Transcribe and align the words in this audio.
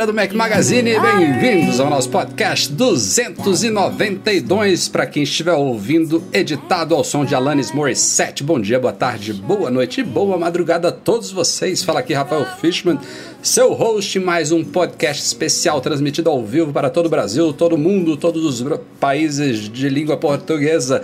Galera 0.00 0.06
do 0.06 0.14
Mac 0.14 0.32
Magazine, 0.32 0.98
bem-vindos 0.98 1.78
ao 1.78 1.90
nosso 1.90 2.08
podcast 2.08 2.72
292. 2.72 4.88
Para 4.88 5.04
quem 5.04 5.24
estiver 5.24 5.52
ouvindo, 5.52 6.24
editado 6.32 6.94
ao 6.94 7.04
som 7.04 7.22
de 7.24 7.34
Alanis 7.34 7.72
Morissette. 7.72 8.42
Bom 8.42 8.58
dia, 8.58 8.80
boa 8.80 8.94
tarde, 8.94 9.34
boa 9.34 9.70
noite 9.70 10.00
e 10.00 10.04
boa 10.04 10.38
madrugada 10.38 10.88
a 10.88 10.92
todos 10.92 11.30
vocês. 11.30 11.82
Fala 11.82 12.00
aqui 12.00 12.14
Rafael 12.14 12.46
Fishman, 12.60 12.98
seu 13.42 13.72
host, 13.72 14.18
mais 14.20 14.52
um 14.52 14.62
podcast 14.62 15.24
especial 15.24 15.80
transmitido 15.80 16.28
ao 16.28 16.44
vivo 16.44 16.72
para 16.72 16.90
todo 16.90 17.06
o 17.06 17.08
Brasil, 17.08 17.52
todo 17.52 17.78
mundo, 17.78 18.16
todos 18.16 18.44
os 18.44 18.78
países 18.98 19.68
de 19.68 19.88
língua 19.88 20.16
portuguesa. 20.16 21.02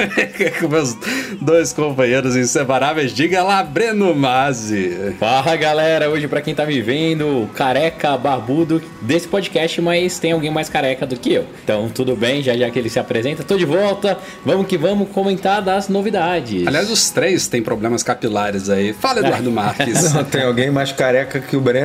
Com 0.60 0.68
meus 0.68 0.94
dois 1.40 1.72
companheiros 1.72 2.36
inseparáveis. 2.36 3.12
Diga 3.12 3.42
lá, 3.42 3.62
Breno 3.62 4.14
Mazzi. 4.14 5.14
Fala 5.18 5.56
galera, 5.56 6.10
hoje 6.10 6.28
para 6.28 6.42
quem 6.42 6.54
tá 6.54 6.66
me 6.66 6.80
vendo, 6.82 7.48
careca, 7.54 8.16
barbudo 8.18 8.82
desse 9.00 9.26
podcast, 9.26 9.80
mas 9.80 10.18
tem 10.18 10.32
alguém 10.32 10.50
mais 10.50 10.68
careca 10.68 11.06
do 11.06 11.16
que 11.16 11.32
eu. 11.32 11.46
Então 11.64 11.88
tudo 11.88 12.14
bem, 12.14 12.42
já 12.42 12.54
já 12.56 12.68
que 12.70 12.78
ele 12.78 12.90
se 12.90 12.98
apresenta, 12.98 13.42
tô 13.42 13.56
de 13.56 13.64
volta. 13.64 14.18
Vamos 14.44 14.66
que 14.66 14.76
vamos 14.76 15.08
comentar 15.08 15.62
das 15.62 15.88
novidades. 15.88 16.66
Aliás, 16.66 16.90
os 16.90 17.08
três 17.10 17.48
têm 17.48 17.62
problemas 17.62 18.02
capilares 18.02 18.68
aí. 18.68 18.92
Fala, 18.92 19.20
Eduardo 19.20 19.50
Marques. 19.50 20.12
Não, 20.12 20.22
tem 20.24 20.42
alguém 20.42 20.70
mais 20.70 20.92
careca 20.92 21.40
que 21.40 21.56
o 21.56 21.60
Breno 21.60 21.77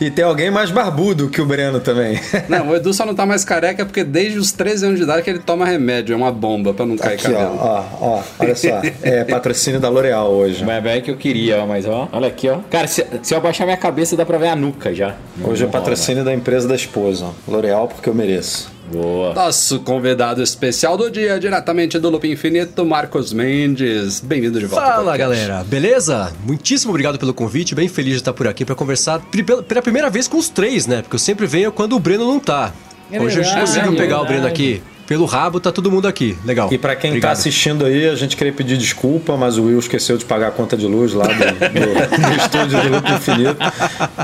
e 0.00 0.10
tem 0.10 0.24
alguém 0.24 0.50
mais 0.50 0.70
barbudo 0.70 1.28
que 1.28 1.40
o 1.40 1.46
Breno 1.46 1.80
também. 1.80 2.18
Não, 2.48 2.68
o 2.70 2.76
Edu 2.76 2.92
só 2.92 3.04
não 3.06 3.14
tá 3.14 3.24
mais 3.26 3.44
careca 3.44 3.84
porque 3.84 4.04
desde 4.04 4.38
os 4.38 4.52
13 4.52 4.86
anos 4.86 4.98
de 4.98 5.04
idade 5.04 5.22
que 5.22 5.30
ele 5.30 5.38
toma 5.38 5.64
remédio, 5.66 6.12
é 6.12 6.16
uma 6.16 6.30
bomba 6.32 6.72
pra 6.74 6.86
não 6.86 6.96
cair 6.96 7.14
Aqui, 7.14 7.24
cabelo. 7.24 7.56
ó, 7.58 7.84
ó, 8.00 8.06
ó, 8.18 8.22
olha 8.38 8.54
só. 8.54 8.80
É 9.02 9.24
patrocínio 9.24 9.80
da 9.80 9.88
L'Oreal 9.88 10.30
hoje. 10.30 10.64
Mas 10.64 10.84
é 10.86 11.00
que 11.00 11.10
eu 11.10 11.16
queria, 11.16 11.62
ó, 11.62 11.66
mas 11.66 11.86
ó, 11.86 12.08
olha 12.12 12.28
aqui, 12.28 12.48
ó. 12.48 12.58
Cara, 12.70 12.86
se, 12.86 13.06
se 13.22 13.34
eu 13.34 13.38
abaixar 13.38 13.66
minha 13.66 13.76
cabeça 13.76 14.16
dá 14.16 14.24
pra 14.24 14.38
ver 14.38 14.48
a 14.48 14.56
nuca 14.56 14.94
já. 14.94 15.14
Hoje 15.42 15.64
é 15.64 15.66
patrocínio 15.66 16.24
da 16.24 16.32
empresa 16.32 16.66
da 16.68 16.74
esposa. 16.74 17.26
ó. 17.26 17.50
L'Oreal 17.50 17.88
porque 17.88 18.08
eu 18.08 18.14
mereço. 18.14 18.75
Boa. 18.92 19.34
Nosso 19.34 19.80
convidado 19.80 20.42
especial 20.42 20.96
do 20.96 21.10
dia, 21.10 21.40
diretamente 21.40 21.98
do 21.98 22.08
Loop 22.08 22.24
Infinito, 22.30 22.84
Marcos 22.86 23.32
Mendes. 23.32 24.20
Bem-vindo 24.20 24.60
de 24.60 24.66
volta. 24.66 24.86
Fala 24.86 25.16
galera, 25.16 25.64
beleza? 25.64 26.32
Muitíssimo 26.46 26.90
obrigado 26.90 27.18
pelo 27.18 27.34
convite, 27.34 27.74
bem 27.74 27.88
feliz 27.88 28.12
de 28.12 28.18
estar 28.20 28.32
por 28.32 28.46
aqui 28.46 28.64
para 28.64 28.74
conversar 28.76 29.20
pela 29.66 29.82
primeira 29.82 30.08
vez 30.08 30.28
com 30.28 30.36
os 30.38 30.48
três, 30.48 30.86
né? 30.86 31.02
Porque 31.02 31.16
eu 31.16 31.18
sempre 31.20 31.46
venho 31.46 31.72
quando 31.72 31.96
o 31.96 31.98
Breno 31.98 32.24
não 32.26 32.38
tá. 32.38 32.72
É 33.10 33.20
Hoje 33.20 33.40
a 33.40 33.42
gente 33.42 33.54
verdade, 33.54 33.60
conseguiu 33.60 33.92
é 33.92 33.96
pegar 33.96 34.16
o 34.20 34.24
verdade. 34.24 34.40
Breno 34.40 34.46
aqui. 34.46 34.82
Pelo 35.06 35.24
rabo, 35.24 35.60
tá 35.60 35.70
todo 35.70 35.88
mundo 35.88 36.08
aqui. 36.08 36.36
Legal. 36.44 36.68
E 36.72 36.76
pra 36.78 36.96
quem 36.96 37.10
Obrigado. 37.10 37.30
tá 37.30 37.38
assistindo 37.38 37.84
aí, 37.86 38.08
a 38.08 38.16
gente 38.16 38.36
queria 38.36 38.52
pedir 38.52 38.76
desculpa, 38.76 39.36
mas 39.36 39.56
o 39.56 39.62
Will 39.64 39.78
esqueceu 39.78 40.18
de 40.18 40.24
pagar 40.24 40.48
a 40.48 40.50
conta 40.50 40.76
de 40.76 40.84
luz 40.86 41.12
lá 41.12 41.26
do, 41.28 41.32
do- 41.34 41.38
do 42.28 42.36
estúdio 42.36 42.82
do 42.82 42.88
Loop 42.88 43.12
Infinito. 43.12 43.56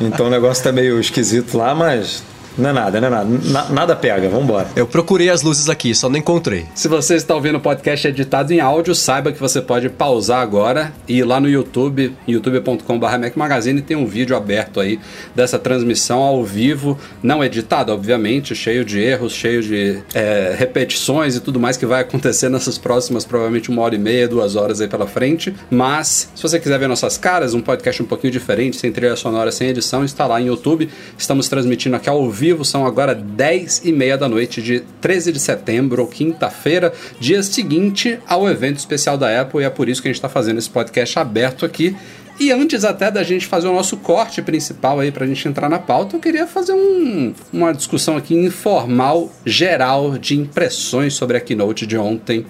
Então 0.00 0.26
o 0.26 0.30
negócio 0.30 0.64
tá 0.64 0.72
meio 0.72 0.98
esquisito 0.98 1.56
lá, 1.56 1.72
mas 1.72 2.24
não 2.58 2.70
é 2.70 2.72
nada, 2.72 3.00
não 3.00 3.08
é 3.08 3.10
nada. 3.10 3.28
Na- 3.44 3.68
nada 3.70 3.96
pega, 3.96 4.28
vambora. 4.28 4.68
Eu 4.76 4.86
procurei 4.86 5.28
as 5.30 5.42
luzes 5.42 5.68
aqui, 5.68 5.94
só 5.94 6.08
não 6.08 6.16
encontrei. 6.18 6.66
Se 6.74 6.88
você 6.88 7.14
está 7.16 7.34
ouvindo 7.34 7.56
o 7.58 7.60
podcast 7.60 8.06
editado 8.06 8.52
em 8.52 8.60
áudio, 8.60 8.94
saiba 8.94 9.32
que 9.32 9.40
você 9.40 9.60
pode 9.60 9.88
pausar 9.88 10.40
agora 10.40 10.92
e 11.08 11.18
ir 11.18 11.24
lá 11.24 11.40
no 11.40 11.48
YouTube, 11.48 12.14
youtube.com.br 12.26 13.18
Mac 13.18 13.36
Magazine, 13.36 13.80
tem 13.82 13.96
um 13.96 14.06
vídeo 14.06 14.36
aberto 14.36 14.80
aí 14.80 14.98
dessa 15.34 15.58
transmissão 15.58 16.20
ao 16.20 16.44
vivo, 16.44 16.98
não 17.22 17.42
editado, 17.42 17.92
obviamente, 17.92 18.54
cheio 18.54 18.84
de 18.84 19.00
erros, 19.00 19.32
cheio 19.32 19.62
de 19.62 19.98
é, 20.14 20.54
repetições 20.58 21.36
e 21.36 21.40
tudo 21.40 21.58
mais 21.58 21.76
que 21.76 21.86
vai 21.86 22.00
acontecer 22.02 22.48
nessas 22.48 22.78
próximas, 22.78 23.24
provavelmente 23.24 23.70
uma 23.70 23.82
hora 23.82 23.94
e 23.94 23.98
meia, 23.98 24.28
duas 24.28 24.56
horas 24.56 24.80
aí 24.80 24.88
pela 24.88 25.06
frente. 25.06 25.54
Mas, 25.70 26.30
se 26.34 26.42
você 26.42 26.58
quiser 26.58 26.78
ver 26.78 26.88
nossas 26.88 27.16
caras, 27.16 27.54
um 27.54 27.60
podcast 27.60 28.02
um 28.02 28.06
pouquinho 28.06 28.32
diferente, 28.32 28.76
sem 28.76 28.90
trilha 28.92 29.16
sonora, 29.16 29.50
sem 29.52 29.68
edição, 29.68 30.04
está 30.04 30.26
lá 30.26 30.40
em 30.40 30.46
YouTube. 30.46 30.88
Estamos 31.16 31.48
transmitindo 31.48 31.96
aqui 31.96 32.08
ao 32.08 32.28
vivo, 32.30 32.41
são 32.64 32.84
agora 32.84 33.14
10 33.14 33.82
e 33.84 33.92
meia 33.92 34.18
da 34.18 34.28
noite 34.28 34.60
de 34.60 34.80
13 35.00 35.32
de 35.32 35.38
setembro, 35.40 36.06
quinta-feira, 36.06 36.92
dia 37.20 37.42
seguinte 37.42 38.18
ao 38.26 38.48
evento 38.48 38.78
especial 38.78 39.16
da 39.16 39.40
Apple, 39.40 39.60
e 39.60 39.64
é 39.64 39.70
por 39.70 39.88
isso 39.88 40.02
que 40.02 40.08
a 40.08 40.10
gente 40.10 40.16
está 40.18 40.28
fazendo 40.28 40.58
esse 40.58 40.68
podcast 40.68 41.18
aberto 41.18 41.64
aqui. 41.64 41.96
E 42.40 42.50
antes 42.50 42.84
até 42.84 43.10
da 43.10 43.22
gente 43.22 43.46
fazer 43.46 43.68
o 43.68 43.72
nosso 43.72 43.96
corte 43.98 44.42
principal 44.42 44.98
aí 44.98 45.12
pra 45.12 45.26
gente 45.26 45.46
entrar 45.46 45.68
na 45.68 45.78
pauta, 45.78 46.16
eu 46.16 46.20
queria 46.20 46.46
fazer 46.46 46.72
um- 46.72 47.32
uma 47.52 47.72
discussão 47.72 48.16
aqui 48.16 48.34
informal, 48.34 49.30
geral, 49.44 50.18
de 50.18 50.36
impressões 50.36 51.14
sobre 51.14 51.36
a 51.36 51.40
keynote 51.40 51.86
de 51.86 51.96
ontem. 51.96 52.44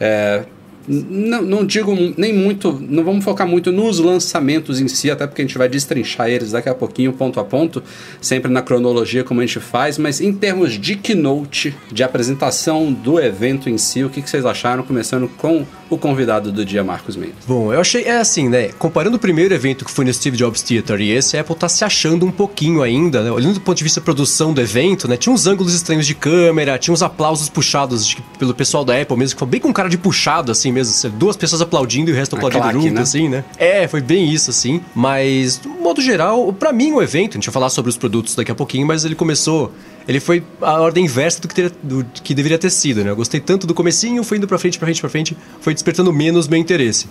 É, 0.00 0.44
não, 0.88 1.42
não 1.42 1.64
digo 1.66 1.94
nem 2.16 2.32
muito, 2.32 2.72
não 2.88 3.04
vamos 3.04 3.24
focar 3.24 3.46
muito 3.46 3.70
nos 3.70 3.98
lançamentos 3.98 4.80
em 4.80 4.88
si, 4.88 5.10
até 5.10 5.26
porque 5.26 5.42
a 5.42 5.44
gente 5.44 5.58
vai 5.58 5.68
destrinchar 5.68 6.28
eles 6.28 6.52
daqui 6.52 6.68
a 6.68 6.74
pouquinho, 6.74 7.12
ponto 7.12 7.38
a 7.38 7.44
ponto, 7.44 7.82
sempre 8.20 8.50
na 8.50 8.62
cronologia 8.62 9.22
como 9.22 9.40
a 9.40 9.46
gente 9.46 9.60
faz, 9.60 9.98
mas 9.98 10.20
em 10.20 10.32
termos 10.32 10.72
de 10.78 10.96
keynote, 10.96 11.74
de 11.92 12.02
apresentação 12.02 12.92
do 12.92 13.20
evento 13.20 13.68
em 13.68 13.76
si, 13.78 14.02
o 14.04 14.10
que, 14.10 14.22
que 14.22 14.30
vocês 14.30 14.44
acharam? 14.46 14.82
Começando 14.82 15.28
com 15.36 15.66
o 15.90 15.96
convidado 15.96 16.52
do 16.52 16.64
dia, 16.64 16.84
Marcos 16.84 17.16
Mendes. 17.16 17.44
Bom, 17.46 17.72
eu 17.72 17.80
achei, 17.80 18.04
é 18.04 18.18
assim, 18.18 18.48
né? 18.48 18.68
Comparando 18.78 19.16
o 19.16 19.18
primeiro 19.18 19.54
evento 19.54 19.84
que 19.84 19.90
foi 19.90 20.04
no 20.04 20.12
Steve 20.12 20.36
Jobs 20.36 20.62
Theater 20.62 21.00
e 21.00 21.10
esse, 21.10 21.36
a 21.36 21.40
Apple 21.40 21.54
tá 21.56 21.68
se 21.68 21.84
achando 21.84 22.26
um 22.26 22.30
pouquinho 22.30 22.82
ainda, 22.82 23.22
né? 23.22 23.30
Olhando 23.30 23.54
do 23.54 23.60
ponto 23.60 23.76
de 23.78 23.84
vista 23.84 24.00
da 24.00 24.04
produção 24.04 24.52
do 24.52 24.60
evento, 24.60 25.08
né? 25.08 25.16
Tinha 25.16 25.32
uns 25.32 25.46
ângulos 25.46 25.74
estranhos 25.74 26.06
de 26.06 26.14
câmera, 26.14 26.78
tinha 26.78 26.92
uns 26.92 27.02
aplausos 27.02 27.48
puxados 27.48 28.06
de- 28.06 28.18
pelo 28.38 28.52
pessoal 28.54 28.84
da 28.84 29.00
Apple 29.00 29.16
mesmo, 29.16 29.34
que 29.36 29.38
foi 29.38 29.48
bem 29.48 29.60
com 29.60 29.72
cara 29.72 29.88
de 29.88 29.96
puxado, 29.96 30.52
assim 30.52 30.70
mesmo. 30.78 31.10
Duas 31.18 31.36
pessoas 31.36 31.60
aplaudindo 31.60 32.10
e 32.10 32.12
o 32.12 32.16
resto 32.16 32.34
A 32.34 32.38
aplaudindo 32.38 32.62
claque, 32.62 32.80
junto, 32.80 32.94
né? 32.94 33.00
assim, 33.02 33.28
né? 33.28 33.44
É, 33.58 33.86
foi 33.88 34.00
bem 34.00 34.30
isso, 34.32 34.50
assim. 34.50 34.80
Mas, 34.94 35.60
de 35.60 35.68
um 35.68 35.82
modo 35.82 36.00
geral, 36.00 36.52
pra 36.52 36.72
mim 36.72 36.92
o 36.92 37.02
evento, 37.02 37.32
a 37.32 37.34
gente 37.34 37.46
vai 37.46 37.52
falar 37.52 37.70
sobre 37.70 37.88
os 37.90 37.96
produtos 37.96 38.34
daqui 38.34 38.50
a 38.50 38.54
pouquinho, 38.54 38.86
mas 38.86 39.04
ele 39.04 39.14
começou... 39.14 39.72
Ele 40.06 40.20
foi 40.20 40.42
a 40.62 40.80
ordem 40.80 41.04
inversa 41.04 41.38
do 41.40 41.48
que, 41.48 41.54
teria- 41.54 41.72
do 41.82 42.02
que 42.24 42.34
deveria 42.34 42.56
ter 42.58 42.70
sido, 42.70 43.04
né? 43.04 43.10
Eu 43.10 43.16
gostei 43.16 43.40
tanto 43.40 43.66
do 43.66 43.74
comecinho, 43.74 44.24
foi 44.24 44.38
indo 44.38 44.46
pra 44.48 44.58
frente, 44.58 44.78
pra 44.78 44.86
frente, 44.86 45.00
pra 45.02 45.10
frente, 45.10 45.36
foi 45.60 45.74
despertando 45.74 46.10
menos 46.12 46.48
meu 46.48 46.58
interesse. 46.58 47.06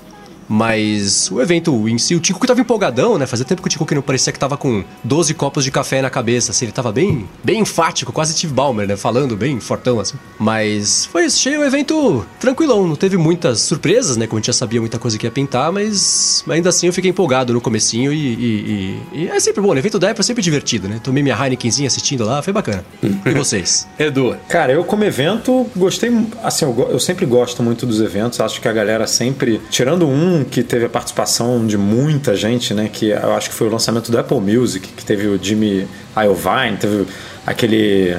Mas 0.50 1.30
o 1.32 1.42
evento 1.42 1.88
em 1.90 1.98
si, 1.98 2.16
o 2.16 2.20
Tim 2.20 2.34
Cook 2.34 2.46
tava 2.46 2.62
empolgadão, 2.62 3.18
né? 3.18 3.26
Fazia 3.26 3.46
tempo 3.46 3.62
que 3.62 3.68
o 3.68 3.70
Tim 3.70 3.78
Cook 3.78 3.92
não 3.92 4.02
parecia 4.02 4.32
que 4.34 4.40
tava 4.40 4.58
com 4.58 4.84
12 5.04 5.34
copos 5.34 5.64
de 5.64 5.72
café 5.72 6.02
na 6.02 6.10
cabeça, 6.10 6.52
assim, 6.52 6.66
ele 6.66 6.72
tava 6.72 6.92
bem, 6.92 7.28
bem 7.44 7.60
enfático, 7.62 8.12
quase 8.12 8.34
Steve 8.34 8.54
Ballmer, 8.54 8.88
né? 8.88 8.96
Falando 8.98 9.36
bem 9.36 9.60
fortão, 9.60 10.00
assim. 10.00 10.16
Mas 10.40 11.06
foi 11.06 11.26
isso, 11.26 11.38
achei 11.38 11.58
o 11.58 11.64
evento 11.64 12.26
tranquilão, 12.40 12.88
não 12.88 12.96
teve 12.96 13.18
muitas 13.18 13.60
surpresas, 13.62 14.18
né? 14.18 14.26
Como 14.28 14.38
a 14.38 14.40
gente 14.40 14.48
já 14.48 14.54
sabia 14.54 14.80
muita 14.80 14.98
coisa 14.98 15.18
que 15.18 15.26
ia 15.26 15.32
pintar, 15.32 15.72
mas 15.72 16.44
ainda 16.50 16.70
assim 16.70 16.88
eu 16.88 16.94
fiquei 16.94 17.12
empolgado 17.12 17.54
no 17.54 17.62
comecinho 17.62 18.12
e, 18.14 18.18
e- 18.18 19.00
e- 19.14 19.20
e 19.24 19.28
é 19.28 19.40
sempre 19.40 19.62
bom, 19.62 19.70
né? 19.74 19.76
O 19.76 19.80
evento 19.80 20.00
da 20.00 20.10
Apple 20.10 20.22
é 20.22 20.24
sempre 20.24 20.42
divertido, 20.42 20.88
né? 20.88 21.00
Tomei 21.04 21.22
minha 21.22 21.36
Heinekenzinha 21.36 21.88
assistindo 21.88 22.24
lá, 22.26 22.42
foi 22.42 22.54
bacana. 22.54 22.86
E 23.04 23.32
vocês? 23.36 23.88
Edu, 24.00 24.36
Cara, 24.48 24.72
eu 24.72 24.84
como 24.84 25.04
evento 25.04 25.68
gostei, 25.76 26.10
assim, 26.44 26.66
eu, 26.66 26.88
eu 26.92 27.00
sempre 27.00 27.26
gosto 27.26 27.62
muito 27.62 27.86
dos 27.86 28.00
eventos, 28.02 28.40
acho 28.40 28.62
que 28.62 28.68
a 28.68 28.74
galera 28.74 29.06
sempre, 29.08 29.62
tirando 29.70 30.08
um 30.08 30.37
que 30.44 30.64
teve 30.64 30.86
a 30.86 30.90
participação 30.90 31.66
de 31.66 31.78
muita 31.78 32.36
gente, 32.36 32.74
né, 32.74 32.90
que 32.92 33.10
eu 33.10 33.34
acho 33.34 33.50
que 33.50 33.56
foi 33.56 33.68
o 33.68 33.72
lançamento 33.72 34.12
do 34.12 34.18
Apple 34.18 34.40
Music, 34.40 34.88
que 34.88 35.06
teve 35.06 35.28
o 35.28 35.40
Jimmy 35.42 35.88
Iovine, 36.16 36.78
teve 36.80 37.06
aquele, 37.46 38.18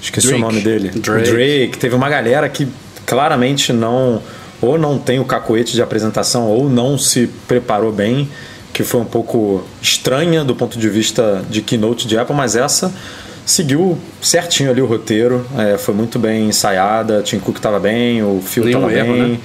esqueci 0.00 0.28
Drake. 0.28 0.42
o 0.42 0.46
nome 0.46 0.60
dele, 0.60 0.90
Drake. 0.90 1.30
Drake, 1.30 1.78
teve 1.78 1.94
uma 1.94 2.08
galera 2.08 2.48
que 2.48 2.68
claramente 3.06 3.72
não, 3.72 4.22
ou 4.60 4.78
não 4.78 4.98
tem 4.98 5.18
o 5.18 5.24
cacoete 5.24 5.74
de 5.74 5.82
apresentação, 5.82 6.48
ou 6.48 6.68
não 6.68 6.96
se 6.98 7.28
preparou 7.48 7.92
bem, 7.92 8.28
que 8.72 8.82
foi 8.82 9.00
um 9.00 9.06
pouco 9.06 9.64
estranha 9.80 10.44
do 10.44 10.54
ponto 10.54 10.78
de 10.78 10.88
vista 10.88 11.44
de 11.48 11.62
keynote 11.62 12.08
de 12.08 12.18
Apple, 12.18 12.34
mas 12.34 12.56
essa 12.56 12.92
seguiu 13.46 13.98
certinho 14.20 14.70
ali 14.70 14.80
o 14.80 14.86
roteiro, 14.86 15.46
é, 15.56 15.76
foi 15.76 15.94
muito 15.94 16.18
bem 16.18 16.48
ensaiada, 16.48 17.22
Tim 17.22 17.38
Cook 17.38 17.56
estava 17.56 17.78
bem, 17.78 18.22
o 18.22 18.40
Phil 18.44 18.66
estava 18.66 18.88
bem. 18.88 19.28
né? 19.28 19.38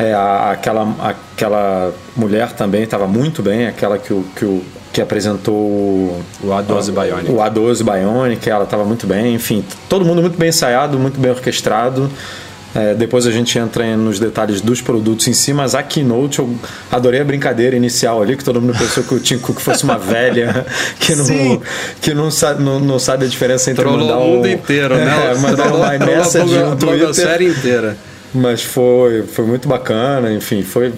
É, 0.00 0.14
a- 0.14 0.50
aquela, 0.52 0.94
aquela 1.34 1.92
mulher 2.16 2.52
também 2.52 2.82
estava 2.82 3.06
muito 3.06 3.42
bem, 3.42 3.66
aquela 3.66 3.98
que, 3.98 4.12
o, 4.12 4.24
que, 4.34 4.44
o, 4.44 4.62
que 4.92 5.00
apresentou 5.00 5.54
o, 5.54 6.22
O 6.42 6.46
A12 6.48 6.90
Bionic. 6.92 7.30
O 7.30 7.36
A12 7.36 7.82
Bionic, 7.84 8.48
ela 8.48 8.64
estava 8.64 8.84
muito 8.84 9.06
bem, 9.06 9.34
enfim, 9.34 9.64
todo 9.88 10.04
mundo 10.04 10.22
muito 10.22 10.38
bem 10.38 10.48
ensaiado, 10.48 10.98
muito 10.98 11.20
bem 11.20 11.30
orquestrado. 11.30 12.10
É, 12.72 12.94
depois 12.94 13.26
a 13.26 13.32
gente 13.32 13.58
entra 13.58 13.96
nos 13.96 14.20
detalhes 14.20 14.60
dos 14.60 14.80
produtos 14.80 15.26
em 15.26 15.32
si, 15.32 15.52
mas 15.52 15.74
a 15.74 15.82
Keynote, 15.82 16.38
eu 16.38 16.54
adorei 16.88 17.20
a 17.20 17.24
brincadeira 17.24 17.74
inicial 17.74 18.22
ali, 18.22 18.36
que 18.36 18.44
todo 18.44 18.60
mundo 18.60 18.78
pensou 18.78 19.02
que 19.02 19.12
o 19.12 19.18
Tim 19.18 19.38
Cook 19.38 19.58
fosse 19.58 19.82
uma 19.82 19.98
velha 19.98 20.64
que 21.00 21.16
não, 21.16 21.60
que 22.00 22.14
não, 22.14 22.30
sabe, 22.30 22.62
não, 22.62 22.78
não 22.78 22.96
sabe 23.00 23.24
a 23.24 23.28
diferença 23.28 23.72
entre 23.72 23.82
Trollou 23.82 24.06
mandar 24.06 24.18
o 24.18 24.24
mundo 24.36 24.46
um, 24.46 24.50
inteiro, 24.52 24.94
né? 24.94 25.32
É, 25.32 25.38
mandar 25.38 25.74
uma 25.74 25.98
message 25.98 26.56
a 26.56 26.66
no 26.66 26.76
Twitter. 26.76 27.12
série 27.12 27.48
inteira. 27.48 27.96
Mas 28.34 28.62
foi, 28.62 29.24
foi 29.24 29.44
muito 29.44 29.68
bacana, 29.68 30.32
enfim, 30.32 30.62
foi. 30.62 30.92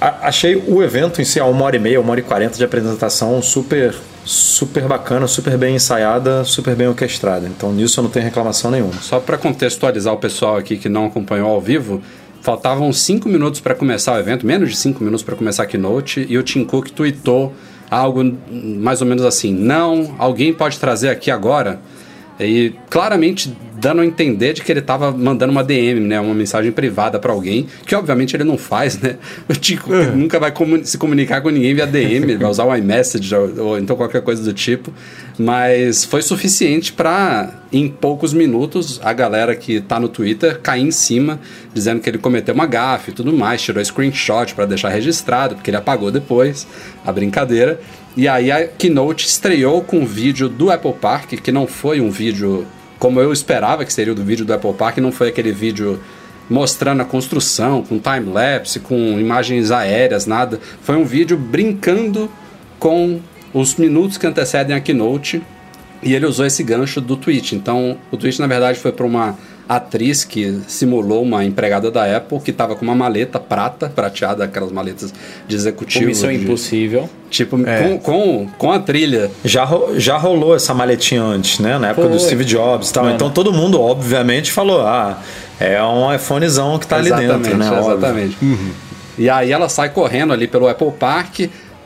achei 0.00 0.56
o 0.56 0.82
evento 0.82 1.20
em 1.20 1.24
si, 1.24 1.40
a 1.40 1.44
uma 1.44 1.64
hora 1.64 1.76
e 1.76 1.78
meia, 1.78 2.00
uma 2.00 2.10
hora 2.10 2.20
e 2.20 2.22
quarenta 2.22 2.56
de 2.56 2.64
apresentação, 2.64 3.42
super, 3.42 3.94
super 4.24 4.84
bacana, 4.84 5.26
super 5.26 5.58
bem 5.58 5.74
ensaiada, 5.74 6.44
super 6.44 6.76
bem 6.76 6.86
orquestrada. 6.86 7.46
Então 7.46 7.72
nisso 7.72 7.98
eu 7.98 8.04
não 8.04 8.10
tenho 8.10 8.24
reclamação 8.24 8.70
nenhuma. 8.70 8.94
Só 9.00 9.18
para 9.18 9.36
contextualizar 9.36 10.14
o 10.14 10.18
pessoal 10.18 10.56
aqui 10.56 10.76
que 10.76 10.88
não 10.88 11.06
acompanhou 11.06 11.50
ao 11.50 11.60
vivo, 11.60 12.00
faltavam 12.40 12.92
cinco 12.92 13.28
minutos 13.28 13.60
para 13.60 13.74
começar 13.74 14.14
o 14.14 14.18
evento, 14.18 14.46
menos 14.46 14.70
de 14.70 14.76
cinco 14.76 15.02
minutos 15.02 15.24
para 15.24 15.34
começar 15.34 15.64
a 15.64 15.66
keynote, 15.66 16.24
e 16.28 16.38
o 16.38 16.42
Tim 16.44 16.64
Cook 16.64 16.90
tweetou 16.90 17.52
algo 17.90 18.22
mais 18.48 19.00
ou 19.00 19.06
menos 19.08 19.24
assim: 19.24 19.52
Não, 19.52 20.14
alguém 20.18 20.52
pode 20.52 20.78
trazer 20.78 21.08
aqui 21.08 21.30
agora? 21.30 21.80
E 22.38 22.74
claramente 22.88 23.56
dando 23.78 24.00
a 24.00 24.06
entender 24.06 24.52
de 24.52 24.62
que 24.62 24.72
ele 24.72 24.80
estava 24.80 25.10
mandando 25.12 25.52
uma 25.52 25.62
DM, 25.62 26.00
né, 26.00 26.18
uma 26.20 26.34
mensagem 26.34 26.72
privada 26.72 27.18
para 27.18 27.32
alguém, 27.32 27.66
que 27.86 27.94
obviamente 27.94 28.34
ele 28.34 28.44
não 28.44 28.56
faz, 28.56 28.98
né? 28.98 29.16
Cook 29.46 29.88
nunca 30.14 30.38
vai 30.40 30.50
comu- 30.50 30.84
se 30.84 30.96
comunicar 30.96 31.40
com 31.40 31.50
ninguém 31.50 31.74
via 31.74 31.86
DM, 31.86 32.24
ele 32.24 32.36
vai 32.38 32.50
usar 32.50 32.64
o 32.64 32.74
iMessage 32.74 33.34
ou, 33.34 33.58
ou 33.66 33.78
então 33.78 33.94
qualquer 33.96 34.22
coisa 34.22 34.42
do 34.42 34.52
tipo. 34.52 34.92
Mas 35.38 36.04
foi 36.04 36.22
suficiente 36.22 36.92
para, 36.92 37.52
em 37.70 37.88
poucos 37.88 38.32
minutos, 38.32 38.98
a 39.02 39.12
galera 39.12 39.54
que 39.54 39.80
tá 39.80 40.00
no 40.00 40.08
Twitter 40.08 40.58
cair 40.60 40.82
em 40.82 40.90
cima, 40.90 41.38
dizendo 41.74 42.00
que 42.00 42.08
ele 42.08 42.18
cometeu 42.18 42.54
uma 42.54 42.66
gafe 42.66 43.10
e 43.10 43.14
tudo 43.14 43.32
mais, 43.32 43.60
tirou 43.60 43.84
screenshot 43.84 44.54
para 44.54 44.64
deixar 44.64 44.88
registrado, 44.88 45.54
porque 45.56 45.68
ele 45.70 45.76
apagou 45.76 46.10
depois 46.10 46.66
a 47.04 47.12
brincadeira. 47.12 47.78
E 48.16 48.26
aí 48.26 48.50
a 48.50 48.66
Keynote 48.66 49.26
estreou 49.26 49.82
com 49.82 49.98
um 49.98 50.06
vídeo 50.06 50.48
do 50.48 50.70
Apple 50.70 50.94
Park, 50.94 51.32
que 51.34 51.52
não 51.52 51.66
foi 51.66 52.00
um 52.00 52.10
vídeo 52.10 52.66
como 52.98 53.20
eu 53.20 53.32
esperava 53.32 53.84
que 53.84 53.92
seria 53.92 54.12
o 54.12 54.16
do 54.16 54.24
vídeo 54.24 54.44
do 54.44 54.52
Apple 54.52 54.72
Park, 54.72 54.98
não 54.98 55.12
foi 55.12 55.28
aquele 55.28 55.52
vídeo 55.52 56.00
mostrando 56.48 57.02
a 57.02 57.04
construção, 57.04 57.82
com 57.82 57.98
time-lapse, 57.98 58.80
com 58.80 59.18
imagens 59.18 59.70
aéreas, 59.70 60.26
nada. 60.26 60.60
Foi 60.80 60.96
um 60.96 61.04
vídeo 61.04 61.36
brincando 61.36 62.30
com 62.78 63.20
os 63.52 63.74
minutos 63.76 64.16
que 64.16 64.26
antecedem 64.26 64.74
a 64.74 64.80
keynote 64.80 65.42
e 66.02 66.14
ele 66.14 66.26
usou 66.26 66.46
esse 66.46 66.62
gancho 66.62 67.00
do 67.00 67.16
tweet. 67.16 67.54
Então, 67.54 67.98
o 68.10 68.16
tweet 68.16 68.38
na 68.38 68.46
verdade 68.46 68.78
foi 68.78 68.92
para 68.92 69.06
uma 69.06 69.36
atriz 69.68 70.24
que 70.24 70.60
simulou 70.68 71.22
uma 71.22 71.44
empregada 71.44 71.90
da 71.90 72.16
Apple 72.16 72.38
que 72.40 72.50
estava 72.50 72.76
com 72.76 72.84
uma 72.84 72.94
maleta 72.94 73.38
prata, 73.40 73.88
prateada, 73.94 74.44
aquelas 74.44 74.70
maletas 74.70 75.12
de 75.48 75.56
executivo. 75.56 76.06
Missão 76.06 76.30
de- 76.30 76.36
Impossível. 76.36 77.08
Tipo, 77.30 77.58
com, 77.58 77.98
com, 77.98 78.48
com 78.56 78.72
a 78.72 78.78
trilha. 78.78 79.30
Já, 79.44 79.64
ro- 79.64 79.98
já 79.98 80.16
rolou 80.16 80.54
essa 80.54 80.72
maletinha 80.72 81.22
antes, 81.22 81.58
né? 81.58 81.78
Na 81.78 81.88
época 81.88 82.08
do 82.08 82.18
Foi. 82.18 82.26
Steve 82.26 82.44
Jobs 82.44 82.90
e 82.90 82.92
tal. 82.92 83.04
Mano. 83.04 83.16
Então 83.16 83.30
todo 83.30 83.52
mundo, 83.52 83.80
obviamente, 83.80 84.52
falou: 84.52 84.82
ah, 84.86 85.18
é 85.58 85.82
um 85.82 86.14
iPhonezão 86.14 86.78
que 86.78 86.86
tá 86.86 86.96
ali 86.96 87.10
dentro, 87.12 87.56
né? 87.56 87.66
Exatamente. 87.80 88.36
E 89.18 89.28
aí 89.30 89.50
ela 89.50 89.68
sai 89.68 89.88
correndo 89.88 90.32
ali 90.32 90.46
pelo 90.46 90.68
Apple 90.68 90.92
Park. 90.92 91.40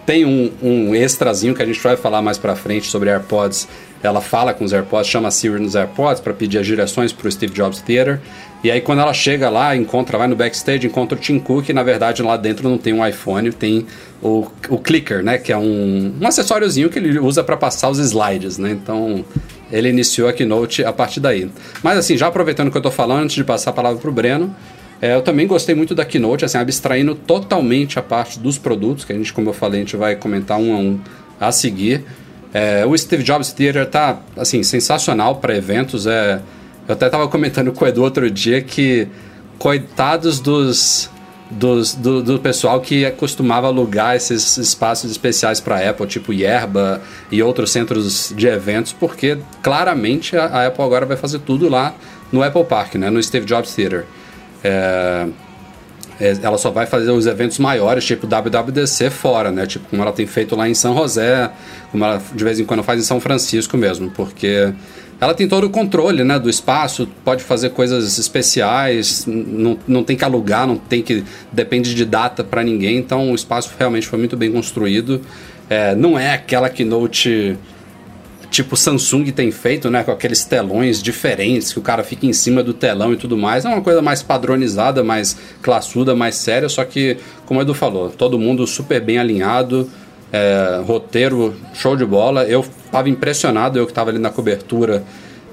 Tem 0.06 0.24
um, 0.24 0.50
um 0.62 0.94
extrazinho 0.94 1.54
que 1.54 1.62
a 1.62 1.66
gente 1.66 1.80
vai 1.80 1.96
falar 1.96 2.22
mais 2.22 2.38
pra 2.38 2.56
frente 2.56 2.88
sobre 2.88 3.10
AirPods. 3.10 3.68
Ela 4.02 4.20
fala 4.20 4.54
com 4.54 4.64
os 4.64 4.72
AirPods, 4.72 5.10
chama 5.10 5.28
a 5.28 5.30
Siri 5.30 5.60
nos 5.60 5.74
AirPods 5.74 6.20
para 6.20 6.32
pedir 6.32 6.58
as 6.58 6.66
direções 6.66 7.12
pro 7.12 7.30
Steve 7.30 7.52
Jobs 7.52 7.80
Theater. 7.80 8.20
E 8.64 8.70
aí 8.70 8.80
quando 8.80 9.00
ela 9.00 9.12
chega 9.12 9.48
lá, 9.48 9.76
encontra, 9.76 10.18
vai 10.18 10.26
no 10.26 10.36
backstage, 10.36 10.86
encontra 10.86 11.16
o 11.16 11.20
Tim 11.20 11.38
Cook 11.38 11.68
e 11.68 11.72
na 11.72 11.82
verdade 11.82 12.22
lá 12.22 12.36
dentro 12.36 12.68
não 12.68 12.76
tem 12.76 12.92
um 12.92 13.06
iPhone, 13.06 13.52
tem 13.52 13.86
o, 14.22 14.46
o 14.68 14.78
clicker, 14.78 15.22
né? 15.22 15.38
Que 15.38 15.52
é 15.52 15.56
um, 15.56 16.14
um 16.20 16.26
acessóriozinho 16.26 16.88
que 16.90 16.98
ele 16.98 17.18
usa 17.18 17.44
para 17.44 17.56
passar 17.56 17.88
os 17.90 17.98
slides, 17.98 18.58
né? 18.58 18.70
Então 18.70 19.24
ele 19.70 19.88
iniciou 19.88 20.28
a 20.28 20.32
keynote 20.32 20.84
a 20.84 20.92
partir 20.92 21.20
daí. 21.20 21.50
Mas 21.82 21.98
assim, 21.98 22.16
já 22.16 22.26
aproveitando 22.26 22.68
o 22.68 22.70
que 22.70 22.78
eu 22.78 22.82
tô 22.82 22.90
falando, 22.90 23.24
antes 23.24 23.36
de 23.36 23.44
passar 23.44 23.70
a 23.70 23.72
palavra 23.72 23.98
pro 24.00 24.12
Breno, 24.12 24.54
é, 25.02 25.14
eu 25.14 25.22
também 25.22 25.46
gostei 25.46 25.74
muito 25.74 25.94
da 25.94 26.04
Keynote, 26.04 26.44
assim, 26.44 26.58
abstraindo 26.58 27.14
totalmente 27.14 27.98
a 27.98 28.02
parte 28.02 28.38
dos 28.38 28.58
produtos, 28.58 29.04
que 29.04 29.12
a 29.12 29.16
gente, 29.16 29.32
como 29.32 29.48
eu 29.48 29.54
falei, 29.54 29.80
a 29.80 29.84
gente 29.84 29.96
vai 29.96 30.14
comentar 30.14 30.58
um 30.58 30.74
a 30.74 30.78
um 30.78 31.00
a 31.40 31.50
seguir. 31.50 32.04
É, 32.52 32.84
o 32.84 32.96
Steve 32.96 33.22
Jobs 33.22 33.52
Theater 33.52 33.86
tá, 33.86 34.20
assim, 34.36 34.62
sensacional 34.62 35.36
para 35.36 35.56
eventos. 35.56 36.06
É, 36.06 36.40
eu 36.86 36.92
até 36.92 37.06
estava 37.06 37.26
comentando 37.28 37.72
com 37.72 37.84
o 37.84 37.88
Edu 37.88 38.02
outro 38.02 38.30
dia 38.30 38.60
que, 38.60 39.08
coitados 39.58 40.38
dos, 40.38 41.08
dos, 41.50 41.94
do, 41.94 42.22
do 42.22 42.38
pessoal 42.38 42.78
que 42.80 43.10
costumava 43.12 43.68
alugar 43.68 44.16
esses 44.16 44.58
espaços 44.58 45.10
especiais 45.10 45.60
para 45.60 45.88
Apple, 45.88 46.06
tipo 46.06 46.30
Yerba 46.30 47.00
e 47.30 47.42
outros 47.42 47.70
centros 47.70 48.34
de 48.36 48.46
eventos, 48.46 48.92
porque 48.92 49.38
claramente 49.62 50.36
a, 50.36 50.44
a 50.44 50.66
Apple 50.66 50.84
agora 50.84 51.06
vai 51.06 51.16
fazer 51.16 51.38
tudo 51.38 51.70
lá 51.70 51.94
no 52.30 52.42
Apple 52.42 52.64
Park, 52.64 52.96
né, 52.96 53.08
no 53.08 53.22
Steve 53.22 53.46
Jobs 53.46 53.74
Theater. 53.74 54.04
É, 54.62 55.26
é, 56.20 56.36
ela 56.42 56.58
só 56.58 56.70
vai 56.70 56.84
fazer 56.86 57.10
os 57.10 57.26
eventos 57.26 57.58
maiores, 57.58 58.04
tipo 58.04 58.26
WWDC, 58.26 59.08
fora, 59.08 59.50
né? 59.50 59.66
Tipo, 59.66 59.88
como 59.88 60.02
ela 60.02 60.12
tem 60.12 60.26
feito 60.26 60.54
lá 60.54 60.68
em 60.68 60.74
São 60.74 60.94
José, 60.94 61.50
como 61.90 62.04
ela 62.04 62.22
de 62.34 62.44
vez 62.44 62.60
em 62.60 62.64
quando 62.64 62.82
faz 62.82 63.00
em 63.00 63.04
São 63.04 63.18
Francisco 63.20 63.76
mesmo, 63.76 64.10
porque 64.10 64.72
ela 65.18 65.34
tem 65.34 65.46
todo 65.46 65.64
o 65.64 65.70
controle, 65.70 66.24
né, 66.24 66.38
do 66.38 66.48
espaço, 66.48 67.06
pode 67.22 67.44
fazer 67.44 67.70
coisas 67.70 68.18
especiais, 68.18 69.26
não, 69.26 69.78
não 69.86 70.02
tem 70.02 70.16
que 70.16 70.24
alugar, 70.24 70.66
não 70.66 70.76
tem 70.76 71.02
que 71.02 71.22
depende 71.52 71.94
de 71.94 72.06
data 72.06 72.42
para 72.42 72.62
ninguém, 72.62 72.96
então 72.96 73.30
o 73.30 73.34
espaço 73.34 73.70
realmente 73.78 74.06
foi 74.06 74.18
muito 74.18 74.36
bem 74.36 74.50
construído. 74.50 75.20
É, 75.68 75.94
não 75.94 76.18
é 76.18 76.32
aquela 76.32 76.68
keynote 76.68 77.56
tipo 78.50 78.76
Samsung 78.76 79.30
tem 79.30 79.50
feito, 79.50 79.88
né, 79.90 80.02
com 80.02 80.10
aqueles 80.10 80.44
telões 80.44 81.00
diferentes 81.00 81.72
que 81.72 81.78
o 81.78 81.82
cara 81.82 82.02
fica 82.02 82.26
em 82.26 82.32
cima 82.32 82.62
do 82.62 82.74
telão 82.74 83.12
e 83.12 83.16
tudo 83.16 83.36
mais. 83.36 83.64
É 83.64 83.68
uma 83.68 83.80
coisa 83.80 84.02
mais 84.02 84.22
padronizada, 84.22 85.04
mais 85.04 85.36
classuda, 85.62 86.14
mais 86.14 86.34
séria, 86.34 86.68
só 86.68 86.84
que, 86.84 87.16
como 87.46 87.60
o 87.60 87.62
Edu 87.62 87.72
falou, 87.72 88.10
todo 88.10 88.38
mundo 88.38 88.66
super 88.66 89.00
bem 89.00 89.18
alinhado, 89.18 89.88
é, 90.32 90.82
roteiro 90.84 91.54
show 91.72 91.96
de 91.96 92.04
bola. 92.04 92.44
Eu 92.44 92.60
estava 92.60 93.08
impressionado, 93.08 93.78
eu 93.78 93.86
que 93.86 93.92
estava 93.92 94.10
ali 94.10 94.18
na 94.18 94.30
cobertura, 94.30 95.04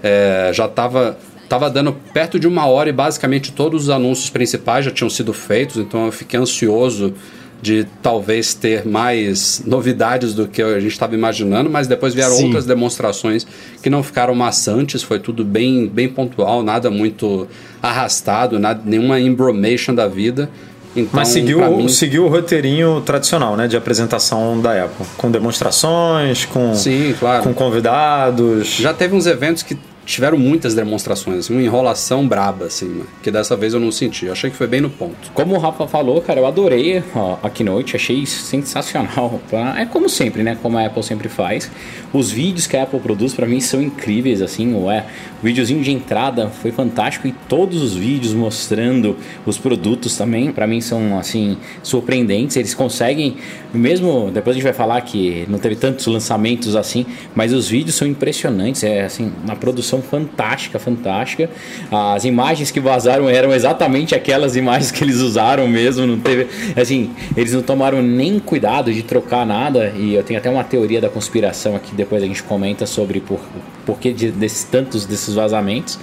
é, 0.02 0.52
já 0.54 0.66
estava 0.66 1.18
tava 1.48 1.70
dando 1.70 1.94
perto 2.14 2.38
de 2.38 2.46
uma 2.46 2.66
hora 2.66 2.90
e 2.90 2.92
basicamente 2.92 3.54
todos 3.54 3.84
os 3.84 3.90
anúncios 3.90 4.30
principais 4.30 4.84
já 4.84 4.92
tinham 4.92 5.10
sido 5.10 5.32
feitos, 5.32 5.78
então 5.78 6.08
eu 6.08 6.12
fiquei 6.12 6.38
ansioso 6.38 7.14
de 7.62 7.86
talvez 8.04 8.54
ter 8.54 8.86
mais 8.86 9.62
novidades 9.66 10.34
do 10.34 10.48
que 10.48 10.62
a 10.62 10.80
gente 10.80 10.92
estava 10.92 11.16
imaginando, 11.16 11.70
mas 11.70 11.88
depois 11.88 12.14
vieram 12.14 12.36
Sim. 12.36 12.46
outras 12.46 12.66
demonstrações 12.66 13.48
que 13.82 13.90
não 13.90 14.04
ficaram 14.04 14.36
maçantes, 14.36 15.02
foi 15.02 15.20
tudo 15.20 15.44
bem, 15.44 15.88
bem 15.88 16.08
pontual, 16.08 16.62
nada 16.62 16.92
muito 16.92 17.48
arrastado, 17.82 18.60
nada, 18.60 18.82
nenhuma 18.86 19.20
embromation 19.20 19.94
da 19.96 20.08
vida. 20.08 20.50
Então, 20.96 21.12
Mas 21.14 21.28
seguiu, 21.28 21.60
mim- 21.78 21.88
seguiu 21.90 22.26
o 22.26 22.28
roteirinho 22.28 23.02
tradicional, 23.02 23.56
né? 23.56 23.68
De 23.68 23.78
apresentação 23.78 24.60
da 24.60 24.86
Apple. 24.86 25.06
Com 25.16 25.30
demonstrações, 25.30 26.46
com, 26.46 26.74
Sim, 26.74 27.14
claro. 27.20 27.44
com 27.44 27.54
convidados. 27.54 28.68
Já 28.78 28.94
teve 28.94 29.16
uns 29.16 29.28
eventos 29.28 29.62
que 29.62 29.78
tiveram 30.08 30.38
muitas 30.38 30.74
demonstrações, 30.74 31.40
assim, 31.40 31.54
uma 31.54 31.62
enrolação 31.62 32.26
braba, 32.26 32.66
assim, 32.66 32.88
né? 32.88 33.04
que 33.22 33.30
dessa 33.30 33.58
vez 33.58 33.74
eu 33.74 33.80
não 33.80 33.92
senti. 33.92 34.26
Eu 34.26 34.32
achei 34.32 34.50
que 34.50 34.56
foi 34.56 34.66
bem 34.66 34.80
no 34.80 34.90
ponto. 34.90 35.32
Como 35.34 35.54
o 35.54 35.60
Rafa 35.60 35.86
falou, 35.86 36.22
cara, 36.22 36.40
eu 36.40 36.48
adorei 36.48 37.04
ó, 37.14 37.38
a 37.44 37.50
Keynote, 37.50 37.96
achei 37.96 38.26
sensacional. 38.26 39.40
É 39.78 39.86
como 39.86 40.08
sempre, 40.08 40.44
né? 40.44 40.58
Como 40.62 40.78
a 40.78 40.86
Apple 40.86 41.04
sempre 41.04 41.28
faz. 41.28 41.70
Os 42.14 42.32
vídeos 42.32 42.68
que 42.68 42.78
a 42.78 42.84
Apple 42.84 43.00
produz, 43.00 43.34
pra 43.34 43.46
mim, 43.46 43.60
são 43.60 43.82
incríveis, 43.82 44.42
assim. 44.42 44.74
O, 44.74 44.90
é, 44.90 45.06
o 45.42 45.46
videozinho 45.46 45.84
de 45.84 45.92
entrada 45.92 46.48
foi 46.48 46.72
fantástico 46.72 47.28
e 47.28 47.34
todos 47.50 47.82
os 47.82 47.94
vídeos 47.94 48.34
mostrando 48.34 49.18
os 49.46 49.58
produtos 49.58 50.16
também, 50.16 50.52
pra 50.54 50.66
mim, 50.66 50.80
são, 50.80 51.18
assim, 51.20 51.58
surpreendentes. 51.84 52.56
Eles 52.56 52.74
conseguem, 52.74 53.36
mesmo, 53.74 54.32
depois 54.32 54.56
a 54.56 54.60
gente 54.60 54.64
vai 54.64 54.74
falar 54.74 55.02
que 55.02 55.46
não 55.50 55.60
teve 55.60 55.76
tantos 55.76 56.08
lançamentos 56.08 56.76
assim, 56.76 57.06
mas 57.36 57.52
os 57.52 57.68
vídeos 57.68 57.96
são 57.96 58.08
impressionantes. 58.08 58.84
É, 58.84 59.04
assim, 59.04 59.32
uma 59.44 59.56
produção 59.56 59.97
fantástica, 60.02 60.80
fantástica. 60.80 61.50
As 61.92 62.26
imagens 62.26 62.72
que 62.72 62.80
vazaram 62.80 63.30
eram 63.30 63.54
exatamente 63.54 64.16
aquelas 64.16 64.56
imagens 64.56 64.92
que 64.92 65.04
eles 65.04 65.18
usaram 65.18 65.68
mesmo. 65.68 66.06
Não 66.06 66.20
teve, 66.20 66.48
assim, 66.76 67.12
eles 67.36 67.54
não 67.54 67.62
tomaram 67.62 68.02
nem 68.02 68.40
cuidado 68.40 68.94
de 68.94 69.04
trocar 69.04 69.46
nada. 69.46 69.94
E 69.96 70.16
eu 70.16 70.24
tenho 70.24 70.40
até 70.40 70.50
uma 70.50 70.64
teoria 70.64 71.02
da 71.02 71.10
conspiração 71.10 71.76
aqui, 71.76 71.94
depois 71.96 72.24
a 72.24 72.26
gente 72.26 72.44
comenta 72.44 72.86
sobre 72.86 73.20
por, 73.20 73.40
por 73.86 74.00
que 74.00 74.14
de, 74.14 74.32
desses 74.32 74.64
tantos 74.64 75.06
desses 75.06 75.34
vazamentos. 75.34 76.00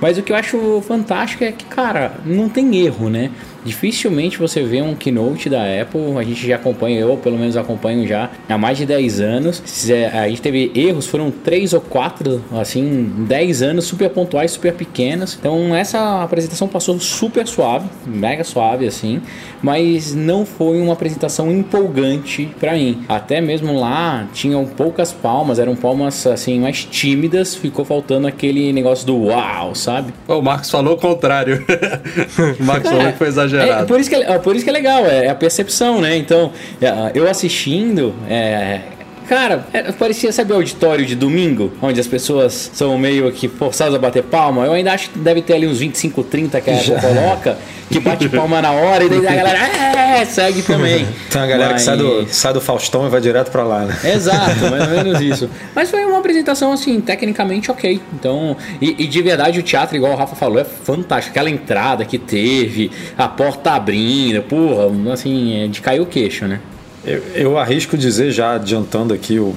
Mas 0.00 0.18
o 0.18 0.22
que 0.22 0.32
eu 0.32 0.36
acho 0.36 0.82
fantástico 0.86 1.44
é 1.44 1.52
que, 1.52 1.64
cara, 1.64 2.12
não 2.26 2.48
tem 2.48 2.76
erro, 2.76 3.08
né? 3.08 3.30
Dificilmente 3.64 4.38
você 4.38 4.62
vê 4.62 4.82
um 4.82 4.94
keynote 4.94 5.48
da 5.48 5.62
Apple. 5.62 6.16
A 6.18 6.22
gente 6.22 6.46
já 6.46 6.56
acompanha, 6.56 7.00
eu 7.00 7.16
pelo 7.16 7.38
menos 7.38 7.56
acompanho 7.56 8.06
já 8.06 8.30
há 8.48 8.58
mais 8.58 8.78
de 8.78 8.86
10 8.86 9.20
anos. 9.20 9.62
A 10.12 10.28
gente 10.28 10.42
teve 10.42 10.70
erros, 10.74 11.06
foram 11.06 11.30
3 11.30 11.72
ou 11.72 11.80
4, 11.80 12.44
assim, 12.52 13.12
10 13.26 13.62
anos, 13.62 13.84
super 13.86 14.10
pontuais, 14.10 14.52
super 14.52 14.72
pequenos. 14.74 15.36
Então 15.38 15.74
essa 15.74 16.22
apresentação 16.22 16.68
passou 16.68 16.98
super 17.00 17.46
suave, 17.46 17.88
mega 18.06 18.44
suave 18.44 18.86
assim, 18.86 19.22
mas 19.62 20.14
não 20.14 20.44
foi 20.44 20.80
uma 20.80 20.92
apresentação 20.92 21.50
empolgante 21.50 22.50
para 22.60 22.74
mim. 22.74 23.04
Até 23.08 23.40
mesmo 23.40 23.78
lá 23.78 24.26
tinham 24.32 24.64
poucas 24.66 25.12
palmas, 25.12 25.58
eram 25.58 25.74
palmas 25.74 26.26
assim 26.26 26.60
mais 26.60 26.84
tímidas, 26.84 27.54
ficou 27.54 27.84
faltando 27.84 28.26
aquele 28.26 28.72
negócio 28.72 29.06
do 29.06 29.16
uau, 29.16 29.74
sabe? 29.74 30.12
O 30.28 30.42
Marcos 30.42 30.70
falou 30.70 30.94
o 30.94 30.98
contrário. 30.98 31.64
o 32.60 32.64
Marcos 32.64 32.90
falou 32.90 33.12
que 33.12 33.18
foi 33.18 33.28
exagerado. 33.34 33.53
É, 33.62 33.84
por, 33.84 34.00
isso 34.00 34.10
que 34.10 34.16
é, 34.16 34.38
por 34.38 34.56
isso 34.56 34.64
que 34.64 34.70
é 34.70 34.72
legal, 34.72 35.06
é, 35.06 35.26
é 35.26 35.28
a 35.28 35.34
percepção, 35.34 36.00
né? 36.00 36.16
Então, 36.16 36.52
é, 36.80 37.12
eu 37.14 37.28
assistindo, 37.28 38.14
é, 38.28 38.80
Cara, 39.28 39.66
é, 39.72 39.90
parecia, 39.92 40.30
sabe 40.32 40.52
o 40.52 40.56
auditório 40.56 41.06
de 41.06 41.14
domingo? 41.14 41.72
Onde 41.80 41.98
as 41.98 42.06
pessoas 42.06 42.70
são 42.74 42.98
meio 42.98 43.30
que 43.32 43.48
forçadas 43.48 43.94
a 43.94 43.98
bater 43.98 44.22
palma. 44.22 44.66
Eu 44.66 44.72
ainda 44.72 44.92
acho 44.92 45.10
que 45.10 45.18
deve 45.18 45.40
ter 45.42 45.54
ali 45.54 45.66
uns 45.66 45.78
25, 45.78 46.22
30 46.24 46.60
que 46.60 46.70
a 46.70 46.76
Apple 46.76 46.94
coloca, 47.00 47.58
que 47.90 48.00
bate 48.00 48.28
palma 48.28 48.60
na 48.60 48.72
hora 48.72 49.04
e 49.04 49.08
daí 49.08 49.26
a 49.26 49.34
galera 49.34 49.58
é, 49.58 50.24
segue 50.24 50.62
também. 50.62 51.06
Tem 51.30 51.40
uma 51.40 51.46
galera 51.46 51.72
Mas... 51.72 51.82
que 51.82 51.86
sai 51.86 51.96
do, 51.96 52.26
sai 52.28 52.52
do 52.52 52.60
Faustão 52.60 53.06
e 53.06 53.10
vai 53.10 53.20
direto 53.20 53.50
pra 53.50 53.64
lá, 53.64 53.84
né? 53.84 53.96
Exato, 54.04 54.70
mais 54.70 54.88
ou 54.88 54.90
menos 55.04 55.20
isso. 55.20 55.50
Mas 55.74 55.90
foi 55.90 56.04
uma 56.04 56.18
apresentação, 56.18 56.72
assim, 56.72 57.00
tecnicamente 57.00 57.70
ok. 57.70 58.00
Então, 58.12 58.56
e, 58.80 59.04
e 59.04 59.06
de 59.06 59.22
verdade 59.22 59.58
o 59.58 59.62
teatro, 59.62 59.96
igual 59.96 60.12
o 60.12 60.16
Rafa 60.16 60.36
falou, 60.36 60.58
é 60.58 60.64
fantástico. 60.64 61.30
Aquela 61.30 61.50
entrada 61.50 62.04
que 62.04 62.18
teve, 62.18 62.90
a 63.16 63.26
porta 63.26 63.72
abrindo, 63.72 64.42
porra, 64.42 65.12
assim, 65.12 65.64
é 65.64 65.66
de 65.66 65.80
cair 65.80 66.00
o 66.00 66.06
queixo, 66.06 66.46
né? 66.46 66.60
Eu, 67.04 67.22
eu 67.34 67.58
arrisco 67.58 67.96
dizer, 67.96 68.30
já 68.30 68.54
adiantando 68.54 69.12
aqui 69.12 69.38
o, 69.38 69.54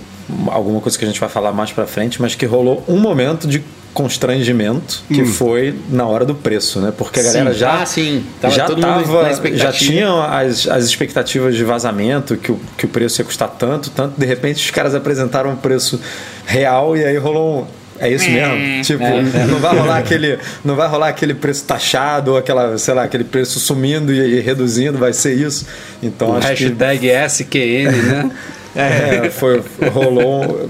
alguma 0.48 0.82
coisa 0.82 0.98
que 0.98 1.06
a 1.06 1.08
gente 1.08 1.20
vai 1.20 1.30
falar 1.30 1.52
mais 1.52 1.72
para 1.72 1.88
frente, 1.88 2.22
mas 2.22 2.36
que 2.36 2.46
rolou 2.46 2.84
um 2.88 2.98
momento 2.98 3.48
de 3.48 3.64
constrangimento 3.94 5.02
que 5.08 5.24
hum. 5.24 5.26
foi 5.26 5.74
na 5.90 6.06
hora 6.06 6.24
do 6.24 6.36
preço, 6.36 6.80
né? 6.80 6.94
Porque 6.96 7.20
a 7.20 7.24
galera 7.24 7.52
sim. 7.52 7.60
já 7.60 7.82
ah, 7.82 7.86
sim. 7.86 8.26
Tava 8.40 8.54
já 8.54 8.68
tava, 8.68 9.56
já 9.56 9.72
tinham 9.72 10.22
as, 10.22 10.68
as 10.68 10.86
expectativas 10.86 11.56
de 11.56 11.64
vazamento 11.64 12.38
que 12.38 12.52
o, 12.52 12.60
que 12.78 12.86
o 12.86 12.88
preço 12.88 13.22
ia 13.22 13.26
custar 13.26 13.50
tanto, 13.50 13.90
tanto 13.90 14.14
de 14.20 14.26
repente 14.26 14.64
os 14.64 14.70
caras 14.70 14.94
apresentaram 14.94 15.50
um 15.50 15.56
preço 15.56 16.00
real 16.46 16.96
e 16.96 17.04
aí 17.04 17.18
rolou 17.18 17.62
um 17.62 17.66
é 18.00 18.10
isso 18.10 18.30
mesmo? 18.30 18.54
É, 18.54 18.82
tipo, 18.82 19.04
é, 19.04 19.46
não 19.48 19.60
vai 19.60 19.78
rolar 19.78 19.98
aquele, 19.98 20.40
não 20.64 20.76
vai 20.76 20.88
rolar 20.88 21.08
aquele 21.10 21.34
preço 21.34 21.66
taxado 21.66 22.32
ou 22.32 22.38
aquela, 22.38 22.78
sei 22.78 22.94
lá, 22.94 23.04
aquele 23.04 23.24
preço 23.24 23.60
sumindo 23.60 24.14
e, 24.14 24.38
e 24.38 24.40
reduzindo, 24.40 24.98
vai 24.98 25.14
ser 25.14 25.34
isso. 25.34 25.66
Então 26.02 26.32
o 26.32 26.40
hashtag 26.40 27.00
que 27.00 27.28
SQN, 27.28 27.92
né? 27.92 28.32
É, 28.78 29.32
foi, 29.32 29.64
rolou. 29.92 30.70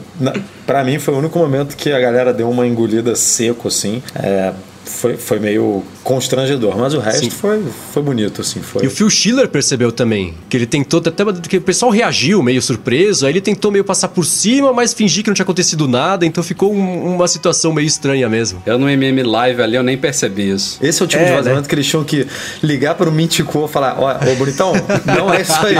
Para 0.65 0.81
mim 0.81 0.97
foi 0.97 1.13
o 1.13 1.17
único 1.17 1.37
momento 1.37 1.75
que 1.75 1.91
a 1.91 1.99
galera 1.99 2.33
deu 2.33 2.49
uma 2.49 2.65
engolida 2.65 3.13
seco 3.17 3.67
assim. 3.67 4.01
É, 4.15 4.53
foi, 4.85 5.17
foi 5.17 5.39
meio 5.39 5.83
constrangedor, 6.07 6.77
mas 6.77 6.93
o 6.93 6.99
resto 6.99 7.29
foi, 7.31 7.61
foi 7.91 8.01
bonito, 8.01 8.39
assim. 8.39 8.61
Foi. 8.61 8.81
E 8.81 8.87
o 8.87 8.89
Phil 8.89 9.09
Schiller 9.09 9.49
percebeu 9.49 9.91
também, 9.91 10.33
que 10.47 10.55
ele 10.55 10.65
tentou, 10.65 11.03
até 11.05 11.25
que 11.49 11.57
o 11.57 11.61
pessoal 11.61 11.91
reagiu 11.91 12.41
meio 12.41 12.61
surpreso, 12.61 13.25
aí 13.25 13.33
ele 13.33 13.41
tentou 13.41 13.69
meio 13.71 13.83
passar 13.83 14.07
por 14.07 14.23
cima, 14.23 14.71
mas 14.71 14.93
fingir 14.93 15.21
que 15.21 15.29
não 15.29 15.35
tinha 15.35 15.43
acontecido 15.43 15.85
nada, 15.85 16.25
então 16.25 16.41
ficou 16.41 16.73
um, 16.73 17.15
uma 17.15 17.27
situação 17.27 17.73
meio 17.73 17.85
estranha 17.85 18.29
mesmo. 18.29 18.63
Eu 18.65 18.79
no 18.79 18.89
MM 18.89 19.21
Live 19.21 19.61
ali, 19.61 19.75
eu 19.75 19.83
nem 19.83 19.97
percebi 19.97 20.49
isso. 20.49 20.79
Esse 20.81 21.01
é 21.01 21.05
o 21.05 21.07
tipo 21.09 21.23
é, 21.23 21.25
de 21.25 21.31
vazamento 21.33 21.63
né? 21.63 21.67
que 21.67 21.75
eles 21.75 21.85
tinham 21.85 22.05
que 22.05 22.25
ligar 22.63 22.95
para 22.95 23.09
o 23.09 23.11
Mintico 23.11 23.65
e 23.65 23.67
falar, 23.67 23.97
ó, 23.99 24.31
ô 24.31 24.35
bonitão, 24.35 24.71
não 25.05 25.33
é 25.33 25.41
isso 25.41 25.59
aí, 25.65 25.75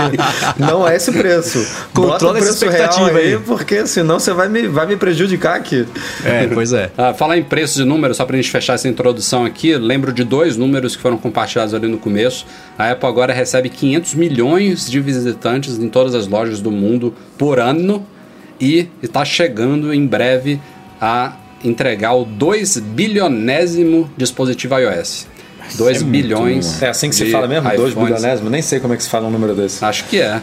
não 0.58 0.86
é 0.86 0.94
esse 0.94 1.10
preço. 1.10 1.66
Controla 1.94 2.38
o 2.38 2.42
preço 2.42 2.68
real 2.68 3.06
aí, 3.06 3.16
aí, 3.16 3.38
porque 3.38 3.86
senão 3.86 4.20
você 4.20 4.34
vai 4.34 4.50
me, 4.50 4.68
vai 4.68 4.86
me 4.86 4.96
prejudicar 4.98 5.56
aqui. 5.56 5.86
É, 6.22 6.46
pois 6.48 6.74
é. 6.74 6.90
ah, 6.98 7.14
falar 7.14 7.38
em 7.38 7.42
preços 7.42 7.78
e 7.78 7.84
números, 7.86 8.18
só 8.18 8.26
pra 8.26 8.36
gente 8.36 8.50
fechar 8.50 8.74
essa 8.74 8.86
introdução 8.86 9.46
aqui, 9.46 9.74
lembro 9.74 10.17
de 10.18 10.24
dois 10.24 10.56
números 10.56 10.96
que 10.96 11.02
foram 11.02 11.16
compartilhados 11.16 11.72
ali 11.72 11.86
no 11.86 11.98
começo. 11.98 12.44
A 12.76 12.90
Apple 12.90 13.08
agora 13.08 13.32
recebe 13.32 13.68
500 13.68 14.14
milhões 14.14 14.90
de 14.90 15.00
visitantes 15.00 15.78
em 15.78 15.88
todas 15.88 16.14
as 16.14 16.26
lojas 16.26 16.60
do 16.60 16.72
mundo 16.72 17.14
por 17.36 17.60
ano 17.60 18.04
e 18.60 18.88
está 19.00 19.24
chegando 19.24 19.94
em 19.94 20.04
breve 20.04 20.60
a 21.00 21.36
entregar 21.64 22.14
o 22.14 22.24
2 22.24 22.78
bilionésimo 22.78 24.10
dispositivo 24.16 24.76
iOS. 24.76 25.26
2 25.76 26.02
é 26.02 26.04
bilhões. 26.04 26.66
Muito... 26.66 26.84
É 26.84 26.88
assim 26.88 27.10
que 27.10 27.14
se 27.14 27.30
fala 27.30 27.46
mesmo? 27.46 27.70
2 27.70 27.94
bilionésimo? 27.94 28.50
Nem 28.50 28.62
sei 28.62 28.80
como 28.80 28.94
é 28.94 28.96
que 28.96 29.02
se 29.02 29.08
fala 29.08 29.28
um 29.28 29.30
número 29.30 29.54
desse. 29.54 29.84
Acho 29.84 30.04
que 30.04 30.20
é. 30.20 30.40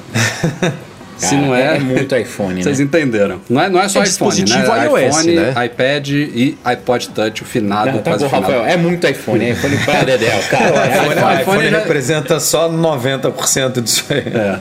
Cara, 1.20 1.30
se 1.30 1.36
não 1.36 1.56
é, 1.56 1.78
é 1.78 1.80
muito 1.80 2.16
iPhone, 2.16 2.62
Vocês 2.64 2.80
né? 2.80 2.86
entenderam. 2.86 3.42
Não 3.50 3.62
é, 3.62 3.70
não 3.70 3.80
é 3.80 3.88
só 3.88 4.02
é 4.02 4.08
iPhone, 4.08 4.44
né? 4.44 4.86
iOS, 4.86 5.16
iPhone, 5.16 5.36
né? 5.36 5.66
iPad 5.66 6.10
e 6.10 6.58
iPod 6.64 7.10
Touch, 7.10 7.44
o 7.44 7.46
finado. 7.46 7.92
Não, 7.92 8.00
tá 8.00 8.18
bom, 8.18 8.28
Rafael, 8.28 8.66
é 8.66 8.78
muito 8.78 9.08
iPhone, 9.08 9.46
é 9.46 9.52
iPhone 9.52 9.78
para 9.78 10.04
Dedéu, 10.06 10.40
cara. 10.50 10.66
o 10.66 10.86
iPhone, 10.86 11.20
é, 11.20 11.24
o 11.24 11.42
iPhone 11.42 11.70
já... 11.70 11.80
representa 11.80 12.40
só 12.40 12.70
90% 12.70 13.82
disso 13.82 14.06
aí. 14.10 14.20
É. 14.20 14.60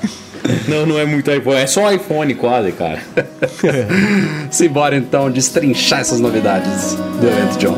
Não, 0.69 0.85
não 0.85 0.99
é 0.99 1.07
muito 1.07 1.31
iPhone, 1.31 1.57
é 1.57 1.67
só 1.67 1.91
iPhone 1.91 2.35
quase, 2.35 2.73
cara. 2.73 2.99
Simbora 4.51 4.97
então 4.97 5.31
destrinchar 5.31 6.01
essas 6.01 6.21
novidades 6.21 6.95
do 6.95 7.27
evento 7.27 7.59
John. 7.59 7.77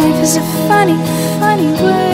Life 0.00 0.22
is 0.22 0.36
a 0.36 0.42
funny, 0.66 0.96
funny 1.38 1.72
way 1.80 2.07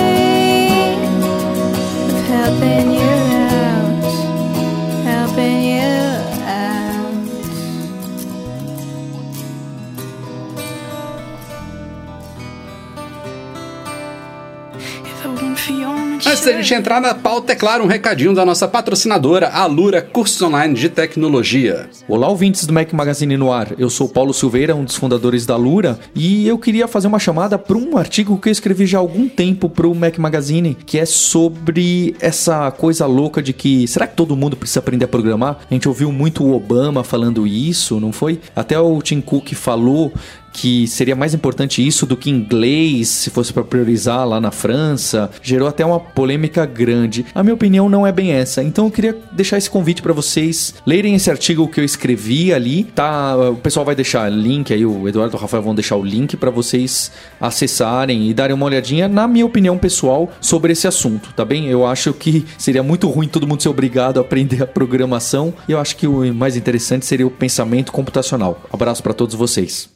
Antes 16.45 16.57
da 16.57 16.63
gente 16.63 16.75
entrar 16.75 17.01
na 17.01 17.15
pauta, 17.15 17.55
é 17.55 17.57
claro, 17.57 17.85
um 17.85 17.87
recadinho 17.87 18.35
da 18.35 18.45
nossa 18.45 18.69
patrocinadora, 18.69 19.49
a 19.49 19.65
Lura 19.65 20.03
Cursos 20.03 20.43
Online 20.43 20.75
de 20.75 20.91
Tecnologia. 20.91 21.89
Olá, 22.07 22.29
ouvintes 22.29 22.67
do 22.67 22.73
Mac 22.75 22.93
Magazine 22.93 23.35
no 23.39 23.51
ar. 23.51 23.69
Eu 23.79 23.89
sou 23.89 24.11
Paulo 24.11 24.35
Silveira, 24.35 24.77
um 24.77 24.85
dos 24.85 24.95
fundadores 24.95 25.47
da 25.47 25.57
Lura, 25.57 25.99
e 26.15 26.47
eu 26.47 26.59
queria 26.59 26.87
fazer 26.87 27.07
uma 27.07 27.19
chamada 27.19 27.57
para 27.57 27.79
um 27.79 27.97
artigo 27.97 28.37
que 28.37 28.51
eu 28.51 28.53
escrevi 28.53 28.85
já 28.85 28.99
há 28.99 29.01
algum 29.01 29.27
tempo 29.27 29.71
para 29.71 29.87
o 29.87 29.95
Mac 29.95 30.19
Magazine, 30.19 30.77
que 30.85 30.99
é 30.99 31.07
sobre 31.07 32.15
essa 32.21 32.71
coisa 32.73 33.07
louca 33.07 33.43
de 33.43 33.55
que 33.55 33.89
será 33.89 34.07
que 34.07 34.15
todo 34.15 34.37
mundo 34.37 34.55
precisa 34.55 34.81
aprender 34.81 35.07
a 35.07 35.09
programar? 35.09 35.61
A 35.71 35.73
gente 35.73 35.89
ouviu 35.89 36.13
muito 36.13 36.45
o 36.45 36.55
Obama 36.55 37.03
falando 37.03 37.47
isso, 37.47 37.99
não 37.99 38.13
foi? 38.13 38.39
Até 38.55 38.79
o 38.79 39.01
Tim 39.01 39.23
Cook 39.23 39.55
falou 39.55 40.13
que 40.55 40.87
seria 40.87 41.17
mais 41.17 41.35
importante 41.35 41.85
isso 41.85 42.07
do 42.07 42.17
que 42.17 42.31
inglês, 42.31 43.09
se 43.09 43.29
fosse 43.29 43.53
para 43.53 43.65
priorizar 43.65 44.27
lá 44.27 44.41
na 44.41 44.53
França. 44.53 45.29
Gerou 45.43 45.69
até 45.69 45.85
uma 45.85 45.99
polêmica 45.99 46.65
grande. 46.65 47.27
A 47.35 47.43
minha 47.43 47.55
opinião 47.55 47.89
não 47.89 48.07
é 48.07 48.13
bem 48.13 48.31
essa. 48.31 48.63
Então 48.63 48.87
eu 48.87 48.91
queria 48.91 49.19
deixar 49.33 49.59
esse 49.59 49.69
convite 49.69 50.01
para 50.01 50.13
vocês 50.13 50.75
lerem 50.87 51.15
esse 51.15 51.29
artigo 51.29 51.69
que 51.69 51.81
eu 51.81 51.85
escrevi 51.85 52.55
ali, 52.55 52.85
tá? 52.85 53.37
O 53.51 53.57
pessoal 53.57 53.85
vai 53.85 53.97
deixar 53.97 54.31
link 54.31 54.73
aí, 54.73 54.87
o 54.87 55.09
Eduardo 55.09 55.35
e 55.35 55.37
o 55.37 55.41
Rafael 55.41 55.63
vão 55.63 55.75
deixar 55.75 55.97
o 55.97 56.05
link 56.05 56.37
para 56.37 56.51
vocês 56.51 57.11
acessarem 57.41 58.31
e 58.31 58.33
darem 58.33 58.55
uma 58.55 58.67
olhadinha 58.67 59.09
na 59.09 59.27
minha 59.27 59.45
opinião 59.45 59.77
pessoal 59.77 60.31
sobre 60.41 60.73
esse 60.73 60.87
assunto, 60.87 61.33
tá 61.35 61.45
bem? 61.45 61.67
Eu 61.67 61.85
acho 61.85 62.13
que 62.13 62.47
seria 62.57 62.83
muito 62.83 63.09
ruim 63.09 63.27
todo 63.27 63.47
mundo 63.47 63.63
ser 63.63 63.69
obrigado 63.69 64.19
a 64.19 64.21
aprender 64.21 64.63
a 64.63 64.67
programação 64.67 65.53
e 65.69 65.73
eu 65.73 65.81
acho 65.81 65.97
que 65.97 66.07
o 66.07 66.33
mais 66.33 66.57
interessante 66.57 67.05
seria 67.05 67.27
o 67.27 67.31
pensamento 67.31 67.91
computacional. 67.91 68.63
Abraço 68.73 69.03
para 69.03 69.13
todos 69.13 69.35
vocês. 69.35 69.94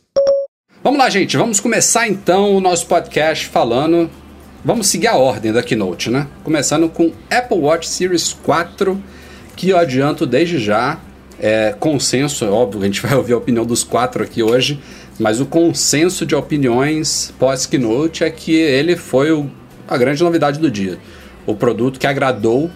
Vamos 0.83 1.01
lá, 1.01 1.11
gente. 1.11 1.37
Vamos 1.37 1.59
começar 1.59 2.07
então 2.07 2.55
o 2.55 2.61
nosso 2.61 2.87
podcast 2.87 3.47
falando. 3.47 4.09
Vamos 4.65 4.87
seguir 4.87 5.09
a 5.09 5.17
ordem 5.17 5.53
da 5.53 5.61
keynote, 5.61 6.09
né? 6.09 6.29
Começando 6.45 6.89
com 6.89 7.13
Apple 7.29 7.59
Watch 7.59 7.89
Series 7.89 8.33
4, 8.45 9.03
que 9.57 9.71
eu 9.71 9.77
adianto 9.77 10.25
desde 10.25 10.61
já. 10.61 11.01
É, 11.41 11.75
consenso, 11.79 12.45
é 12.45 12.49
óbvio, 12.49 12.83
a 12.83 12.85
gente 12.87 13.03
vai 13.03 13.15
ouvir 13.15 13.33
a 13.33 13.39
opinião 13.39 13.67
dos 13.67 13.83
quatro 13.83 14.23
aqui 14.23 14.41
hoje, 14.41 14.81
mas 15.19 15.41
o 15.41 15.47
consenso 15.47 16.25
de 16.25 16.37
opiniões 16.37 17.35
pós-keynote 17.41 18.23
é 18.23 18.31
que 18.31 18.55
ele 18.55 18.97
foi 18.97 19.33
o, 19.33 19.51
a 19.87 19.97
grande 19.97 20.23
novidade 20.23 20.61
do 20.61 20.71
dia. 20.71 20.97
O 21.45 21.57
produto 21.57 21.99
que 21.99 22.07
agradou 22.07 22.71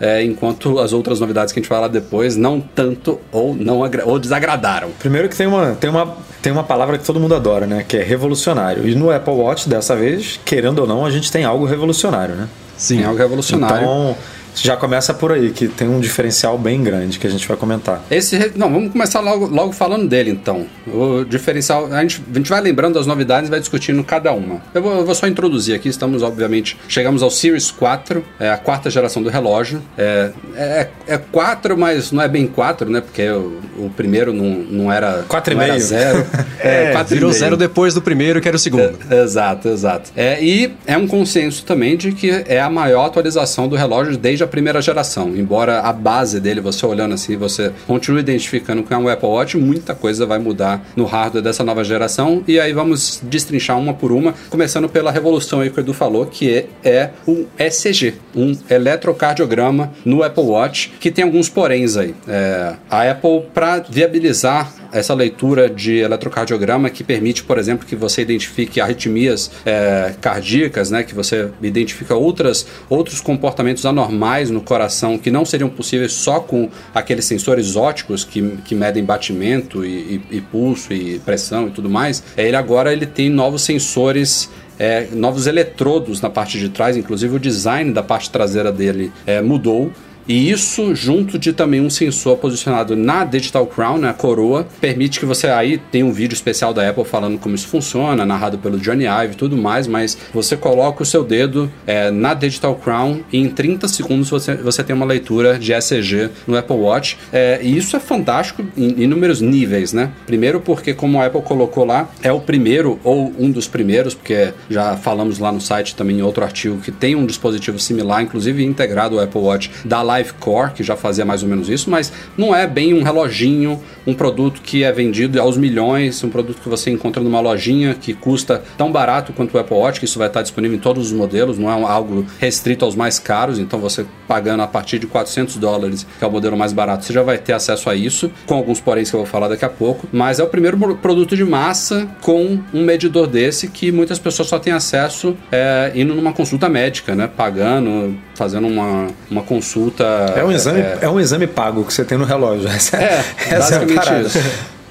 é, 0.00 0.22
enquanto 0.22 0.78
as 0.78 0.92
outras 0.92 1.20
novidades 1.20 1.52
que 1.52 1.58
a 1.58 1.62
gente 1.62 1.68
vai 1.68 1.78
falar 1.78 1.88
depois 1.88 2.36
não 2.36 2.60
tanto 2.60 3.20
ou 3.30 3.54
não 3.54 3.80
ou 4.04 4.18
desagradaram. 4.18 4.90
Primeiro 4.98 5.28
que 5.28 5.36
tem 5.36 5.46
uma, 5.46 5.74
tem, 5.74 5.90
uma, 5.90 6.16
tem 6.42 6.52
uma 6.52 6.64
palavra 6.64 6.98
que 6.98 7.04
todo 7.04 7.20
mundo 7.20 7.34
adora, 7.34 7.66
né? 7.66 7.84
Que 7.86 7.98
é 7.98 8.02
revolucionário. 8.02 8.86
E 8.88 8.94
no 8.94 9.10
Apple 9.10 9.34
Watch, 9.34 9.68
dessa 9.68 9.94
vez, 9.94 10.40
querendo 10.44 10.80
ou 10.80 10.86
não, 10.86 11.04
a 11.04 11.10
gente 11.10 11.30
tem 11.30 11.44
algo 11.44 11.64
revolucionário, 11.64 12.34
né? 12.34 12.48
Sim. 12.76 12.96
Tem 12.96 13.06
algo 13.06 13.18
revolucionário. 13.18 13.84
Então, 13.84 14.16
Já 14.54 14.76
começa 14.76 15.12
por 15.12 15.32
aí, 15.32 15.50
que 15.50 15.68
tem 15.68 15.88
um 15.88 16.00
diferencial 16.00 16.56
bem 16.56 16.82
grande 16.82 17.18
que 17.18 17.26
a 17.26 17.30
gente 17.30 17.46
vai 17.46 17.56
comentar. 17.56 18.02
Esse, 18.10 18.52
não, 18.54 18.72
vamos 18.72 18.92
começar 18.92 19.20
logo, 19.20 19.46
logo 19.46 19.72
falando 19.72 20.08
dele 20.08 20.30
então. 20.30 20.66
O 20.86 21.24
diferencial, 21.24 21.92
a 21.92 22.00
gente, 22.02 22.22
a 22.32 22.36
gente 22.36 22.48
vai 22.50 22.60
lembrando 22.60 22.94
das 22.94 23.06
novidades 23.06 23.48
e 23.48 23.50
vai 23.50 23.60
discutindo 23.60 24.02
cada 24.04 24.32
uma. 24.32 24.62
Eu 24.72 24.82
vou, 24.82 24.92
eu 24.98 25.04
vou 25.04 25.14
só 25.14 25.26
introduzir 25.26 25.74
aqui, 25.74 25.88
estamos 25.88 26.22
obviamente, 26.22 26.78
chegamos 26.88 27.22
ao 27.22 27.30
Series 27.30 27.70
4, 27.70 28.24
é 28.38 28.50
a 28.50 28.56
quarta 28.56 28.88
geração 28.88 29.22
do 29.22 29.28
relógio. 29.28 29.82
É, 29.98 30.30
é, 30.54 30.88
é 31.06 31.18
4, 31.18 31.76
mas 31.76 32.12
não 32.12 32.22
é 32.22 32.28
bem 32.28 32.46
4, 32.46 32.88
né? 32.88 33.00
Porque 33.00 33.28
o, 33.28 33.60
o 33.78 33.90
primeiro 33.90 34.32
não, 34.32 34.46
não 34.46 34.92
era 34.92 35.24
Quatro 35.28 35.52
e 35.52 35.56
não 35.56 35.62
era 35.62 35.72
meio. 35.74 35.84
zero. 35.84 36.24
É, 36.64 36.94
e 36.94 37.04
virou 37.14 37.30
zero 37.30 37.58
depois 37.58 37.92
do 37.92 38.00
primeiro, 38.00 38.40
que 38.40 38.48
era 38.48 38.56
o 38.56 38.60
segundo. 38.60 38.98
É, 39.10 39.22
Exato, 39.22 39.68
exato. 39.68 40.10
É, 40.16 40.42
e 40.42 40.72
é 40.86 40.96
um 40.96 41.06
consenso 41.06 41.64
também 41.64 41.96
de 41.96 42.12
que 42.12 42.30
é 42.30 42.60
a 42.60 42.70
maior 42.70 43.06
atualização 43.06 43.68
do 43.68 43.76
relógio 43.76 44.16
desde 44.16 44.43
a 44.44 44.48
primeira 44.48 44.80
geração. 44.80 45.34
Embora 45.36 45.80
a 45.80 45.92
base 45.92 46.40
dele, 46.40 46.60
você 46.60 46.84
olhando 46.86 47.14
assim, 47.14 47.36
você 47.36 47.72
continue 47.86 48.20
identificando 48.20 48.82
que 48.82 48.92
é 48.92 48.96
um 48.96 49.08
Apple 49.08 49.28
Watch, 49.28 49.56
muita 49.56 49.94
coisa 49.94 50.26
vai 50.26 50.38
mudar 50.38 50.84
no 50.96 51.04
hardware 51.04 51.42
dessa 51.42 51.64
nova 51.64 51.82
geração. 51.84 52.42
E 52.46 52.60
aí 52.60 52.72
vamos 52.72 53.20
destrinchar 53.22 53.78
uma 53.78 53.94
por 53.94 54.12
uma, 54.12 54.34
começando 54.50 54.88
pela 54.88 55.10
revolução 55.10 55.60
aí 55.60 55.70
que 55.70 55.78
o 55.78 55.80
Edu 55.80 55.92
falou, 55.92 56.26
que 56.26 56.52
é, 56.52 56.66
é 56.84 57.10
o 57.26 57.46
ECG, 57.58 58.14
um 58.34 58.56
eletrocardiograma 58.68 59.92
no 60.04 60.22
Apple 60.22 60.44
Watch, 60.44 60.92
que 61.00 61.10
tem 61.10 61.24
alguns 61.24 61.48
poréns 61.48 61.96
aí. 61.96 62.14
É, 62.28 62.74
a 62.90 63.10
Apple, 63.10 63.42
para 63.52 63.84
viabilizar 63.88 64.72
essa 64.94 65.12
leitura 65.12 65.68
de 65.68 65.96
eletrocardiograma 65.98 66.88
que 66.88 67.02
permite, 67.04 67.42
por 67.42 67.58
exemplo, 67.58 67.86
que 67.86 67.96
você 67.96 68.22
identifique 68.22 68.80
arritmias 68.80 69.50
é, 69.66 70.14
cardíacas, 70.20 70.90
né, 70.90 71.02
que 71.02 71.14
você 71.14 71.50
identifica 71.62 72.14
outras, 72.14 72.66
outros 72.88 73.20
comportamentos 73.20 73.84
anormais 73.84 74.50
no 74.50 74.60
coração 74.60 75.18
que 75.18 75.30
não 75.30 75.44
seriam 75.44 75.68
possíveis 75.68 76.12
só 76.12 76.40
com 76.40 76.68
aqueles 76.94 77.24
sensores 77.24 77.76
óticos 77.76 78.24
que, 78.24 78.56
que 78.64 78.74
medem 78.74 79.04
batimento 79.04 79.84
e, 79.84 80.22
e- 80.30 80.36
e 80.36 80.40
pulso 80.40 80.92
e 80.92 81.18
pressão 81.18 81.68
e 81.68 81.70
tudo 81.70 81.90
mais. 81.90 82.22
É, 82.36 82.46
Ele 82.46 82.56
agora 82.56 82.92
ele 82.92 83.06
tem 83.06 83.28
novos 83.28 83.62
sensores 83.62 84.48
é, 84.78 85.06
novos 85.12 85.46
eletrodos 85.46 86.20
na 86.20 86.28
parte 86.28 86.58
de 86.58 86.68
trás, 86.68 86.96
inclusive 86.96 87.36
o 87.36 87.38
design 87.38 87.92
da 87.92 88.02
parte 88.02 88.28
traseira 88.30 88.72
dele 88.72 89.12
é, 89.26 89.40
mudou. 89.40 89.92
E 90.26 90.50
isso, 90.50 90.94
junto 90.94 91.38
de 91.38 91.52
também 91.52 91.80
um 91.80 91.90
sensor 91.90 92.38
posicionado 92.38 92.96
na 92.96 93.24
Digital 93.24 93.66
Crown, 93.66 93.98
né, 93.98 94.08
a 94.08 94.14
coroa, 94.14 94.66
permite 94.80 95.20
que 95.20 95.26
você 95.26 95.48
aí 95.48 95.78
tem 95.78 96.02
um 96.02 96.12
vídeo 96.12 96.34
especial 96.34 96.72
da 96.72 96.88
Apple 96.88 97.04
falando 97.04 97.38
como 97.38 97.54
isso 97.54 97.68
funciona, 97.68 98.24
narrado 98.24 98.58
pelo 98.58 98.78
Johnny 98.78 99.04
Ive 99.04 99.34
e 99.34 99.36
tudo 99.36 99.56
mais, 99.56 99.86
mas 99.86 100.16
você 100.32 100.56
coloca 100.56 101.02
o 101.02 101.06
seu 101.06 101.22
dedo 101.22 101.70
é, 101.86 102.10
na 102.10 102.32
Digital 102.32 102.74
Crown 102.76 103.20
e 103.32 103.38
em 103.38 103.48
30 103.48 103.86
segundos 103.88 104.30
você, 104.30 104.54
você 104.54 104.82
tem 104.82 104.96
uma 104.96 105.04
leitura 105.04 105.58
de 105.58 105.72
ECG 105.72 106.30
no 106.46 106.56
Apple 106.56 106.76
Watch. 106.76 107.18
É, 107.32 107.60
e 107.62 107.76
isso 107.76 107.96
é 107.96 108.00
fantástico 108.00 108.64
em 108.76 109.02
inúmeros 109.02 109.40
níveis, 109.40 109.92
né? 109.92 110.10
Primeiro 110.26 110.60
porque, 110.60 110.94
como 110.94 111.20
a 111.20 111.26
Apple 111.26 111.42
colocou 111.42 111.84
lá, 111.84 112.08
é 112.22 112.32
o 112.32 112.40
primeiro 112.40 112.98
ou 113.04 113.32
um 113.38 113.50
dos 113.50 113.68
primeiros, 113.68 114.14
porque 114.14 114.54
já 114.70 114.96
falamos 114.96 115.38
lá 115.38 115.52
no 115.52 115.60
site 115.60 115.94
também 115.94 116.18
em 116.18 116.22
outro 116.22 116.44
artigo 116.44 116.78
que 116.78 116.90
tem 116.90 117.14
um 117.14 117.26
dispositivo 117.26 117.78
similar, 117.78 118.22
inclusive 118.22 118.64
integrado 118.64 119.18
ao 119.18 119.24
Apple 119.24 119.40
Watch 119.40 119.70
da 119.84 120.02
Live 120.14 120.32
Core, 120.34 120.72
que 120.72 120.82
já 120.82 120.96
fazia 120.96 121.24
mais 121.24 121.42
ou 121.42 121.48
menos 121.48 121.68
isso, 121.68 121.90
mas 121.90 122.12
não 122.36 122.54
é 122.54 122.66
bem 122.66 122.94
um 122.94 123.02
reloginho, 123.02 123.80
um 124.06 124.14
produto 124.14 124.60
que 124.62 124.84
é 124.84 124.92
vendido 124.92 125.40
aos 125.40 125.56
milhões, 125.56 126.22
um 126.22 126.28
produto 126.30 126.60
que 126.62 126.68
você 126.68 126.90
encontra 126.90 127.22
numa 127.22 127.40
lojinha 127.40 127.94
que 127.94 128.14
custa 128.14 128.62
tão 128.78 128.90
barato 128.92 129.32
quanto 129.32 129.54
o 129.54 129.58
Apple 129.58 129.76
Watch, 129.76 129.98
que 129.98 130.04
isso 130.04 130.18
vai 130.18 130.28
estar 130.28 130.42
disponível 130.42 130.76
em 130.76 130.80
todos 130.80 131.06
os 131.06 131.12
modelos, 131.12 131.58
não 131.58 131.68
é 131.70 131.90
algo 131.90 132.24
restrito 132.38 132.84
aos 132.84 132.94
mais 132.94 133.18
caros, 133.18 133.58
então 133.58 133.78
você 133.78 134.04
pagando 134.28 134.62
a 134.62 134.66
partir 134.66 134.98
de 134.98 135.06
400 135.06 135.56
dólares, 135.56 136.06
que 136.18 136.24
é 136.24 136.26
o 136.26 136.30
modelo 136.30 136.56
mais 136.56 136.72
barato, 136.72 137.04
você 137.04 137.12
já 137.12 137.22
vai 137.22 137.38
ter 137.38 137.52
acesso 137.52 137.90
a 137.90 137.94
isso, 137.94 138.30
com 138.46 138.54
alguns 138.54 138.80
poréns 138.80 139.10
que 139.10 139.16
eu 139.16 139.20
vou 139.20 139.26
falar 139.26 139.48
daqui 139.48 139.64
a 139.64 139.68
pouco, 139.68 140.06
mas 140.12 140.38
é 140.38 140.42
o 140.44 140.46
primeiro 140.46 140.78
pro- 140.78 140.96
produto 140.96 141.36
de 141.36 141.44
massa 141.44 142.06
com 142.20 142.58
um 142.72 142.84
medidor 142.84 143.26
desse 143.26 143.68
que 143.68 143.90
muitas 143.90 144.18
pessoas 144.18 144.48
só 144.48 144.58
têm 144.58 144.72
acesso 144.72 145.36
é, 145.50 145.92
indo 145.94 146.14
numa 146.14 146.32
consulta 146.32 146.68
médica, 146.68 147.14
né? 147.14 147.28
Pagando, 147.36 148.16
fazendo 148.34 148.66
uma, 148.66 149.08
uma 149.30 149.42
consulta. 149.42 150.03
É 150.36 150.44
um 150.44 150.52
exame, 150.52 150.80
é, 151.00 151.08
um 151.08 151.20
exame 151.20 151.46
pago 151.46 151.84
que 151.84 151.92
você 151.92 152.04
tem 152.04 152.16
no 152.18 152.24
relógio. 152.24 152.66
Essa 152.74 152.96
É, 152.96 153.24
essa 153.50 153.54
a 153.54 153.58
basicamente 153.58 153.94
parada. 153.94 154.26
isso. 154.26 154.38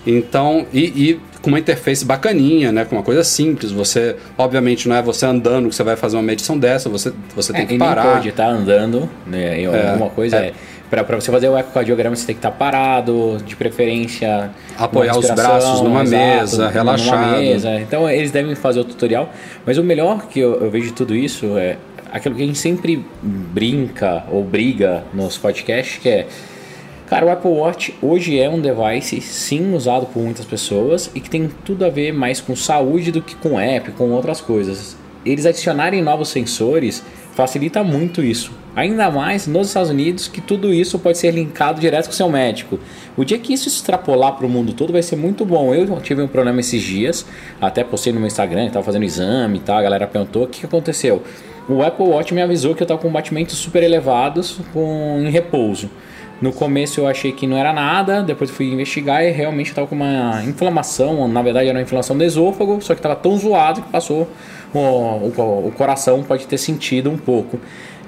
Então, 0.06 0.66
e, 0.74 0.80
e 0.82 1.22
com 1.42 1.50
uma 1.50 1.60
interface 1.60 2.04
bacaninha, 2.06 2.72
né? 2.72 2.86
Com 2.86 2.96
uma 2.96 3.04
coisa 3.04 3.24
simples. 3.24 3.72
Você, 3.72 4.16
obviamente, 4.38 4.88
não 4.88 4.96
é 4.96 5.02
você 5.02 5.26
andando 5.26 5.70
que 5.70 5.76
você 5.76 5.84
vai 5.84 5.96
fazer 5.96 6.18
uma 6.18 6.24
medição 6.24 6.58
dessa, 6.58 6.90
você, 6.90 7.14
você 7.36 7.54
tem 7.54 7.62
É, 7.64 7.66
que 7.66 7.74
e 7.76 7.78
nem 7.78 7.88
parar. 7.88 8.14
pode 8.16 8.30
estar 8.30 8.48
andando, 8.48 9.10
né? 9.26 9.62
Em 9.62 9.66
alguma 9.66 10.10
coisa 10.10 10.38
é. 10.38 10.48
é. 10.48 10.54
Pra, 10.90 11.04
pra 11.04 11.16
você 11.20 11.32
fazer 11.32 11.50
o 11.50 11.58
ecocardiograma, 11.58 12.16
você 12.16 12.26
tem 12.28 12.36
que 12.36 12.40
estar 12.40 12.52
parado, 12.52 13.38
de 13.46 13.56
preferência. 13.56 14.52
Apoiar 14.78 15.18
os 15.18 15.28
braços 15.32 15.82
numa 15.82 16.04
mesa, 16.04 16.58
numa 16.64 16.70
relaxado. 16.72 17.32
mesa. 17.40 17.80
Então 17.80 18.08
eles 18.08 18.30
devem 18.30 18.54
fazer 18.54 18.82
o 18.82 18.84
tutorial. 18.84 19.32
Mas 19.66 19.78
o 19.80 19.84
melhor 19.84 20.28
que 20.28 20.40
eu, 20.40 20.62
eu 20.62 20.70
vejo 20.70 20.88
de 20.88 20.94
tudo 20.94 21.16
isso 21.16 21.58
é 21.58 21.78
aquilo 22.14 22.36
que 22.36 22.44
a 22.44 22.46
gente 22.46 22.60
sempre 22.60 23.04
brinca 23.22 24.24
ou 24.32 24.44
briga 24.44 25.04
nos 25.12 25.36
podcasts, 25.36 25.98
que 25.98 26.08
é. 26.08 26.28
Cara, 27.08 27.26
o 27.26 27.30
Apple 27.30 27.52
Watch 27.52 27.94
hoje 28.02 28.40
é 28.40 28.50
um 28.50 28.62
device 28.62 29.20
sim 29.20 29.74
usado 29.74 30.06
por 30.06 30.22
muitas 30.22 30.46
pessoas 30.46 31.12
e 31.14 31.20
que 31.20 31.30
tem 31.30 31.50
tudo 31.66 31.86
a 31.86 31.90
ver 31.90 32.14
mais 32.14 32.40
com 32.40 32.56
saúde 32.56 33.12
do 33.12 33.22
que 33.22 33.36
com 33.36 33.60
app, 33.60 33.92
com 33.92 34.12
outras 34.12 34.40
coisas. 34.40 34.96
Eles 35.26 35.46
adicionarem 35.46 36.02
novos 36.02 36.30
sensores 36.30 37.04
facilita 37.34 37.84
muito 37.84 38.22
isso. 38.22 38.52
Ainda 38.76 39.10
mais 39.12 39.46
nos 39.46 39.68
Estados 39.68 39.90
Unidos, 39.90 40.28
que 40.28 40.42
tudo 40.42 40.74
isso 40.74 40.98
pode 40.98 41.18
ser 41.18 41.32
linkado 41.32 41.80
direto 41.80 42.08
com 42.08 42.12
seu 42.12 42.30
médico. 42.30 42.80
O 43.16 43.24
dia 43.24 43.38
que 43.38 43.54
isso 43.54 43.68
extrapolar 43.68 44.34
para 44.36 44.46
o 44.46 44.50
mundo 44.50 44.74
todo 44.74 44.94
vai 44.94 45.04
ser 45.04 45.16
muito 45.16 45.46
bom. 45.46 45.74
Eu 45.74 46.00
tive 46.02 46.22
um 46.22 46.28
problema 46.28 46.60
esses 46.60 46.82
dias, 46.82 47.26
até 47.62 47.84
postei 47.84 48.12
no 48.14 48.20
meu 48.20 48.28
Instagram, 48.28 48.68
estava 48.68 48.86
fazendo 48.86 49.04
exame 49.04 49.58
e 49.58 49.62
tal, 49.62 49.78
a 49.78 49.82
galera 49.82 50.08
perguntou 50.08 50.44
o 50.44 50.48
que 50.48 50.66
aconteceu. 50.66 51.22
O 51.68 51.82
Apple 51.82 52.06
Watch 52.06 52.34
me 52.34 52.42
avisou 52.42 52.76
que 52.76 52.84
eu 52.84 52.86
estava 52.86 53.00
com 53.00 53.10
batimentos 53.10 53.58
super 53.58 53.82
elevados 53.84 54.60
com, 54.74 55.22
em 55.26 55.30
repouso. 55.30 55.90
No 56.42 56.52
começo 56.52 57.00
eu 57.00 57.08
achei 57.08 57.32
que 57.32 57.48
não 57.48 57.56
era 57.56 57.72
nada, 57.72 58.22
depois 58.22 58.52
fui 58.52 58.66
investigar 58.70 59.24
e 59.24 59.32
realmente 59.32 59.68
estava 59.68 59.88
com 59.88 59.96
uma 59.96 60.44
inflamação, 60.44 61.26
na 61.28 61.42
verdade 61.42 61.70
era 61.70 61.78
uma 61.78 61.84
inflamação 61.84 62.18
do 62.18 62.24
esôfago, 62.24 62.82
só 62.82 62.94
que 62.94 63.00
estava 63.00 63.16
tão 63.16 63.38
zoado 63.38 63.82
que 63.82 63.90
passou 63.90 64.28
o, 64.74 64.80
o, 64.80 65.68
o 65.68 65.72
coração 65.72 66.24
pode 66.24 66.48
ter 66.48 66.58
sentido 66.58 67.10
um 67.10 67.18
pouco. 67.18 67.60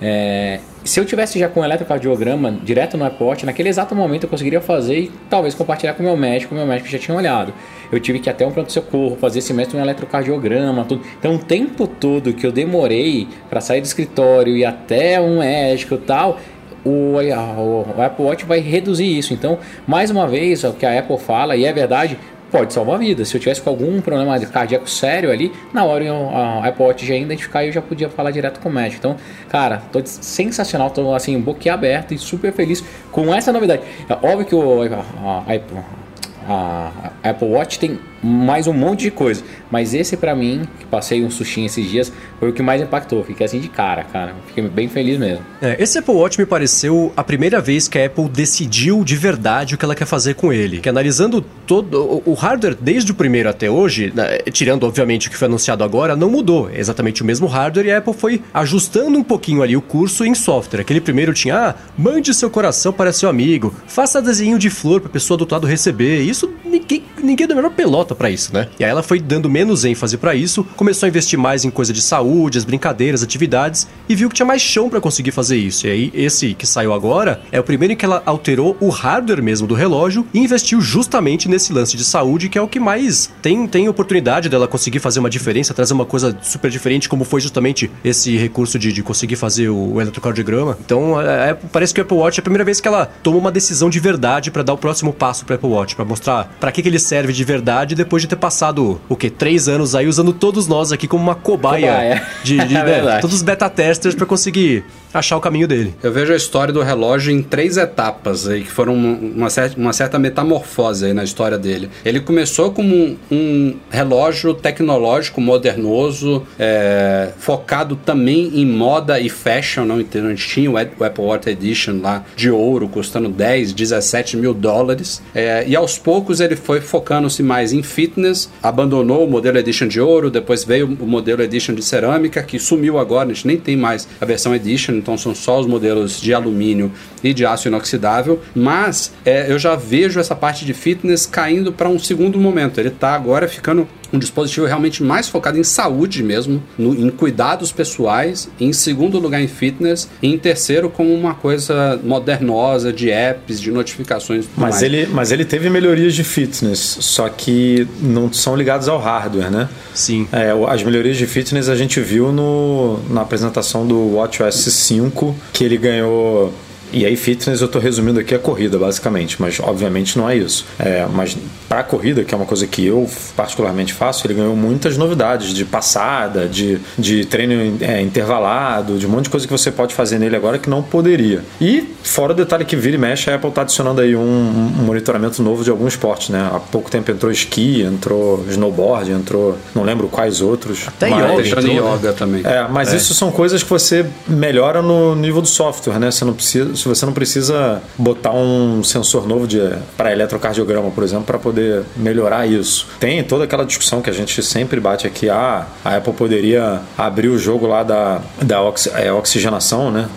É, 0.02 0.60
se 0.84 1.00
eu 1.00 1.06
tivesse 1.06 1.40
já 1.40 1.48
com 1.48 1.62
o 1.62 1.64
eletrocardiograma 1.64 2.52
direto 2.64 2.98
no 2.98 3.10
Watch, 3.20 3.46
naquele 3.46 3.70
exato 3.70 3.96
momento 3.96 4.24
eu 4.24 4.30
conseguiria 4.30 4.62
fazer 4.62 5.00
e 5.00 5.12
talvez 5.30 5.56
compartilhar 5.56 5.94
com 5.94 6.04
o 6.04 6.06
meu 6.06 6.18
médico, 6.18 6.54
o 6.54 6.58
meu 6.58 6.68
médico 6.68 6.90
já 6.90 7.00
tinha 7.00 7.16
olhado. 7.16 7.54
Eu 7.92 8.00
tive 8.00 8.20
que 8.20 8.30
ir 8.30 8.32
até 8.32 8.46
um 8.46 8.52
pronto-socorro, 8.52 9.16
fazer 9.16 9.40
esse 9.40 9.54
mestre 9.54 9.78
um 9.78 9.82
eletrocardiograma, 9.82 10.86
tudo. 10.86 11.02
Então 11.18 11.36
o 11.36 11.40
tempo 11.40 11.88
todo 11.88 12.34
que 12.34 12.46
eu 12.46 12.52
demorei 12.52 13.28
para 13.50 13.62
sair 13.62 13.82
do 13.82 13.86
escritório 13.86 14.56
e 14.56 14.66
até 14.66 15.20
um 15.20 15.40
médico 15.40 15.96
e 15.96 16.00
tal, 16.00 16.40
o, 16.86 17.18
o, 17.18 17.98
o 17.98 18.02
Apple 18.02 18.26
Watch 18.26 18.46
vai 18.46 18.60
reduzir 18.60 19.18
isso. 19.18 19.34
Então, 19.34 19.58
mais 19.88 20.12
uma 20.12 20.28
vez, 20.28 20.64
o 20.64 20.74
que 20.74 20.86
a 20.86 21.00
Apple 21.00 21.18
fala, 21.18 21.56
e 21.56 21.66
é 21.66 21.74
verdade, 21.74 22.20
pode 22.58 22.74
salvar 22.74 23.00
vidas. 23.00 23.28
Se 23.28 23.36
eu 23.36 23.42
tivesse 23.42 23.62
com 23.62 23.70
algum 23.70 24.00
problema 24.02 24.40
cardíaco 24.46 24.90
sério 24.90 25.32
ali, 25.32 25.52
na 25.74 25.84
hora 25.84 26.04
eu- 26.04 26.30
a 26.30 26.66
Apple 26.68 26.86
já 27.06 27.14
ia 27.16 27.22
identificar 27.22 27.64
e 27.64 27.68
eu 27.68 27.74
já 27.74 27.82
podia 27.82 28.10
falar 28.10 28.32
direto 28.32 28.60
com 28.60 28.70
o 28.70 28.72
médico. 28.72 28.98
Então, 29.00 29.18
cara, 29.50 29.82
tô 29.92 30.02
sensacional, 30.06 30.90
tô 30.90 31.14
assim, 31.14 31.40
boquiaberto 31.40 32.14
e 32.14 32.18
super 32.18 32.52
feliz 32.54 32.84
com 33.12 33.34
essa 33.34 33.52
novidade. 33.52 33.82
É 34.10 34.14
óbvio 34.14 34.46
que 34.46 34.56
o 34.56 34.82
a- 34.84 35.44
a 35.48 36.05
a 36.48 37.12
Apple 37.24 37.48
Watch 37.48 37.80
tem 37.80 38.00
mais 38.28 38.66
um 38.66 38.74
monte 38.74 39.02
de 39.02 39.12
coisa, 39.12 39.44
mas 39.70 39.94
esse 39.94 40.18
pra 40.18 40.36
mim, 40.36 40.64
que 40.80 40.86
passei 40.86 41.24
um 41.24 41.30
sustinho 41.30 41.68
esses 41.68 41.88
dias, 41.88 42.12
foi 42.40 42.50
o 42.50 42.54
que 42.54 42.64
mais 42.64 42.82
impactou. 42.82 43.24
Fiquei 43.24 43.46
assim 43.46 43.60
de 43.60 43.68
cara, 43.68 44.04
cara. 44.04 44.34
Fiquei 44.48 44.68
bem 44.68 44.88
feliz 44.90 45.20
mesmo. 45.20 45.46
É, 45.62 45.76
esse 45.82 46.00
Apple 46.00 46.16
Watch 46.16 46.40
me 46.40 46.46
pareceu 46.46 47.14
a 47.16 47.24
primeira 47.24 47.62
vez 47.62 47.88
que 47.88 48.00
a 48.00 48.06
Apple 48.08 48.28
decidiu 48.28 49.04
de 49.04 49.16
verdade 49.16 49.76
o 49.76 49.78
que 49.78 49.86
ela 49.86 49.94
quer 49.94 50.06
fazer 50.08 50.34
com 50.34 50.52
ele. 50.52 50.80
Que 50.80 50.90
analisando 50.90 51.40
todo 51.68 52.02
o- 52.26 52.32
o 52.32 52.34
hardware 52.34 52.76
desde 52.82 53.12
o 53.12 53.16
primeiro 53.16 53.48
até 53.48 53.70
hoje, 53.70 54.12
né, 54.16 54.40
tirando 54.52 54.86
obviamente 54.86 55.28
o 55.28 55.32
que 55.32 55.38
foi 55.38 55.48
anunciado 55.48 55.84
agora, 55.84 56.16
não 56.16 56.30
mudou. 56.30 56.68
É 56.72 56.80
exatamente 56.80 57.22
o 57.22 57.26
mesmo 57.26 57.46
hardware 57.46 57.86
e 57.86 57.92
a 57.92 58.00
Apple 58.00 58.14
foi 58.14 58.42
ajustando 58.52 59.16
um 59.20 59.24
pouquinho 59.24 59.62
ali 59.62 59.78
o 59.78 59.82
curso 59.84 60.26
em 60.26 60.34
software. 60.34 60.82
Aquele 60.82 61.00
primeiro 61.02 61.32
tinha, 61.32 61.56
ah, 61.56 61.76
mande 61.96 62.34
seu 62.34 62.50
coração 62.50 62.92
para 62.92 63.14
seu 63.14 63.30
amigo, 63.30 63.72
faça 63.86 64.20
desenho 64.20 64.58
de 64.58 64.72
flor 64.72 65.00
para 65.00 65.12
pessoa 65.12 65.38
do 65.38 65.42
outro 65.42 65.56
lado 65.58 65.68
receber. 65.68 66.22
Isso 66.22 66.35
ninguém, 66.64 67.04
ninguém 67.22 67.48
deu 67.48 67.56
a 67.58 67.62
menor 67.62 67.72
pelota 67.72 68.14
pra 68.16 68.30
isso, 68.30 68.54
né? 68.54 68.68
E 68.80 68.84
aí 68.84 68.90
ela 68.90 69.04
foi 69.04 69.20
dando 69.20 69.50
menos 69.50 69.86
ênfase 69.86 70.18
pra 70.18 70.36
isso, 70.36 70.64
começou 70.76 71.08
a 71.08 71.10
investir 71.10 71.38
mais 71.40 71.64
em 71.64 71.70
coisa 71.70 71.94
de 71.94 72.02
saúde, 72.02 72.58
as 72.58 72.66
brincadeiras, 72.66 73.24
atividades, 73.24 73.88
e 74.10 74.16
viu 74.16 74.30
que 74.30 74.36
tinha 74.36 74.46
mais 74.46 74.62
chão 74.62 74.90
pra 74.90 75.00
conseguir 75.02 75.32
fazer 75.32 75.58
isso. 75.58 75.88
E 75.88 75.90
aí, 75.92 76.12
esse 76.14 76.54
que 76.54 76.66
saiu 76.68 76.94
agora 76.94 77.42
é 77.52 77.60
o 77.60 77.64
primeiro 77.64 77.94
em 77.94 77.96
que 77.96 78.06
ela 78.06 78.22
alterou 78.26 78.76
o 78.80 78.90
hardware 78.90 79.42
mesmo 79.44 79.68
do 79.68 79.74
relógio 79.74 80.26
e 80.34 80.40
investiu 80.40 80.82
justamente 80.82 81.48
nesse 81.48 81.72
lance 81.74 81.96
de 81.96 82.04
saúde, 82.04 82.50
que 82.50 82.58
é 82.58 82.62
o 82.62 82.68
que 82.68 82.80
mais 82.80 83.30
tem, 83.42 83.68
tem 83.68 83.88
oportunidade 83.88 84.50
dela 84.50 84.68
conseguir 84.68 85.00
fazer 85.00 85.20
uma 85.20 85.30
diferença, 85.30 85.74
trazer 85.74 85.94
uma 85.94 86.06
coisa 86.06 86.36
super 86.42 86.70
diferente, 86.72 87.08
como 87.10 87.24
foi 87.24 87.42
justamente 87.42 87.90
esse 88.04 88.36
recurso 88.38 88.78
de, 88.80 88.92
de 88.92 89.04
conseguir 89.04 89.36
fazer 89.36 89.70
o, 89.70 89.94
o 89.94 90.02
eletrocardiograma. 90.02 90.78
Então, 90.84 91.20
é, 91.22 91.52
é- 91.52 91.54
parece 91.54 91.94
que 91.94 92.00
o 92.02 92.04
Apple 92.04 92.18
Watch 92.18 92.40
é 92.40 92.42
a 92.42 92.44
primeira 92.44 92.64
vez 92.64 92.80
que 92.82 92.88
ela 92.88 93.06
tomou 93.24 93.40
uma 93.40 93.52
decisão 93.52 93.90
de 93.90 94.00
verdade 94.00 94.52
pra 94.52 94.64
dar 94.64 94.74
o 94.74 94.78
próximo 94.78 95.14
passo 95.14 95.46
pro 95.46 95.56
Apple 95.56 95.70
Watch, 95.70 95.96
pra 95.96 96.04
mostrar 96.06 96.25
pra 96.60 96.72
que, 96.72 96.82
que 96.82 96.90
ele 96.90 97.00
serve 97.00 97.32
de 97.34 97.44
verdade 97.44 97.96
depois 97.96 98.22
de 98.22 98.28
ter 98.28 98.36
passado, 98.36 99.00
o 99.08 99.16
quê? 99.16 99.30
Três 99.30 99.68
anos 99.68 99.96
aí 99.96 100.08
usando 100.08 100.34
todos 100.34 100.68
nós 100.68 100.92
aqui 100.92 101.08
como 101.08 101.24
uma 101.24 101.36
cobaia, 101.36 101.92
Cobaia. 101.92 102.28
de, 102.44 102.58
de 102.66 102.76
É 102.86 103.02
né, 103.02 103.20
todos 103.20 103.36
os 103.36 103.42
beta 103.42 103.70
testers 103.70 104.16
pra 104.16 104.26
conseguir 104.26 104.84
achar 105.20 105.38
o 105.38 105.42
caminho 105.42 105.68
dele. 105.68 105.94
Eu 106.04 106.12
vejo 106.12 106.34
a 106.34 106.36
história 106.36 106.74
do 106.74 106.82
relógio 106.82 107.32
em 107.32 107.42
três 107.42 107.78
etapas 107.78 108.48
aí, 108.48 108.62
que 108.64 108.72
foram 108.72 108.94
uma, 108.96 109.50
certa, 109.50 109.80
uma 109.80 109.94
certa 109.94 110.20
metamorfose 110.20 111.06
aí 111.06 111.14
na 111.14 111.24
história 111.24 111.58
dele. 111.58 111.90
Ele 112.04 112.20
começou 112.20 112.72
como 112.72 112.96
um, 112.96 113.18
um 113.32 113.76
relógio 113.90 114.54
tecnológico, 114.54 115.40
modernoso, 115.42 116.44
é, 116.60 117.30
focado 117.38 117.96
também 117.96 118.52
em 118.60 118.66
moda 118.66 119.20
e 119.20 119.30
fashion, 119.30 119.86
não 119.86 120.00
entendo? 120.02 120.28
A 120.28 120.30
gente 120.30 120.48
tinha 120.48 120.70
o 120.70 120.78
Ap- 120.78 121.00
o 121.00 121.04
Apple 121.04 121.24
Watch 121.24 121.50
Edition 121.50 122.00
lá 122.02 122.24
de 122.36 122.50
ouro, 122.50 122.88
custando 122.88 123.30
10, 123.30 123.74
17 123.74 124.38
mil 124.38 124.54
dólares. 124.54 125.22
É, 125.34 125.64
e 125.68 125.76
aos 125.76 125.98
poucos 125.98 126.40
ele 126.40 126.56
foi 126.56 126.82
focando-se 126.82 127.42
mais 127.44 127.74
em 127.74 127.84
fitness, 127.84 128.50
abandonou 128.62 129.26
o 129.26 129.30
modelo 129.30 129.58
Edition 129.58 129.88
de 129.88 130.00
ouro, 130.00 130.30
depois 130.30 130.64
veio 130.64 130.86
o 131.00 131.06
modelo 131.08 131.42
Edition 131.42 131.74
de 131.76 131.84
cerâmica, 131.84 132.42
que 132.44 132.60
sumiu 132.60 132.98
agora, 132.98 133.30
a 133.30 133.34
gente 133.34 133.48
nem 133.48 133.58
tem 133.58 133.76
mais 133.78 134.08
a 134.20 134.26
versão 134.26 134.54
Edition, 134.56 135.02
então 135.06 135.16
são 135.16 135.36
só 135.36 135.60
os 135.60 135.68
modelos 135.68 136.20
de 136.20 136.34
alumínio 136.34 136.92
e 137.24 137.32
de 137.32 137.46
aço 137.46 137.68
inoxidável. 137.68 138.42
Mas 138.56 139.14
é, 139.24 139.52
eu 139.52 139.60
já 139.60 139.76
vejo 139.76 140.20
essa 140.20 140.36
parte 140.36 140.66
de 140.66 140.74
fitness 140.74 141.28
caindo 141.28 141.72
para 141.72 141.88
um 141.88 142.00
segundo 142.00 142.40
momento. 142.40 142.80
Ele 142.80 142.90
está 142.90 143.14
agora 143.14 143.48
ficando 143.48 143.88
um 144.16 144.20
dispositivo 144.20 144.66
realmente 144.66 145.04
mais 145.04 145.28
focado 145.28 145.58
em 145.60 145.64
saúde 145.64 146.24
mesmo, 146.24 146.62
no- 146.78 146.94
em 146.96 147.10
cuidados 147.10 147.72
pessoais, 147.72 148.50
em 148.60 148.72
segundo 148.74 149.20
lugar 149.20 149.42
em 149.42 149.48
fitness, 149.48 150.08
e 150.22 150.28
em 150.34 150.38
terceiro 150.38 150.90
como 150.90 151.14
uma 151.14 151.34
coisa 151.34 152.00
modernosa 152.04 152.92
de 152.92 153.10
apps, 153.12 153.60
de 153.60 153.72
notificações. 153.72 154.46
Mas 154.58 154.76
mais. 154.76 154.84
ele, 154.84 155.08
mas 155.08 155.32
ele 155.32 155.46
teve 155.46 155.70
melhorias 155.70 156.14
de 156.14 156.24
fitness, 156.24 156.98
só 157.02 157.30
que 157.30 157.88
não 158.02 158.32
são 158.32 158.56
ligadas 158.56 158.88
ao 158.88 158.98
hardware, 159.00 159.52
né? 159.52 159.70
Sim. 159.94 160.28
É, 160.32 160.52
as 160.70 160.84
melhorias 160.84 161.18
de 161.18 161.26
fitness 161.28 161.70
a 161.70 161.76
gente 161.76 162.00
viu 162.00 162.32
no, 162.32 163.00
na 163.10 163.22
apresentação 163.22 163.86
do 163.88 164.16
WatchOS 164.16 164.56
5, 164.74 165.36
que 165.54 165.64
ele 165.64 165.78
ganhou. 165.78 166.54
E 166.96 167.06
aí, 167.06 167.18
fitness 167.18 167.60
eu 167.60 167.66
estou 167.66 167.82
resumindo 167.82 168.22
aqui 168.22 168.34
a 168.34 168.40
corrida, 168.40 168.78
basicamente, 168.78 169.36
mas 169.42 169.60
obviamente 169.60 170.18
não 170.18 170.30
é 170.30 170.38
isso. 170.38 170.66
É, 170.80 171.06
mas 171.14 171.36
para 171.68 171.82
a 171.82 171.84
corrida, 171.84 172.24
que 172.24 172.34
é 172.34 172.38
uma 172.38 172.46
coisa 172.46 172.66
que 172.66 172.86
eu 172.86 173.10
particularmente 173.36 173.94
faço, 173.94 174.26
ele 174.26 174.34
ganhou 174.36 174.56
muitas 174.56 174.96
novidades 174.98 175.54
de 175.54 175.66
passada, 175.66 176.48
de, 176.48 176.80
de 176.98 177.26
treino 177.26 177.78
é, 177.82 178.02
intervalado, 178.02 178.98
de 178.98 179.06
um 179.06 179.10
monte 179.10 179.26
de 179.26 179.30
coisa 179.30 179.46
que 179.46 179.52
você 179.52 179.70
pode 179.72 179.94
fazer 179.94 180.20
nele 180.20 180.38
agora 180.38 180.58
que 180.58 180.70
não 180.70 180.82
poderia. 180.82 181.44
E 181.60 181.94
fora 182.02 182.32
o 182.32 182.36
detalhe 182.36 182.64
que 182.64 182.78
vira 182.78 182.96
e 182.96 183.00
mexe, 183.00 183.30
a 183.30 183.36
Apple 183.36 183.50
está 183.50 183.64
adicionando 183.64 184.00
aí 184.00 184.16
um, 184.16 184.22
um 184.22 184.84
monitoramento 184.86 185.44
novo 185.44 185.64
de 185.66 185.70
algum 185.70 185.88
esporte, 185.88 186.32
né? 186.32 186.50
Há 186.54 186.60
pouco 186.60 186.90
tempo 186.90 187.12
entrou 187.12 187.30
esqui, 187.32 187.82
entrou 187.82 188.46
snowboard, 188.50 189.12
entrou 189.12 189.58
não 189.76 189.84
lembro 189.84 190.08
quais 190.08 190.40
outros. 190.40 190.88
Até 190.88 191.10
mas- 191.10 191.24
yoga, 191.26 191.36
Deixando 191.42 191.68
entrou, 191.72 191.90
né? 191.92 191.98
yoga 191.98 192.14
também. 192.14 192.42
é, 192.46 192.68
mas 192.70 192.94
isso 192.94 193.14
são 193.14 193.32
coisas 193.32 193.62
que 193.64 193.70
você 193.70 194.06
melhora 194.28 194.82
no 194.82 195.14
nível 195.14 195.42
do 195.42 195.48
software, 195.48 196.00
né? 196.00 196.10
Você 196.10 196.24
não 196.24 196.34
precisa, 196.34 196.74
você 196.88 197.06
não 197.06 197.14
precisa 197.14 197.82
botar 197.98 198.32
um 198.32 198.84
sensor 198.84 199.28
novo 199.28 199.48
de 199.48 199.60
para 199.98 200.12
eletrocardiograma, 200.12 200.92
por 200.92 201.04
exemplo, 201.04 201.26
para 201.26 201.38
poder 201.40 201.84
melhorar 201.96 202.46
isso. 202.48 202.88
Tem 203.00 203.24
toda 203.24 203.44
aquela 203.46 203.66
discussão 203.66 204.02
que 204.02 204.10
a 204.10 204.14
gente 204.14 204.42
sempre 204.44 204.80
bate 204.80 205.06
aqui, 205.08 205.30
ah, 205.30 205.66
a 205.84 205.96
Apple 205.98 206.14
poderia 206.14 206.82
abrir 206.98 207.30
o 207.30 207.38
jogo 207.38 207.68
lá 207.68 207.84
da, 207.84 208.22
da 208.42 208.62
oxi- 208.62 208.92
é, 208.96 209.12
oxigenação, 209.12 209.92
né? 209.92 210.08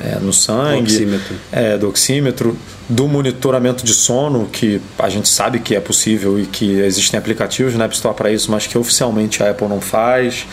É, 0.00 0.08
é, 0.12 0.18
no 0.20 0.32
sangue, 0.32 0.92
Oxímetro. 0.94 1.34
é, 1.52 1.76
do 1.78 1.88
oxímetro, 1.88 2.56
do 2.88 3.06
monitoramento 3.06 3.84
de 3.84 3.94
sono, 3.94 4.46
que 4.50 4.80
a 4.98 5.08
gente 5.08 5.28
sabe 5.28 5.60
que 5.60 5.74
é 5.76 5.80
possível 5.80 6.38
e 6.40 6.46
que 6.46 6.80
existem 6.80 7.18
aplicativos 7.18 7.74
na 7.74 7.84
App 7.84 7.94
Store 7.94 8.14
para 8.16 8.30
isso, 8.32 8.50
mas 8.50 8.66
que 8.66 8.76
oficialmente 8.76 9.42
a 9.42 9.50
Apple 9.50 9.68
não 9.68 9.80
faz. 9.80 10.46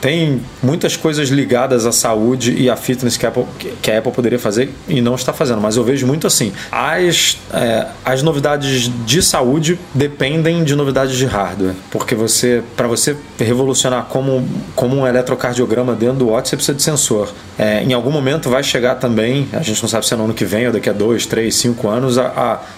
Tem 0.00 0.40
muitas 0.62 0.96
coisas 0.96 1.28
ligadas 1.28 1.84
à 1.86 1.92
saúde 1.92 2.52
e 2.52 2.70
à 2.70 2.76
fitness 2.76 3.16
que 3.16 3.26
a 3.26 3.28
Apple, 3.28 3.44
que 3.82 3.90
a 3.90 3.98
Apple 3.98 4.12
poderia 4.12 4.38
fazer 4.38 4.70
e 4.88 5.00
não 5.00 5.14
está 5.14 5.32
fazendo, 5.32 5.60
mas 5.60 5.76
eu 5.76 5.84
vejo 5.84 6.06
muito 6.06 6.26
assim. 6.26 6.52
As, 6.72 7.36
é, 7.52 7.86
as 8.04 8.22
novidades 8.22 8.90
de 9.04 9.22
saúde 9.22 9.78
dependem 9.94 10.64
de 10.64 10.74
novidades 10.74 11.16
de 11.16 11.26
hardware, 11.26 11.74
porque 11.90 12.14
você, 12.14 12.62
para 12.76 12.88
você 12.88 13.16
revolucionar 13.38 14.06
como, 14.06 14.46
como 14.74 14.96
um 14.96 15.06
eletrocardiograma 15.06 15.94
dentro 15.94 16.16
do 16.16 16.28
Watch, 16.28 16.48
você 16.48 16.56
precisa 16.56 16.76
de 16.76 16.82
sensor. 16.82 17.32
É, 17.58 17.82
em 17.82 17.92
algum 17.92 18.10
momento 18.10 18.48
vai 18.48 18.62
chegar 18.62 18.94
também, 18.94 19.46
a 19.52 19.60
gente 19.60 19.82
não 19.82 19.88
sabe 19.88 20.06
se 20.06 20.14
é 20.14 20.16
no 20.16 20.24
ano 20.24 20.32
que 20.32 20.46
vem 20.46 20.66
ou 20.66 20.72
daqui 20.72 20.88
a 20.88 20.94
dois, 20.94 21.26
três, 21.26 21.56
cinco 21.56 21.88
anos, 21.88 22.16
a, 22.16 22.26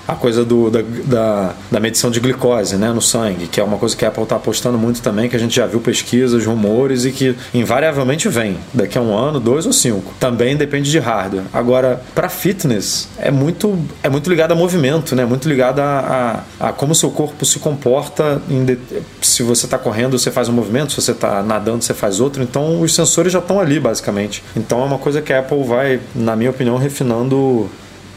a, 0.07 0.13
a 0.13 0.17
coisa 0.17 0.45
do, 0.45 0.71
da, 0.71 0.81
da, 1.05 1.55
da 1.71 1.81
medição 1.81 2.11
de 2.11 2.19
glicose 2.19 2.77
né, 2.77 2.91
no 2.91 3.01
sangue, 3.01 3.47
que 3.47 3.61
é 3.61 3.65
uma 3.65 3.79
coisa 3.79 3.97
que 3.97 4.05
a 4.05 4.09
Apple 4.09 4.25
está 4.25 4.37
apostando 4.37 4.77
muito 4.77 5.01
também, 5.01 5.29
que 5.29 5.37
a 5.37 5.39
gente 5.39 5.55
já 5.55 5.67
viu 5.67 5.81
pesquisas, 5.81 6.45
rumores 6.45 7.05
e 7.05 7.12
que 7.13 7.37
invariavelmente 7.55 8.29
vem 8.29 8.57
daqui 8.75 8.99
a 8.99 9.01
um 9.01 9.17
ano, 9.17 9.39
dois 9.39 9.67
ou 9.67 9.73
cinco. 9.73 10.13
Também 10.19 10.57
depende 10.57 10.91
de 10.91 10.99
hardware. 10.99 11.45
Agora, 11.53 12.03
para 12.15 12.29
fitness, 12.29 13.09
é 13.19 13.31
muito, 13.31 13.79
é 14.03 14.09
muito 14.09 14.29
ligado 14.29 14.53
a 14.53 14.55
movimento, 14.55 15.15
né? 15.15 15.25
muito 15.25 15.49
ligado 15.49 15.79
a, 15.81 16.43
a, 16.59 16.69
a 16.69 16.73
como 16.73 16.93
o 16.93 16.95
seu 16.95 17.11
corpo 17.11 17.45
se 17.45 17.59
comporta. 17.61 18.41
de- 18.49 18.79
se 19.21 19.43
você 19.43 19.67
está 19.67 19.79
correndo, 19.79 20.19
você 20.19 20.31
faz 20.31 20.49
um 20.49 20.53
movimento, 20.53 20.91
se 20.93 21.01
você 21.01 21.13
está 21.13 21.43
nadando, 21.43 21.85
você 21.85 21.95
faz 21.95 22.19
outro. 22.21 22.43
Então, 22.43 22.81
os 22.81 22.95
sensores 22.95 23.33
já 23.33 23.39
estão 23.39 23.61
ali, 23.61 23.79
basicamente. 23.79 24.43
Então, 24.57 24.81
é 24.83 24.85
uma 24.85 24.99
coisa 24.99 25.21
que 25.23 25.33
a 25.33 25.39
Apple 25.41 25.63
vai, 25.65 26.01
na 26.15 26.35
minha 26.35 26.51
opinião, 26.51 26.77
refinando 26.77 27.69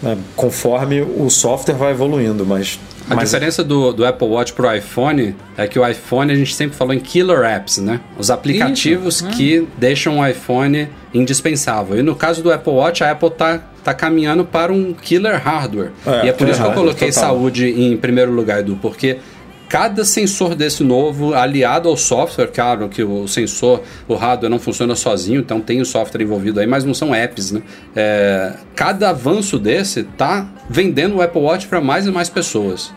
né, 0.02 0.18
conforme 0.36 1.02
o 1.02 1.30
software 1.30 1.76
vai 1.76 1.92
evoluindo. 1.92 2.46
Mas, 2.46 2.80
A 3.10 3.16
mas 3.16 3.30
diferença 3.30 3.64
do, 3.64 3.94
do 3.94 4.06
Apple 4.06 4.28
Watch 4.28 4.54
pro 4.54 4.74
iPhone 4.74 5.36
é 5.58 5.68
que 5.68 5.80
o 5.80 5.88
iPhone 5.88 6.32
a 6.32 6.36
gente 6.36 6.54
sempre 6.54 6.76
falou 6.76 6.94
em 6.94 7.00
killer 7.00 7.44
apps, 7.44 7.78
né? 7.78 8.00
Os 8.18 8.30
aplicativos 8.30 9.22
que 9.22 9.68
deixam 9.78 10.20
o 10.20 10.28
iPhone 10.28 10.90
indispensável. 11.14 11.98
E 11.98 12.04
no 12.04 12.16
caso 12.16 12.44
do 12.44 12.52
Apple 12.52 12.74
Watch, 12.74 13.04
a 13.04 13.12
Apple 13.12 13.32
tá, 13.32 13.62
tá 13.84 13.94
caminhando 13.94 14.44
para 14.44 14.72
um 14.72 14.94
killer 14.94 15.42
hardware. 15.42 15.92
É, 16.06 16.26
e 16.26 16.30
é 16.30 16.34
por 16.34 16.48
isso 16.48 16.62
que 16.62 16.68
eu 16.68 16.74
coloquei 16.74 17.12
total. 17.12 17.30
saúde 17.30 17.68
em 17.70 17.96
primeiro 17.98 18.32
lugar, 18.32 18.60
Edu, 18.60 18.78
porque 18.82 19.18
cada 19.68 20.06
sensor 20.06 20.56
desse 20.56 20.84
novo, 20.84 21.34
aliado 21.34 21.90
ao 21.90 21.98
software, 21.98 22.48
claro 22.48 22.88
que 22.90 23.04
o 23.04 23.28
sensor, 23.28 23.82
o 24.08 24.16
hardware 24.16 24.50
não 24.50 24.60
funciona 24.60 24.96
sozinho, 24.96 25.40
então 25.40 25.60
tem 25.60 25.82
o 25.82 25.86
software 25.86 26.22
envolvido 26.22 26.60
aí, 26.60 26.68
mas 26.68 26.84
não 26.84 26.94
são 26.94 27.14
apps, 27.14 27.52
né? 27.52 27.62
É, 27.96 28.54
cada 28.76 29.10
avanço 29.10 29.58
desse 29.58 30.04
tá 30.04 30.48
vendendo 30.70 31.16
o 31.16 31.22
Apple 31.22 31.42
Watch 31.42 31.68
para 31.68 31.82
mais 31.82 32.06
e 32.06 32.12
mais 32.12 32.30
pessoas. 32.30 32.92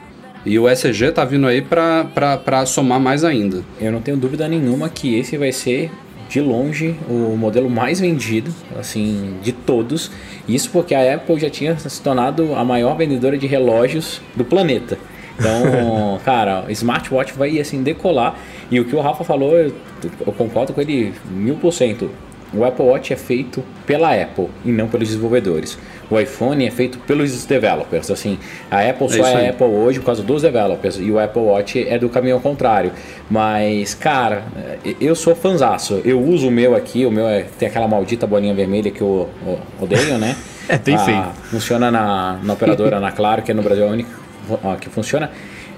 E 0.46 0.58
o 0.58 0.68
ECG 0.68 1.12
tá 1.12 1.24
vindo 1.24 1.46
aí 1.46 1.60
para 1.60 2.64
somar 2.64 3.00
mais 3.00 3.24
ainda. 3.24 3.62
Eu 3.80 3.92
não 3.92 4.00
tenho 4.00 4.16
dúvida 4.16 4.48
nenhuma 4.48 4.88
que 4.88 5.18
esse 5.18 5.36
vai 5.36 5.52
ser 5.52 5.90
de 6.28 6.40
longe 6.40 6.94
o 7.08 7.36
modelo 7.36 7.68
mais 7.68 8.00
vendido, 8.00 8.54
assim, 8.78 9.34
de 9.42 9.52
todos. 9.52 10.10
Isso 10.46 10.70
porque 10.70 10.94
a 10.94 11.14
Apple 11.14 11.38
já 11.38 11.50
tinha 11.50 11.76
se 11.78 12.00
tornado 12.00 12.54
a 12.54 12.64
maior 12.64 12.96
vendedora 12.96 13.36
de 13.36 13.46
relógios 13.46 14.20
do 14.36 14.44
planeta. 14.44 14.98
Então, 15.38 16.18
cara, 16.24 16.64
smartwatch 16.70 17.32
vai 17.34 17.58
assim 17.60 17.82
decolar. 17.82 18.36
E 18.70 18.80
o 18.80 18.84
que 18.84 18.94
o 18.96 19.00
Rafa 19.00 19.24
falou, 19.24 19.56
eu, 19.56 19.72
eu 20.26 20.32
concordo 20.32 20.72
com 20.72 20.80
ele 20.80 21.14
mil 21.30 21.54
por 21.56 21.72
cento. 21.72 22.10
O 22.52 22.64
Apple 22.64 22.84
Watch 22.84 23.12
é 23.12 23.16
feito 23.16 23.62
pela 23.86 24.10
Apple 24.14 24.48
e 24.64 24.72
não 24.72 24.88
pelos 24.88 25.08
desenvolvedores. 25.08 25.78
O 26.10 26.18
iPhone 26.18 26.66
é 26.66 26.70
feito 26.70 26.98
pelos 27.00 27.44
developers. 27.44 28.10
Assim, 28.10 28.38
a 28.70 28.80
Apple 28.80 29.08
só 29.10 29.16
isso 29.16 29.26
é, 29.26 29.36
aí. 29.36 29.48
Apple 29.50 29.66
hoje 29.66 29.98
por 30.00 30.06
causa 30.06 30.22
dos 30.22 30.40
developers 30.40 30.96
e 30.98 31.10
o 31.10 31.18
Apple 31.18 31.42
Watch 31.42 31.86
é 31.86 31.98
do 31.98 32.08
caminho 32.08 32.36
ao 32.36 32.40
contrário. 32.40 32.90
Mas, 33.30 33.92
cara, 33.92 34.44
eu 34.98 35.14
sou 35.14 35.34
fanzaço. 35.34 36.00
Eu 36.06 36.22
uso 36.22 36.48
o 36.48 36.50
meu 36.50 36.74
aqui, 36.74 37.04
o 37.04 37.10
meu 37.10 37.28
é, 37.28 37.44
tem 37.58 37.68
aquela 37.68 37.86
maldita 37.86 38.26
bolinha 38.26 38.54
vermelha 38.54 38.90
que 38.90 39.02
eu, 39.02 39.28
eu 39.46 39.58
odeio, 39.80 40.16
né? 40.18 40.34
É 40.70 40.76
bem 40.76 40.96
Ah, 40.96 40.98
feio. 40.98 41.24
Funciona 41.50 41.90
na, 41.90 42.38
na 42.42 42.52
operadora, 42.52 43.00
na 43.00 43.10
Claro, 43.10 43.40
que 43.40 43.50
é 43.50 43.54
no 43.54 43.62
Brasil 43.62 43.86
a 43.86 43.90
única 43.90 44.10
ó, 44.50 44.76
que 44.76 44.88
funciona. 44.88 45.30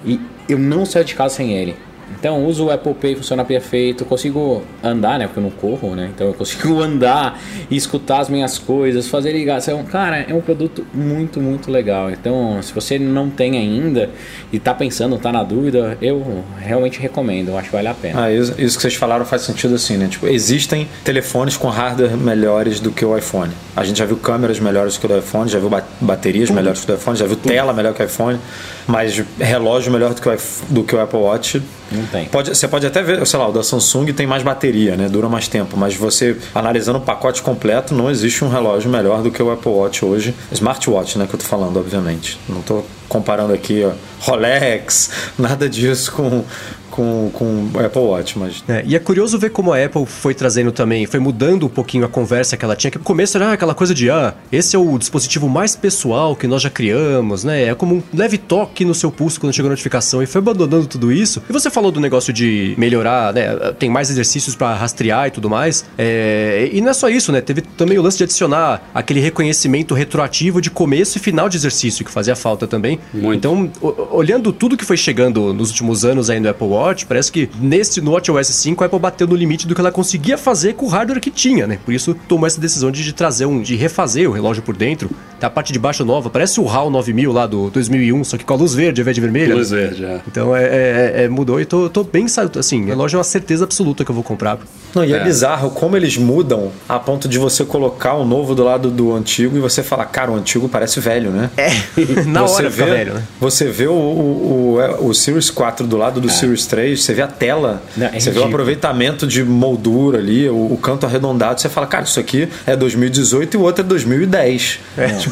E 0.04 0.20
eu 0.48 0.58
não 0.58 0.84
saio 0.86 1.04
de 1.04 1.14
casa 1.14 1.36
sem 1.36 1.52
ele. 1.52 1.76
Então 2.18 2.44
uso 2.44 2.66
o 2.66 2.70
Apple 2.70 2.94
Pay, 2.94 3.16
funciona 3.16 3.44
perfeito. 3.44 4.04
Consigo 4.04 4.62
andar, 4.82 5.18
né? 5.18 5.26
Porque 5.26 5.38
eu 5.38 5.42
não 5.44 5.50
corro, 5.50 5.94
né? 5.94 6.10
Então 6.14 6.26
eu 6.26 6.34
consigo 6.34 6.78
andar 6.82 7.40
e 7.70 7.76
escutar 7.76 8.20
as 8.20 8.28
minhas 8.28 8.58
coisas, 8.58 9.08
fazer 9.08 9.32
ligação. 9.32 9.82
Cara, 9.84 10.18
é 10.28 10.34
um 10.34 10.40
produto 10.40 10.86
muito, 10.92 11.40
muito 11.40 11.70
legal. 11.70 12.10
Então, 12.10 12.60
se 12.62 12.72
você 12.74 12.98
não 12.98 13.30
tem 13.30 13.56
ainda 13.56 14.10
e 14.52 14.58
tá 14.58 14.74
pensando, 14.74 15.16
tá 15.18 15.32
na 15.32 15.42
dúvida, 15.42 15.96
eu 16.02 16.44
realmente 16.58 17.00
recomendo. 17.00 17.48
Eu 17.48 17.58
acho 17.58 17.68
que 17.70 17.76
vale 17.76 17.88
a 17.88 17.94
pena. 17.94 18.24
Ah, 18.24 18.32
isso, 18.32 18.54
isso 18.58 18.76
que 18.76 18.82
vocês 18.82 18.94
falaram 18.94 19.24
faz 19.24 19.42
sentido 19.42 19.74
assim, 19.74 19.96
né? 19.96 20.08
Tipo, 20.08 20.26
existem 20.26 20.88
telefones 21.04 21.56
com 21.56 21.68
hardware 21.68 22.16
melhores 22.16 22.80
do 22.80 22.90
que 22.90 23.04
o 23.04 23.16
iPhone. 23.16 23.52
A 23.76 23.84
gente 23.84 23.98
já 23.98 24.04
viu 24.04 24.16
câmeras 24.16 24.58
melhores 24.60 24.94
do 24.94 25.00
que 25.00 25.06
o 25.06 25.08
do 25.08 25.18
iPhone, 25.18 25.48
já 25.48 25.58
viu 25.58 25.68
ba- 25.70 25.84
baterias 26.00 26.50
melhores 26.50 26.80
que 26.84 26.90
o 26.90 26.94
do 26.94 27.00
iPhone, 27.00 27.16
já 27.16 27.26
viu 27.26 27.36
tela 27.36 27.72
melhor 27.72 27.94
que 27.94 28.02
o 28.02 28.04
iPhone, 28.06 28.38
mas 28.86 29.22
relógio 29.38 29.92
melhor 29.92 30.12
do 30.14 30.20
que 30.20 30.28
o, 30.28 30.36
do 30.68 30.84
que 30.84 30.94
o 30.94 31.00
Apple 31.00 31.18
Watch. 31.18 31.62
Não 31.90 32.04
tem. 32.06 32.26
Pode, 32.26 32.50
você 32.50 32.68
pode 32.68 32.86
até 32.86 33.02
ver, 33.02 33.26
sei 33.26 33.38
lá, 33.38 33.48
o 33.48 33.52
da 33.52 33.62
Samsung 33.62 34.12
tem 34.12 34.26
mais 34.26 34.42
bateria, 34.42 34.96
né? 34.96 35.08
Dura 35.08 35.28
mais 35.28 35.48
tempo, 35.48 35.76
mas 35.76 35.94
você 35.94 36.36
analisando 36.54 36.98
o 36.98 37.02
pacote 37.02 37.42
completo, 37.42 37.94
não 37.94 38.10
existe 38.10 38.44
um 38.44 38.48
relógio 38.48 38.90
melhor 38.90 39.22
do 39.22 39.30
que 39.30 39.42
o 39.42 39.50
Apple 39.50 39.72
Watch 39.72 40.04
hoje. 40.04 40.34
Smartwatch, 40.52 41.18
né, 41.18 41.26
que 41.26 41.34
eu 41.34 41.38
tô 41.38 41.44
falando, 41.44 41.78
obviamente. 41.78 42.38
Não 42.48 42.62
tô 42.62 42.84
comparando 43.08 43.52
aqui 43.52 43.84
ó, 43.84 43.90
Rolex, 44.20 45.10
nada 45.36 45.68
disso 45.68 46.12
com 46.12 46.44
com, 46.90 47.30
com 47.32 47.70
o 47.74 47.84
Apple 47.84 48.02
Watch, 48.02 48.38
mas 48.38 48.62
É, 48.68 48.82
e 48.86 48.94
é 48.94 48.98
curioso 48.98 49.38
ver 49.38 49.50
como 49.50 49.72
a 49.72 49.82
Apple 49.82 50.04
foi 50.06 50.34
trazendo 50.34 50.72
também, 50.72 51.06
foi 51.06 51.20
mudando 51.20 51.66
um 51.66 51.68
pouquinho 51.68 52.04
a 52.04 52.08
conversa 52.08 52.56
que 52.56 52.64
ela 52.64 52.76
tinha, 52.76 52.90
que 52.90 52.98
no 52.98 53.04
começo 53.04 53.36
era 53.36 53.52
aquela 53.52 53.74
coisa 53.74 53.94
de, 53.94 54.10
ah, 54.10 54.34
esse 54.50 54.76
é 54.76 54.78
o 54.78 54.98
dispositivo 54.98 55.48
mais 55.48 55.76
pessoal 55.76 56.34
que 56.36 56.46
nós 56.46 56.62
já 56.62 56.70
criamos, 56.70 57.44
né? 57.44 57.64
É 57.64 57.74
como 57.74 57.96
um 57.96 58.02
leve 58.12 58.38
toque 58.38 58.84
no 58.84 58.94
seu 58.94 59.10
pulso 59.10 59.40
quando 59.40 59.52
chega 59.52 59.68
a 59.68 59.70
notificação, 59.70 60.22
e 60.22 60.26
foi 60.26 60.40
abandonando 60.40 60.86
tudo 60.86 61.12
isso. 61.12 61.42
E 61.48 61.52
você 61.52 61.70
falou 61.70 61.90
do 61.90 62.00
negócio 62.00 62.32
de 62.32 62.74
melhorar, 62.76 63.32
né? 63.32 63.72
Tem 63.78 63.88
mais 63.88 64.10
exercícios 64.10 64.54
para 64.56 64.74
rastrear 64.74 65.28
e 65.28 65.30
tudo 65.30 65.48
mais. 65.48 65.84
É, 65.96 66.68
e 66.72 66.80
não 66.80 66.90
é 66.90 66.94
só 66.94 67.08
isso, 67.08 67.32
né? 67.32 67.40
Teve 67.40 67.60
também 67.62 67.98
o 67.98 68.02
lance 68.02 68.18
de 68.18 68.24
adicionar 68.24 68.82
aquele 68.94 69.20
reconhecimento 69.20 69.94
retroativo 69.94 70.60
de 70.60 70.70
começo 70.70 71.18
e 71.18 71.20
final 71.20 71.48
de 71.48 71.56
exercício, 71.56 72.04
que 72.04 72.10
fazia 72.10 72.36
falta 72.36 72.66
também. 72.66 72.98
Muito. 73.12 73.34
Então, 73.34 73.70
olhando 74.10 74.52
tudo 74.52 74.76
que 74.76 74.84
foi 74.84 74.96
chegando 74.96 75.52
nos 75.52 75.70
últimos 75.70 76.04
anos 76.04 76.30
aí 76.30 76.40
no 76.40 76.48
Apple 76.48 76.66
Watch, 76.66 76.79
parece 77.06 77.30
que 77.30 77.48
nesse 77.60 78.00
no 78.00 78.12
WatchOS 78.12 78.48
5 78.48 78.82
a 78.82 78.86
Apple 78.86 78.98
bateu 78.98 79.26
no 79.26 79.36
limite 79.36 79.66
do 79.66 79.74
que 79.74 79.80
ela 79.80 79.92
conseguia 79.92 80.38
fazer 80.38 80.74
com 80.74 80.86
o 80.86 80.88
hardware 80.88 81.20
que 81.20 81.30
tinha, 81.30 81.66
né? 81.66 81.78
Por 81.84 81.92
isso 81.92 82.14
tomou 82.14 82.46
essa 82.46 82.60
decisão 82.60 82.90
de, 82.90 83.04
de 83.04 83.12
trazer 83.12 83.46
um, 83.46 83.62
de 83.62 83.76
refazer 83.76 84.28
o 84.28 84.32
relógio 84.32 84.62
por 84.62 84.76
dentro. 84.76 85.10
Tá 85.40 85.46
a 85.46 85.50
parte 85.50 85.72
de 85.72 85.78
baixo 85.78 86.04
nova, 86.04 86.28
parece 86.28 86.60
o 86.60 86.68
HAL 86.68 86.90
9000 86.90 87.32
lá 87.32 87.46
do 87.46 87.70
2001, 87.70 88.24
só 88.24 88.36
que 88.36 88.44
com 88.44 88.52
a 88.52 88.56
luz 88.56 88.74
verde 88.74 89.00
ao 89.00 89.02
invés 89.02 89.14
de 89.14 89.20
vermelha. 89.22 89.54
Luz 89.54 89.70
verde, 89.70 90.04
é. 90.04 90.20
Então 90.28 90.54
é, 90.54 90.64
é- 90.64 91.24
é- 91.24 91.28
mudou 91.28 91.58
e 91.60 91.64
tô, 91.64 91.88
tô 91.88 92.04
bem 92.04 92.26
assim, 92.58 92.84
o 92.84 92.86
relógio 92.86 93.16
é 93.16 93.18
uma 93.18 93.24
certeza 93.24 93.64
absoluta 93.64 94.04
que 94.04 94.10
eu 94.10 94.14
vou 94.14 94.22
comprar. 94.22 94.58
Não, 94.94 95.04
e 95.04 95.12
é. 95.12 95.16
É. 95.16 95.24
bizarro 95.24 95.70
como 95.70 95.96
eles 95.96 96.16
mudam 96.16 96.70
a 96.88 96.98
ponto 96.98 97.28
de 97.28 97.38
você 97.38 97.64
colocar 97.64 98.14
o 98.14 98.24
novo 98.24 98.54
do 98.54 98.62
lado 98.64 98.90
do 98.90 99.14
antigo 99.14 99.56
e 99.56 99.60
você 99.60 99.82
falar, 99.82 100.04
cara, 100.06 100.30
o 100.30 100.36
antigo 100.36 100.68
parece 100.68 101.00
velho, 101.00 101.30
né? 101.30 101.50
É, 101.56 101.70
na 102.26 102.42
você 102.42 102.54
hora 102.56 102.70
vê, 102.70 102.82
fica 102.82 102.94
velho, 102.96 103.14
né? 103.14 103.22
Você 103.40 103.64
vê 103.66 103.86
o, 103.86 103.92
o, 103.92 104.78
o, 105.00 105.06
o 105.08 105.14
Series 105.14 105.48
4 105.48 105.86
do 105.86 105.96
lado 105.96 106.20
do 106.20 106.28
Series 106.28 106.66
3, 106.66 107.02
você 107.02 107.14
vê 107.14 107.22
a 107.22 107.26
tela, 107.28 107.82
Não, 107.96 108.06
é 108.06 108.20
você 108.20 108.30
vê 108.30 108.40
o 108.40 108.44
aproveitamento 108.44 109.26
de 109.26 109.42
moldura 109.42 110.18
ali, 110.18 110.48
o, 110.48 110.72
o 110.72 110.78
canto 110.80 111.06
arredondado, 111.06 111.60
você 111.60 111.68
fala, 111.68 111.86
cara, 111.86 112.04
isso 112.04 112.18
aqui 112.20 112.48
é 112.66 112.76
2018 112.76 113.54
e 113.54 113.56
o 113.56 113.62
outro 113.62 113.84
é 113.84 113.86
2010. 113.86 114.78
Tipo, 115.20 115.29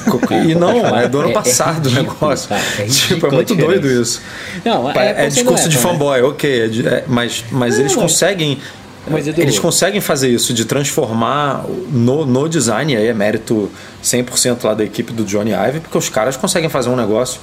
e 0.49 0.55
não, 0.55 0.71
é 0.97 1.09
do 1.09 1.19
ano 1.21 1.29
É- 1.29 1.31
é 1.31 1.35
passado 1.35 1.87
o 1.87 1.89
ridículo, 1.89 2.13
negócio. 2.21 2.49
cara, 2.49 2.63
é 2.79 2.85
tipo, 2.85 3.27
é 3.27 3.31
muito 3.31 3.55
doido 3.55 3.87
isso. 3.91 4.21
Não, 4.65 4.91
é 4.91 5.25
é, 5.25 5.27
discurso 5.29 5.69
de 5.69 5.77
né? 5.77 5.83
fanboy, 5.83 6.23
ok, 6.23 6.51
é 6.51 6.89
é, 6.89 7.05
mas, 7.07 7.45
mas 7.51 7.79
eles 7.79 7.93
Não, 7.93 8.03
mas- 8.03 8.13
conseguem. 8.13 8.59
Mas, 9.11 9.27
Edu- 9.27 9.41
eles 9.41 9.59
conseguem 9.59 10.03
fazer 10.03 10.29
isso, 10.29 10.53
de 10.53 10.67
transformar 10.67 11.65
no, 11.91 12.27
no 12.27 12.47
design, 12.47 12.93
e 12.93 12.97
aí 12.97 13.07
é 13.07 13.15
mérito 13.15 13.71
100% 14.05 14.65
lá 14.65 14.75
da 14.75 14.85
equipe 14.85 15.13
do 15.15 15.25
Johnny 15.25 15.53
Ive, 15.53 15.81
porque 15.81 15.97
os 15.97 16.11
caras 16.11 16.37
conseguem 16.37 16.69
fazer 16.69 16.91
um 16.91 16.97
negócio 16.97 17.41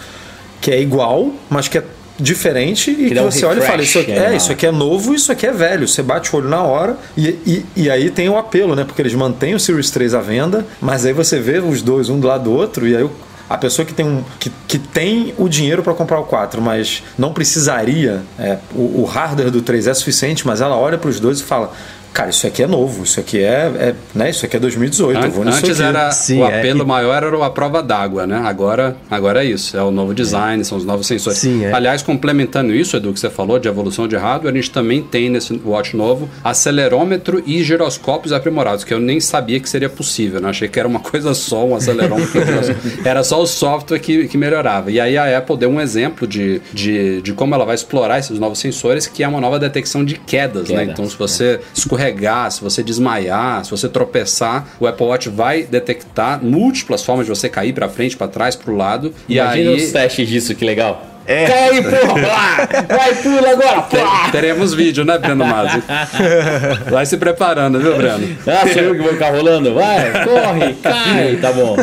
que 0.62 0.70
é 0.70 0.80
igual, 0.80 1.32
mas 1.50 1.68
que 1.68 1.80
é 1.80 1.84
diferente 2.19 2.91
e 2.91 3.10
que, 3.10 3.13
dá 3.13 3.23
um 3.23 3.32
você 3.32 3.45
olha 3.45 3.60
e 3.60 3.65
fala, 3.65 3.82
isso 3.84 3.99
aqui, 3.99 4.12
é, 4.12 4.36
isso 4.36 4.51
aqui 4.51 4.65
é 4.65 4.71
novo, 4.71 5.13
isso 5.13 5.32
aqui 5.32 5.45
é 5.45 5.51
velho. 5.51 5.88
Você 5.88 6.01
bate 6.01 6.34
o 6.34 6.39
olho 6.39 6.49
na 6.49 6.63
hora 6.63 6.97
e, 7.17 7.28
e, 7.45 7.65
e 7.75 7.89
aí 7.89 8.10
tem 8.10 8.30
o 8.30 8.38
apelo, 8.38 8.75
né? 8.75 8.84
Porque 8.84 9.01
eles 9.01 9.13
mantêm 9.13 9.54
o 9.56 9.60
Series 9.60 9.89
3 9.91 10.13
à 10.13 10.21
venda, 10.21 10.65
mas 10.82 11.06
aí 11.06 11.13
você 11.13 11.39
vê 11.39 11.60
os 11.60 11.82
dois 11.82 12.10
um 12.10 12.19
do 12.19 12.28
lado 12.28 12.45
do 12.45 12.51
outro 12.54 12.88
e 12.88 12.95
aí 12.95 13.04
o- 13.04 13.12
a 13.47 13.58
pessoa 13.60 13.86
que 13.86 13.93
tem, 13.93 14.04
um, 14.06 14.23
que, 14.39 14.51
que 14.67 14.80
tem 14.80 15.32
o 15.38 15.47
dinheiro 15.47 15.84
para 15.84 15.93
comprar 15.93 16.19
o 16.19 16.23
4, 16.23 16.60
mas 16.60 17.04
não 17.15 17.32
precisaria, 17.32 18.23
é, 18.39 18.58
o, 18.73 19.01
o 19.01 19.04
hardware 19.04 19.51
do 19.51 19.62
3 19.62 19.86
é 19.86 19.93
suficiente, 19.93 20.47
mas 20.47 20.62
ela 20.62 20.75
olha 20.75 20.97
para 20.97 21.10
os 21.12 21.19
dois 21.19 21.39
e 21.41 21.43
fala: 21.43 21.71
Cara, 22.15 22.30
isso 22.30 22.47
aqui 22.47 22.63
é 22.63 22.67
novo, 22.67 23.04
isso 23.04 23.19
aqui 23.19 23.43
é, 23.43 23.69
é, 23.78 23.95
né, 24.15 24.30
isso 24.30 24.45
aqui 24.45 24.56
é 24.56 24.60
2018, 24.62 25.19
eu 25.25 25.32
vou 25.32 25.43
An- 25.43 25.49
Antes 25.49 25.82
era 25.82 26.10
Sim, 26.12 26.39
o 26.41 26.45
é, 26.45 26.60
apelo 26.60 26.84
e- 26.84 26.86
maior 26.88 27.21
era 27.21 27.45
a 27.45 27.49
prova 27.49 27.84
d'água, 27.84 28.25
né? 28.25 28.41
Agora, 28.45 28.95
agora 29.12 29.43
é 29.43 29.47
isso, 29.49 29.75
é 29.75 29.84
o 29.84 29.91
novo 29.91 30.13
design, 30.13 30.63
são 30.63 30.78
os 30.78 30.86
novos 30.86 31.08
sensores. 31.08 31.39
Sim, 31.39 31.65
é. 31.65 31.73
Aliás, 31.73 32.01
complementando 32.01 32.73
isso, 32.73 32.95
Edu, 32.95 33.12
que 33.12 33.19
você 33.19 33.30
falou 33.30 33.60
de 33.60 33.67
evolução 33.67 34.08
de 34.08 34.15
hardware, 34.15 34.54
a 34.54 34.56
gente 34.56 34.71
também 34.71 35.04
tem 35.04 35.30
nesse 35.30 35.60
watch 35.65 35.97
novo 35.97 36.30
acelerômetro 36.41 37.43
e 37.45 37.62
giroscópios 37.62 38.32
aprimorados, 38.32 38.86
que 38.86 38.93
eu 38.93 38.99
nem 39.01 39.19
sabia 39.19 39.60
que 39.60 39.69
seria 39.69 39.89
possível, 39.89 40.39
né? 40.39 40.47
Achei 40.47 40.69
que 40.69 40.80
era 40.80 40.88
uma 40.88 41.01
coisa 41.01 41.34
só, 41.34 41.65
um 41.65 41.75
acelerômetro. 41.75 42.39
e 42.39 42.41
um 42.41 42.45
giroscópio. 42.45 42.91
era 43.04 43.25
só 43.25 43.41
o 43.41 43.45
software 43.45 43.99
que, 43.99 44.30
que 44.30 44.38
melhorava. 44.38 44.89
E 44.89 45.01
aí 45.01 45.17
a 45.17 45.38
Apple 45.38 45.58
deu 45.58 45.69
um 45.69 45.82
exemplo 45.82 46.25
de, 46.25 46.62
de, 46.71 47.21
de 47.21 47.34
como 47.34 47.54
ela 47.54 47.65
vai 47.65 47.75
explorar 47.75 48.19
esses 48.19 48.39
novos 48.39 48.60
sensores, 48.60 49.06
que 49.06 49.21
é 49.21 49.28
uma 49.28 49.41
nova 49.41 49.60
detecção 49.60 50.06
de 50.06 50.15
quedas, 50.15 50.69
né? 50.69 50.78
Quedas, 50.80 50.93
Então, 50.93 51.10
se 51.10 51.17
você 51.17 51.60
escorregar, 51.73 52.05
se 52.52 52.62
você 52.62 52.84
desmaiar, 52.84 53.63
se 53.63 53.72
você 53.72 53.88
tropeçar, 53.88 54.68
o 54.80 54.88
Apple 54.88 55.06
Watch 55.06 55.30
vai 55.30 55.63
detectar 55.63 56.44
múltiplas 56.44 57.04
formas 57.04 57.26
de 57.26 57.30
você 57.30 57.50
cair 57.50 57.74
para 57.74 57.89
frente, 57.89 58.15
para 58.18 58.28
trás, 58.28 58.56
para 58.56 58.72
o 58.72 58.76
lado. 58.76 59.13
E 59.28 59.38
Imagina 59.38 59.72
aí 59.72 59.76
os 59.78 59.91
testes 59.91 60.28
disso, 60.28 60.56
que 60.56 60.65
legal. 60.65 61.14
É. 61.28 61.46
Cai 61.46 61.70
aí, 61.70 61.82
porra! 61.84 62.86
Vai, 62.88 63.16
pula 63.16 63.50
agora! 63.52 63.82
Te- 63.84 64.32
teremos 64.32 64.74
vídeo, 64.74 65.04
né, 65.04 65.18
Breno 65.18 65.44
Mazzi? 65.46 65.82
Vai 66.90 67.06
se 67.06 67.18
preparando, 67.18 67.80
viu, 67.80 67.96
Breno? 67.98 68.38
Ah, 68.48 68.68
sou 68.72 68.82
eu 68.82 68.96
que 68.96 69.02
vou 69.02 69.14
ficar 69.14 69.32
rolando? 69.32 69.74
Vai, 69.74 70.12
corre, 70.24 70.74
cai! 70.84 71.38
Tá 71.42 71.52
bom. 71.52 71.76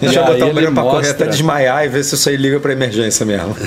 Deixa 0.00 0.14
E 0.14 0.22
eu 0.22 0.24
botar 0.24 0.46
o 0.46 0.54
Breno 0.54 0.72
pra 0.72 0.82
correr 0.84 1.10
até 1.10 1.26
desmaiar 1.26 1.84
e 1.84 1.88
ver 1.88 2.04
se 2.04 2.14
isso 2.14 2.28
aí 2.28 2.36
liga 2.36 2.60
pra 2.60 2.72
emergência 2.72 3.26
mesmo. 3.26 3.56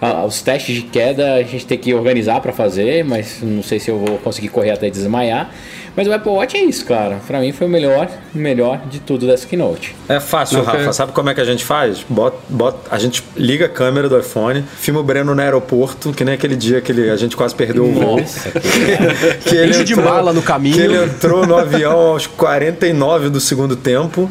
Ah, 0.00 0.24
os 0.24 0.40
testes 0.42 0.74
de 0.76 0.82
queda 0.82 1.34
a 1.34 1.42
gente 1.42 1.66
tem 1.66 1.76
que 1.78 1.92
organizar 1.92 2.40
pra 2.40 2.52
fazer, 2.52 3.04
mas 3.04 3.38
não 3.42 3.62
sei 3.62 3.78
se 3.80 3.90
eu 3.90 3.98
vou 3.98 4.18
conseguir 4.18 4.48
correr 4.48 4.70
até 4.70 4.88
desmaiar. 4.88 5.50
Mas 5.96 6.06
o 6.06 6.12
Apple 6.12 6.30
Watch 6.30 6.56
é 6.56 6.60
isso, 6.62 6.84
cara. 6.84 7.16
Pra 7.26 7.40
mim 7.40 7.50
foi 7.50 7.66
o 7.66 7.70
melhor, 7.70 8.06
o 8.32 8.38
melhor 8.38 8.80
de 8.88 9.00
tudo 9.00 9.26
dessa 9.26 9.44
keynote. 9.48 9.96
É 10.08 10.20
fácil, 10.20 10.58
Não, 10.58 10.64
Rafa. 10.64 10.78
foi- 10.84 10.92
Sabe 10.92 11.10
como 11.12 11.28
é 11.28 11.34
que 11.34 11.40
a 11.40 11.44
gente 11.44 11.64
faz? 11.64 12.04
Bota, 12.08 12.36
bota, 12.48 12.78
a 12.94 12.98
gente 12.98 13.24
liga 13.36 13.66
a 13.66 13.68
câmera 13.68 13.97
do 14.06 14.18
iPhone, 14.18 14.62
filma 14.78 15.00
o 15.00 15.02
Breno 15.02 15.34
no 15.34 15.40
aeroporto, 15.40 16.12
que 16.12 16.22
nem 16.24 16.34
aquele 16.34 16.54
dia 16.56 16.82
que 16.82 16.92
ele, 16.92 17.08
a 17.08 17.16
gente 17.16 17.34
quase 17.34 17.54
perdeu 17.54 17.86
o 17.86 17.92
voo. 17.92 18.20
Nossa, 18.20 18.50
que 19.42 19.48
que 19.48 19.56
ele 19.56 19.70
Enche 19.70 19.84
de 19.84 19.96
mala 19.96 20.32
no 20.34 20.42
caminho. 20.42 20.74
Que 20.76 20.82
ele 20.82 21.02
entrou 21.04 21.46
no 21.46 21.56
avião 21.56 21.92
aos 21.98 22.26
49 22.26 23.30
do 23.30 23.40
segundo 23.40 23.74
tempo 23.76 24.30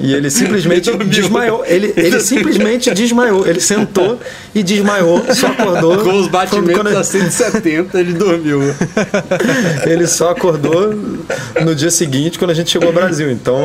e 0.00 0.12
ele 0.12 0.28
simplesmente 0.30 0.90
desmaiou. 1.06 1.64
Ele, 1.64 1.92
ele 1.96 2.18
simplesmente 2.18 2.92
desmaiou. 2.92 3.46
Ele 3.46 3.60
sentou 3.60 4.18
e 4.54 4.62
desmaiou, 4.62 5.24
só 5.32 5.46
acordou. 5.46 5.98
Com 5.98 6.18
os 6.20 6.26
batimentos 6.28 6.74
quando- 6.82 6.96
a 6.96 7.04
170, 7.04 8.00
ele 8.00 8.12
dormiu. 8.14 8.60
Ele 9.86 10.06
só 10.06 10.30
acordou 10.30 10.92
no 11.62 11.74
dia 11.74 11.90
seguinte, 11.90 12.38
quando 12.38 12.50
a 12.50 12.54
gente 12.54 12.70
chegou 12.70 12.88
ao 12.88 12.94
Brasil. 12.94 13.30
Então, 13.30 13.56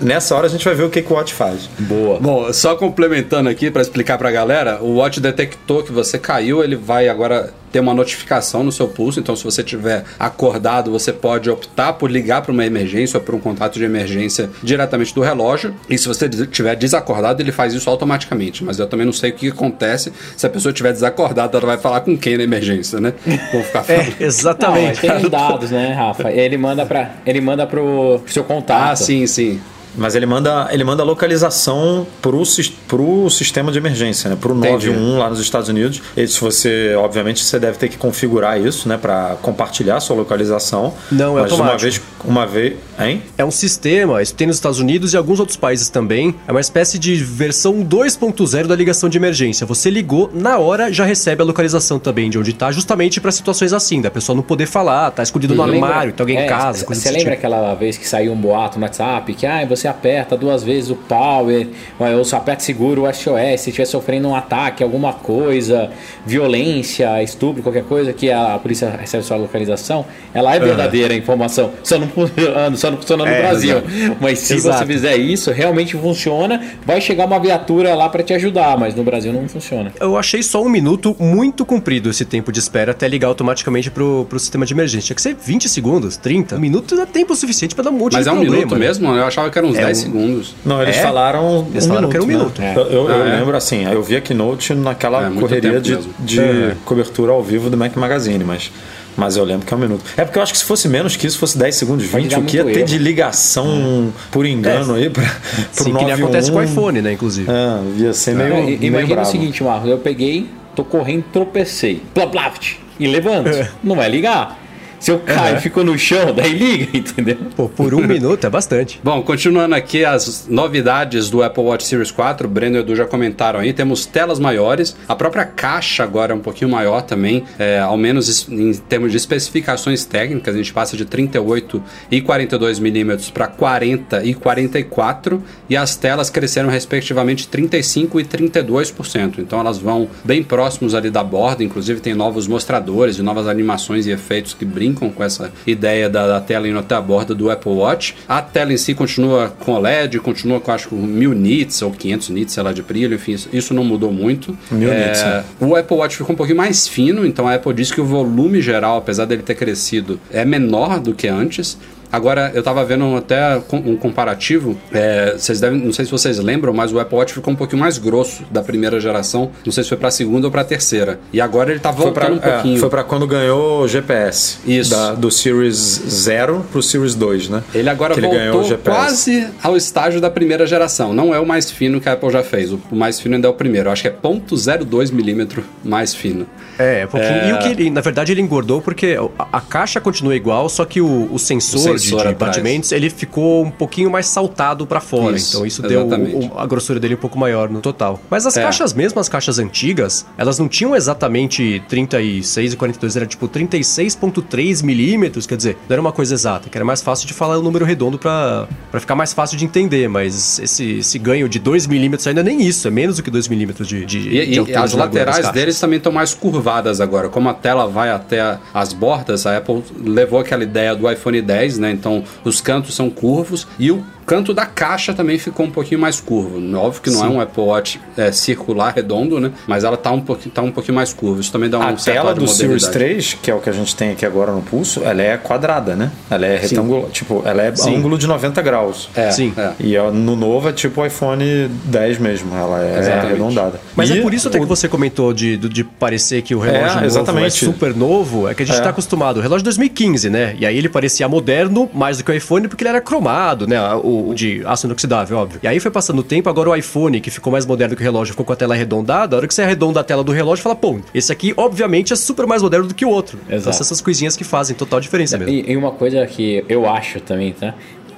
nessa 0.00 0.34
hora 0.34 0.46
a 0.46 0.50
gente 0.50 0.64
vai 0.64 0.74
ver 0.74 0.82
o 0.84 0.90
que, 0.90 1.00
que 1.00 1.12
o 1.12 1.16
Watch 1.16 1.32
faz. 1.32 1.68
boa. 1.78 2.18
Bom, 2.20 2.52
só 2.52 2.74
complementando 2.76 3.48
aqui 3.48 3.70
para 3.70 3.80
explicar 3.80 4.18
pra 4.18 4.30
galera, 4.30 4.59
o 4.80 4.96
Watch 4.96 5.20
detectou 5.20 5.82
que 5.82 5.92
você 5.92 6.18
caiu, 6.18 6.62
ele 6.62 6.76
vai 6.76 7.08
agora 7.08 7.52
ter 7.72 7.80
uma 7.80 7.94
notificação 7.94 8.62
no 8.64 8.72
seu 8.72 8.88
pulso, 8.88 9.20
então 9.20 9.36
se 9.36 9.44
você 9.44 9.62
tiver 9.62 10.04
acordado, 10.18 10.90
você 10.90 11.12
pode 11.12 11.48
optar 11.48 11.92
por 11.92 12.10
ligar 12.10 12.42
para 12.42 12.52
uma 12.52 12.66
emergência 12.66 13.18
ou 13.18 13.24
por 13.24 13.34
um 13.34 13.38
contato 13.38 13.78
de 13.78 13.84
emergência 13.84 14.50
diretamente 14.62 15.14
do 15.14 15.20
relógio. 15.20 15.74
E 15.88 15.96
se 15.96 16.08
você 16.08 16.26
estiver 16.26 16.74
desacordado, 16.74 17.40
ele 17.40 17.52
faz 17.52 17.72
isso 17.72 17.88
automaticamente, 17.88 18.64
mas 18.64 18.78
eu 18.78 18.86
também 18.86 19.06
não 19.06 19.12
sei 19.12 19.30
o 19.30 19.34
que 19.34 19.48
acontece 19.48 20.12
se 20.36 20.46
a 20.46 20.50
pessoa 20.50 20.72
estiver 20.72 20.92
desacordada, 20.92 21.56
ela 21.56 21.66
vai 21.66 21.78
falar 21.78 22.00
com 22.00 22.16
quem 22.18 22.36
na 22.36 22.42
emergência, 22.42 23.00
né? 23.00 23.14
Vou 23.52 23.62
ficar 23.62 23.84
falando. 23.84 24.00
É, 24.00 24.04
Não, 24.04 24.14
mas 24.18 24.20
exatamente. 24.20 25.00
tem 25.00 25.16
os 25.16 25.30
dados, 25.30 25.70
né, 25.70 25.92
Rafa? 25.92 26.30
Ele 26.32 26.56
manda 26.56 26.84
para 26.84 27.10
ele 27.24 27.40
manda 27.40 27.66
pro 27.66 28.20
seu 28.26 28.42
contato. 28.44 28.92
Ah, 28.92 28.96
sim, 28.96 29.26
sim. 29.26 29.60
Mas 29.96 30.14
ele 30.14 30.26
manda, 30.26 30.68
ele 30.70 30.84
manda 30.84 31.02
a 31.02 31.06
localização 31.06 32.06
pro, 32.22 32.44
sis- 32.44 32.68
pro 32.68 33.28
sistema 33.30 33.72
de 33.72 33.78
emergência, 33.78 34.30
né? 34.30 34.36
Pro 34.40 34.54
Entendi. 34.56 34.88
91 34.88 35.18
lá 35.18 35.30
nos 35.30 35.40
Estados 35.40 35.68
Unidos. 35.68 36.00
E 36.16 36.26
se 36.26 36.40
você, 36.40 36.94
obviamente, 36.96 37.42
você 37.44 37.58
deve 37.58 37.78
ter 37.78 37.88
que 37.88 37.96
configurar 37.96 38.60
isso, 38.60 38.88
né? 38.88 38.96
Pra 38.96 39.36
compartilhar 39.42 39.96
a 39.96 40.00
sua 40.00 40.16
localização. 40.16 40.94
Não, 41.10 41.38
é 41.38 41.42
Mas 41.42 41.52
uma 41.52 41.64
automático. 41.72 41.80
vez, 41.82 42.00
uma 42.24 42.46
vez, 42.46 42.76
hein? 42.98 43.22
É 43.36 43.44
um 43.44 43.50
sistema, 43.50 44.22
isso 44.22 44.34
tem 44.34 44.46
nos 44.46 44.56
Estados 44.56 44.78
Unidos 44.78 45.12
e 45.12 45.16
alguns 45.16 45.40
outros 45.40 45.56
países 45.56 45.88
também. 45.88 46.34
É 46.46 46.50
uma 46.50 46.60
espécie 46.60 46.98
de 46.98 47.14
versão 47.16 47.82
2.0 47.84 48.66
da 48.66 48.76
ligação 48.76 49.08
de 49.08 49.18
emergência. 49.18 49.66
Você 49.66 49.90
ligou, 49.90 50.30
na 50.32 50.58
hora 50.58 50.92
já 50.92 51.04
recebe 51.04 51.42
a 51.42 51.44
localização 51.44 51.98
também 51.98 52.30
de 52.30 52.38
onde 52.38 52.52
tá, 52.52 52.70
justamente 52.70 53.20
para 53.20 53.32
situações 53.32 53.72
assim, 53.72 54.00
da 54.00 54.10
pessoa 54.10 54.36
não 54.36 54.42
poder 54.42 54.66
falar, 54.66 55.10
tá 55.10 55.22
escondido 55.22 55.54
no 55.54 55.64
Lembra- 55.64 55.88
armário, 55.88 56.12
tem 56.12 56.22
alguém 56.22 56.38
é, 56.38 56.44
em 56.44 56.48
casa, 56.48 56.84
coisa 56.84 57.00
Você 57.00 57.08
lembra 57.10 57.34
tipo. 57.36 57.46
aquela 57.46 57.74
vez 57.74 57.96
que 57.96 58.06
saiu 58.08 58.32
um 58.32 58.36
boato 58.36 58.78
no 58.78 58.84
WhatsApp 58.84 59.32
que 59.34 59.46
ah, 59.46 59.64
você 59.66 59.79
aperta 59.88 60.36
duas 60.36 60.62
vezes 60.62 60.90
o 60.90 60.96
power, 60.96 61.66
ou 61.98 62.24
você 62.24 62.36
aperta 62.36 62.62
seguro 62.62 63.04
o 63.04 63.12
SOS, 63.12 63.60
se 63.60 63.70
estiver 63.70 63.84
sofrendo 63.86 64.28
um 64.28 64.34
ataque, 64.34 64.82
alguma 64.82 65.12
coisa, 65.12 65.90
violência, 66.26 67.22
estupro, 67.22 67.62
qualquer 67.62 67.84
coisa, 67.84 68.12
que 68.12 68.30
a 68.30 68.58
polícia 68.58 68.88
recebe 68.90 69.22
sua 69.24 69.36
localização, 69.36 70.04
ela 70.32 70.54
é 70.54 70.60
verdadeira 70.60 71.12
a 71.14 71.16
informação. 71.16 71.70
Só 71.82 71.98
não 71.98 72.08
funciona, 72.10 72.76
só 72.76 72.90
não 72.90 72.98
funciona 72.98 73.24
no 73.24 73.30
É, 73.30 73.40
Brasil. 73.42 73.76
Mas 74.20 74.38
se 74.38 74.54
Exato. 74.54 74.78
você 74.78 74.86
fizer 74.86 75.16
isso, 75.16 75.50
realmente 75.50 75.96
funciona. 75.96 76.60
Vai 76.84 77.00
chegar 77.00 77.26
uma 77.26 77.38
viatura 77.38 77.94
lá 77.94 78.08
para 78.08 78.22
te 78.22 78.32
ajudar, 78.32 78.78
mas 78.78 78.94
no 78.94 79.02
Brasil 79.02 79.32
não 79.32 79.48
funciona. 79.48 79.92
Eu 80.00 80.16
achei 80.16 80.42
só 80.42 80.62
um 80.62 80.68
minuto 80.68 81.14
muito 81.18 81.64
comprido 81.66 82.08
esse 82.10 82.24
tempo 82.24 82.50
de 82.52 82.58
espera 82.58 82.92
até 82.92 83.06
ligar 83.08 83.28
automaticamente 83.28 83.90
pro, 83.90 84.26
pro 84.28 84.38
sistema 84.38 84.64
de 84.64 84.72
emergência. 84.72 85.06
Tinha 85.08 85.16
que 85.16 85.22
ser 85.22 85.34
20 85.34 85.68
segundos, 85.68 86.16
30. 86.16 86.56
Um 86.56 86.60
minuto 86.60 86.98
é 87.00 87.06
tempo 87.06 87.34
suficiente 87.34 87.74
para 87.74 87.84
dar 87.84 87.90
um 87.90 87.98
monte 87.98 88.12
Mas 88.14 88.24
de 88.24 88.28
é 88.28 88.32
um 88.32 88.36
problema. 88.36 88.56
minuto 88.58 88.74
né? 88.78 88.86
mesmo? 88.86 89.08
Eu 89.14 89.24
achava 89.24 89.50
que 89.50 89.58
eram 89.58 89.69
uns 89.70 89.78
É 89.78 89.84
10 89.86 89.98
um- 89.98 90.02
segundos. 90.02 90.54
Não, 90.64 90.82
eles 90.82 90.96
É? 90.96 91.02
falaram 91.02 91.66
Eles 91.70 91.84
um 91.84 91.88
falaram 91.88 92.08
que 92.08 92.16
era 92.16 92.24
um 92.24 92.28
minuto. 92.28 92.60
minuto. 92.60 92.60
né? 92.60 92.74
Eu, 92.76 93.08
eu- 93.08 93.08
Ah, 93.08 93.28
é? 93.28 93.36
lembro 93.38 93.56
assim, 93.56 93.84
eu 93.90 94.02
vi 94.02 94.16
a 94.16 94.20
Keynote 94.20 94.74
naquela 94.74 95.26
É, 95.26 95.30
correria 95.30 95.80
de, 95.80 95.94
mesmo. 95.96 96.14
de 96.18 96.40
É. 96.40 96.76
cobertura 96.84 97.32
ao 97.32 97.42
vivo 97.42 97.70
do 97.70 97.76
Mac 97.76 97.94
Magazine, 97.96 98.42
mas, 98.44 98.70
mas 99.16 99.36
eu 99.36 99.44
lembro 99.44 99.66
que 99.66 99.72
é 99.72 99.76
um 99.76 99.80
minuto. 99.80 100.04
É 100.16 100.24
porque 100.24 100.38
eu 100.38 100.42
acho 100.42 100.52
que 100.52 100.58
se 100.58 100.64
fosse 100.64 100.88
menos 100.88 101.16
que 101.16 101.26
isso, 101.26 101.38
fosse 101.38 101.56
10 101.58 101.74
segundos, 101.74 102.06
Pode 102.06 102.22
20, 102.24 102.32
dar 102.32 102.38
o 102.40 102.44
que 102.44 102.56
ia 102.56 102.64
ter 102.64 102.76
erro. 102.78 102.86
de 102.86 102.98
ligação 102.98 104.12
por 104.30 104.46
engano 104.46 104.94
aí 104.94 105.10
pra, 105.10 105.22
pro 105.22 105.32
Sim, 105.72 105.84
que 105.84 105.84
nem 105.84 105.92
91. 106.08 106.24
acontece 106.24 106.50
com 106.52 106.58
o 106.58 106.62
iPhone, 106.62 107.02
né, 107.02 107.12
inclusive. 107.12 107.48
É, 107.50 108.00
ia 108.02 108.12
ser 108.12 108.34
meio, 108.34 108.54
i- 108.60 108.64
meio 108.78 108.84
Imagina 108.86 109.12
o 109.12 109.16
bravo. 109.16 109.30
seguinte, 109.30 109.62
Marcos, 109.62 109.88
eu 109.90 109.98
peguei, 109.98 110.46
tô 110.74 110.84
correndo, 110.84 111.24
tropecei, 111.32 112.02
plaplaft, 112.14 112.74
e 112.98 113.06
levanto. 113.06 113.50
Não 113.82 113.96
vai 113.96 114.08
ligar. 114.10 114.58
Se 115.00 115.10
eu 115.10 115.18
caio 115.18 115.56
e 115.56 115.60
fico 115.60 115.82
no 115.82 115.98
chão, 115.98 116.32
daí 116.36 116.52
liga, 116.52 116.96
entendeu? 116.96 117.38
Pô, 117.56 117.70
por 117.70 117.94
um 117.94 118.06
minuto 118.06 118.46
é 118.46 118.50
bastante. 118.50 119.00
Bom, 119.02 119.22
continuando 119.22 119.74
aqui 119.74 120.04
as 120.04 120.46
novidades 120.46 121.30
do 121.30 121.42
Apple 121.42 121.64
Watch 121.64 121.86
Series 121.86 122.10
4, 122.10 122.46
o 122.46 122.50
Breno 122.50 122.76
e 122.76 122.80
o 122.80 122.82
Edu 122.82 122.94
já 122.94 123.06
comentaram 123.06 123.60
aí, 123.60 123.72
temos 123.72 124.04
telas 124.04 124.38
maiores, 124.38 124.94
a 125.08 125.16
própria 125.16 125.46
caixa 125.46 126.04
agora 126.04 126.34
é 126.34 126.36
um 126.36 126.40
pouquinho 126.40 126.70
maior 126.70 127.00
também, 127.00 127.44
é, 127.58 127.80
ao 127.80 127.96
menos 127.96 128.46
em 128.50 128.74
termos 128.74 129.10
de 129.10 129.16
especificações 129.16 130.04
técnicas, 130.04 130.54
a 130.54 130.58
gente 130.58 130.72
passa 130.72 130.96
de 130.98 131.06
38 131.06 131.82
e 132.10 132.20
42 132.20 132.78
milímetros 132.78 133.30
para 133.30 133.46
40 133.46 134.22
e 134.22 134.34
44, 134.34 135.42
e 135.68 135.76
as 135.78 135.96
telas 135.96 136.28
cresceram 136.28 136.68
respectivamente 136.68 137.48
35 137.48 138.20
e 138.20 138.24
32%, 138.24 139.38
então 139.38 139.60
elas 139.60 139.78
vão 139.78 140.10
bem 140.22 140.42
próximos 140.42 140.94
ali 140.94 141.10
da 141.10 141.24
borda, 141.24 141.64
inclusive 141.64 142.00
tem 142.00 142.14
novos 142.14 142.46
mostradores 142.46 143.16
e 143.16 143.22
novas 143.22 143.48
animações 143.48 144.06
e 144.06 144.10
efeitos 144.10 144.52
que 144.52 144.66
brincam 144.66 144.89
com 144.94 145.22
essa 145.22 145.52
ideia 145.66 146.08
da, 146.08 146.26
da 146.26 146.40
tela 146.40 146.68
indo 146.68 146.78
até 146.78 146.94
a 146.94 147.00
borda 147.00 147.34
do 147.34 147.50
Apple 147.50 147.72
Watch. 147.72 148.16
A 148.28 148.42
tela 148.42 148.72
em 148.72 148.76
si 148.76 148.94
continua 148.94 149.48
com 149.58 149.72
OLED, 149.72 150.18
continua 150.20 150.60
com 150.60 150.72
acho 150.72 150.88
que 150.88 150.94
1000 150.94 151.32
nits 151.34 151.82
ou 151.82 151.90
500 151.90 152.28
nits, 152.30 152.54
sei 152.54 152.62
lá, 152.62 152.72
de 152.72 152.82
brilho, 152.82 153.14
enfim, 153.14 153.32
isso, 153.32 153.48
isso 153.52 153.74
não 153.74 153.84
mudou 153.84 154.12
muito. 154.12 154.56
1000 154.70 154.92
É, 154.92 155.06
nits, 155.06 155.22
né? 155.22 155.44
O 155.60 155.76
Apple 155.76 155.96
Watch 155.96 156.16
ficou 156.16 156.32
um 156.34 156.36
pouquinho 156.36 156.58
mais 156.58 156.88
fino, 156.88 157.24
então 157.26 157.46
a 157.46 157.54
Apple 157.54 157.72
disse 157.74 157.92
que 157.94 158.00
o 158.00 158.04
volume 158.04 158.60
geral, 158.60 158.98
apesar 158.98 159.24
dele 159.24 159.42
ter 159.42 159.54
crescido, 159.54 160.20
é 160.30 160.44
menor 160.44 160.98
do 161.00 161.14
que 161.14 161.28
antes. 161.28 161.78
Agora, 162.12 162.50
eu 162.54 162.62
tava 162.62 162.84
vendo 162.84 163.16
até 163.16 163.60
um 163.72 163.96
comparativo. 163.96 164.76
é, 164.92 165.34
vocês 165.36 165.60
devem, 165.60 165.78
não 165.80 165.92
sei 165.92 166.04
se 166.04 166.10
vocês 166.10 166.38
lembram, 166.38 166.72
mas 166.72 166.92
o 166.92 166.98
Apple 166.98 167.16
Watch 167.16 167.34
ficou 167.34 167.52
um 167.52 167.56
pouquinho 167.56 167.80
mais 167.80 167.98
grosso 167.98 168.42
da 168.50 168.62
primeira 168.62 168.98
geração. 169.00 169.50
Não 169.64 169.72
sei 169.72 169.82
se 169.84 169.88
foi 169.88 169.98
pra 169.98 170.10
segunda 170.10 170.46
ou 170.46 170.50
pra 170.50 170.64
terceira. 170.64 171.20
E 171.32 171.40
agora 171.40 171.70
ele 171.70 171.80
tá 171.80 171.92
Foi 171.92 172.10
pra, 172.12 172.26
voltando 172.28 172.44
um 172.44 172.48
é, 172.48 172.52
pouquinho. 172.54 172.80
foi 172.80 172.88
pra 172.90 173.04
quando 173.04 173.26
ganhou 173.26 173.82
o 173.82 173.88
GPS. 173.88 174.58
Isso. 174.66 174.90
Da- 174.90 175.12
do 175.14 175.30
Series 175.30 175.76
0 176.08 176.66
pro 176.72 176.82
Series 176.82 177.14
2, 177.14 177.48
né? 177.48 177.62
Ele 177.74 177.88
agora 177.88 178.14
que 178.14 178.20
ele 178.20 178.28
voltou 178.28 178.64
GPS. 178.64 178.98
quase 178.98 179.46
ao 179.62 179.76
estágio 179.76 180.20
da 180.20 180.30
primeira 180.30 180.66
geração. 180.66 181.12
Não 181.12 181.34
é 181.34 181.40
o 181.40 181.46
mais 181.46 181.70
fino 181.70 182.00
que 182.00 182.08
a 182.08 182.12
Apple 182.12 182.30
já 182.30 182.42
fez. 182.42 182.72
O 182.72 182.80
mais 182.90 183.20
fino 183.20 183.34
ainda 183.36 183.46
é 183.46 183.50
o 183.50 183.54
primeiro. 183.54 183.88
Eu 183.88 183.92
acho 183.92 184.02
que 184.02 184.08
é 184.08 184.12
0.02 184.12 185.10
milímetro 185.12 185.64
mais 185.84 186.14
fino. 186.14 186.46
É, 186.78 187.04
um 187.04 187.08
pouquinho. 187.08 187.48
E 187.48 187.52
o 187.52 187.58
que 187.58 187.68
ele, 187.68 187.90
na 187.90 188.00
verdade, 188.00 188.32
ele 188.32 188.40
engordou 188.40 188.80
porque 188.80 189.16
a, 189.38 189.58
a 189.58 189.60
caixa 189.60 190.00
continua 190.00 190.34
igual, 190.34 190.68
só 190.68 190.84
que 190.84 191.00
o, 191.00 191.28
o 191.32 191.38
sensor, 191.38 191.94
O 191.94 191.98
de- 192.02 192.16
de, 192.28 192.34
batimentos, 192.34 192.92
ele 192.92 193.10
ficou 193.10 193.64
um 193.64 193.70
pouquinho 193.70 194.10
mais 194.10 194.26
saltado 194.26 194.86
pra 194.86 195.00
fora. 195.00 195.36
Isso, 195.36 195.56
então 195.56 195.66
isso 195.66 195.82
deu 195.82 196.02
exatamente. 196.06 196.46
o- 196.52 196.58
a 196.58 196.66
grossura 196.66 196.98
dele 197.00 197.14
um 197.14 197.18
pouco 197.18 197.38
maior 197.38 197.68
no 197.70 197.80
total. 197.80 198.20
Mas 198.30 198.46
as 198.46 198.56
É. 198.56 198.62
caixas 198.62 198.92
mesmo, 198.92 199.20
as 199.20 199.28
caixas 199.28 199.58
antigas, 199.58 200.26
elas 200.36 200.58
não 200.58 200.68
tinham 200.68 200.94
exatamente 200.96 201.82
36 201.88 202.72
e 202.72 202.76
42, 202.76 203.16
era 203.16 203.26
tipo 203.26 203.46
36.3 203.48 204.82
milímetros, 204.82 205.46
quer 205.46 205.56
dizer, 205.56 205.76
não 205.88 205.94
era 205.94 206.00
uma 206.00 206.12
coisa 206.12 206.34
exata, 206.34 206.68
que 206.68 206.76
era 206.76 206.84
mais 206.84 207.02
fácil 207.02 207.26
de 207.26 207.34
falar 207.34 207.58
o 207.58 207.62
número 207.62 207.84
redondo 207.84 208.18
pra, 208.18 208.66
pra 208.90 209.00
ficar 209.00 209.14
mais 209.14 209.32
fácil 209.32 209.56
de 209.56 209.64
entender, 209.64 210.08
mas 210.08 210.58
esse, 210.58 210.98
esse 210.98 211.18
ganho 211.18 211.48
de 211.48 211.58
2 211.58 211.86
milímetros 211.86 212.26
ainda 212.26 212.42
nem 212.42 212.62
isso, 212.62 212.86
é 212.86 212.90
menos 212.90 213.16
do 213.16 213.22
que 213.22 213.30
2 213.30 213.48
milímetros 213.48 213.86
de, 213.88 214.04
de, 214.04 214.18
E, 214.18 214.46
de 214.64 214.70
e 214.70 214.74
as 214.76 214.92
laterais 214.92 215.48
deles 215.50 215.78
também 215.78 215.96
estão 215.98 216.12
mais 216.12 216.34
curvadas 216.34 217.00
agora. 217.00 217.28
Como 217.28 217.48
a 217.48 217.54
tela 217.54 217.86
vai 217.86 218.10
até 218.10 218.58
as 218.72 218.92
bordas, 218.92 219.46
a 219.46 219.56
Apple 219.56 219.82
levou 220.02 220.38
aquela 220.40 220.62
ideia 220.62 220.94
do 220.94 221.10
iPhone 221.10 221.40
10, 221.40 221.78
né? 221.78 221.89
Então 221.90 222.24
os 222.44 222.60
cantos 222.60 222.94
são 222.94 223.10
curvos 223.10 223.66
e 223.78 223.90
o 223.90 224.04
canto 224.30 224.54
da 224.54 224.64
caixa 224.64 225.12
também 225.12 225.38
ficou 225.38 225.66
um 225.66 225.70
pouquinho 225.70 226.00
mais 226.00 226.20
curvo. 226.20 226.56
Óbvio 226.76 227.02
que 227.02 227.10
não 227.10 227.24
é 227.24 227.28
um 227.28 227.40
Apple 227.40 227.64
Watch 227.64 228.00
é, 228.16 228.30
circular, 228.30 228.92
redondo, 228.94 229.40
né? 229.40 229.50
Mas 229.66 229.82
ela 229.82 229.96
tá 229.96 230.12
um, 230.12 230.20
pouquinho, 230.20 230.54
tá 230.54 230.62
um 230.62 230.70
pouquinho 230.70 230.94
mais 230.94 231.12
curva. 231.12 231.40
Isso 231.40 231.50
também 231.50 231.68
dá 231.68 231.78
um 231.80 231.82
A 231.82 231.96
certo 231.96 232.14
tela 232.14 232.26
lado 232.28 232.38
de 232.38 232.44
do 232.46 232.50
Series 232.52 232.84
modernidade. 232.84 233.14
3, 233.14 233.38
que 233.42 233.50
é 233.50 233.54
o 233.54 233.58
que 233.60 233.68
a 233.68 233.72
gente 233.72 233.96
tem 233.96 234.10
aqui 234.12 234.24
agora 234.24 234.52
no 234.52 234.62
pulso, 234.62 235.02
ela 235.02 235.20
é 235.20 235.36
quadrada, 235.36 235.96
né? 235.96 236.12
Ela 236.30 236.46
é 236.46 236.56
retangular, 236.58 237.10
tipo, 237.10 237.42
ela 237.44 237.60
é 237.62 237.74
Sim. 237.74 237.96
ângulo 237.96 238.16
de 238.16 238.28
90 238.28 238.62
graus. 238.62 239.08
É, 239.16 239.32
Sim. 239.32 239.52
é. 239.56 239.72
E 239.80 239.98
no 240.12 240.36
novo 240.36 240.68
é 240.68 240.72
tipo 240.72 241.00
o 241.00 241.06
iPhone 241.06 241.68
10 241.86 242.18
mesmo, 242.18 242.54
ela 242.56 242.84
é 242.84 242.98
Exatamente. 243.00 243.26
arredondada. 243.26 243.80
Mas 243.96 244.10
E 244.10 244.18
é 244.18 244.22
por 244.22 244.32
isso 244.32 244.46
até 244.46 244.58
o- 244.58 244.60
que 244.62 244.66
você 244.68 244.86
comentou 244.88 245.32
de, 245.34 245.56
de, 245.56 245.82
parecer 245.82 246.42
que 246.42 246.54
o 246.54 246.60
relógio 246.60 246.86
É, 246.86 246.94
novo 246.94 247.06
exatamente. 247.06 247.46
é 247.46 247.50
super 247.50 247.96
novo, 247.96 248.48
é 248.48 248.54
que 248.54 248.62
a 248.62 248.66
gente 248.66 248.78
É. 248.78 248.80
tá 248.82 248.90
acostumado. 248.90 249.38
O 249.38 249.40
relógio 249.42 249.58
de 249.58 249.64
2015, 249.64 250.30
né? 250.30 250.54
E 250.58 250.64
aí 250.64 250.78
ele 250.78 250.88
parecia 250.88 251.28
moderno 251.28 251.90
mais 251.92 252.18
do 252.18 252.24
que 252.24 252.30
o 252.30 252.34
iPhone 252.34 252.68
porque 252.68 252.84
ele 252.84 252.90
era 252.90 253.00
cromado, 253.00 253.66
né? 253.66 253.80
O, 253.94 254.19
o 254.28 254.34
de 254.34 254.62
aço 254.66 254.86
inoxidável, 254.86 255.38
óbvio. 255.38 255.60
E 255.62 255.68
aí 255.68 255.80
foi 255.80 255.90
passando 255.90 256.18
o 256.18 256.22
tempo, 256.22 256.48
agora 256.48 256.70
o 256.70 256.76
iPhone, 256.76 257.20
que 257.20 257.30
ficou 257.30 257.52
mais 257.52 257.66
moderno 257.66 257.96
que 257.96 258.02
o 258.02 258.04
relógio, 258.04 258.32
ficou 258.32 258.44
com 258.44 258.52
a 258.52 258.56
tela 258.56 258.74
arredondada. 258.74 259.36
A 259.36 259.38
hora 259.38 259.48
que 259.48 259.54
você 259.54 259.62
arredonda 259.62 260.00
a 260.00 260.04
tela 260.04 260.22
do 260.22 260.32
relógio, 260.32 260.62
fala, 260.62 260.74
pô, 260.74 260.98
esse 261.14 261.32
aqui 261.32 261.52
obviamente 261.56 262.12
é 262.12 262.16
super 262.16 262.46
mais 262.46 262.62
moderno 262.62 262.86
do 262.86 262.94
que 262.94 263.04
o 263.04 263.08
outro. 263.08 263.38
Então 263.46 263.56
Exato. 263.56 263.76
são 263.76 263.84
essas 263.84 264.00
coisinhas 264.00 264.36
que 264.36 264.44
fazem 264.44 264.76
total 264.76 265.00
diferença 265.00 265.38
mesmo. 265.38 265.52
E, 265.52 265.72
e 265.72 265.76
uma 265.76 265.92
coisa 265.92 266.26
que 266.26 266.64
eu 266.68 266.88
acho 266.88 267.20
também, 267.20 267.52
tá? 267.52 267.74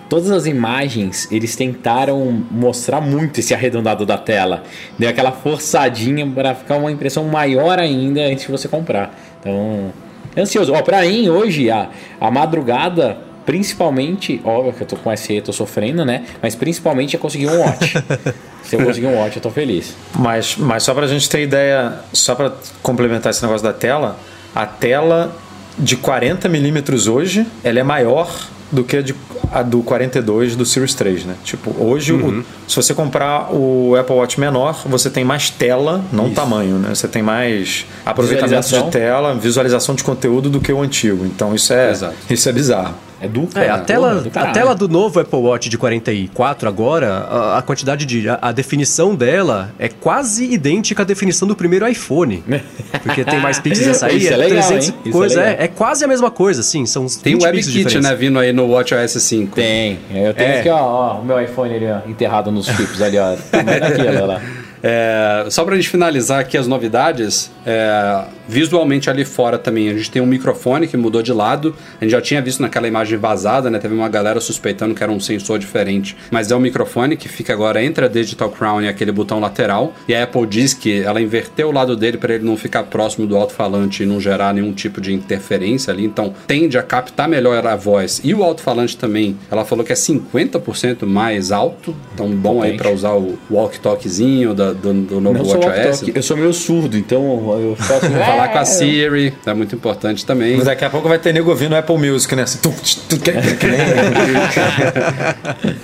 Todas 0.09 0.31
as 0.31 0.45
imagens, 0.45 1.27
eles 1.33 1.57
tentaram 1.57 2.45
mostrar 2.51 3.01
muito 3.01 3.41
esse 3.41 3.55
arredondado 3.55 4.05
da 4.05 4.19
tela. 4.19 4.63
Deu 4.99 5.09
aquela 5.09 5.33
forçadinha 5.33 6.27
para 6.27 6.55
ficar 6.55 6.77
uma 6.77 6.93
impressão 6.93 7.25
maior 7.25 7.79
ainda 7.79 8.21
antes 8.21 8.45
de 8.45 8.53
você 8.53 8.69
comprar. 8.69 9.19
Então, 9.41 9.91
ansioso. 10.37 10.75
Ó, 10.75 10.83
pra 10.83 11.01
mim, 11.01 11.31
hoje, 11.31 11.71
a, 11.71 11.89
a 12.21 12.31
madrugada, 12.31 13.17
principalmente, 13.45 14.41
óbvio 14.45 14.73
que 14.73 14.83
eu 14.83 14.87
tô 14.87 14.97
com 14.97 15.15
SE, 15.17 15.41
tô 15.41 15.53
sofrendo, 15.53 16.05
né? 16.05 16.25
Mas 16.41 16.55
principalmente 16.55 17.17
é 17.17 17.19
conseguir 17.19 17.49
um 17.49 17.61
watch. 17.61 17.95
Se 18.63 18.77
eu 18.77 18.85
conseguir 18.85 19.07
um 19.07 19.19
watch, 19.19 19.37
eu 19.37 19.43
tô 19.43 19.51
feliz. 19.51 19.95
Mas, 20.15 20.57
mas 20.57 20.83
só 20.83 20.95
pra 20.95 21.07
gente 21.07 21.29
ter 21.29 21.43
ideia, 21.43 21.99
só 22.13 22.35
pra 22.35 22.53
complementar 22.83 23.31
esse 23.31 23.43
negócio 23.43 23.65
da 23.65 23.73
tela, 23.73 24.19
a 24.55 24.65
tela 24.65 25.37
de 25.79 25.97
40 25.97 26.49
milímetros 26.49 27.09
hoje, 27.09 27.47
ela 27.65 27.81
é 27.81 27.83
maior 27.83 28.31
do 28.73 28.83
que 28.83 28.97
a, 28.97 29.03
de, 29.03 29.15
a 29.53 29.63
do 29.63 29.83
42 29.83 30.57
do 30.57 30.65
Series 30.65 30.95
3, 30.95 31.25
né? 31.27 31.35
Tipo, 31.45 31.75
hoje, 31.79 32.13
o- 32.13 32.45
se 32.67 32.75
você 32.75 32.95
comprar 32.95 33.53
o 33.55 33.95
Apple 33.97 34.17
Watch 34.17 34.41
menor, 34.41 34.83
você 34.87 35.11
tem 35.11 35.25
mais 35.25 35.51
tela, 35.51 36.03
não 36.13 36.31
tamanho, 36.31 36.77
né? 36.79 36.95
Você 36.95 37.07
tem 37.07 37.23
mais 37.23 37.85
aproveitamento 38.05 38.69
de 38.69 38.91
tela, 38.91 39.35
visualização 39.35 39.95
de 39.95 40.03
conteúdo 40.03 40.49
do 40.51 40.61
que 40.61 40.73
o 40.73 40.81
antigo. 40.81 41.25
Então 41.25 41.55
isso 41.55 41.73
é, 41.73 41.91
Exato. 41.91 42.15
isso 42.31 42.49
é 42.49 42.53
bizarro. 42.53 42.95
É 43.21 43.29
duplo. 43.29 43.57
É, 43.63 43.69
a 43.71 43.77
né? 43.77 43.85
tela, 43.85 44.09
Porra, 44.09 44.21
do 44.23 44.39
a 44.39 44.53
tela 44.53 44.75
do 44.75 44.89
novo 44.89 45.21
Apple 45.21 45.39
Watch 45.39 45.69
de 45.69 45.79
44 45.79 46.69
agora, 46.69 47.09
a, 47.19 47.59
a 47.59 47.63
quantidade 47.63 48.05
de. 48.05 48.29
A, 48.29 48.37
a 48.43 48.51
definição 48.51 49.15
dela 49.15 49.73
é 49.79 49.89
quase 49.89 50.45
idêntica 50.53 51.03
à 51.03 51.05
definição 51.07 51.47
do 51.47 51.55
primeiro 51.55 51.87
iPhone. 51.87 52.43
Porque 53.05 53.23
tem 53.25 53.39
mais 53.39 53.61
pixels 53.61 53.91
a 53.91 53.95
sair, 53.95 54.17
Isso 54.25 54.33
é 54.33 54.37
legal, 54.37 54.73
hein? 54.73 54.79
Isso 54.79 54.95
é 55.07 55.11
coisa. 55.13 55.41
É, 55.41 55.51
legal. 55.51 55.65
é 55.65 55.69
quase 55.69 56.05
a 56.05 56.09
mesma 56.09 56.33
coisa, 56.33 56.63
assim. 56.63 56.85
São 56.85 57.07
Tem 57.07 57.35
20 57.35 57.47
o 57.47 57.51
pixels 57.53 57.73
de 57.73 57.79
WebKit, 57.79 58.03
né, 58.03 58.13
vindo 58.17 58.41
aí 58.41 58.53
no 58.53 58.62
WatchOS 58.71 59.23
5. 59.23 59.55
Tem. 59.55 59.99
Eu 60.13 60.33
tenho 60.35 60.51
É. 60.51 60.61
aqui, 60.61 60.69
ó, 60.69 60.77
ó, 60.79 61.19
o 61.21 61.25
meu 61.25 61.41
iPhone 61.41 61.75
ali, 61.75 61.87
ó, 61.87 62.09
enterrado 62.09 62.51
nos 62.51 62.67
chips 62.67 63.01
ali, 63.03 63.19
ó. 63.19 63.35
Tamanho 63.51 63.81
daquilo, 63.81 64.27
lá. 64.27 64.41
É, 64.85 65.47
só 65.49 65.65
pra 65.65 65.77
gente 65.77 65.89
finalizar 65.89 66.41
aqui 66.41 66.59
as 66.59 66.67
novidades, 66.67 67.53
é, 67.65 68.25
visualmente 68.49 69.09
ali 69.11 69.25
fora 69.25 69.59
também 69.59 69.89
a 69.89 69.95
gente 69.95 70.11
tem 70.11 70.21
um 70.23 70.27
microfone 70.27 70.87
que 70.87 70.97
mudou 70.97 71.23
de 71.23 71.33
lado. 71.33 71.75
A 72.01 72.05
gente 72.05 72.13
já 72.13 72.21
tinha 72.21 72.43
visto 72.43 72.61
naquela 72.61 72.87
imagem 72.89 73.19
vazada, 73.19 73.71
né? 73.71 73.79
Teve 73.79 73.95
uma 73.95 74.09
galera 74.09 74.41
suspeitando 74.41 74.95
que 74.95 75.03
era 75.03 75.13
um 75.13 75.21
sensor 75.21 75.59
diferente, 75.59 76.17
mas 76.31 76.51
é 76.51 76.57
o 76.57 76.61
microfone 76.61 77.17
que 77.17 77.29
fica 77.29 77.53
agora 77.53 77.83
entre 77.83 78.05
a 78.05 78.09
Digital 78.09 78.51
Crown 78.51 78.83
e 78.83 78.89
aquele 78.89 79.13
botão 79.13 79.41
lateral. 79.41 79.93
E 80.09 80.15
a 80.15 80.23
Apple 80.25 80.47
diz 80.47 80.75
que 80.75 81.01
ela 81.03 81.21
inverteu 81.21 81.69
o 81.69 81.73
lado 81.73 81.97
dele 81.97 82.19
para 82.19 82.35
ele 82.35 82.45
não 82.45 82.57
ficar 82.57 82.83
próximo 82.85 83.27
do 83.27 83.37
alto-falante 83.37 84.03
e 84.03 84.07
não 84.07 84.21
gerar 84.21 84.53
nenhum 84.55 84.73
tipo 84.73 85.01
de 85.01 85.13
interferência 85.13 85.93
ali. 85.93 86.05
Então 86.05 86.33
tende 86.47 86.77
a 86.79 86.83
captar 86.83 87.29
melhor 87.29 87.67
a 87.67 87.77
voz. 87.77 88.21
E 88.25 88.35
o 88.35 88.43
alto-falante 88.43 88.97
também, 88.97 89.37
ela 89.51 89.65
falou 89.65 89.85
que 89.85 89.93
é 89.93 89.97
50% 89.97 91.07
mais 91.07 91.53
alto, 91.53 91.95
então 92.15 92.29
bom 92.29 92.63
aí 92.63 92.77
para 92.77 92.91
usar 92.91 93.13
o 93.15 93.39
walkie-talkiezinho 93.51 94.55
da- 94.55 94.73
do, 94.73 94.93
do 94.93 95.21
novo 95.21 95.39
Não 95.39 95.45
sou 95.45 95.61
WatchOS. 95.65 96.05
eu 96.15 96.23
sou 96.23 96.37
meio 96.37 96.53
surdo, 96.53 96.97
então 96.97 97.23
eu 97.61 97.77
faço... 97.77 98.07
Falar 98.43 98.49
com 98.49 98.59
a 98.59 98.63
É, 98.63 98.65
Siri 98.65 99.35
é 99.47 99.55
muito 99.55 99.75
importante 99.75 100.27
também. 100.27 100.57
Mas 100.57 100.67
daqui 100.67 100.85
a 100.85 100.91
pouco 100.91 101.09
vai 101.09 101.19
ter 101.19 101.33
nego 101.33 101.51
ouvindo 101.51 101.77
Apple 101.77 101.97
Music, 101.99 102.35
né? 102.35 102.45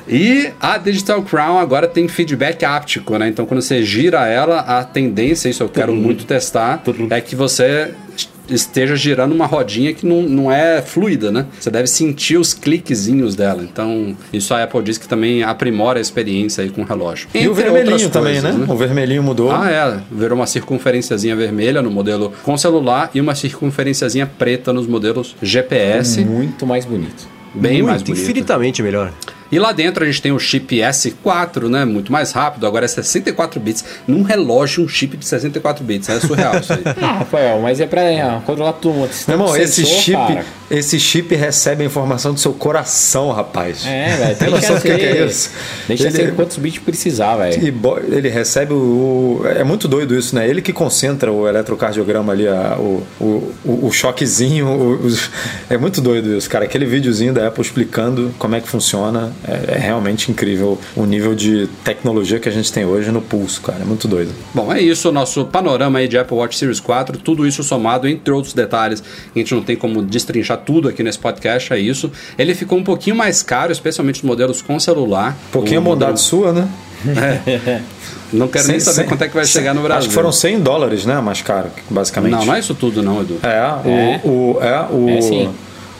E 0.08 0.50
a 0.60 0.78
Digital 0.78 1.22
Crown 1.22 1.58
agora 1.58 1.86
tem 1.86 2.08
feedback 2.08 2.64
áptico, 2.64 3.16
né? 3.18 3.28
Então 3.28 3.44
quando 3.44 3.60
você 3.60 3.82
gira 3.82 4.26
ela, 4.26 4.60
a 4.60 4.82
tendência, 4.84 5.48
isso 5.48 5.62
eu 5.62 5.68
quero 5.68 5.94
muito 5.94 6.24
testar, 6.24 6.82
é 7.10 7.20
que 7.20 7.36
você 7.36 7.94
esteja 8.48 8.96
girando 8.96 9.32
uma 9.32 9.46
rodinha 9.46 9.92
que 9.92 10.06
não, 10.06 10.22
não 10.22 10.52
é 10.52 10.82
fluida, 10.82 11.30
né? 11.30 11.46
Você 11.58 11.70
deve 11.70 11.86
sentir 11.86 12.36
os 12.36 12.54
cliquezinhos 12.54 13.34
dela. 13.34 13.62
Então, 13.62 14.16
isso 14.32 14.54
a 14.54 14.62
Apple 14.62 14.82
diz 14.82 14.98
que 14.98 15.08
também 15.08 15.42
aprimora 15.42 15.98
a 15.98 16.02
experiência 16.02 16.64
aí 16.64 16.70
com 16.70 16.82
o 16.82 16.84
relógio. 16.84 17.28
E 17.34 17.46
o 17.48 17.54
vermelhinho 17.54 18.10
também, 18.10 18.40
coisas, 18.40 18.56
né? 18.56 18.66
O 18.68 18.76
vermelhinho 18.76 19.22
mudou. 19.22 19.50
Ah, 19.50 19.70
é. 19.70 20.00
Virou 20.10 20.36
uma 20.38 20.46
circunferenciazinha 20.46 21.36
vermelha 21.36 21.82
no 21.82 21.90
modelo 21.90 22.32
com 22.42 22.56
celular 22.56 23.10
e 23.14 23.20
uma 23.20 23.34
circunferenciazinha 23.34 24.26
preta 24.26 24.72
nos 24.72 24.86
modelos 24.86 25.36
GPS. 25.42 26.24
Muito 26.24 26.66
mais 26.66 26.84
bonito. 26.84 27.28
Bem 27.54 27.82
mais 27.82 27.96
Muito, 27.96 28.06
bonito. 28.08 28.22
infinitamente 28.22 28.82
melhor. 28.82 29.12
E 29.50 29.58
lá 29.58 29.72
dentro 29.72 30.04
a 30.04 30.06
gente 30.06 30.20
tem 30.20 30.32
o 30.32 30.38
chip 30.38 30.76
S4, 30.76 31.68
né? 31.68 31.84
Muito 31.84 32.12
mais 32.12 32.32
rápido, 32.32 32.66
agora 32.66 32.84
é 32.84 32.88
64 32.88 33.58
bits. 33.60 33.84
Num 34.06 34.22
relógio, 34.22 34.84
um 34.84 34.88
chip 34.88 35.16
de 35.16 35.24
64 35.26 35.82
bits. 35.84 36.08
É 36.08 36.20
surreal 36.20 36.58
isso 36.58 36.72
aí. 36.72 36.82
Ah, 37.00 37.18
Rafael, 37.18 37.60
mas 37.60 37.80
é 37.80 37.86
pra 37.86 38.02
é, 38.02 38.40
controlar 38.44 38.72
tudo. 38.74 39.08
Meu 39.28 39.36
irmão, 39.38 39.56
esse 39.56 39.84
chip, 39.86 40.16
cara. 40.16 40.44
esse 40.70 40.98
chip 40.98 41.34
recebe 41.34 41.82
a 41.82 41.86
informação 41.86 42.34
do 42.34 42.40
seu 42.40 42.52
coração, 42.52 43.30
rapaz. 43.30 43.84
É, 43.86 44.16
velho. 44.16 44.36
Tem 44.36 44.50
noção 44.50 44.76
do 44.76 44.82
que, 44.82 44.94
que 44.94 45.04
é 45.06 45.24
isso? 45.26 45.50
Deixa 45.86 46.04
Ele- 46.08 46.16
ser 46.16 46.34
quantos 46.34 46.56
bits 46.58 46.80
precisar, 46.82 47.36
velho. 47.36 47.62
E 47.62 48.14
ele 48.14 48.28
recebe 48.28 48.72
o, 48.72 48.76
o- 49.40 49.46
É 49.46 49.62
muito 49.64 49.86
doido 49.88 50.14
isso, 50.18 50.34
né? 50.34 50.48
Ele 50.48 50.60
que 50.60 50.72
concentra 50.72 51.30
o 51.32 51.46
eletrocardiograma 51.48 52.32
ali, 52.32 52.46
a- 52.48 52.76
o, 52.78 53.02
o, 53.20 53.54
o, 53.86 53.90
choquezinho. 53.92 54.66
o- 54.68 55.16
é 55.70 55.76
muito 55.78 56.00
doido 56.00 56.36
isso, 56.36 56.48
cara. 56.50 56.64
Aquele 56.64 56.84
videozinho 56.86 57.32
da 57.32 57.46
Apple 57.48 57.62
explicando 57.62 58.34
como 58.38 58.54
é 58.54 58.60
que 58.60 58.68
funciona. 58.68 59.32
É, 59.46 59.74
é 59.76 59.78
realmente 59.78 60.30
incrível 60.30 60.78
o 60.96 61.04
nível 61.06 61.34
de 61.34 61.68
tecnologia 61.84 62.40
que 62.40 62.48
a 62.48 62.52
gente 62.52 62.72
tem 62.72 62.84
hoje 62.84 63.10
no 63.12 63.20
pulso, 63.22 63.60
cara. 63.60 63.78
É 63.82 63.84
muito 63.84 64.08
doido. 64.08 64.32
Bom, 64.52 64.72
é 64.72 64.80
isso 64.80 65.08
o 65.08 65.12
nosso 65.12 65.44
panorama 65.44 66.00
aí 66.00 66.08
de 66.08 66.18
Apple 66.18 66.36
Watch 66.36 66.56
Series 66.58 66.80
4. 66.80 67.18
Tudo 67.18 67.46
isso 67.46 67.62
somado, 67.62 68.08
entre 68.08 68.32
outros 68.32 68.52
detalhes, 68.52 69.02
a 69.34 69.38
gente 69.38 69.54
não 69.54 69.62
tem 69.62 69.76
como 69.76 70.02
destrinchar 70.02 70.58
tudo 70.58 70.88
aqui 70.88 71.02
nesse 71.02 71.18
podcast, 71.18 71.72
é 71.72 71.78
isso. 71.78 72.10
Ele 72.38 72.54
ficou 72.54 72.78
um 72.78 72.82
pouquinho 72.84 73.14
mais 73.14 73.42
caro, 73.42 73.70
especialmente 73.70 74.16
os 74.16 74.22
modelos 74.22 74.60
com 74.60 74.78
celular. 74.80 75.36
Um 75.48 75.52
pouquinho 75.52 75.80
O 75.80 75.84
modelo- 75.84 76.16
sua, 76.18 76.52
né? 76.52 76.68
Não 78.32 78.48
quero 78.48 78.66
nem 78.66 78.78
Cem- 78.78 78.80
saber 78.80 78.96
cem- 78.96 79.06
quanto 79.06 79.22
é 79.22 79.28
que 79.28 79.34
vai 79.34 79.44
chegar 79.46 79.72
no 79.74 79.80
Brasil. 79.82 79.98
Acho 80.00 80.08
que 80.08 80.14
foram 80.14 80.32
100 80.32 80.60
dólares, 80.60 81.06
né? 81.06 81.20
Mais 81.20 81.40
caro, 81.42 81.70
basicamente. 81.88 82.32
Não, 82.32 82.44
não 82.44 82.54
é 82.54 82.58
isso 82.58 82.74
tudo 82.74 83.02
não, 83.02 83.20
Edu. 83.20 83.38
É, 83.42 83.60
o, 83.84 83.88
É? 83.90 84.20
o, 84.24 84.58
é, 84.60 84.86
o, 84.92 85.08
É, 85.08 85.20
sim. 85.20 85.48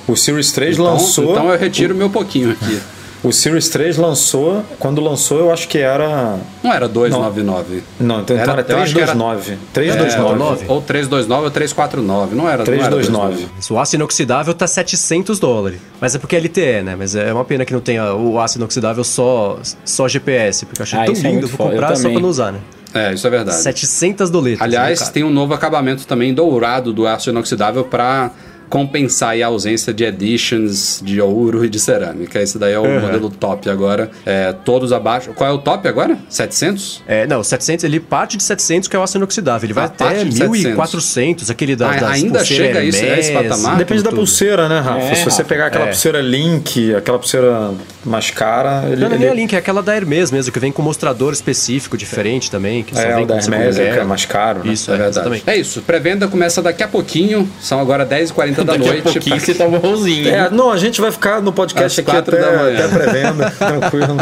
o 0.06 0.16
Series 0.16 0.50
3 0.52 0.74
Então, 0.74 0.84
lançou. 0.92 1.30
então 1.32 1.48
eu 1.50 1.58
retiro 1.58 1.94
meu 1.94 2.10
pouquinho 2.10 2.50
aqui. 2.50 2.78
O 3.22 3.32
Series 3.32 3.68
3 3.68 3.96
lançou. 3.96 4.62
Quando 4.78 5.00
lançou, 5.00 5.38
eu 5.38 5.52
acho 5.52 5.66
que 5.68 5.78
era. 5.78 6.36
Não 6.62 6.72
era 6.72 6.86
299. 6.88 7.82
Não, 7.98 8.20
então 8.20 8.36
Era- 8.36 8.52
era, 8.52 8.60
eu 8.68 8.78
acho 8.78 8.94
que 8.94 9.00
era- 9.00 9.12
329. 9.12 9.52
É, 9.52 9.56
329. 9.72 10.64
ou 10.68 10.80
329 10.80 11.44
ou 11.44 11.50
349. 11.50 12.34
Não 12.36 12.48
era 12.48 12.62
329. 12.64 13.10
Não 13.10 13.48
era 13.50 13.74
O 13.74 13.78
aço 13.80 13.96
inoxidável 13.96 14.54
tá 14.54 14.66
700 14.66 15.38
dólares. 15.40 15.80
Mas 16.00 16.14
é 16.14 16.18
porque 16.18 16.36
é 16.36 16.38
LTE, 16.38 16.82
né? 16.82 16.94
Mas 16.96 17.14
é 17.16 17.32
uma 17.32 17.44
pena 17.44 17.64
que 17.64 17.72
não 17.72 17.80
tenha 17.80 18.14
o 18.14 18.38
aço 18.38 18.58
inoxidável 18.58 19.02
só, 19.02 19.58
só 19.84 20.06
GPS. 20.06 20.64
Porque 20.64 20.80
eu 20.80 20.84
achei 20.84 20.98
Ah, 21.00 21.04
tão 21.04 21.14
é 21.14 21.16
lindo, 21.16 21.28
muito 21.32 21.48
vou 21.48 21.56
foda. 21.56 21.70
Comprar 21.70 21.96
só 21.96 22.08
pra 22.10 22.20
não 22.20 22.28
usar, 22.28 22.52
né? 22.52 22.60
É, 22.94 23.12
isso 23.12 23.26
é 23.26 23.30
verdade. 23.30 23.58
700 23.58 24.30
doletas. 24.30 24.62
Aliás, 24.62 24.98
né, 25.00 25.04
cara? 25.04 25.12
tem 25.12 25.22
um 25.24 25.30
novo 25.30 25.52
acabamento 25.52 26.06
também 26.06 26.32
dourado 26.32 26.92
do 26.92 27.06
aço 27.06 27.28
inoxidável 27.28 27.84
para 27.84 28.30
compensar 28.68 29.30
aí 29.30 29.42
a 29.42 29.46
ausência 29.48 29.92
de 29.92 30.04
editions 30.04 31.00
de 31.04 31.20
ouro 31.20 31.64
e 31.64 31.68
de 31.68 31.78
cerâmica. 31.80 32.40
Esse 32.40 32.58
daí 32.58 32.72
é 32.74 32.78
o 32.78 33.00
modelo 33.00 33.30
top 33.30 33.68
agora. 33.70 34.10
É, 34.24 34.52
todos 34.64 34.92
abaixo. 34.92 35.30
Qual 35.34 35.48
é 35.48 35.52
o 35.52 35.58
top 35.58 35.86
agora? 35.88 36.18
700? 36.28 37.02
É, 37.06 37.26
não, 37.26 37.42
700, 37.42 37.84
ele 37.84 38.00
parte 38.00 38.36
de 38.36 38.42
700, 38.42 38.88
que 38.88 38.96
é 38.96 38.98
o 38.98 39.02
aço 39.02 39.16
inoxidável. 39.16 39.66
Ele 39.66 39.72
vai 39.72 39.84
Ah, 39.84 39.86
até 39.86 40.04
parte 40.04 40.28
de 40.28 40.48
1400, 40.48 41.50
aquele 41.50 41.74
da, 41.76 41.90
Ah, 41.90 41.96
das 41.96 42.10
ainda 42.10 42.44
chega 42.44 42.78
a 42.80 42.84
isso- 42.84 43.04
a 43.04 43.18
esse 43.18 43.32
patamar? 43.32 43.76
Depende 43.76 44.02
da 44.02 44.10
tudo. 44.10 44.18
pulseira, 44.20 44.68
né, 44.68 44.80
Rafa? 44.80 44.98
É, 45.00 45.14
Se 45.14 45.24
você 45.24 45.42
pegar 45.44 45.66
aquela 45.66 45.84
É. 45.86 45.88
pulseira 45.88 46.20
Link, 46.20 46.94
aquela 46.94 47.18
pulseira 47.18 47.72
mais 48.04 48.30
cara, 48.30 48.84
ele. 48.86 48.96
Não, 49.02 49.08
não 49.08 49.12
é 49.12 49.14
ele- 49.14 49.18
nem 49.24 49.28
a 49.28 49.34
Link, 49.34 49.52
é 49.54 49.58
aquela 49.58 49.82
da 49.82 49.94
Hermes 49.94 50.30
mesmo, 50.30 50.52
que 50.52 50.58
vem 50.58 50.70
com 50.72 50.82
mostrador 50.82 51.32
específico 51.32 51.96
diferente 51.96 52.50
também. 52.50 52.82
Que 52.82 52.94
só 52.94 53.00
É, 53.02 53.14
vem 53.14 53.24
o 53.24 53.26
da 53.26 53.36
Hermes, 53.36 53.78
é, 53.78 53.92
que 53.92 53.98
é 53.98 54.04
mais 54.04 54.24
caro. 54.24 54.64
Né? 54.64 54.72
Isso, 54.72 54.90
É 54.90 54.94
é, 54.94 54.96
verdade. 54.96 55.14
exatamente. 55.16 55.44
É 55.46 55.56
isso. 55.56 55.82
Pré-venda 55.82 56.28
começa 56.28 56.62
daqui 56.62 56.82
a 56.82 56.88
pouquinho. 56.88 57.48
São 57.60 57.80
agora 57.80 58.04
10h40 58.04 58.57
da 58.64 58.72
Daqui 58.74 58.86
noite. 58.86 59.08
a 59.08 59.12
pouquinho 59.12 59.40
você 59.40 59.54
tá 59.54 59.66
bonzinho. 59.68 60.28
É, 60.28 60.50
não, 60.50 60.70
a 60.70 60.76
gente 60.76 61.00
vai 61.00 61.10
ficar 61.10 61.40
no 61.42 61.52
podcast 61.52 62.00
Às 62.00 62.06
aqui 62.06 62.16
quatro 62.16 62.36
até, 62.36 62.44
da 62.50 62.56
manhã. 62.62 62.84
até 62.84 62.88
pré-venda, 62.88 63.50
tranquilo. 63.58 64.16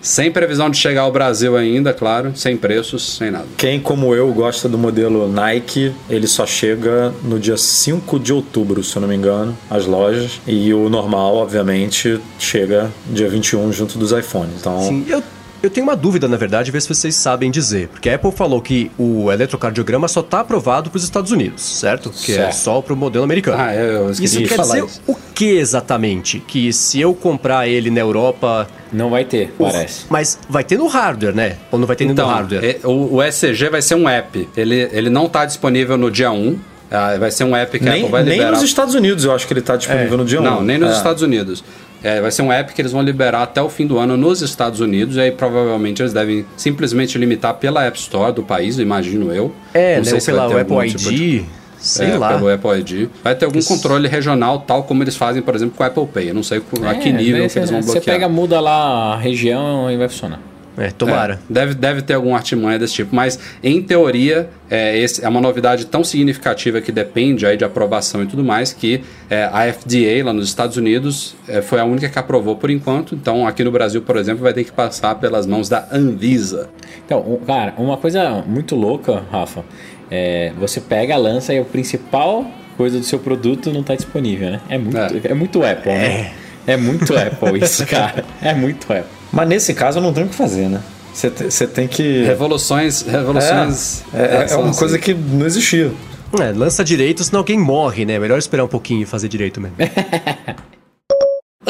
Sem 0.00 0.30
previsão 0.30 0.70
de 0.70 0.76
chegar 0.78 1.02
ao 1.02 1.12
Brasil 1.12 1.56
ainda, 1.56 1.92
claro. 1.92 2.32
Sem 2.34 2.56
preços, 2.56 3.16
sem 3.16 3.30
nada. 3.30 3.46
Quem, 3.56 3.80
como 3.80 4.14
eu, 4.14 4.32
gosta 4.32 4.68
do 4.68 4.78
modelo 4.78 5.28
Nike, 5.28 5.92
ele 6.08 6.26
só 6.26 6.46
chega 6.46 7.12
no 7.22 7.38
dia 7.38 7.56
5 7.56 8.18
de 8.20 8.32
outubro, 8.32 8.82
se 8.84 8.96
eu 8.96 9.02
não 9.02 9.08
me 9.08 9.16
engano, 9.16 9.56
as 9.68 9.86
lojas. 9.86 10.40
E 10.46 10.72
o 10.72 10.88
normal, 10.88 11.36
obviamente, 11.36 12.20
chega 12.38 12.90
dia 13.06 13.28
21 13.28 13.72
junto 13.72 13.98
dos 13.98 14.12
iPhones. 14.12 14.52
Então, 14.60 14.80
Sim, 14.80 15.04
eu, 15.08 15.22
eu 15.62 15.70
tenho 15.70 15.86
uma 15.86 15.96
dúvida, 15.96 16.28
na 16.28 16.36
verdade, 16.36 16.70
ver 16.70 16.80
se 16.82 16.88
vocês 16.88 17.14
sabem 17.14 17.50
dizer. 17.50 17.88
Porque 17.88 18.08
a 18.08 18.14
Apple 18.14 18.32
falou 18.32 18.60
que 18.62 18.90
o 18.98 19.30
eletrocardiograma 19.32 20.06
só 20.08 20.20
está 20.20 20.40
aprovado 20.40 20.90
para 20.90 20.96
os 20.98 21.04
Estados 21.04 21.32
Unidos, 21.32 21.62
certo? 21.62 22.10
Que 22.10 22.32
é 22.32 22.36
Certo. 22.36 22.52
só 22.54 22.80
para 22.80 22.92
o 22.94 22.96
modelo 22.96 23.24
americano. 23.24 23.60
Ah, 23.60 23.72
é, 23.74 23.96
eu 23.96 24.10
esqueci 24.10 24.34
Isso 24.36 24.42
de 24.44 24.48
quer 24.48 24.56
falar 24.56 24.74
dizer 24.76 24.86
isso. 24.86 25.00
o 25.06 25.16
que 25.34 25.56
exatamente? 25.56 26.40
Que 26.40 26.72
se 26.72 27.00
eu 27.00 27.14
comprar 27.14 27.68
ele 27.68 27.90
na 27.90 28.00
Europa. 28.00 28.66
Não 28.92 29.10
vai 29.10 29.24
ter, 29.24 29.52
parece. 29.58 30.06
Mas 30.08 30.38
vai 30.48 30.64
ter 30.64 30.78
no 30.78 30.86
hardware, 30.86 31.34
né? 31.34 31.56
Ou 31.70 31.78
não 31.78 31.86
vai 31.86 31.94
ter 31.96 32.04
nem 32.04 32.12
Então, 32.12 32.26
no 32.28 32.34
hardware? 32.34 32.64
é, 32.82 32.86
o, 32.86 33.14
o 33.16 33.22
ECG 33.22 33.68
vai 33.70 33.82
ser 33.82 33.94
um 33.94 34.08
app. 34.08 34.48
Ele, 34.56 34.88
ele 34.92 35.10
não 35.10 35.26
está 35.26 35.44
disponível 35.44 35.96
no 35.98 36.10
dia 36.10 36.30
1. 36.30 36.58
Ah, 36.90 37.16
vai 37.18 37.30
ser 37.30 37.44
um 37.44 37.54
app 37.54 37.78
que 37.78 37.86
a 37.86 37.90
nem, 37.92 38.00
Apple 38.00 38.10
vai 38.12 38.22
nem 38.22 38.32
liberar. 38.34 38.52
nos 38.52 38.62
Estados 38.62 38.94
Unidos 38.94 39.24
eu 39.24 39.32
acho 39.34 39.46
que 39.46 39.52
ele 39.52 39.60
está 39.60 39.76
disponível 39.76 40.16
no 40.16 40.24
dia 40.24 40.40
1. 40.40 40.42
Não, 40.44 40.62
nem 40.62 40.78
nos 40.78 40.90
É. 40.90 40.96
Estados 40.96 41.22
Unidos. 41.22 41.62
É, 42.02 42.20
vai 42.20 42.30
ser 42.30 42.42
um 42.42 42.52
app 42.52 42.72
que 42.72 42.80
eles 42.80 42.92
vão 42.92 43.02
liberar 43.02 43.42
até 43.42 43.60
o 43.60 43.68
fim 43.68 43.86
do 43.86 43.98
ano 43.98 44.16
nos 44.16 44.40
Estados 44.40 44.80
Unidos. 44.80 45.16
E 45.16 45.20
aí 45.20 45.32
provavelmente 45.32 46.00
eles 46.02 46.12
devem 46.12 46.44
simplesmente 46.56 47.18
limitar 47.18 47.54
pela 47.54 47.84
App 47.84 47.98
Store 47.98 48.32
do 48.32 48.42
país, 48.42 48.78
imagino 48.78 49.32
eu. 49.32 49.52
É, 49.74 49.96
Não 49.96 50.04
né? 50.04 50.10
sei 50.10 50.20
se 50.20 50.26
pela 50.30 50.46
Apple 50.60 50.76
ID. 50.88 50.96
tipo 50.96 51.10
de- 51.10 51.44
Sei 51.80 52.10
é, 52.10 52.18
lá. 52.18 52.34
Pelo 52.34 52.52
Apple 52.52 52.70
ID. 52.80 53.08
Vai 53.22 53.36
ter 53.36 53.44
algum 53.44 53.62
controle 53.62 54.08
regional, 54.08 54.58
tal 54.66 54.82
como 54.82 55.02
eles 55.04 55.14
fazem, 55.16 55.40
por 55.40 55.54
exemplo, 55.54 55.76
com 55.76 55.84
o 55.84 55.86
Apple 55.86 56.06
Pay. 56.06 56.30
Eu 56.30 56.34
não 56.34 56.42
sei 56.42 56.58
a 56.58 56.94
que 56.94 57.08
É, 57.08 57.12
nível 57.12 57.38
daí 57.40 57.48
que 57.48 57.58
eles 57.58 57.70
vão 57.70 57.80
Você 57.82 57.92
bloquear. 57.92 58.16
pega, 58.16 58.28
muda 58.28 58.58
lá 58.60 59.14
a 59.14 59.16
região 59.16 59.88
e 59.90 59.96
vai 59.96 60.08
funcionar. 60.08 60.40
É, 60.78 60.90
tomara. 60.90 61.34
É, 61.34 61.52
deve, 61.52 61.74
deve 61.74 62.02
ter 62.02 62.14
algum 62.14 62.34
artimanha 62.34 62.78
desse 62.78 62.94
tipo, 62.94 63.14
mas 63.14 63.38
em 63.62 63.82
teoria 63.82 64.48
é, 64.70 64.96
esse, 64.98 65.24
é 65.24 65.28
uma 65.28 65.40
novidade 65.40 65.86
tão 65.86 66.04
significativa 66.04 66.80
que 66.80 66.92
depende 66.92 67.44
aí 67.44 67.56
de 67.56 67.64
aprovação 67.64 68.22
e 68.22 68.26
tudo 68.26 68.44
mais 68.44 68.72
que 68.72 69.02
é, 69.28 69.44
a 69.52 69.72
FDA 69.72 70.24
lá 70.24 70.32
nos 70.32 70.46
Estados 70.46 70.76
Unidos 70.76 71.34
é, 71.48 71.60
foi 71.60 71.80
a 71.80 71.84
única 71.84 72.08
que 72.08 72.18
aprovou 72.18 72.54
por 72.56 72.70
enquanto. 72.70 73.14
Então 73.14 73.46
aqui 73.46 73.64
no 73.64 73.70
Brasil, 73.72 74.02
por 74.02 74.16
exemplo, 74.16 74.42
vai 74.42 74.52
ter 74.52 74.64
que 74.64 74.72
passar 74.72 75.14
pelas 75.16 75.46
mãos 75.46 75.68
da 75.68 75.88
Anvisa. 75.92 76.68
Então, 77.04 77.20
um- 77.20 77.44
cara, 77.44 77.74
uma 77.76 77.96
coisa 77.96 78.42
muito 78.46 78.76
louca, 78.76 79.22
Rafa, 79.32 79.64
é 80.10 80.52
você 80.58 80.80
pega, 80.80 81.16
lança 81.16 81.52
e 81.52 81.58
a 81.58 81.64
principal 81.64 82.46
coisa 82.76 82.98
do 82.98 83.04
seu 83.04 83.18
produto 83.18 83.72
não 83.72 83.80
está 83.80 83.96
disponível, 83.96 84.50
né? 84.50 84.60
É 84.68 84.78
muito, 84.78 84.96
É. 84.96 85.10
é. 85.24 85.34
muito 85.34 85.64
Apple, 85.64 85.92
né? 85.92 86.30
É 86.66 86.76
muito 86.76 87.16
Apple 87.16 87.58
isso, 87.60 87.84
cara. 87.86 88.24
É 88.40 88.54
muito 88.54 88.84
Apple. 88.92 89.17
Mas 89.32 89.48
nesse 89.48 89.74
caso 89.74 89.98
eu 89.98 90.02
não 90.02 90.12
tenho 90.12 90.26
o 90.26 90.30
que 90.30 90.34
fazer, 90.34 90.68
né? 90.68 90.80
Você 91.12 91.30
te- 91.30 91.44
você 91.50 91.66
tem 91.66 91.88
que. 91.88 92.24
Revoluções, 92.24 93.02
revoluções. 93.02 94.02
É, 94.14 94.18
é, 94.48 94.52
é 94.52 94.56
uma 94.56 94.70
assim. 94.70 94.78
coisa 94.78 94.98
que 94.98 95.12
não 95.14 95.46
existia. 95.46 95.92
É, 96.40 96.52
lança 96.52 96.84
direito, 96.84 97.24
senão 97.24 97.40
alguém 97.40 97.58
morre, 97.58 98.04
né? 98.04 98.18
Melhor 98.18 98.38
esperar 98.38 98.64
um 98.64 98.68
pouquinho 98.68 99.02
e 99.02 99.06
fazer 99.06 99.28
direito 99.28 99.60
mesmo. 99.60 99.76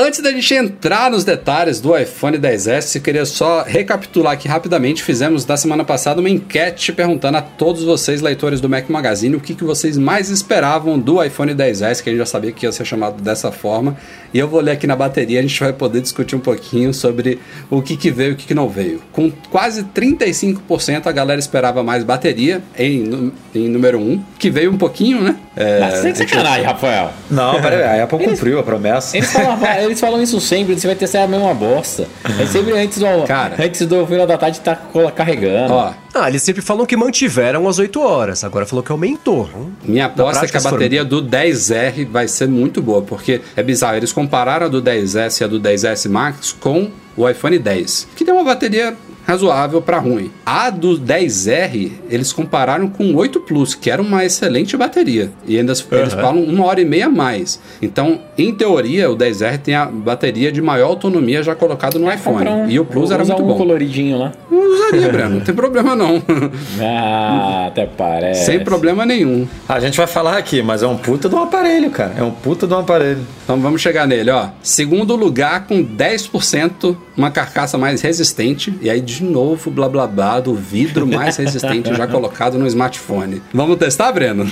Antes 0.01 0.21
da 0.21 0.31
gente 0.31 0.55
entrar 0.55 1.11
nos 1.11 1.25
detalhes 1.25 1.81
do 1.81 1.99
iPhone 1.99 2.39
10S, 2.39 2.95
eu 2.95 3.03
queria 3.03 3.27
só 3.27 3.65
recapitular 3.65 4.35
aqui 4.35 4.47
rapidamente. 4.47 5.03
Fizemos 5.03 5.45
da 5.45 5.57
semana 5.57 5.83
passada 5.83 6.21
uma 6.21 6.31
enquete 6.31 6.93
perguntando 6.93 7.39
a 7.39 7.43
todos 7.43 7.83
vocês, 7.83 8.23
leitores 8.23 8.61
do 8.61 8.69
Mac 8.69 8.89
Magazine, 8.89 9.35
o 9.35 9.41
que, 9.41 9.57
que 9.57 9.65
vocês 9.65 9.99
mais 9.99 10.31
esperavam 10.31 10.97
do 10.97 11.21
iPhone 11.21 11.53
10S, 11.53 12.01
que 12.01 12.11
a 12.11 12.13
gente 12.13 12.21
já 12.21 12.27
sabia 12.27 12.53
que 12.53 12.65
ia 12.65 12.71
ser 12.71 12.85
chamado 12.85 13.21
dessa 13.21 13.51
forma. 13.51 13.97
E 14.33 14.39
eu 14.39 14.47
vou 14.47 14.61
ler 14.61 14.71
aqui 14.71 14.87
na 14.87 14.95
bateria, 14.95 15.41
a 15.41 15.43
gente 15.43 15.59
vai 15.59 15.73
poder 15.73 16.01
discutir 16.01 16.37
um 16.37 16.41
pouquinho 16.41 16.95
sobre 16.95 17.41
o 17.69 17.83
que, 17.83 17.97
que 17.97 18.13
veio 18.13 18.31
e 18.31 18.33
o 18.35 18.37
que, 18.37 18.47
que 18.47 18.55
não 18.55 18.69
veio. 18.69 19.03
Com 19.11 19.33
quase 19.51 19.83
35% 19.83 21.09
a 21.09 21.13
galera 21.13 21.41
esperava 21.41 21.83
mais 21.83 22.05
bateria 22.05 22.63
em, 22.79 23.33
em 23.53 23.69
número 23.69 23.99
1, 23.99 24.23
que 24.39 24.49
veio 24.49 24.71
um 24.71 24.79
pouquinho, 24.79 25.21
né? 25.23 25.35
É, 25.61 25.81
Mas 25.81 25.95
sem 25.99 26.15
sacanagem, 26.15 26.65
Rafael. 26.65 27.11
Não, 27.29 27.61
peraí, 27.61 27.83
a 28.01 28.05
Apple 28.05 28.19
Eles- 28.23 28.39
cumpriu 28.39 28.61
a 28.61 28.63
promessa. 28.63 29.17
Eles 29.17 29.33
falam, 29.33 29.59
eles 29.83 29.99
falam 30.01 30.23
isso 30.23 30.41
sempre, 30.41 30.79
você 30.79 30.87
vai 30.87 30.95
ter 30.95 31.17
a 31.19 31.27
mesma 31.27 31.53
bosta. 31.53 32.07
É 32.41 32.47
sempre 32.47 32.79
antes 32.79 32.99
do, 32.99 33.25
Cara. 33.27 33.57
antes 33.59 33.85
do 33.87 34.07
final 34.07 34.25
da 34.27 34.39
tarde 34.39 34.61
tá 34.61 34.79
carregando. 35.15 35.75
Ó, 35.75 35.93
Ah, 36.15 36.29
eles 36.29 36.43
sempre 36.43 36.63
falam 36.63 36.87
que 36.87 36.97
mantiveram 36.97 37.67
as 37.69 37.79
8 37.79 38.01
horas, 38.01 38.43
agora 38.45 38.67
falou 38.67 38.83
que 38.85 38.91
aumentou. 38.93 39.49
Minha 39.85 40.07
aposta 40.07 40.45
é 40.47 40.49
que 40.49 40.57
a 40.57 40.61
bateria 40.61 41.05
do 41.05 41.21
10R 41.23 42.05
vai 42.07 42.29
ser 42.29 42.47
muito 42.49 42.81
boa, 42.81 43.03
porque 43.03 43.41
é 43.57 43.63
bizarro, 43.63 43.97
eles 43.97 44.13
compararam 44.13 44.67
a 44.67 44.69
do 44.69 44.81
10S 44.81 45.41
e 45.41 45.45
a 45.45 45.47
do 45.49 45.59
10S 45.61 46.09
Max 46.09 46.53
com 46.53 46.91
o 47.17 47.29
iPhone 47.29 47.59
10, 47.59 48.09
que 48.17 48.25
tem 48.25 48.33
uma 48.33 48.45
bateria 48.45 48.97
razoável 49.29 49.83
para 49.83 49.99
ruim. 49.99 50.31
A 50.47 50.71
do 50.71 50.99
10R, 50.99 51.93
eles 52.09 52.33
compararam 52.33 52.89
com 52.89 53.11
o 53.11 53.17
8 53.17 53.41
Plus, 53.41 53.75
que 53.75 53.91
era 53.91 54.01
uma 54.01 54.25
excelente 54.25 54.75
bateria. 54.75 55.31
E 55.47 55.59
ainda 55.59 55.73
eles 55.73 56.15
falam 56.15 56.43
uma 56.43 56.65
hora 56.65 56.81
e 56.81 56.85
meia 56.87 57.07
a 57.07 57.11
mais. 57.11 57.61
Então, 57.83 58.23
em 58.39 58.55
teoria, 58.55 59.11
o 59.11 59.17
10R 59.17 59.59
tem 59.59 59.75
a 59.75 59.85
bateria 59.85 60.51
de 60.51 60.63
maior 60.63 60.87
autonomia 60.87 61.43
já 61.43 61.55
colocado 61.55 61.99
no 61.99 62.11
iPhone. 62.11 62.39
Compra 62.39 62.51
um, 62.53 62.71
E 62.71 62.81
o 62.81 62.87
Plus 62.87 63.11
era 63.11 63.23
muito 63.23 63.43
um 63.43 63.47
bom. 63.49 63.57
coloridinho 63.59 64.17
lá. 64.19 64.33
Eu 64.51 64.59
usaria, 64.75 65.09
Breno, 65.13 65.35
não 65.37 65.41
tem 65.41 65.55
problema 65.55 65.95
não. 65.95 66.23
Ah, 66.81 67.67
até 67.67 67.85
parece. 67.87 68.47
Sem 68.47 68.61
problema 68.65 69.05
nenhum. 69.05 69.47
A 69.69 69.79
gente 69.81 69.97
vai 69.99 70.07
falar 70.07 70.39
aqui, 70.39 70.63
mas 70.63 70.83
é 70.83 70.87
um 70.87 70.97
puta 70.97 71.29
de 71.29 71.35
um 71.35 71.43
aparelho, 71.43 71.91
cara. 71.91 72.15
É 72.17 72.23
um 72.23 72.31
puta 72.31 72.67
de 72.67 72.73
um 72.73 72.79
aparelho. 72.79 73.27
Então 73.45 73.61
vamos 73.61 73.81
chegar 73.83 74.07
nele, 74.07 74.31
ó. 74.31 74.49
Segundo 74.63 75.15
lugar 75.17 75.67
com 75.67 75.85
10%, 75.85 76.97
uma 77.17 77.31
carcaça 77.31 77.77
mais 77.77 78.01
resistente. 78.01 78.73
E 78.81 78.89
aí, 78.89 79.01
de 79.01 79.18
novo, 79.25 79.71
blá 79.71 79.89
blá 79.89 80.07
blá, 80.07 80.41
do 80.41 80.55
vidro 80.55 81.07
mais 81.07 81.37
resistente 81.37 81.95
já 81.95 82.07
colocado 82.09 82.59
no 82.59 82.67
smartphone. 82.67 83.43
Vamos 83.53 83.77
testar, 83.77 84.13
Breno? 84.13 84.49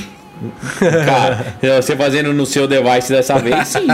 Cara, 1.05 1.55
você 1.81 1.97
fazendo 1.97 2.33
no 2.33 2.45
seu 2.47 2.67
device 2.67 3.11
dessa 3.13 3.39
vez, 3.39 3.69
sim. 3.69 3.87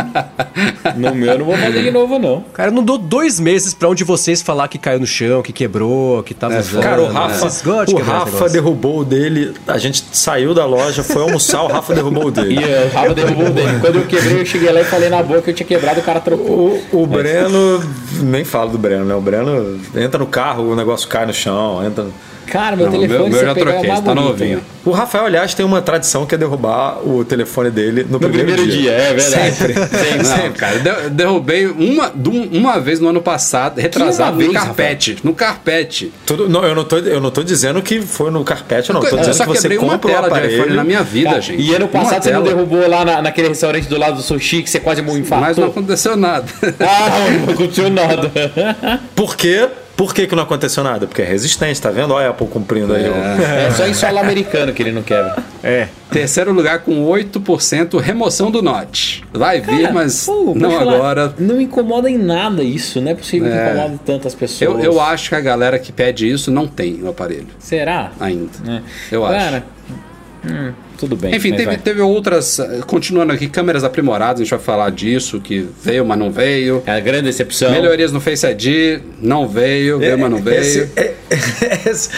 No 0.96 1.14
meu 1.14 1.32
eu 1.32 1.38
não 1.38 1.44
vou 1.46 1.56
fazer 1.56 1.82
de 1.82 1.90
novo, 1.90 2.18
não. 2.18 2.40
Cara, 2.52 2.70
eu 2.70 2.74
não 2.74 2.82
dou 2.82 2.98
dois 2.98 3.38
meses 3.38 3.72
pra 3.74 3.88
um 3.88 3.94
de 3.94 4.04
vocês 4.04 4.42
falar 4.42 4.68
que 4.68 4.78
caiu 4.78 5.00
no 5.00 5.06
chão, 5.06 5.42
que 5.42 5.52
quebrou, 5.52 6.22
que 6.22 6.34
tava 6.34 6.54
É, 6.54 6.62
zoando. 6.62 6.82
Cara, 6.86 7.02
o 7.02 7.08
né? 7.08 7.12
Rafa, 7.12 7.48
de 7.86 7.94
o 7.94 7.98
Rafa 8.02 8.48
derrubou 8.48 9.00
o 9.00 9.04
dele. 9.04 9.54
A 9.66 9.78
gente 9.78 10.04
saiu 10.12 10.52
da 10.54 10.64
loja, 10.66 11.02
foi 11.02 11.22
almoçar, 11.22 11.62
o 11.62 11.68
Rafa 11.68 11.94
derrubou 11.94 12.26
o 12.26 12.28
E 12.28 12.32
dele. 12.32 12.58
o 12.64 12.94
Rafa 12.94 13.14
derrubou 13.14 13.46
o 13.46 13.50
dele. 13.50 13.78
Quando 13.80 13.96
eu 13.96 14.06
quebrei, 14.06 14.40
eu 14.40 14.46
cheguei 14.46 14.72
lá 14.72 14.80
e 14.80 14.84
falei 14.84 15.08
na 15.08 15.22
boca 15.22 15.42
que 15.42 15.50
eu 15.50 15.54
tinha 15.54 15.66
quebrado, 15.66 16.00
o 16.00 16.02
cara 16.02 16.20
trocou. 16.20 16.82
O, 16.92 17.02
o 17.02 17.06
Breno, 17.06 17.82
nem 18.22 18.44
falo 18.44 18.70
do 18.70 18.78
Breno, 18.78 19.04
né? 19.04 19.14
O 19.14 19.20
Breno 19.20 19.78
entra 19.94 20.18
no 20.18 20.26
carro, 20.26 20.70
o 20.72 20.76
negócio 20.76 21.08
cai 21.08 21.24
no 21.26 21.32
chão, 21.32 21.84
entra. 21.84 22.06
Cara, 22.46 22.76
meu 22.76 22.86
Não, 22.86 22.92
telefone 22.92 23.18
meu, 23.18 23.28
meu 23.28 23.38
você 23.38 23.46
já 23.46 23.54
pegar 23.54 23.72
troquei, 23.72 23.90
é 23.90 24.00
tá 24.00 24.14
novinho. 24.14 24.56
né? 24.58 24.62
O 24.84 24.90
Rafael, 24.90 25.26
aliás, 25.26 25.54
tem 25.54 25.64
uma 25.64 25.80
tradição 25.80 26.26
que 26.26 26.34
é 26.34 26.38
derrubar 26.38 26.98
o 27.06 27.24
telefone 27.24 27.70
dele 27.70 28.04
no, 28.04 28.18
No 28.18 28.28
primeiro 28.28 28.66
dia, 28.66 28.90
é 28.90 29.14
verdade. 29.14 29.52
Sempre. 29.54 29.74
Sempre. 29.86 30.28
Não, 30.28 30.52
cara, 30.52 30.74
eu 31.04 31.10
derrubei 31.10 31.66
uma, 31.66 32.12
uma 32.50 32.80
vez 32.80 32.98
no 32.98 33.08
ano 33.08 33.22
passado, 33.22 33.78
retrasado, 33.80 34.36
vez, 34.38 34.48
no 34.48 34.54
carpete. 34.54 35.18
No 35.22 35.34
carpete. 35.34 36.12
Tudo, 36.26 36.48
não, 36.48 36.64
eu, 36.64 36.74
não 36.74 36.84
tô, 36.84 36.98
eu 36.98 37.20
não 37.20 37.30
tô 37.30 37.42
dizendo 37.44 37.80
que 37.80 38.00
foi 38.02 38.30
no 38.30 38.42
carpete, 38.42 38.92
não. 38.92 39.00
Tô 39.00 39.06
eu 39.06 39.18
dizendo 39.18 39.34
só 39.34 39.44
que 39.44 39.50
você 39.50 39.62
quebrei 39.62 39.78
uma 39.78 39.92
compra 39.98 40.10
o 40.10 40.14
tela 40.30 40.40
de 40.48 40.54
iPhone 40.54 40.74
na 40.74 40.84
minha 40.84 41.02
vida, 41.02 41.30
Cara, 41.30 41.40
gente. 41.40 41.62
E 41.62 41.74
ano 41.74 41.84
Uma 41.86 41.92
passado 42.02 42.22
você 42.24 42.32
não 42.32 42.42
tela. 42.42 42.54
derrubou 42.54 42.88
lá 42.88 43.04
na- 43.04 43.22
naquele 43.22 43.48
restaurante 43.48 43.86
do 43.88 43.96
lado 43.98 44.16
do 44.16 44.22
sushi 44.22 44.62
que 44.62 44.70
você 44.70 44.80
quase 44.80 45.00
infartou? 45.00 45.38
Mas 45.40 45.56
não 45.56 45.68
aconteceu 45.68 46.16
nada. 46.16 46.46
Ah, 46.80 47.28
não 47.46 47.54
aconteceu 47.54 47.88
nada. 47.88 48.30
Por 49.14 49.36
quê? 49.36 49.68
Por 49.96 50.14
que, 50.14 50.26
que 50.26 50.34
não 50.34 50.42
aconteceu 50.42 50.82
nada? 50.82 51.06
Porque 51.06 51.22
é 51.22 51.24
resistente, 51.24 51.80
tá 51.80 51.90
vendo? 51.90 52.12
Olha 52.14 52.28
a 52.28 52.30
Apple 52.30 52.46
cumprindo 52.48 52.92
aí. 52.94 53.08
o- 53.08 53.14
É 53.14 53.70
só 53.70 53.86
em 53.86 53.94
solo 53.94 54.18
americano 54.18 54.72
que 54.72 54.82
ele 54.82 54.90
não 54.92 55.02
quebra. 55.02 55.36
É. 55.62 55.88
Terceiro 56.10 56.52
lugar 56.52 56.80
com 56.80 57.04
8% 57.04 57.98
remoção 57.98 58.50
do 58.50 58.60
notch. 58.62 59.20
Vai 59.32 59.60
vir, 59.60 59.92
mas 59.92 60.26
Pô, 60.26 60.54
não 60.56 60.70
falar, 60.70 60.94
agora. 60.94 61.34
Não 61.38 61.60
incomoda 61.60 62.10
em 62.10 62.18
nada 62.18 62.62
isso. 62.64 63.00
Não 63.00 63.12
é 63.12 63.14
possível 63.14 63.50
que 63.50 63.56
É. 63.56 63.70
incomode 63.72 64.00
tantas 64.04 64.34
pessoas. 64.34 64.60
Eu, 64.84 64.92
eu 64.94 65.00
acho 65.00 65.28
que 65.28 65.34
a 65.34 65.40
galera 65.40 65.78
que 65.78 65.92
pede 65.92 66.28
isso 66.30 66.50
não 66.50 66.66
tem 66.66 67.00
o 67.02 67.08
aparelho 67.10 67.46
Será? 67.58 68.10
ainda. 68.18 68.50
É. 68.66 68.80
Eu 69.14 69.24
acho. 69.26 69.62
Hum, 70.44 70.72
tudo 70.98 71.14
bem. 71.16 71.34
Enfim, 71.34 71.52
teve, 71.52 71.64
vai. 71.66 71.76
teve 71.76 72.00
outras. 72.00 72.58
Continuando 72.86 73.32
aqui, 73.32 73.48
câmeras 73.48 73.84
aprimoradas, 73.84 74.40
a 74.40 74.44
gente 74.44 74.50
vai 74.50 74.58
falar 74.58 74.90
disso, 74.90 75.40
que 75.40 75.68
veio, 75.82 76.04
mas 76.04 76.18
não 76.18 76.32
veio. 76.32 76.82
É 76.84 76.92
a 76.92 77.00
grande 77.00 77.24
decepção. 77.24 77.70
Melhorias 77.70 78.10
no 78.10 78.20
Face 78.20 78.44
ID, 78.46 79.00
não 79.20 79.46
veio, 79.46 79.98
veio, 79.98 80.18
mas 80.18 80.30
não 80.30 80.38
veio. 80.38 80.60
Esse- 80.60 80.88
é- 80.96 81.14
esse- 81.88 82.10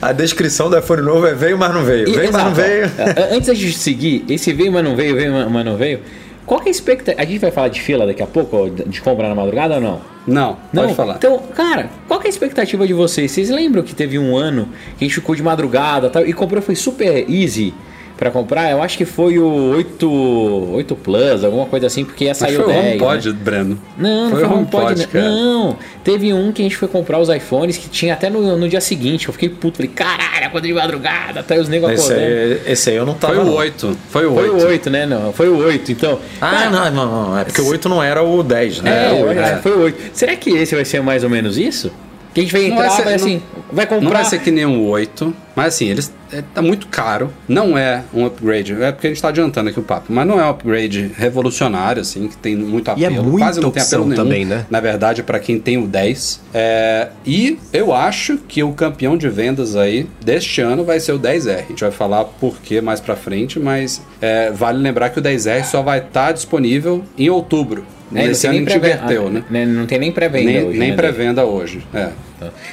a 0.00 0.12
descrição 0.12 0.70
do 0.70 0.78
iPhone 0.78 1.02
novo 1.02 1.26
é 1.26 1.34
veio, 1.34 1.58
mas 1.58 1.74
não 1.74 1.82
veio. 1.84 2.08
E- 2.08 2.12
Veio, 2.12 2.32
mas 2.32 2.44
não 2.44 2.54
veio. 2.54 2.84
É, 2.96 3.34
Antes 3.34 3.48
da 3.48 3.54
gente 3.54 3.76
seguir, 3.76 4.24
esse 4.28 4.52
veio, 4.52 4.70
mas 4.72 4.84
não 4.84 4.94
veio, 4.94 5.16
veio, 5.16 5.50
mas 5.50 5.64
não 5.64 5.76
veio. 5.76 6.00
Qual 6.46 6.60
que 6.60 6.68
é 6.68 6.70
a 6.70 6.72
expectativa? 6.72 7.20
A 7.20 7.24
gente 7.24 7.38
vai 7.40 7.50
falar 7.50 7.68
de 7.68 7.80
fila 7.80 8.06
daqui 8.06 8.22
a 8.22 8.26
pouco, 8.26 8.70
de 8.70 9.00
compra 9.00 9.28
na 9.28 9.34
madrugada 9.34 9.74
ou 9.76 9.80
não? 9.80 10.00
Não, 10.26 10.56
Não, 10.72 10.84
pode 10.84 10.94
falar. 10.94 11.16
Então, 11.16 11.38
cara, 11.54 11.90
qual 12.08 12.18
que 12.18 12.26
é 12.26 12.28
a 12.28 12.30
expectativa 12.30 12.86
de 12.86 12.94
vocês? 12.94 13.30
Vocês 13.30 13.50
lembram 13.50 13.82
que 13.82 13.94
teve 13.94 14.18
um 14.18 14.36
ano 14.36 14.68
que 14.98 15.04
a 15.04 15.08
gente 15.08 15.14
ficou 15.14 15.34
de 15.34 15.42
madrugada 15.42 16.08
tal, 16.08 16.26
e 16.26 16.32
comprou, 16.32 16.62
foi 16.62 16.74
super 16.74 17.28
easy 17.30 17.74
pra 18.16 18.30
comprar? 18.30 18.70
Eu 18.70 18.82
acho 18.82 18.96
que 18.96 19.04
foi 19.04 19.38
o 19.38 19.44
8, 19.76 20.08
8 20.74 20.96
Plus, 20.96 21.44
alguma 21.44 21.66
coisa 21.66 21.86
assim, 21.86 22.04
porque 22.04 22.24
ia 22.24 22.34
sair 22.34 22.54
foi 22.56 22.64
o 22.64 22.68
o 22.68 22.72
10. 22.72 22.86
HomePod, 23.02 23.28
né? 23.30 23.36
Breno. 23.42 23.78
Não, 23.98 24.24
não 24.24 24.30
foi 24.30 24.38
foi 24.40 24.48
o 24.48 24.50
o 24.52 24.54
HomePod, 24.58 24.84
HomePod, 24.84 25.06
cara. 25.08 25.24
Não, 25.28 25.76
teve 26.02 26.32
um 26.32 26.52
que 26.52 26.62
a 26.62 26.64
gente 26.64 26.76
foi 26.76 26.88
comprar 26.88 27.18
os 27.18 27.28
iPhones 27.28 27.76
que 27.76 27.88
tinha 27.88 28.14
até 28.14 28.30
no, 28.30 28.56
no 28.56 28.68
dia 28.68 28.80
seguinte. 28.80 29.26
Eu 29.26 29.32
fiquei 29.32 29.48
puto, 29.48 29.76
falei, 29.78 29.90
caralho, 29.94 30.50
quando 30.50 30.64
de 30.64 30.72
madrugada, 30.72 31.40
até 31.40 31.58
os 31.58 31.68
negros 31.68 31.92
Esse 31.92 32.12
acordando. 32.12 32.26
aí, 32.26 32.60
esse 32.72 32.90
aí 32.90 32.96
eu 32.96 33.06
não 33.06 33.14
tava. 33.14 33.34
Foi 33.34 33.42
o 33.42 33.46
não. 33.46 33.54
8. 33.54 33.98
Foi 34.10 34.26
o 34.26 34.34
Foi 34.34 34.48
8. 34.50 34.64
o 34.64 34.68
8, 34.68 34.90
né? 34.90 35.06
Não, 35.06 35.32
foi 35.32 35.48
o 35.48 35.56
8, 35.58 35.92
então. 35.92 36.18
Ah, 36.40 36.50
Cara, 36.50 36.70
não, 36.70 36.90
não, 36.90 37.28
não. 37.30 37.38
É 37.38 37.44
porque 37.44 37.60
o 37.60 37.66
8 37.66 37.88
não 37.88 38.02
era 38.02 38.22
o 38.22 38.42
10, 38.42 38.80
né? 38.82 38.90
É, 38.90 39.04
Era 39.06 39.14
o 39.14 39.18
eu 39.18 39.26
8. 39.28 39.40
acho 39.40 39.56
que 39.56 39.62
foi 39.62 39.72
o 39.72 39.80
8. 39.82 40.02
Será 40.12 40.36
que 40.36 40.50
esse 40.50 40.74
vai 40.74 40.84
ser 40.84 41.02
mais 41.02 41.24
ou 41.24 41.30
menos 41.30 41.58
isso? 41.58 41.90
Que 42.32 42.40
a 42.40 42.42
gente 42.42 42.52
vai 42.52 42.64
entrar, 42.64 42.88
vai 42.88 42.90
ser- 42.96 43.02
vai 43.04 43.14
assim, 43.14 43.42
vai 43.72 43.86
comprar. 43.86 44.04
Não 44.04 44.10
vai 44.12 44.24
ser 44.24 44.40
que 44.40 44.50
nem 44.50 44.66
um 44.66 44.86
8, 44.88 45.34
mas 45.56 45.74
assim, 45.74 45.88
eles 45.88 46.12
é, 46.32 46.42
tá 46.54 46.60
muito 46.60 46.86
caro. 46.88 47.30
Não 47.48 47.76
é 47.78 48.02
um 48.12 48.24
upgrade, 48.26 48.72
é 48.82 48.90
porque 48.92 49.06
a 49.06 49.10
gente 49.10 49.22
tá 49.22 49.28
adiantando 49.28 49.70
aqui 49.70 49.78
o 49.78 49.82
papo, 49.82 50.12
mas 50.12 50.26
não 50.26 50.40
é 50.40 50.44
um 50.44 50.50
upgrade 50.50 51.10
revolucionário, 51.16 52.02
assim, 52.02 52.28
que 52.28 52.36
tem 52.36 52.56
muito 52.56 52.88
E 52.96 53.04
apelo. 53.04 53.06
é 53.06 53.22
muita 53.22 53.46
Quase 53.46 53.60
não 53.60 53.70
tem 53.70 53.82
apelo 53.82 54.04
nenhum, 54.04 54.16
também, 54.16 54.44
né? 54.44 54.66
Na 54.68 54.80
verdade, 54.80 55.22
para 55.22 55.38
quem 55.38 55.58
tem 55.58 55.76
o 55.78 55.86
10. 55.86 56.40
É, 56.52 57.08
e 57.26 57.58
eu 57.72 57.92
acho 57.94 58.38
que 58.48 58.62
o 58.62 58.72
campeão 58.72 59.16
de 59.16 59.28
vendas 59.28 59.76
aí 59.76 60.06
deste 60.24 60.60
ano 60.60 60.84
vai 60.84 60.98
ser 61.00 61.12
o 61.12 61.18
10R. 61.18 61.56
A 61.58 61.68
gente 61.68 61.80
vai 61.82 61.90
falar 61.92 62.24
por 62.24 62.58
que 62.60 62.80
mais 62.80 63.00
pra 63.00 63.14
frente, 63.16 63.58
mas 63.60 64.02
é, 64.20 64.50
vale 64.50 64.78
lembrar 64.78 65.10
que 65.10 65.18
o 65.18 65.22
10R 65.22 65.64
só 65.64 65.82
vai 65.82 65.98
estar 65.98 66.32
disponível 66.32 67.04
em 67.16 67.28
outubro. 67.30 67.84
né, 68.10 68.26
Nesse 68.26 68.46
ano 68.46 68.56
a 68.56 68.58
gente 68.60 68.76
inverteu, 68.76 69.26
ah, 69.26 69.30
né? 69.30 69.44
né, 69.50 69.66
Não 69.66 69.86
tem 69.86 69.98
nem 69.98 70.10
pré-venda 70.12 70.50
Nem, 70.50 70.64
hoje. 70.64 70.78
nem 70.78 70.90
né, 70.90 70.96
pré-venda 70.96 71.44
hoje. 71.44 71.86
É. 71.94 72.08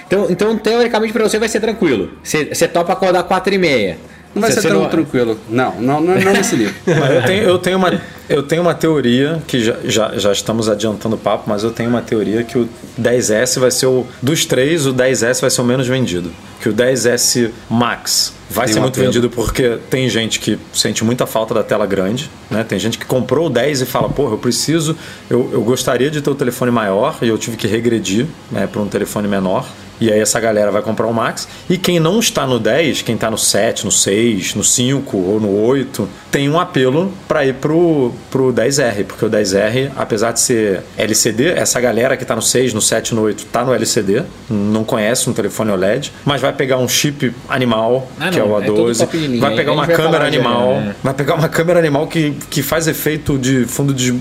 Então, 0.07 0.27
então, 0.29 0.57
teoricamente, 0.57 1.13
pra 1.13 1.23
você 1.23 1.37
vai 1.39 1.47
ser 1.49 1.59
tranquilo. 1.59 2.11
Você, 2.23 2.45
você 2.53 2.67
topa 2.67 2.93
acordar 2.93 3.23
4 3.23 3.53
e 3.53 3.57
meia. 3.57 3.97
Não 4.33 4.41
vai 4.41 4.51
Você- 4.51 4.61
ser 4.61 4.69
tão 4.69 4.81
não- 4.83 4.89
tranquilo. 4.89 5.37
Não, 5.49 5.75
não, 5.81 5.99
não, 6.01 6.15
não 6.19 6.31
nesse. 6.33 6.55
Mas 6.55 7.11
eu 7.15 7.21
tenho, 7.25 7.43
eu, 7.43 7.59
tenho 7.59 7.77
uma, 7.77 8.01
eu 8.31 8.43
tenho 8.43 8.61
uma 8.61 8.73
teoria, 8.73 9.41
que 9.47 9.63
já, 9.63 9.77
já, 9.83 10.17
já 10.17 10.31
estamos 10.31 10.69
adiantando 10.69 11.15
o 11.15 11.19
papo, 11.19 11.43
mas 11.47 11.63
eu 11.63 11.71
tenho 11.71 11.89
uma 11.89 12.01
teoria 12.01 12.43
que 12.43 12.57
o 12.57 12.67
10S 12.99 13.59
vai 13.59 13.71
ser 13.71 13.85
o. 13.87 14.05
Dos 14.21 14.45
três, 14.45 14.85
o 14.85 14.93
10S 14.93 15.41
vai 15.41 15.49
ser 15.49 15.61
o 15.61 15.65
menos 15.65 15.87
vendido. 15.87 16.31
Que 16.61 16.69
o 16.69 16.73
10S 16.73 17.51
Max 17.69 18.33
vai 18.49 18.65
Tem 18.65 18.73
ser 18.73 18.79
um 18.79 18.83
muito 18.83 18.95
apelo. 18.95 19.07
vendido 19.07 19.29
porque 19.29 19.77
tem 19.89 20.07
gente 20.09 20.39
que 20.39 20.59
sente 20.73 21.03
muita 21.03 21.25
falta 21.25 21.53
da 21.53 21.63
tela 21.63 21.85
grande, 21.85 22.29
né? 22.49 22.63
Tem 22.63 22.77
gente 22.77 22.97
que 22.97 23.05
comprou 23.05 23.47
o 23.47 23.49
10 23.49 23.81
e 23.81 23.85
fala, 23.85 24.09
porra, 24.09 24.33
eu 24.33 24.37
preciso, 24.37 24.95
eu, 25.29 25.49
eu 25.53 25.61
gostaria 25.61 26.11
de 26.11 26.21
ter 26.21 26.29
o 26.29 26.35
telefone 26.35 26.71
maior 26.71 27.17
e 27.21 27.27
eu 27.27 27.37
tive 27.37 27.57
que 27.57 27.67
regredir 27.67 28.27
né, 28.51 28.67
para 28.67 28.81
um 28.81 28.87
telefone 28.87 29.27
menor. 29.27 29.65
E 29.99 30.11
aí 30.11 30.19
essa 30.19 30.39
galera 30.39 30.71
vai 30.71 30.81
comprar 30.81 31.05
o 31.05 31.13
Max. 31.13 31.47
E 31.69 31.77
quem 31.77 31.99
não 31.99 32.19
está 32.19 32.47
no 32.47 32.59
10, 32.59 33.03
quem 33.03 33.13
está 33.13 33.29
no 33.29 33.37
7, 33.37 33.85
no 33.85 33.91
6, 33.91 34.55
no 34.55 34.63
5 34.63 35.15
ou 35.15 35.39
no 35.39 35.55
8, 35.63 36.09
tem 36.31 36.49
um 36.49 36.59
apelo 36.59 37.13
para 37.27 37.45
ir 37.45 37.53
pro, 37.53 38.11
pro 38.29 38.53
10R. 38.53 39.05
Porque 39.05 39.25
o 39.25 39.29
10R, 39.29 39.91
apesar 39.95 40.31
de 40.31 40.39
ser 40.39 40.81
LCD, 40.97 41.49
essa 41.53 41.79
galera 41.79 42.15
que 42.17 42.23
está 42.23 42.35
no 42.35 42.41
6, 42.41 42.73
no 42.73 42.81
7, 42.81 43.15
no 43.15 43.21
8, 43.23 43.39
está 43.45 43.63
no 43.63 43.73
LCD. 43.73 44.23
Não 44.49 44.83
conhece 44.83 45.29
um 45.29 45.33
telefone 45.33 45.71
OLED. 45.71 46.11
Mas 46.25 46.41
vai 46.41 46.53
pegar 46.53 46.77
um 46.77 46.87
chip 46.87 47.33
animal, 47.49 48.09
Ah, 48.19 48.29
que 48.29 48.39
é 48.39 48.43
o 48.43 48.59
é 48.59 48.65
todo 48.65 48.83
A12. 48.91 48.97
top 48.99 49.17
de 49.17 49.27
linha. 49.27 49.41
vai 49.41 49.55
pegar 49.55 49.71
uma 49.71 49.85
vai 49.85 49.95
câmera 49.95 50.25
animal. 50.25 50.71
é. 50.73 50.95
Vai 51.03 51.13
pegar 51.13 51.35
uma 51.35 51.49
câmera 51.49 51.79
animal 51.79 52.07
que, 52.07 52.31
que 52.49 52.61
faz 52.61 52.87
efeito 52.87 53.37
de 53.37 53.65
fundo 53.65 53.93
des- 53.93 54.13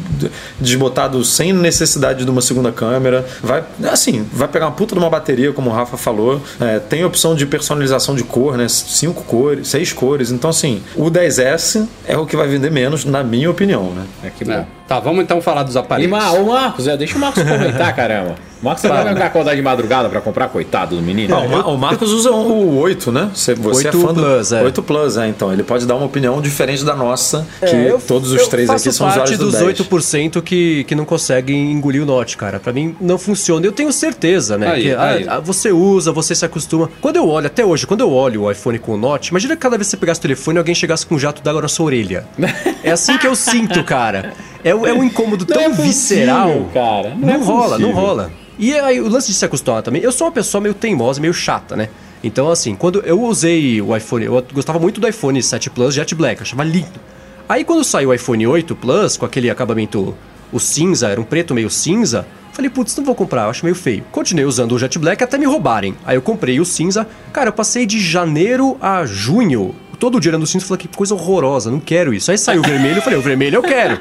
desbotado 0.59 1.25
sem 1.25 1.53
necessidade 1.53 2.25
de 2.25 2.31
uma 2.31 2.43
segunda 2.43 2.73
câmera. 2.73 3.25
Vai, 3.43 3.63
assim, 3.91 4.27
vai 4.33 4.49
pegar 4.49 4.67
uma 4.67 4.73
puta 4.73 4.95
de 4.95 5.01
uma 5.01 5.11
bateria, 5.11 5.53
como 5.53 5.71
o 5.71 5.73
Rafa 5.73 5.97
falou. 5.97 6.41
É, 6.61 6.79
tem 6.79 7.05
opção 7.05 7.35
de 7.35 7.47
personalização 7.47 8.15
de 8.15 8.25
cor, 8.25 8.57
né? 8.57 8.69
Cinco 8.69 9.23
cores, 9.25 9.69
seis 9.69 9.93
cores. 9.93 10.31
Então, 10.31 10.51
assim, 10.51 10.83
o 10.97 11.11
10S 11.11 11.87
é 12.07 12.17
o 12.17 12.27
que 12.27 12.37
vai 12.37 12.49
vender 12.49 12.71
menos, 12.71 13.05
na 13.05 13.23
minha 13.23 13.51
opinião, 13.51 13.90
né? 13.93 14.07
É 14.25 14.31
que 14.31 14.51
É. 14.51 14.59
bom. 14.59 14.67
Tá, 14.87 14.99
vamos 15.01 15.23
então 15.23 15.41
falar 15.41 15.63
dos 15.63 15.75
E 15.75 15.79
aparelhos. 15.79 16.11
Ma, 16.11 16.33
ô 16.33 16.47
Marcos, 16.47 16.87
é, 16.89 16.97
deixa 16.97 17.17
o 17.17 17.21
Marcos 17.21 17.43
comentar, 17.43 17.95
caramba. 17.97 18.35
O 18.63 18.65
Marcos 18.67 18.83
você 18.83 18.89
vai 18.89 19.09
ficar 19.09 19.27
acordar 19.27 19.57
de 19.57 19.63
madrugada 19.63 20.09
pra 20.09 20.21
comprar, 20.21 20.49
coitado 20.49 20.95
do 20.97 21.01
menino. 21.03 21.35
Não, 21.35 21.47
o 21.47 21.51
Ma- 21.51 21.67
o 21.67 21.79
Marcos 21.79 22.13
usa 22.13 22.31
o 22.31 22.77
8, 22.79 23.11
né? 23.11 23.31
Você, 23.35 23.55
você 23.55 23.89
é 23.89 23.91
8 23.91 24.01
fã 24.01 24.13
do 24.13 24.21
Plus, 24.23 24.53
é. 24.53 24.63
8 24.63 24.83
Plus, 24.83 25.17
é. 25.17 25.29
Então, 25.29 25.53
ele 25.53 25.63
pode 25.63 25.87
dar 25.87 25.95
uma 25.97 26.05
opinião 26.05 26.41
diferente 26.43 26.85
da 26.85 26.95
nossa, 26.95 27.47
que 27.61 27.67
É, 27.75 27.91
eu- 27.91 27.99
todos 27.99 28.31
os 28.33 28.47
três 28.49 28.69
aqui 28.69 28.93
são 28.93 29.07
parte 29.07 29.17
usuários 29.35 29.39
do 29.39 29.45
dos 29.47 29.55
10. 29.55 29.65
8% 29.65 30.43
que, 30.43 30.85
que 30.85 30.95
não 30.95 31.05
conseguem 31.07 31.73
engolir 31.73 32.03
o 32.03 32.07
Note, 32.07 32.37
cara. 32.37 32.61
Pra 32.61 32.73
mim 32.73 32.95
não 33.01 33.19
funciona. 33.19 33.65
Eu 33.65 33.73
tenho 33.73 33.91
certeza, 33.93 34.59
né? 34.59 34.71
Aí, 34.73 34.83
que 34.83 34.93
ah, 34.93 35.03
aí. 35.05 35.27
ah, 35.29 35.41
você 35.41 35.73
usa, 35.73 36.13
você 36.13 36.35
se 36.35 36.45
acostuma. 36.45 36.91
Quando 37.01 37.17
eu 37.17 37.27
olho, 37.29 37.47
até 37.47 37.65
hoje, 37.65 37.87
quando 37.87 38.01
eu 38.01 38.13
olho 38.13 38.43
o 38.43 38.51
iPhone 38.51 38.79
com 38.79 38.93
o 38.93 38.97
Note, 38.99 39.29
imagina 39.31 39.57
que 39.57 39.63
cada 39.63 39.77
vez 39.79 39.87
que 39.87 39.93
você 39.93 39.97
pegasse 39.97 40.19
o 40.19 40.23
telefone 40.23 40.59
alguém 40.59 40.75
chegasse 40.75 41.07
com 41.07 41.15
um 41.15 41.19
jato 41.19 41.43
d'água 41.43 41.63
na 41.63 41.69
sua 41.69 41.87
orelha. 41.87 42.25
É 42.83 42.93
assim 42.93 43.17
que 43.19 43.27
eu 43.27 43.35
sinto, 43.37 43.85
cara. 43.85 44.33
É, 44.65 44.75
um- 44.75 44.87
é 44.87 44.93
um 44.93 45.03
incômodo 45.05 45.45
Não 45.49 45.55
tão 45.55 45.63
é 45.63 45.69
possível, 45.69 45.85
visceral. 45.87 46.71
cara. 46.73 47.11
Não 47.11 47.27
Não, 47.29 47.35
é 47.35 47.37
rola, 47.39 47.79
não 47.79 47.93
rola. 47.93 48.33
E 48.59 48.75
aí, 48.75 49.01
o 49.01 49.09
lance 49.09 49.29
de 49.29 49.35
se 49.35 49.45
acostumar 49.45 49.83
também. 49.83 50.03
Eu 50.03 50.13
sou 50.13 50.27
uma 50.27 50.33
pessoa 50.33 50.61
meio 50.61 50.75
teimosa, 50.75 51.21
meio 51.21 51.33
chata, 51.33 51.75
né? 51.77 51.89
Então, 52.23 52.51
assim, 52.51 52.75
quando 52.75 53.01
eu 53.07 53.23
usei 53.23 53.81
o 53.81 53.97
iPhone, 53.97 54.27
eu 54.27 54.45
gostava 54.53 54.79
muito 54.79 55.01
do 55.01 55.09
iPhone 55.09 55.43
7 55.43 55.71
Plus 55.71 55.95
Jet 55.95 56.15
Black, 56.15 56.41
eu 56.41 56.43
achava 56.43 56.63
lindo. 56.65 57.01
Aí, 57.49 57.65
quando 57.65 57.83
saiu 57.83 58.11
o 58.11 58.15
iPhone 58.15 58.47
8 58.47 58.77
Plus, 58.77 59.17
com 59.17 59.25
aquele 59.25 59.49
acabamento, 59.49 60.15
o 60.53 60.61
cinza, 60.61 61.09
era 61.09 61.19
um 61.19 61.25
preto 61.25 61.55
meio 61.55 61.71
cinza, 61.71 62.27
falei, 62.53 62.69
putz, 62.71 62.95
não 62.97 63.05
vou 63.05 63.15
comprar, 63.15 63.45
eu 63.45 63.51
acho 63.51 63.65
meio 63.65 63.75
feio. 63.75 64.05
Continuei 64.13 64.45
usando 64.45 64.73
o 64.73 64.79
Jet 64.79 64.99
Black 64.99 65.25
até 65.25 65.39
me 65.39 65.47
roubarem. 65.47 65.95
Aí 66.05 66.17
eu 66.17 66.23
comprei 66.23 66.61
o 66.61 66.65
cinza. 66.67 67.07
Cara, 67.33 67.49
eu 67.49 67.53
passei 67.55 67.87
de 67.87 67.99
janeiro 67.99 68.77
a 68.83 69.07
junho, 69.07 69.75
todo 69.99 70.21
dia 70.21 70.33
no 70.37 70.47
cinza, 70.47 70.67
falei, 70.67 70.87
que 70.87 70.95
coisa 70.95 71.15
horrorosa, 71.15 71.71
não 71.71 71.81
quero 71.81 72.13
isso. 72.13 72.31
Aí 72.31 72.37
saiu 72.37 72.61
o 72.61 72.65
vermelho, 72.65 72.99
eu 72.99 73.03
falei, 73.03 73.19
o 73.19 73.23
vermelho 73.23 73.57
eu 73.57 73.63
quero. 73.63 73.99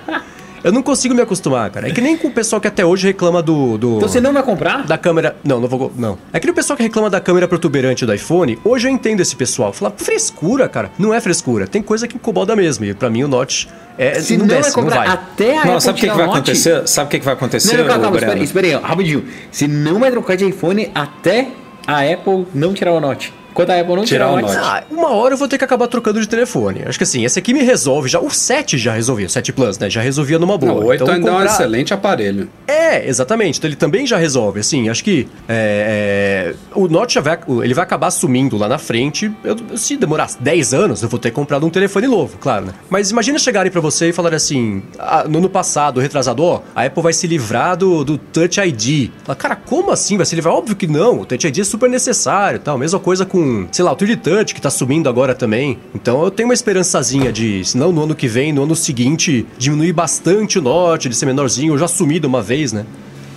Eu 0.64 0.72
não 0.72 0.82
consigo 0.84 1.14
me 1.16 1.22
acostumar, 1.22 1.70
cara. 1.70 1.88
É 1.88 1.92
que 1.92 2.02
nem 2.02 2.18
com 2.18 2.28
o 2.28 2.32
pessoal 2.32 2.60
que 2.62 2.68
até 2.68 2.86
hoje 2.86 3.08
reclama 3.08 3.42
do. 3.42 3.78
do 3.78 3.98
Então 3.98 4.10
você 4.10 4.20
não 4.20 4.34
vai 4.34 4.44
comprar? 4.44 4.86
da 4.86 4.98
câmera. 4.98 5.36
Não, 5.44 5.60
não 5.60 5.68
vou. 5.68 5.92
Não. 5.96 6.18
É 6.34 6.40
que 6.40 6.50
o 6.50 6.54
pessoal 6.54 6.76
que 6.78 6.84
reclama 6.84 7.10
da 7.10 7.20
câmera 7.22 7.48
protuberante 7.48 8.06
do 8.06 8.14
iPhone, 8.14 8.58
hoje 8.64 8.88
eu 8.88 8.92
entendo 8.92 9.22
esse 9.22 9.36
pessoal. 9.36 9.72
Fala, 9.72 9.94
frescura, 9.96 10.68
cara. 10.68 10.92
Não 10.98 11.14
é 11.14 11.22
frescura. 11.22 11.68
Tem 11.68 11.82
coisa 11.82 12.08
que 12.08 12.16
incomoda 12.16 12.56
mesmo. 12.56 12.86
E 12.86 12.94
pra 12.94 13.10
mim 13.10 13.24
o 13.24 13.28
Notch 13.28 13.68
é. 13.98 14.20
Se 14.20 14.34
não, 14.38 14.46
não, 14.46 14.56
desce, 14.56 14.72
vai 14.74 14.84
comprar 14.84 14.96
não 14.96 15.04
vai. 15.06 15.14
até 15.14 15.52
a 15.58 15.66
Não, 15.66 15.72
Apple 15.72 15.82
sabe 15.82 15.98
o 15.98 16.02
que, 16.02 16.10
que 16.10 16.16
vai 16.16 16.26
Note- 16.26 16.38
acontecer? 16.38 16.88
Sabe 16.88 17.08
o 17.08 17.10
que, 17.12 17.20
que 17.20 17.26
vai 17.26 17.34
acontecer, 17.34 17.72
Não, 17.78 17.80
não, 17.84 17.88
calma, 17.88 18.02
calma, 18.04 18.18
espera, 18.18 18.34
aí, 18.40 18.44
espera 18.44 18.68
aí, 18.68 18.74
rapidinho. 18.74 19.26
Você 19.52 19.68
não 19.68 20.00
vai 20.00 20.12
trocar 20.12 20.36
de 20.36 20.46
iPhone 20.48 20.92
até 20.94 21.48
a 21.88 22.02
Apple 22.02 22.48
não 22.54 22.74
tirar 22.74 22.94
o 22.94 23.00
Note. 23.00 23.34
Quando 23.60 23.72
a 23.72 23.80
Apple 23.80 23.96
não 23.96 24.04
tirar, 24.06 24.28
Tirar 24.30 24.38
o 24.38 24.42
Note. 24.42 24.58
Ah, 24.58 24.84
uma 24.90 25.10
hora 25.12 25.34
eu 25.34 25.38
vou 25.38 25.48
ter 25.48 25.58
que 25.58 25.64
acabar 25.66 25.88
trocando 25.88 26.20
de 26.22 26.28
telefone. 26.28 26.84
Acho 26.86 26.98
que 26.98 27.04
assim, 27.04 27.26
esse 27.26 27.38
aqui 27.38 27.54
me 27.54 27.62
resolve 27.64 28.08
já. 28.08 28.20
O 28.20 28.30
7 28.30 28.78
já 28.78 28.94
resolvia, 28.94 29.26
o 29.28 29.30
7 29.30 29.52
Plus, 29.52 29.78
né? 29.78 29.90
Já 29.90 30.02
resolvia 30.02 30.40
numa 30.40 30.58
boa. 30.58 30.74
Não, 30.74 30.82
o 30.82 30.86
8 30.86 31.04
Então, 31.04 31.16
ainda 31.16 31.28
é 31.28 31.32
um 31.32 31.36
comprar- 31.38 31.52
excelente 31.54 31.94
aparelho. 31.94 32.50
É, 32.68 33.08
exatamente. 33.08 33.58
Então 33.58 33.68
ele 33.68 33.76
também 33.76 34.06
já 34.08 34.18
resolve. 34.18 34.60
Assim, 34.62 34.88
acho 34.90 35.04
que 35.04 35.28
é, 35.48 36.54
é, 36.54 36.56
o 36.74 36.88
Note 36.88 37.16
já 37.16 37.22
vai, 37.22 37.38
ele 37.64 37.74
vai 37.74 37.84
acabar 37.84 38.12
sumindo 38.12 38.58
lá 38.58 38.68
na 38.68 38.78
frente. 38.78 39.32
Eu- 39.44 39.58
se 39.78 39.98
demorar 39.98 40.30
10 40.40 40.74
anos, 40.74 41.02
eu 41.04 41.10
vou 41.10 41.20
ter 41.20 41.32
comprado 41.32 41.66
um 41.66 41.70
telefone 41.70 42.08
novo, 42.08 42.38
claro, 42.38 42.66
né? 42.68 42.74
Mas 42.90 43.12
imagina 43.12 43.38
chegarem 43.40 43.72
pra 43.72 43.82
você 43.82 44.10
e 44.10 44.14
falarem 44.14 44.38
assim: 44.38 44.82
ah, 44.98 45.26
no 45.28 45.40
ano 45.40 45.50
passado, 45.50 46.00
retrasado, 46.00 46.44
ó, 46.44 46.62
a 46.76 46.86
Apple 46.86 47.04
vai 47.04 47.14
se 47.14 47.28
livrar 47.28 47.76
do, 47.78 48.04
do 48.04 48.18
Touch 48.18 48.60
ID. 48.60 49.10
Fala, 49.24 49.36
Cara, 49.36 49.56
como 49.56 49.92
assim? 49.92 50.18
Vai 50.18 50.26
se 50.26 50.36
livrar? 50.36 50.54
Óbvio 50.54 50.76
que 50.76 50.88
não. 50.88 51.22
O 51.22 51.26
Touch 51.26 51.46
ID 51.48 51.60
é 51.60 51.64
super 51.64 51.90
necessário 51.90 52.58
e 52.58 52.60
tal. 52.60 52.78
Mesma 52.78 53.00
coisa 53.00 53.26
com, 53.26 53.40
sei 53.72 53.84
lá, 53.84 53.92
o 53.92 53.96
3D 53.96 54.18
Touch, 54.18 54.54
que 54.54 54.62
tá 54.62 54.70
sumindo 54.70 55.10
agora 55.10 55.34
também. 55.36 55.78
Então 55.94 56.24
eu 56.24 56.32
tenho 56.32 56.50
uma 56.50 56.54
esperançazinha 56.54 57.32
de, 57.32 57.64
se 57.64 57.78
não 57.78 57.92
no 57.92 58.04
ano 58.04 58.16
que 58.16 58.28
vem, 58.28 58.52
no 58.52 58.64
ano 58.64 58.76
seguinte, 58.76 59.46
diminuir 59.58 59.94
bastante 59.94 60.60
o 60.60 60.62
Note, 60.62 61.10
de 61.10 61.16
ser 61.16 61.26
menorzinho. 61.26 61.74
Eu 61.74 61.78
já 61.78 61.88
sumi 61.88 62.20
de 62.20 62.28
uma 62.28 62.42
vez, 62.42 62.74
né? 62.74 62.86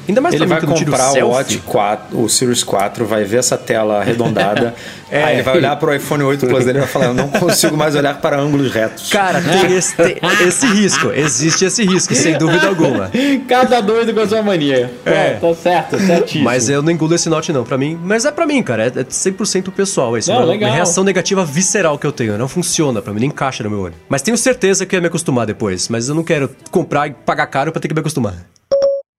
Ainda 0.08 0.20
mais 0.20 0.34
Ele 0.34 0.46
pra 0.46 0.60
mim 0.60 0.66
vai 0.66 0.78
comprar 0.78 1.12
o. 1.12 1.30
Watch 1.30 1.58
4, 1.58 2.20
o 2.20 2.28
Series 2.28 2.64
4, 2.64 3.06
vai 3.06 3.24
ver 3.24 3.38
essa 3.38 3.56
tela 3.56 4.00
arredondada. 4.00 4.74
É. 5.12 5.24
Aí 5.24 5.34
ele 5.34 5.42
vai 5.42 5.58
olhar 5.58 5.76
para 5.76 5.90
o 5.90 5.94
iPhone 5.94 6.22
8 6.22 6.46
Plus 6.46 6.64
dele 6.64 6.78
e 6.78 6.80
vai 6.80 6.88
falar: 6.88 7.04
Eu 7.08 7.12
não 7.12 7.28
consigo 7.38 7.76
mais 7.76 7.94
olhar 7.94 8.18
para 8.18 8.40
ângulos 8.40 8.72
retos. 8.72 9.10
Cara, 9.10 9.42
tem 9.44 9.76
esse, 9.76 9.94
tem 9.94 10.16
esse 10.48 10.66
risco. 10.66 11.12
Existe 11.12 11.66
esse 11.66 11.84
risco, 11.84 12.14
sem 12.14 12.38
dúvida 12.38 12.66
alguma. 12.66 13.10
Cada 13.46 13.82
doido 13.82 14.14
com 14.14 14.20
a 14.20 14.26
sua 14.26 14.42
mania. 14.42 14.90
É. 15.04 15.34
Tá, 15.34 15.48
tá 15.48 15.54
certo, 15.54 15.98
certíssimo. 15.98 16.44
Mas 16.44 16.70
eu 16.70 16.80
não 16.80 16.90
engulo 16.90 17.14
esse 17.14 17.28
note 17.28 17.52
não, 17.52 17.62
pra 17.62 17.76
mim. 17.76 18.00
Mas 18.02 18.24
é 18.24 18.32
pra 18.32 18.46
mim, 18.46 18.62
cara. 18.62 18.84
É 18.84 19.02
é 19.02 19.04
100% 19.04 19.70
pessoal. 19.70 20.16
Isso 20.16 20.32
Não, 20.32 20.52
é 20.52 20.56
uma, 20.56 20.70
reação 20.70 21.04
negativa 21.04 21.44
visceral 21.44 21.98
que 21.98 22.06
eu 22.06 22.12
tenho. 22.12 22.38
Não 22.38 22.48
funciona 22.48 23.02
pra 23.02 23.12
mim, 23.12 23.20
não 23.20 23.26
encaixa 23.26 23.62
no 23.62 23.70
meu 23.70 23.80
olho. 23.80 23.94
Mas 24.08 24.22
tenho 24.22 24.36
certeza 24.36 24.86
que 24.86 24.94
eu 24.94 24.98
ia 24.98 25.00
me 25.02 25.08
acostumar 25.08 25.46
depois. 25.46 25.88
Mas 25.88 26.08
eu 26.08 26.14
não 26.14 26.24
quero 26.24 26.50
comprar 26.70 27.08
e 27.08 27.12
pagar 27.12 27.46
caro 27.46 27.72
pra 27.72 27.80
ter 27.80 27.88
que 27.88 27.94
me 27.94 28.00
acostumar. 28.00 28.34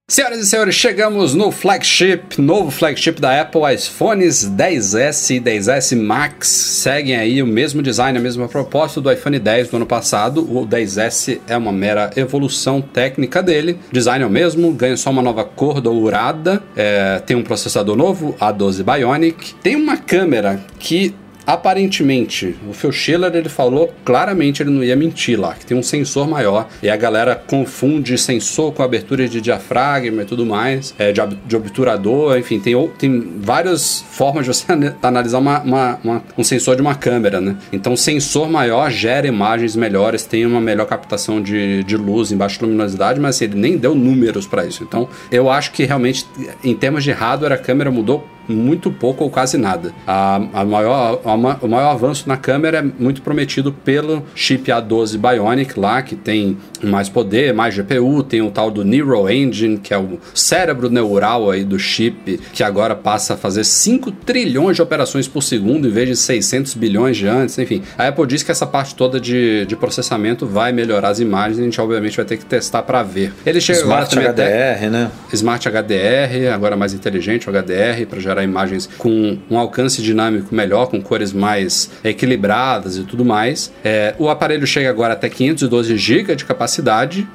Senhoras 0.05 0.39
e 0.39 0.45
senhores, 0.45 0.75
chegamos 0.75 1.33
no 1.33 1.49
flagship, 1.49 2.37
novo 2.37 2.69
flagship 2.69 3.21
da 3.21 3.41
Apple, 3.41 3.61
iPhones 3.73 4.47
10S 4.47 5.37
e 5.37 5.39
10S 5.39 5.97
Max. 5.99 6.47
Seguem 6.49 7.15
aí 7.15 7.41
o 7.41 7.47
mesmo 7.47 7.81
design, 7.81 8.17
a 8.17 8.21
mesma 8.21 8.49
proposta 8.49 8.99
do 8.99 9.09
iPhone 9.09 9.39
10 9.39 9.69
do 9.69 9.77
ano 9.77 9.85
passado. 9.85 10.41
O 10.41 10.67
10S 10.67 11.39
é 11.47 11.55
uma 11.55 11.71
mera 11.71 12.11
evolução 12.17 12.81
técnica 12.81 13.41
dele. 13.41 13.79
Design 13.93 14.25
é 14.25 14.27
o 14.27 14.29
mesmo, 14.29 14.73
ganha 14.73 14.97
só 14.97 15.09
uma 15.09 15.21
nova 15.21 15.45
cor 15.45 15.79
dourada. 15.79 16.61
É, 16.75 17.19
tem 17.25 17.37
um 17.37 17.43
processador 17.43 17.95
novo, 17.95 18.35
A12 18.41 18.83
Bionic. 18.83 19.55
Tem 19.63 19.77
uma 19.77 19.95
câmera 19.95 20.59
que 20.77 21.15
Aparentemente, 21.45 22.55
o 22.69 22.73
Phil 22.73 22.91
Schiller 22.91 23.33
ele 23.35 23.49
falou 23.49 23.93
claramente, 24.05 24.61
ele 24.61 24.69
não 24.69 24.83
ia 24.83 24.95
mentir 24.95 25.39
lá, 25.39 25.53
que 25.53 25.65
tem 25.65 25.77
um 25.77 25.83
sensor 25.83 26.27
maior 26.27 26.67
e 26.81 26.89
a 26.89 26.95
galera 26.95 27.35
confunde 27.35 28.17
sensor 28.17 28.71
com 28.73 28.83
abertura 28.83 29.27
de 29.27 29.39
diafragma 29.41 30.21
e 30.21 30.25
tudo 30.25 30.45
mais, 30.45 30.93
é, 30.99 31.11
de, 31.11 31.21
de 31.45 31.55
obturador, 31.55 32.37
enfim, 32.37 32.59
tem, 32.59 32.73
tem 32.99 33.33
várias 33.39 34.01
formas 34.11 34.45
de 34.45 34.53
você 34.53 34.65
ana- 34.71 34.95
analisar 35.01 35.39
uma- 35.39 35.59
uma- 35.61 35.99
uma- 36.03 36.23
um 36.37 36.43
sensor 36.43 36.75
de 36.75 36.81
uma 36.81 36.95
câmera, 36.95 37.39
né? 37.41 37.55
Então, 37.71 37.95
sensor 37.95 38.49
maior 38.49 38.91
gera 38.91 39.25
imagens 39.27 39.75
melhores, 39.75 40.25
tem 40.25 40.45
uma 40.45 40.61
melhor 40.61 40.85
captação 40.85 41.41
de, 41.41 41.83
de 41.83 41.97
luz 41.97 42.31
em 42.31 42.37
baixa 42.37 42.59
luminosidade, 42.63 43.19
mas 43.19 43.35
assim, 43.35 43.45
ele 43.45 43.55
nem 43.55 43.77
deu 43.77 43.95
números 43.95 44.45
para 44.45 44.65
isso. 44.65 44.83
Então, 44.83 45.07
eu 45.31 45.49
acho 45.49 45.71
que 45.71 45.83
realmente, 45.85 46.25
em 46.63 46.75
termos 46.75 47.03
de 47.03 47.11
hardware, 47.11 47.53
a 47.53 47.57
câmera 47.57 47.89
mudou 47.91 48.27
muito 48.47 48.91
pouco 48.91 49.23
ou 49.23 49.29
quase 49.29 49.57
nada. 49.57 49.93
A, 50.05 50.35
a 50.53 50.65
maior, 50.65 51.21
a 51.23 51.33
o 51.33 51.67
maior 51.67 51.91
avanço 51.91 52.27
na 52.27 52.37
câmera 52.37 52.79
é 52.79 52.81
muito 52.81 53.21
prometido 53.21 53.71
pelo 53.71 54.23
chip 54.35 54.71
A12 54.71 55.17
Bionic 55.17 55.79
lá, 55.79 56.01
que 56.01 56.15
tem 56.15 56.57
mais 56.83 57.09
poder, 57.09 57.53
mais 57.53 57.75
GPU, 57.75 58.23
tem 58.23 58.41
o 58.41 58.51
tal 58.51 58.69
do 58.69 58.83
Neural 58.83 59.29
Engine, 59.29 59.77
que 59.77 59.93
é 59.93 59.97
o 59.97 60.19
cérebro 60.33 60.89
neural 60.89 61.49
aí 61.49 61.63
do 61.63 61.79
chip, 61.79 62.39
que 62.51 62.63
agora 62.63 62.95
passa 62.95 63.33
a 63.33 63.37
fazer 63.37 63.63
5 63.63 64.11
trilhões 64.11 64.75
de 64.75 64.81
operações 64.81 65.27
por 65.27 65.41
segundo 65.41 65.87
em 65.87 65.91
vez 65.91 66.09
de 66.09 66.15
600 66.15 66.73
bilhões 66.75 67.17
de 67.17 67.27
antes, 67.27 67.57
enfim. 67.57 67.81
A 67.97 68.07
Apple 68.07 68.27
diz 68.27 68.43
que 68.43 68.51
essa 68.51 68.65
parte 68.65 68.95
toda 68.95 69.19
de, 69.19 69.65
de 69.65 69.75
processamento 69.75 70.45
vai 70.45 70.71
melhorar 70.71 71.09
as 71.09 71.19
imagens, 71.19 71.59
a 71.59 71.63
gente 71.63 71.79
obviamente 71.79 72.17
vai 72.17 72.25
ter 72.25 72.37
que 72.37 72.45
testar 72.45 72.83
para 72.83 73.01
ver. 73.03 73.33
Ele 73.45 73.61
chega 73.61 73.79
agora 73.81 74.03
Smart 74.03 74.27
até- 74.27 74.73
HDR, 74.75 74.89
né? 74.89 75.11
Smart 75.31 75.67
HDR, 75.67 76.53
agora 76.53 76.75
mais 76.75 76.93
inteligente, 76.93 77.49
o 77.49 77.51
HDR, 77.51 78.05
para 78.09 78.19
gerar 78.19 78.43
imagens 78.43 78.89
com 78.97 79.37
um 79.49 79.57
alcance 79.57 80.01
dinâmico 80.01 80.53
melhor, 80.53 80.87
com 80.87 81.01
cores 81.01 81.31
mais 81.33 81.89
equilibradas 82.03 82.97
e 82.97 83.03
tudo 83.03 83.23
mais. 83.23 83.71
É, 83.83 84.15
o 84.19 84.29
aparelho 84.29 84.65
chega 84.67 84.89
agora 84.89 85.13
até 85.13 85.29
512 85.29 85.95
GB 85.97 86.35
de 86.35 86.45
capacidade 86.45 86.72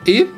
e 0.07 0.29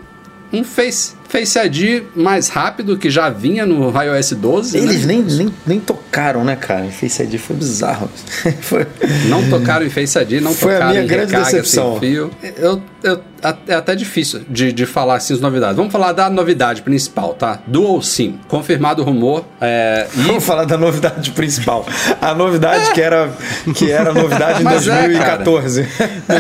um 0.53 0.65
Face, 0.65 1.17
Face 1.31 1.57
ID 1.59 2.03
mais 2.16 2.49
rápido 2.49 2.99
que 2.99 3.09
já 3.09 3.31
vinha 3.31 3.64
no 3.64 3.93
iOS 4.03 4.33
12. 4.33 4.76
Eles 4.76 5.07
né? 5.07 5.14
nem, 5.14 5.22
nem, 5.22 5.55
nem 5.64 5.81
tocaram, 5.81 6.45
né, 6.45 6.57
cara? 6.57 6.87
Face 6.91 7.22
ID 7.22 7.37
foi 7.39 7.55
bizarro. 7.55 8.11
foi... 8.61 8.85
Não 9.28 9.49
tocaram 9.49 9.87
em 9.87 9.91
Face 9.91 10.18
ID, 10.18 10.43
não 10.43 10.53
Foi 10.53 10.72
a 10.72 10.74
tocaram 10.74 10.91
minha 10.91 11.05
em 11.05 11.07
grande 11.07 11.26
recarga 11.33 11.47
decepção. 11.47 11.93
sem 11.93 12.01
fio. 12.11 12.31
Eu, 12.59 12.83
eu- 13.05 13.20
é 13.68 13.74
até 13.74 13.95
difícil 13.95 14.43
de, 14.49 14.72
de 14.72 14.85
falar 14.85 15.14
assim 15.14 15.33
as 15.33 15.41
novidades. 15.41 15.76
Vamos 15.76 15.93
falar 15.93 16.12
da 16.12 16.28
novidade 16.28 16.83
principal, 16.83 17.33
tá? 17.33 17.61
Dual 17.66 18.03
SIM. 18.03 18.39
Confirmado 18.49 19.01
o 19.01 19.05
rumor. 19.05 19.45
É, 19.61 20.09
e 20.14 20.22
Vamos 20.22 20.45
falar 20.45 20.64
da 20.64 20.76
novidade 20.76 21.31
principal. 21.31 21.87
A 22.20 22.35
novidade 22.35 22.93
que 22.93 23.01
era, 23.01 23.31
que 23.74 23.91
era 23.91 24.12
novidade 24.12 24.61
em 24.61 24.64
Mas 24.64 24.87
é, 24.87 25.01
2014. 25.01 25.89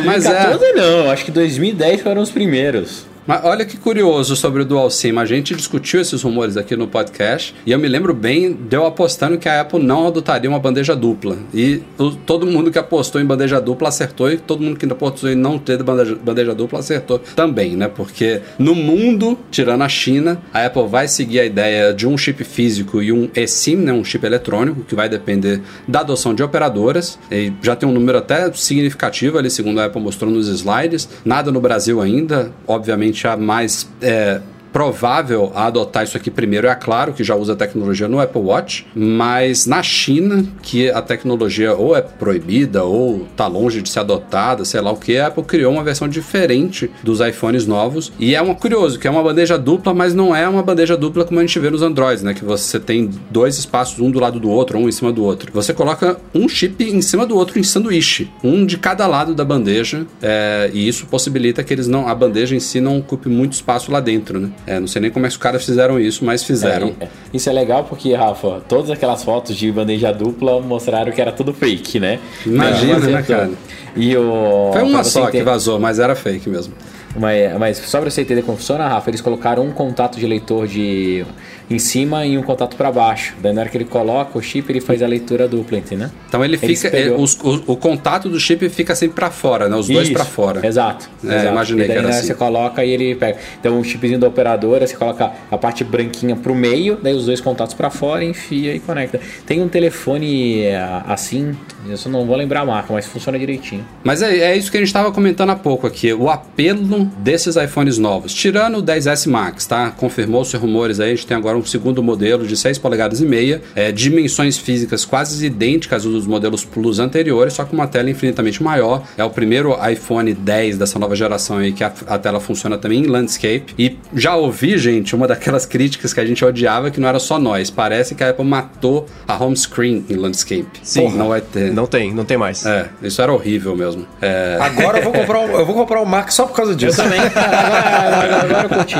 Mas 0.04 0.26
é. 0.26 0.48
2014 0.48 0.72
não, 0.72 1.10
acho 1.10 1.24
que 1.24 1.30
2010 1.30 2.02
foram 2.02 2.20
os 2.20 2.30
primeiros. 2.30 3.08
Mas 3.30 3.44
olha 3.44 3.64
que 3.64 3.76
curioso 3.76 4.34
sobre 4.34 4.62
o 4.62 4.64
Dual 4.64 4.90
SIM. 4.90 5.16
A 5.16 5.24
gente 5.24 5.54
discutiu 5.54 6.00
esses 6.00 6.20
rumores 6.20 6.56
aqui 6.56 6.74
no 6.74 6.88
podcast 6.88 7.54
e 7.64 7.70
eu 7.70 7.78
me 7.78 7.86
lembro 7.86 8.12
bem 8.12 8.52
de 8.52 8.76
eu 8.76 8.84
apostando 8.84 9.38
que 9.38 9.48
a 9.48 9.60
Apple 9.60 9.80
não 9.80 10.08
adotaria 10.08 10.50
uma 10.50 10.58
bandeja 10.58 10.96
dupla. 10.96 11.38
E 11.54 11.80
todo 12.26 12.44
mundo 12.44 12.72
que 12.72 12.78
apostou 12.80 13.20
em 13.20 13.24
bandeja 13.24 13.60
dupla 13.60 13.88
acertou 13.88 14.32
e 14.32 14.36
todo 14.36 14.64
mundo 14.64 14.76
que 14.76 14.84
apostou 14.84 15.30
em 15.30 15.36
não 15.36 15.60
ter 15.60 15.80
bandeja, 15.80 16.16
bandeja 16.16 16.52
dupla 16.56 16.80
acertou 16.80 17.20
também, 17.36 17.76
né? 17.76 17.86
Porque 17.86 18.40
no 18.58 18.74
mundo, 18.74 19.38
tirando 19.48 19.82
a 19.82 19.88
China, 19.88 20.42
a 20.52 20.66
Apple 20.66 20.88
vai 20.88 21.06
seguir 21.06 21.38
a 21.38 21.44
ideia 21.44 21.94
de 21.94 22.08
um 22.08 22.18
chip 22.18 22.42
físico 22.42 23.00
e 23.00 23.12
um 23.12 23.28
eSIM, 23.36 23.76
né? 23.76 23.92
Um 23.92 24.02
chip 24.02 24.26
eletrônico, 24.26 24.82
que 24.82 24.96
vai 24.96 25.08
depender 25.08 25.60
da 25.86 26.00
adoção 26.00 26.34
de 26.34 26.42
operadoras. 26.42 27.16
E 27.30 27.52
já 27.62 27.76
tem 27.76 27.88
um 27.88 27.92
número 27.92 28.18
até 28.18 28.52
significativo 28.54 29.38
ali, 29.38 29.48
segundo 29.48 29.80
a 29.80 29.84
Apple 29.84 30.02
mostrou 30.02 30.28
nos 30.28 30.48
slides. 30.48 31.08
Nada 31.24 31.52
no 31.52 31.60
Brasil 31.60 32.00
ainda. 32.00 32.50
Obviamente, 32.66 33.19
a 33.26 33.36
mais. 33.36 33.88
é, 34.00 34.40
provável 34.72 35.52
a 35.54 35.66
adotar 35.66 36.04
isso 36.04 36.16
aqui 36.16 36.30
primeiro 36.30 36.66
é 36.66 36.80
Claro, 36.80 37.12
que 37.12 37.22
já 37.22 37.36
usa 37.36 37.52
a 37.52 37.56
tecnologia 37.56 38.08
no 38.08 38.20
Apple 38.20 38.40
Watch, 38.40 38.86
mas 38.94 39.66
na 39.66 39.82
China, 39.82 40.44
que 40.62 40.90
a 40.90 41.02
tecnologia 41.02 41.74
ou 41.74 41.94
é 41.94 42.00
proibida 42.00 42.84
ou 42.84 43.26
tá 43.36 43.46
longe 43.46 43.82
de 43.82 43.88
ser 43.88 44.00
adotada, 44.00 44.64
sei 44.64 44.80
lá 44.80 44.90
o 44.90 44.96
que, 44.96 45.18
a 45.18 45.26
Apple 45.26 45.44
criou 45.44 45.72
uma 45.72 45.84
versão 45.84 46.08
diferente 46.08 46.90
dos 47.02 47.20
iPhones 47.20 47.66
novos. 47.66 48.12
E 48.18 48.34
é 48.34 48.40
uma 48.40 48.54
curioso, 48.54 48.98
que 48.98 49.06
é 49.06 49.10
uma 49.10 49.22
bandeja 49.22 49.58
dupla, 49.58 49.92
mas 49.92 50.14
não 50.14 50.34
é 50.34 50.48
uma 50.48 50.62
bandeja 50.62 50.96
dupla 50.96 51.24
como 51.24 51.38
a 51.38 51.42
gente 51.42 51.58
vê 51.58 51.68
nos 51.68 51.82
Androids, 51.82 52.22
né? 52.22 52.32
Que 52.32 52.44
você 52.44 52.80
tem 52.80 53.10
dois 53.30 53.58
espaços, 53.58 54.00
um 54.00 54.10
do 54.10 54.18
lado 54.18 54.40
do 54.40 54.48
outro, 54.48 54.78
um 54.78 54.88
em 54.88 54.92
cima 54.92 55.12
do 55.12 55.22
outro. 55.22 55.52
Você 55.52 55.74
coloca 55.74 56.18
um 56.34 56.48
chip 56.48 56.82
em 56.82 57.02
cima 57.02 57.26
do 57.26 57.36
outro 57.36 57.58
em 57.58 57.62
sanduíche, 57.62 58.30
um 58.42 58.64
de 58.64 58.78
cada 58.78 59.06
lado 59.06 59.34
da 59.34 59.44
bandeja, 59.44 60.06
é, 60.22 60.70
e 60.72 60.88
isso 60.88 61.06
possibilita 61.06 61.62
que 61.62 61.72
eles 61.72 61.86
não, 61.86 62.08
a 62.08 62.14
bandeja 62.14 62.54
em 62.54 62.60
si 62.60 62.80
não 62.80 62.98
ocupe 62.98 63.28
muito 63.28 63.52
espaço 63.52 63.92
lá 63.92 64.00
dentro, 64.00 64.38
né? 64.38 64.50
É, 64.66 64.78
não 64.78 64.86
sei 64.86 65.02
nem 65.02 65.10
como 65.10 65.26
é 65.26 65.28
que 65.28 65.32
os 65.32 65.38
caras 65.38 65.64
fizeram 65.64 65.98
isso, 65.98 66.24
mas 66.24 66.44
fizeram. 66.44 66.94
É, 67.00 67.08
isso 67.32 67.48
é 67.48 67.52
legal 67.52 67.84
porque, 67.84 68.14
Rafa, 68.14 68.62
todas 68.68 68.90
aquelas 68.90 69.24
fotos 69.24 69.56
de 69.56 69.70
bandeja 69.72 70.12
dupla 70.12 70.60
mostraram 70.60 71.10
que 71.12 71.20
era 71.20 71.32
tudo 71.32 71.52
fake, 71.52 71.98
né? 71.98 72.18
Imagina, 72.46 72.98
Não 72.98 73.10
né, 73.10 73.22
cara? 73.22 73.50
E 73.96 74.16
o... 74.16 74.70
Foi 74.72 74.82
uma 74.82 75.02
só 75.02 75.30
que 75.30 75.42
vazou, 75.42 75.78
mas 75.80 75.98
era 75.98 76.14
fake 76.14 76.48
mesmo. 76.48 76.74
Mas, 77.16 77.58
mas 77.58 77.76
só 77.78 78.00
pra 78.00 78.10
você 78.10 78.20
entender 78.20 78.42
como 78.42 78.56
funciona, 78.56 78.86
Rafa, 78.86 79.10
eles 79.10 79.20
colocaram 79.20 79.64
um 79.64 79.72
contato 79.72 80.18
de 80.18 80.26
leitor 80.26 80.66
de 80.68 81.24
em 81.70 81.78
cima 81.78 82.26
e 82.26 82.36
um 82.36 82.42
contato 82.42 82.76
pra 82.76 82.90
baixo. 82.90 83.34
Daí 83.40 83.52
na 83.52 83.60
hora 83.60 83.70
que 83.70 83.76
ele 83.76 83.84
coloca 83.84 84.36
o 84.36 84.42
chip, 84.42 84.70
ele 84.70 84.80
faz 84.80 85.02
a 85.02 85.06
leitura 85.06 85.46
dupla, 85.46 85.78
entendeu? 85.78 86.08
Então 86.28 86.44
ele 86.44 86.58
Ele 86.60 86.74
fica. 86.76 86.88
é, 86.96 87.10
os- 87.12 87.38
o, 87.42 87.62
o 87.72 87.76
contato 87.76 88.28
do 88.28 88.40
chip 88.40 88.68
fica 88.68 88.94
sempre 88.94 89.14
pra 89.14 89.30
fora, 89.30 89.68
né? 89.68 89.76
Os 89.76 89.86
dois 89.88 90.10
pra 90.10 90.24
fora. 90.24 90.66
Exato. 90.66 91.08
É, 91.24 91.28
exato. 91.28 91.46
imaginei 91.52 91.84
e 91.84 91.88
daí, 91.88 91.96
que 91.96 91.98
era 92.02 92.08
né, 92.12 92.18
assim. 92.18 92.26
Você 92.26 92.34
coloca 92.34 92.84
e 92.84 92.90
ele 92.90 93.14
pega. 93.14 93.38
Então 93.60 93.78
o 93.78 93.84
chipzinho 93.84 94.18
da 94.18 94.26
operadora, 94.28 94.86
você 94.86 94.96
coloca 94.96 95.30
a 95.50 95.56
parte 95.58 95.84
branquinha 95.84 96.34
pro 96.34 96.54
meio, 96.54 96.98
daí 97.00 97.14
os 97.14 97.26
dois 97.26 97.40
contatos 97.40 97.74
pra 97.74 97.88
fora, 97.88 98.24
enfia 98.24 98.74
e 98.74 98.80
conecta. 98.80 99.20
Tem 99.46 99.62
um 99.62 99.68
telefone 99.68 100.62
é, 100.62 100.82
assim, 101.06 101.54
eu 101.88 101.96
só 101.96 102.08
não 102.08 102.26
vou 102.26 102.36
lembrar 102.36 102.60
a 102.62 102.66
marca, 102.66 102.92
mas 102.92 103.06
funciona 103.06 103.38
direitinho. 103.38 103.86
Mas 104.02 104.22
é, 104.22 104.36
é 104.38 104.56
isso 104.56 104.70
que 104.70 104.76
a 104.76 104.80
gente 104.80 104.88
estava 104.88 105.12
comentando 105.12 105.50
há 105.50 105.56
pouco 105.56 105.86
aqui. 105.86 106.12
O 106.12 106.28
apelo 106.28 107.04
desses 107.18 107.56
iPhones 107.56 107.98
novos. 107.98 108.32
Tirando 108.34 108.78
o 108.78 108.82
10S 108.82 109.28
Max, 109.28 109.66
tá? 109.66 109.90
Confirmou-se 109.90 110.56
rumores 110.56 110.98
aí. 111.00 111.12
A 111.12 111.14
gente 111.14 111.26
tem 111.26 111.36
agora 111.36 111.56
um 111.56 111.59
segundo 111.66 112.02
modelo 112.02 112.46
de 112.46 112.56
6 112.56 112.78
polegadas 112.78 113.20
e 113.20 113.26
meia. 113.26 113.62
É, 113.74 113.92
dimensões 113.92 114.58
físicas 114.58 115.04
quase 115.04 115.44
idênticas 115.44 116.04
aos 116.04 116.14
dos 116.14 116.26
modelos 116.26 116.64
Plus 116.64 116.98
anteriores, 116.98 117.54
só 117.54 117.64
com 117.64 117.74
uma 117.74 117.86
tela 117.86 118.10
infinitamente 118.10 118.62
maior. 118.62 119.02
É 119.16 119.24
o 119.24 119.30
primeiro 119.30 119.76
iPhone 119.90 120.32
10 120.32 120.78
dessa 120.78 120.98
nova 120.98 121.14
geração 121.16 121.58
aí 121.58 121.72
que 121.72 121.82
a, 121.82 121.92
a 122.06 122.18
tela 122.18 122.40
funciona 122.40 122.78
também 122.78 123.00
em 123.00 123.06
landscape. 123.06 123.74
E 123.78 123.96
já 124.14 124.36
ouvi, 124.36 124.78
gente, 124.78 125.14
uma 125.14 125.26
daquelas 125.26 125.66
críticas 125.66 126.12
que 126.12 126.20
a 126.20 126.26
gente 126.26 126.44
odiava 126.44 126.90
que 126.90 127.00
não 127.00 127.08
era 127.08 127.18
só 127.18 127.38
nós. 127.38 127.70
Parece 127.70 128.14
que 128.14 128.22
a 128.22 128.30
Apple 128.30 128.44
matou 128.44 129.06
a 129.26 129.42
home 129.42 129.56
screen 129.56 130.04
em 130.08 130.16
landscape. 130.16 130.80
Sim. 130.82 131.10
Não 131.16 131.28
vai 131.28 131.40
ter. 131.40 131.72
Não 131.72 131.86
tem, 131.86 132.14
não 132.14 132.24
tem 132.24 132.36
mais. 132.36 132.64
É, 132.64 132.88
isso 133.02 133.20
era 133.20 133.32
horrível 133.32 133.76
mesmo. 133.76 134.06
É, 134.20 134.58
Agora 134.60 134.98
eu 134.98 135.04
vou 135.04 135.12
comprar 135.12 135.40
um, 135.40 135.50
eu 135.50 135.66
vou 135.66 135.74
comprar 135.74 136.02
um 136.02 136.04
Mac 136.04 136.30
só 136.30 136.46
por 136.46 136.54
causa 136.54 136.74
disso. 136.74 136.96
Também. 136.96 137.20
agora, 137.34 138.06
agora, 138.06 138.42
agora 138.42 138.62
eu 138.64 138.68
curti. 138.68 138.94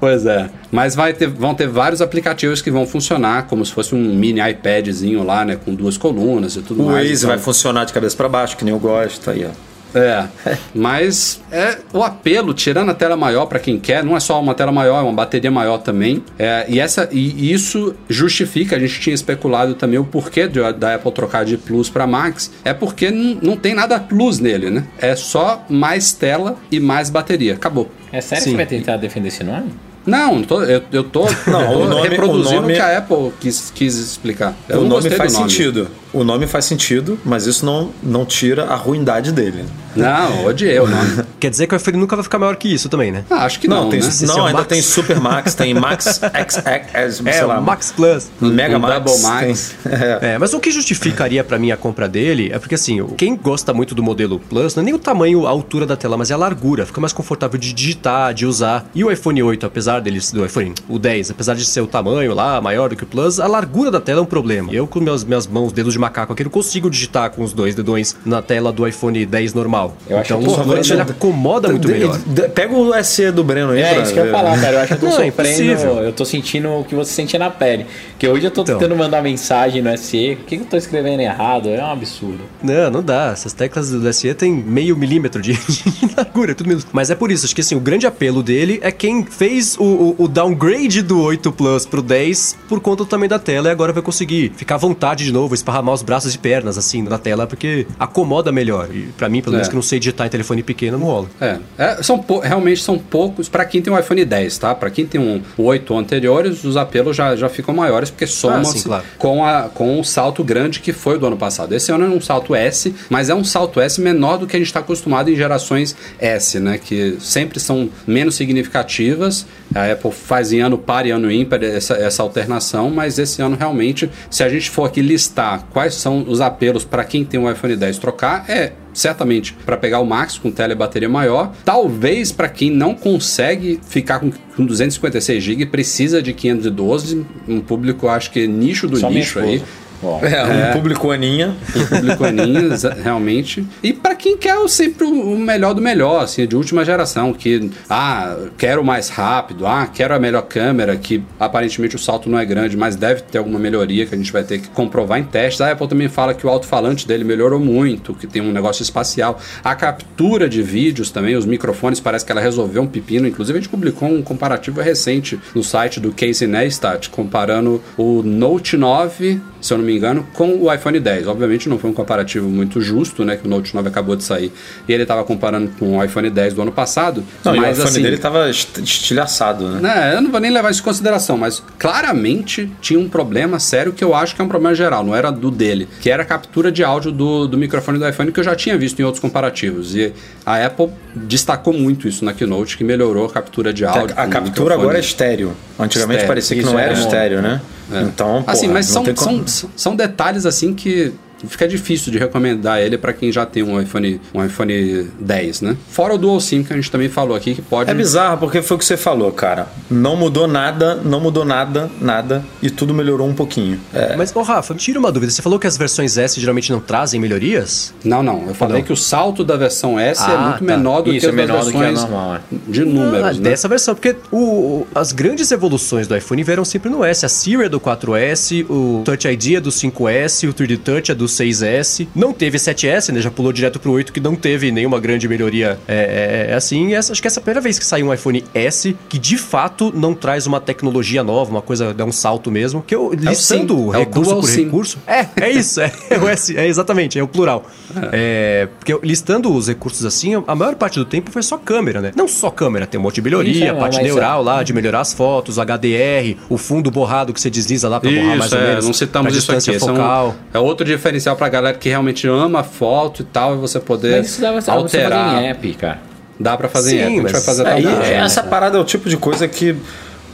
Pois 0.00 0.26
é. 0.26 0.50
Mas 0.72 0.94
vai 0.96 1.12
ter, 1.12 1.28
vão 1.28 1.54
ter 1.54 1.68
vários 1.68 2.00
aplicativos 2.00 2.60
que 2.62 2.70
vão 2.70 2.86
funcionar 2.86 3.46
como 3.46 3.64
se 3.64 3.70
fosse 3.72 3.94
um 3.94 3.98
mini 4.14 4.40
iPadzinho 4.40 5.22
lá, 5.22 5.44
né? 5.44 5.56
Com 5.62 5.74
duas 5.74 5.96
colunas 5.98 6.56
e 6.56 6.62
tudo 6.62 6.82
O 6.82 6.86
mais. 6.86 7.06
Waze 7.08 7.14
então- 7.24 7.28
vai 7.28 7.38
funcionar 7.38 7.84
de 7.84 7.92
cabeça 7.92 8.16
pra 8.16 8.28
baixo, 8.28 8.56
que 8.56 8.64
nem 8.64 8.72
eu 8.72 8.80
gosto. 8.80 9.30
Aí, 9.30 9.44
ó. 9.44 9.72
É. 9.94 10.26
Mas 10.74 11.42
é 11.52 11.76
o 11.92 12.02
apelo, 12.02 12.54
tirando 12.54 12.88
a 12.90 12.94
tela 12.94 13.14
maior 13.14 13.44
para 13.44 13.58
quem 13.58 13.78
quer, 13.78 14.02
não 14.02 14.16
é 14.16 14.20
só 14.20 14.40
uma 14.40 14.54
tela 14.54 14.72
maior, 14.72 14.98
é 15.00 15.02
uma 15.02 15.12
bateria 15.12 15.50
maior 15.50 15.76
também. 15.76 16.24
É, 16.38 16.64
e, 16.66 16.80
essa, 16.80 17.06
e 17.12 17.52
isso 17.52 17.94
justifica, 18.08 18.74
a 18.74 18.78
gente 18.78 18.98
tinha 18.98 19.12
especulado 19.12 19.74
também 19.74 19.98
o 19.98 20.04
porquê 20.04 20.48
de- 20.48 20.72
da 20.72 20.94
Apple 20.94 21.12
trocar 21.12 21.44
de 21.44 21.58
Plus 21.58 21.90
para 21.90 22.06
Max. 22.06 22.50
É 22.64 22.72
porque 22.72 23.10
não, 23.10 23.54
tem 23.54 23.74
nada 23.74 24.00
Plus 24.00 24.38
nele, 24.38 24.70
né? 24.70 24.84
É 24.98 25.14
só 25.14 25.62
mais 25.68 26.12
tela 26.12 26.56
e 26.70 26.80
mais 26.80 27.10
bateria. 27.10 27.52
Acabou. 27.52 27.90
É 28.10 28.22
sério 28.22 28.44
que 28.44 28.50
Sim. 28.50 28.50
você 28.52 28.56
vai 28.56 28.66
tentar 28.66 28.96
defender 28.96 29.28
esse 29.28 29.44
nome? 29.44 29.70
Não, 30.04 30.42
tô- 30.42 30.62
eu, 30.62 30.82
eu 30.92 31.04
tô, 31.04 31.24
Não, 31.46 31.60
eu 31.72 31.78
tô 31.80 31.84
nome- 31.88 32.08
reproduzindo 32.08 32.58
o 32.58 32.62
nome- 32.62 32.74
que 32.74 32.80
a 32.80 32.98
Apple 32.98 33.32
quis, 33.40 33.70
quis 33.74 33.96
explicar. 33.96 34.54
Eu 34.68 34.80
o 34.80 34.84
nome 34.84 35.08
faz 35.10 35.32
do 35.32 35.38
nome. 35.40 35.50
sentido. 35.50 35.88
O 36.12 36.24
nome 36.24 36.46
faz 36.46 36.64
sentido, 36.66 37.18
mas 37.24 37.46
isso 37.46 37.64
não, 37.64 37.90
não 38.02 38.24
tira 38.26 38.64
a 38.66 38.74
ruindade 38.76 39.32
dele. 39.32 39.64
Não, 39.96 40.44
odiei 40.46 40.78
o 40.78 40.86
nome. 40.86 41.22
Quer 41.40 41.50
dizer 41.50 41.66
que 41.66 41.74
o 41.74 41.76
iPhone 41.76 41.96
nunca 41.98 42.16
vai 42.16 42.22
ficar 42.22 42.38
maior 42.38 42.56
que 42.56 42.68
isso 42.72 42.88
também, 42.88 43.10
né? 43.12 43.24
Ah, 43.30 43.44
acho 43.44 43.58
que 43.60 43.66
não, 43.68 43.84
Não, 43.84 43.90
tem, 43.90 44.00
né? 44.00 44.08
É 44.22 44.26
não 44.26 44.36
o 44.36 44.46
ainda 44.46 44.58
Max. 44.58 44.68
tem 44.68 44.82
Super 44.82 45.20
Max, 45.20 45.54
tem 45.54 45.74
Max 45.74 46.04
XX, 46.20 46.62
É, 46.94 47.10
sei 47.10 47.44
lá, 47.44 47.58
o 47.58 47.62
Max 47.62 47.92
Plus. 47.92 48.30
Mega 48.40 48.78
Max. 48.78 48.94
Double 49.04 49.22
Max. 49.22 49.74
tem- 49.82 49.92
é. 49.92 50.18
É, 50.34 50.38
mas 50.38 50.52
o 50.54 50.60
que 50.60 50.70
justificaria 50.70 51.42
pra 51.44 51.58
mim 51.58 51.70
a 51.70 51.76
compra 51.76 52.08
dele 52.08 52.50
é 52.52 52.58
porque 52.58 52.74
assim, 52.74 53.04
quem 53.16 53.36
gosta 53.36 53.72
muito 53.74 53.94
do 53.94 54.02
modelo 54.02 54.38
Plus 54.38 54.74
não 54.74 54.82
é 54.82 54.84
nem 54.84 54.94
o 54.94 54.98
tamanho, 54.98 55.46
a 55.46 55.50
altura 55.50 55.84
da 55.86 55.96
tela, 55.96 56.16
mas 56.16 56.30
é 56.30 56.34
a 56.34 56.36
largura. 56.38 56.86
Fica 56.86 57.00
mais 57.00 57.12
confortável 57.12 57.58
de 57.58 57.72
digitar, 57.72 58.32
de 58.34 58.46
usar. 58.46 58.86
E 58.94 59.02
o 59.04 59.10
iPhone 59.10 59.42
8, 59.42 59.66
apesar 59.66 60.00
deles, 60.00 60.30
do 60.32 60.44
iPhone, 60.44 60.74
o 60.88 60.98
10, 60.98 61.30
apesar 61.30 61.54
de 61.54 61.64
ser 61.64 61.80
o 61.80 61.86
tamanho 61.86 62.34
lá 62.34 62.60
maior 62.60 62.88
do 62.90 62.96
que 62.96 63.04
o 63.04 63.06
Plus, 63.06 63.38
a 63.40 63.46
largura 63.46 63.90
da 63.90 64.00
tela 64.00 64.20
é 64.20 64.22
um 64.22 64.26
problema. 64.26 64.72
Eu 64.72 64.86
com 64.86 65.00
meus, 65.00 65.22
minhas 65.24 65.46
mãos, 65.46 65.72
dedos 65.72 65.92
de 65.92 65.98
macaco 66.02 66.32
aqui, 66.32 66.44
não 66.44 66.50
consigo 66.50 66.90
digitar 66.90 67.30
com 67.30 67.42
os 67.42 67.52
dois 67.52 67.74
dedões 67.74 68.16
na 68.24 68.42
tela 68.42 68.72
do 68.72 68.86
iPhone 68.86 69.24
10 69.24 69.54
normal. 69.54 69.96
Eu 70.08 70.18
acho 70.18 70.32
então 70.32 70.42
que 70.42 70.48
o 70.48 70.50
porra, 70.54 70.64
Plus 70.74 70.90
ele 70.90 71.00
acomoda 71.02 71.68
muito 71.68 71.88
melhor. 71.88 72.18
Pega 72.54 72.74
o 72.74 73.02
SE 73.04 73.30
do 73.30 73.42
Breno 73.44 73.70
aí. 73.72 73.80
É, 73.82 73.94
pra 73.94 74.02
isso 74.02 74.12
que 74.12 74.18
eu 74.20 74.26
ia 74.26 74.32
falar, 74.32 74.60
cara. 74.60 74.72
Eu 74.76 74.80
acho 74.80 74.88
que 74.88 74.94
eu 74.94 74.98
tô 74.98 75.06
Não, 75.16 75.22
é 75.22 75.30
sofrendo. 75.30 75.82
eu 76.00 76.12
tô 76.12 76.24
sentindo 76.24 76.68
o 76.70 76.84
que 76.84 76.94
você 76.94 77.12
sentia 77.12 77.38
na 77.38 77.50
pele. 77.50 77.86
Que 78.18 78.28
hoje 78.28 78.46
eu 78.46 78.50
tô 78.50 78.62
Então. 78.62 78.78
tentando 78.78 78.96
mandar 78.96 79.22
mensagem 79.22 79.80
no 79.82 79.96
SE. 79.96 80.32
O 80.40 80.44
que, 80.44 80.56
que 80.56 80.62
eu 80.62 80.66
tô 80.66 80.76
escrevendo 80.76 81.20
errado? 81.20 81.68
É 81.68 81.82
um 81.82 81.90
absurdo. 81.92 82.40
Não, 82.62 82.90
não 82.90 83.02
dá. 83.02 83.30
Essas 83.32 83.52
teclas 83.52 83.90
do 83.90 84.12
SE 84.12 84.32
tem 84.34 84.52
meio 84.52 84.96
milímetro 84.96 85.40
de, 85.40 85.52
de 85.56 86.14
largura, 86.16 86.52
é 86.52 86.54
tudo 86.54 86.68
mesmo. 86.68 86.90
Mas 86.92 87.10
é 87.10 87.14
por 87.14 87.30
isso, 87.30 87.44
acho 87.46 87.54
que 87.54 87.60
assim, 87.60 87.74
o 87.74 87.80
grande 87.80 88.06
apelo 88.06 88.42
dele 88.42 88.78
é 88.82 88.90
quem 88.90 89.24
fez 89.24 89.76
o, 89.78 89.82
o- 89.84 90.14
o 90.18 90.28
downgrade 90.28 91.02
do 91.02 91.20
8 91.20 91.52
Plus 91.52 91.86
pro 91.86 92.02
10 92.02 92.56
por 92.68 92.80
conta 92.80 93.04
do 93.04 93.06
tamanho 93.06 93.28
da 93.30 93.38
tela 93.38 93.68
e 93.68 93.70
agora 93.70 93.92
vai 93.92 94.02
conseguir 94.02 94.52
ficar 94.56 94.76
à 94.76 94.78
vontade 94.78 95.24
de 95.24 95.32
novo, 95.32 95.54
esparramar 95.54 95.91
os 95.94 96.02
braços 96.02 96.34
e 96.34 96.38
pernas 96.38 96.76
assim 96.78 97.02
na 97.02 97.18
tela, 97.18 97.46
porque 97.46 97.86
acomoda 97.98 98.50
melhor. 98.52 98.88
E 98.94 99.08
pra 99.16 99.28
mim, 99.28 99.40
pelo 99.42 99.52
menos 99.52 99.68
É. 99.68 99.70
que 99.70 99.74
não 99.74 99.82
sei 99.82 99.98
digitar 99.98 100.26
em 100.26 100.30
telefone 100.30 100.62
pequeno, 100.62 100.98
não 100.98 101.06
rola. 101.06 101.26
É, 101.40 101.58
é, 101.78 102.02
são 102.02 102.24
realmente 102.42 102.82
são 102.82 102.98
poucos 102.98 103.48
para 103.48 103.64
quem 103.64 103.80
tem 103.82 103.92
um 103.92 103.98
iPhone 103.98 104.24
10, 104.24 104.58
tá? 104.58 104.74
Para 104.74 104.90
quem 104.90 105.06
tem 105.06 105.20
um 105.20 105.42
o 105.56 105.64
8 105.64 105.96
anteriores, 105.96 106.64
os 106.64 106.76
apelos 106.76 107.16
já, 107.16 107.34
já 107.36 107.48
ficam 107.48 107.74
maiores 107.74 108.10
porque 108.10 108.26
somam-se 108.26 108.78
sim, 108.78 108.84
claro. 108.84 109.04
com, 109.18 109.44
a, 109.44 109.62
com 109.72 109.98
o 110.00 110.04
salto 110.04 110.42
grande 110.44 110.80
que 110.80 110.92
foi 110.92 111.18
do 111.18 111.26
ano 111.26 111.36
passado. 111.36 111.72
Esse 111.74 111.90
ano 111.92 112.04
é 112.04 112.08
um 112.08 112.20
salto 112.20 112.54
S, 112.54 112.94
mas 113.10 113.28
é 113.28 113.34
um 113.34 113.44
salto 113.44 113.80
S 113.80 114.00
menor 114.00 114.38
do 114.38 114.46
que 114.46 114.56
a 114.56 114.58
gente 114.58 114.68
está 114.68 114.80
acostumado 114.80 115.30
em 115.30 115.36
gerações 115.36 115.96
S, 116.18 116.58
né? 116.60 116.78
Que 116.78 117.16
sempre 117.20 117.58
são 117.58 117.90
menos 118.06 118.34
significativas. 118.36 119.46
A 119.74 119.90
Apple 119.92 120.12
faz 120.12 120.52
em 120.52 120.60
ano 120.60 120.76
par 120.78 121.06
e 121.06 121.10
ano 121.10 121.30
ímpar 121.30 121.62
essa, 121.62 121.94
essa 121.94 122.22
alternação, 122.22 122.90
mas 122.90 123.18
esse 123.18 123.40
ano 123.40 123.56
realmente, 123.56 124.10
se 124.30 124.42
a 124.44 124.48
gente 124.48 124.68
for 124.70 124.84
aqui 124.84 125.00
listar 125.00 125.64
quais 125.72 125.81
são 125.90 126.24
os 126.26 126.40
apelos 126.40 126.84
para 126.84 127.04
quem 127.04 127.24
tem 127.24 127.38
um 127.38 127.50
iPhone 127.50 127.76
10 127.76 127.98
trocar, 127.98 128.48
é 128.48 128.72
certamente 128.92 129.54
para 129.64 129.76
pegar 129.76 130.00
o 130.00 130.04
Max 130.04 130.38
com 130.38 130.50
tela 130.50 130.72
e 130.72 130.76
bateria 130.76 131.08
maior, 131.08 131.52
talvez 131.64 132.30
para 132.30 132.48
quem 132.48 132.70
não 132.70 132.94
consegue 132.94 133.80
ficar 133.88 134.18
com, 134.18 134.30
com 134.30 134.66
256 134.66 135.42
GB 135.42 135.66
precisa 135.66 136.22
de 136.22 136.32
512, 136.32 137.24
um 137.48 137.60
público 137.60 138.08
acho 138.08 138.30
que 138.30 138.46
nicho 138.46 138.86
do 138.86 138.98
Só 138.98 139.10
nicho 139.10 139.38
aí. 139.38 139.62
Bom, 140.02 140.20
É, 140.22 140.70
um 140.70 140.72
público 140.72 141.10
aninha. 141.12 141.54
o 141.76 141.86
público 141.88 142.24
aninho, 142.24 142.72
exa- 142.74 142.92
realmente. 143.00 143.64
E 143.82 143.92
pra 143.92 144.16
quem 144.16 144.36
quer 144.36 144.58
sempre 144.68 145.04
o 145.06 145.38
melhor 145.38 145.74
do 145.74 145.80
melhor, 145.80 146.24
assim, 146.24 146.44
de 146.46 146.56
última 146.56 146.84
geração, 146.84 147.32
que, 147.32 147.70
ah, 147.88 148.36
quero 148.58 148.84
mais 148.84 149.08
rápido, 149.08 149.66
ah, 149.66 149.86
quero 149.86 150.12
a 150.14 150.18
melhor 150.18 150.42
câmera, 150.42 150.96
que 150.96 151.22
aparentemente 151.38 151.94
o 151.94 151.98
salto 151.98 152.28
não 152.28 152.38
é 152.38 152.44
grande, 152.44 152.76
mas 152.76 152.96
deve 152.96 153.22
ter 153.22 153.38
alguma 153.38 153.58
melhoria 153.58 154.04
que 154.04 154.14
a 154.14 154.18
gente 154.18 154.32
vai 154.32 154.42
ter 154.42 154.58
que 154.60 154.68
comprovar 154.70 155.20
em 155.20 155.24
testes. 155.24 155.60
A 155.60 155.70
Apple 155.70 155.86
também 155.86 156.08
fala 156.08 156.34
que 156.34 156.44
o 156.46 156.50
alto-falante 156.50 157.06
dele 157.06 157.22
melhorou 157.22 157.60
muito, 157.60 158.12
que 158.14 158.26
tem 158.26 158.42
um 158.42 158.50
negócio 158.52 158.82
espacial. 158.82 159.38
A 159.62 159.74
captura 159.74 160.48
de 160.48 160.62
vídeos 160.62 161.10
também, 161.12 161.36
os 161.36 161.46
microfones, 161.46 162.00
parece 162.00 162.24
que 162.24 162.32
ela 162.32 162.40
resolveu 162.40 162.82
um 162.82 162.86
pepino. 162.88 163.28
Inclusive, 163.28 163.58
a 163.58 163.60
gente 163.62 163.70
publicou 163.70 164.08
um 164.08 164.20
comparativo 164.22 164.80
recente 164.80 165.38
no 165.54 165.62
site 165.62 166.00
do 166.00 166.12
Casey 166.12 166.48
Neistat, 166.48 167.08
comparando 167.10 167.80
o 167.96 168.22
Note 168.24 168.76
9 168.76 169.40
se 169.62 169.72
eu 169.72 169.78
não 169.78 169.84
me 169.84 169.96
engano, 169.96 170.26
com 170.34 170.56
o 170.60 170.70
iPhone 170.74 171.00
10. 171.00 171.26
Obviamente 171.28 171.68
não 171.68 171.78
foi 171.78 171.88
um 171.88 171.94
comparativo 171.94 172.48
muito 172.50 172.80
justo, 172.82 173.24
né? 173.24 173.36
Que 173.36 173.46
o 173.46 173.50
Note 173.50 173.74
9 173.74 173.88
acabou 173.88 174.14
de 174.16 174.24
sair 174.24 174.52
e 174.86 174.92
ele 174.92 175.04
estava 175.04 175.24
comparando 175.24 175.70
com 175.78 175.96
o 175.96 176.04
iPhone 176.04 176.28
10 176.28 176.52
do 176.52 176.62
ano 176.62 176.72
passado. 176.72 177.24
Não, 177.44 177.54
e 177.54 177.58
o 177.58 177.62
mas 177.62 177.78
iPhone 177.78 177.88
assim, 177.90 178.02
dele 178.02 178.18
tava 178.18 178.50
est- 178.50 178.76
estilhaçado, 178.78 179.68
né? 179.68 179.80
né, 179.80 180.14
eu 180.16 180.20
não 180.20 180.30
vou 180.30 180.40
nem 180.40 180.50
levar 180.50 180.70
isso 180.70 180.80
em 180.80 180.84
consideração, 180.84 181.38
mas 181.38 181.62
claramente 181.78 182.70
tinha 182.80 182.98
um 182.98 183.08
problema 183.08 183.58
sério 183.60 183.92
que 183.92 184.02
eu 184.02 184.14
acho 184.14 184.34
que 184.34 184.42
é 184.42 184.44
um 184.44 184.48
problema 184.48 184.74
geral, 184.74 185.04
não 185.04 185.14
era 185.14 185.30
do 185.30 185.50
dele, 185.50 185.88
que 186.00 186.10
era 186.10 186.22
a 186.22 186.26
captura 186.26 186.72
de 186.72 186.82
áudio 186.82 187.12
do, 187.12 187.46
do 187.46 187.56
microfone 187.56 187.98
do 187.98 188.08
iPhone 188.08 188.32
que 188.32 188.40
eu 188.40 188.44
já 188.44 188.56
tinha 188.56 188.76
visto 188.76 188.98
em 189.00 189.04
outros 189.04 189.20
comparativos. 189.20 189.94
E 189.94 190.12
a 190.44 190.64
Apple 190.66 190.88
destacou 191.14 191.72
muito 191.72 192.08
isso 192.08 192.24
na 192.24 192.32
Keynote, 192.32 192.76
que 192.76 192.82
melhorou 192.82 193.26
a 193.26 193.30
captura 193.30 193.72
de 193.72 193.84
A, 193.84 193.90
áudio. 193.90 194.14
a 194.18 194.24
com 194.24 194.30
captura 194.30 194.74
agora 194.74 194.96
é 194.98 195.00
estéreo. 195.00 195.52
Antigamente 195.78 196.26
parecia 196.26 196.56
que 196.56 196.62
não 196.64 196.78
é 196.78 196.84
era 196.84 196.94
bom. 196.94 197.00
estéreo, 197.00 197.42
né? 197.42 197.60
Então, 198.06 198.42
assim, 198.46 198.62
porra, 198.62 198.72
mas 198.74 198.86
não 198.94 199.04
são, 199.04 199.14
como- 199.14 199.36
são, 199.38 199.46
são 199.76 199.94
detalhes 199.96 200.46
assim 200.46 200.74
que 200.74 201.12
fica 201.48 201.66
difícil 201.68 202.12
de 202.12 202.18
recomendar 202.18 202.80
ele 202.80 202.96
para 202.98 203.12
quem 203.12 203.30
já 203.32 203.44
tem 203.46 203.62
um 203.62 203.80
iPhone, 203.80 204.20
um 204.34 204.44
iPhone 204.44 205.08
10, 205.20 205.60
né? 205.62 205.76
Fora 205.90 206.14
o 206.14 206.18
Dual 206.18 206.40
SIM 206.40 206.62
que 206.62 206.72
a 206.72 206.76
gente 206.76 206.90
também 206.90 207.08
falou 207.08 207.36
aqui 207.36 207.54
que 207.54 207.62
pode 207.62 207.90
É 207.90 207.94
bizarro, 207.94 208.38
porque 208.38 208.62
foi 208.62 208.76
o 208.76 208.78
que 208.78 208.84
você 208.84 208.96
falou, 208.96 209.30
cara. 209.32 209.66
Não 209.90 210.16
mudou 210.16 210.46
nada, 210.46 210.94
não 210.96 211.20
mudou 211.20 211.44
nada, 211.44 211.90
nada, 212.00 212.44
e 212.62 212.70
tudo 212.70 212.94
melhorou 212.94 213.28
um 213.28 213.34
pouquinho. 213.34 213.78
É, 213.92 214.16
Mas, 214.16 214.34
ô 214.34 214.42
Rafa, 214.42 214.74
me 214.74 214.80
tira 214.80 214.98
uma 214.98 215.10
dúvida. 215.12 215.30
Você 215.32 215.42
falou 215.42 215.58
que 215.58 215.66
as 215.66 215.76
versões 215.76 216.16
S 216.18 216.40
geralmente 216.40 216.70
não 216.72 216.80
trazem 216.80 217.20
melhorias? 217.20 217.92
Não, 218.04 218.22
não. 218.22 218.44
Eu 218.48 218.54
falei 218.54 218.78
Não. 218.78 218.84
que 218.84 218.92
o 218.92 218.96
salto 218.96 219.44
da 219.44 219.56
versão 219.56 219.98
S 219.98 220.20
é 220.22 220.24
Ah, 220.34 220.38
muito 220.38 220.58
tá. 220.58 220.64
menor 220.76 221.02
do 221.02 221.10
Isso, 221.12 221.20
que 221.20 221.26
é 221.26 221.28
as 221.30 221.36
das 221.36 221.46
menor 221.46 221.64
do 221.64 221.70
que 221.70 221.76
a 221.76 221.80
versões 221.80 222.00
normal, 222.10 222.34
é. 222.36 222.40
de 222.68 222.84
números, 222.84 223.26
Ah, 223.26 223.32
né? 223.32 223.40
Dessa 223.40 223.68
versão, 223.68 223.94
porque 223.94 224.16
o, 224.30 224.36
o- 224.38 224.86
as 224.94 225.12
grandes 225.12 225.50
evoluções 225.50 226.06
do 226.06 226.16
iPhone 226.16 226.42
vieram 226.42 226.64
sempre 226.64 226.90
no 226.90 227.04
S. 227.04 227.24
A 227.26 227.28
Siri 227.28 227.64
é 227.64 227.68
do 227.68 227.80
4S, 227.80 228.64
o 228.68 229.02
Touch 229.04 229.26
ID 229.28 229.54
é 229.56 229.60
do 229.60 229.70
5S, 229.70 230.48
o 230.48 230.52
3D 230.54 230.78
Touch 230.78 231.10
é 231.10 231.14
do 231.14 231.28
6S. 231.32 232.06
Não 232.14 232.32
teve 232.32 232.58
7S, 232.58 233.12
né? 233.12 233.20
Já 233.20 233.30
pulou 233.30 233.52
direto 233.52 233.78
pro 233.80 233.92
8, 233.92 234.12
que 234.12 234.20
não 234.20 234.34
teve 234.34 234.70
nenhuma 234.70 234.98
grande 235.00 235.28
melhoria 235.28 235.78
é, 235.88 236.48
é, 236.50 236.54
assim. 236.54 236.88
E 236.88 236.94
essa, 236.94 237.12
acho 237.12 237.20
que 237.20 237.26
essa 237.28 237.38
é 237.38 237.40
a 237.40 237.42
primeira 237.42 237.60
vez 237.60 237.78
que 237.78 237.84
saiu 237.84 238.06
um 238.08 238.14
iPhone 238.14 238.44
S 238.54 238.96
que 239.08 239.18
de 239.18 239.36
fato 239.38 239.92
não 239.94 240.14
traz 240.14 240.46
uma 240.46 240.60
tecnologia 240.60 241.22
nova, 241.22 241.50
uma 241.50 241.62
coisa, 241.62 241.92
dá 241.94 242.04
um 242.04 242.12
salto 242.12 242.50
mesmo. 242.50 242.82
Que 242.82 242.94
eu 242.94 243.12
listando 243.12 243.74
SIM, 243.74 243.82
é 243.82 243.86
o 243.86 243.90
recurso 243.90 244.34
por 244.36 244.44
SIM. 244.48 244.64
recurso. 244.64 244.98
É, 245.06 245.26
é 245.40 245.50
isso, 245.50 245.80
é, 245.80 245.92
é 246.10 246.18
o 246.18 246.28
S, 246.28 246.56
é 246.56 246.66
exatamente, 246.66 247.18
é 247.18 247.22
o 247.22 247.28
plural. 247.28 247.64
É, 248.12 248.68
porque 248.78 248.92
eu- 248.92 249.00
listando 249.02 249.52
os 249.54 249.68
recursos 249.68 250.04
assim, 250.04 250.34
a 250.46 250.54
maior 250.54 250.74
parte 250.74 250.98
do 250.98 251.04
tempo 251.04 251.30
foi 251.30 251.42
só 251.42 251.56
câmera, 251.58 252.00
né? 252.00 252.12
Não 252.16 252.26
só 252.28 252.50
câmera, 252.50 252.86
tem 252.86 252.98
um 252.98 253.02
monte 253.02 253.16
de 253.16 253.22
melhoria, 253.22 253.52
Isso, 253.52 253.64
é, 253.64 253.72
parte 253.74 254.02
neural 254.02 254.42
lá, 254.42 254.62
de 254.62 254.72
melhorar 254.72 255.00
as 255.00 255.12
fotos, 255.12 255.58
HDR, 255.58 256.36
o 256.48 256.56
fundo 256.56 256.90
borrado 256.90 257.32
que 257.32 257.40
você 257.40 257.50
desliza 257.50 257.88
lá 257.88 258.00
pra 258.00 258.10
borrar 258.10 258.36
mais 258.38 258.52
ou 258.52 258.58
é, 258.58 258.68
menos. 258.68 258.86
não 258.86 258.92
citamos 258.92 259.36
isso 259.36 259.52
aqui. 259.52 259.70
é, 259.70 259.76
um- 259.76 259.80
focal. 259.80 260.34
é 260.54 260.58
outro 260.58 260.86
diferencial 260.86 261.21
pra 261.36 261.48
galera 261.48 261.76
que 261.76 261.88
realmente 261.88 262.26
ama 262.28 262.62
foto 262.62 263.22
e 263.22 263.24
tal, 263.24 263.54
e 263.54 263.58
você 263.58 263.78
poder 263.80 264.18
Mas 264.18 264.26
isso 264.30 264.40
você 264.40 264.70
alterar. 264.70 265.30
fazer 265.34 265.42
em 265.44 265.48
app, 265.48 265.74
cara. 265.74 265.98
Dá 266.40 266.56
pra 266.56 266.68
fazer 266.68 266.90
Sim, 266.90 266.96
em 266.96 267.00
app, 267.00 267.10
a 267.10 267.22
gente 267.22 267.32
vai 267.32 267.40
fazer 267.42 267.66
É, 267.66 267.80
e 267.80 267.82
também. 267.84 268.12
essa 268.14 268.42
parada 268.42 268.76
é 268.76 268.80
o 268.80 268.84
tipo 268.84 269.08
de 269.08 269.16
coisa 269.16 269.46
que 269.46 269.76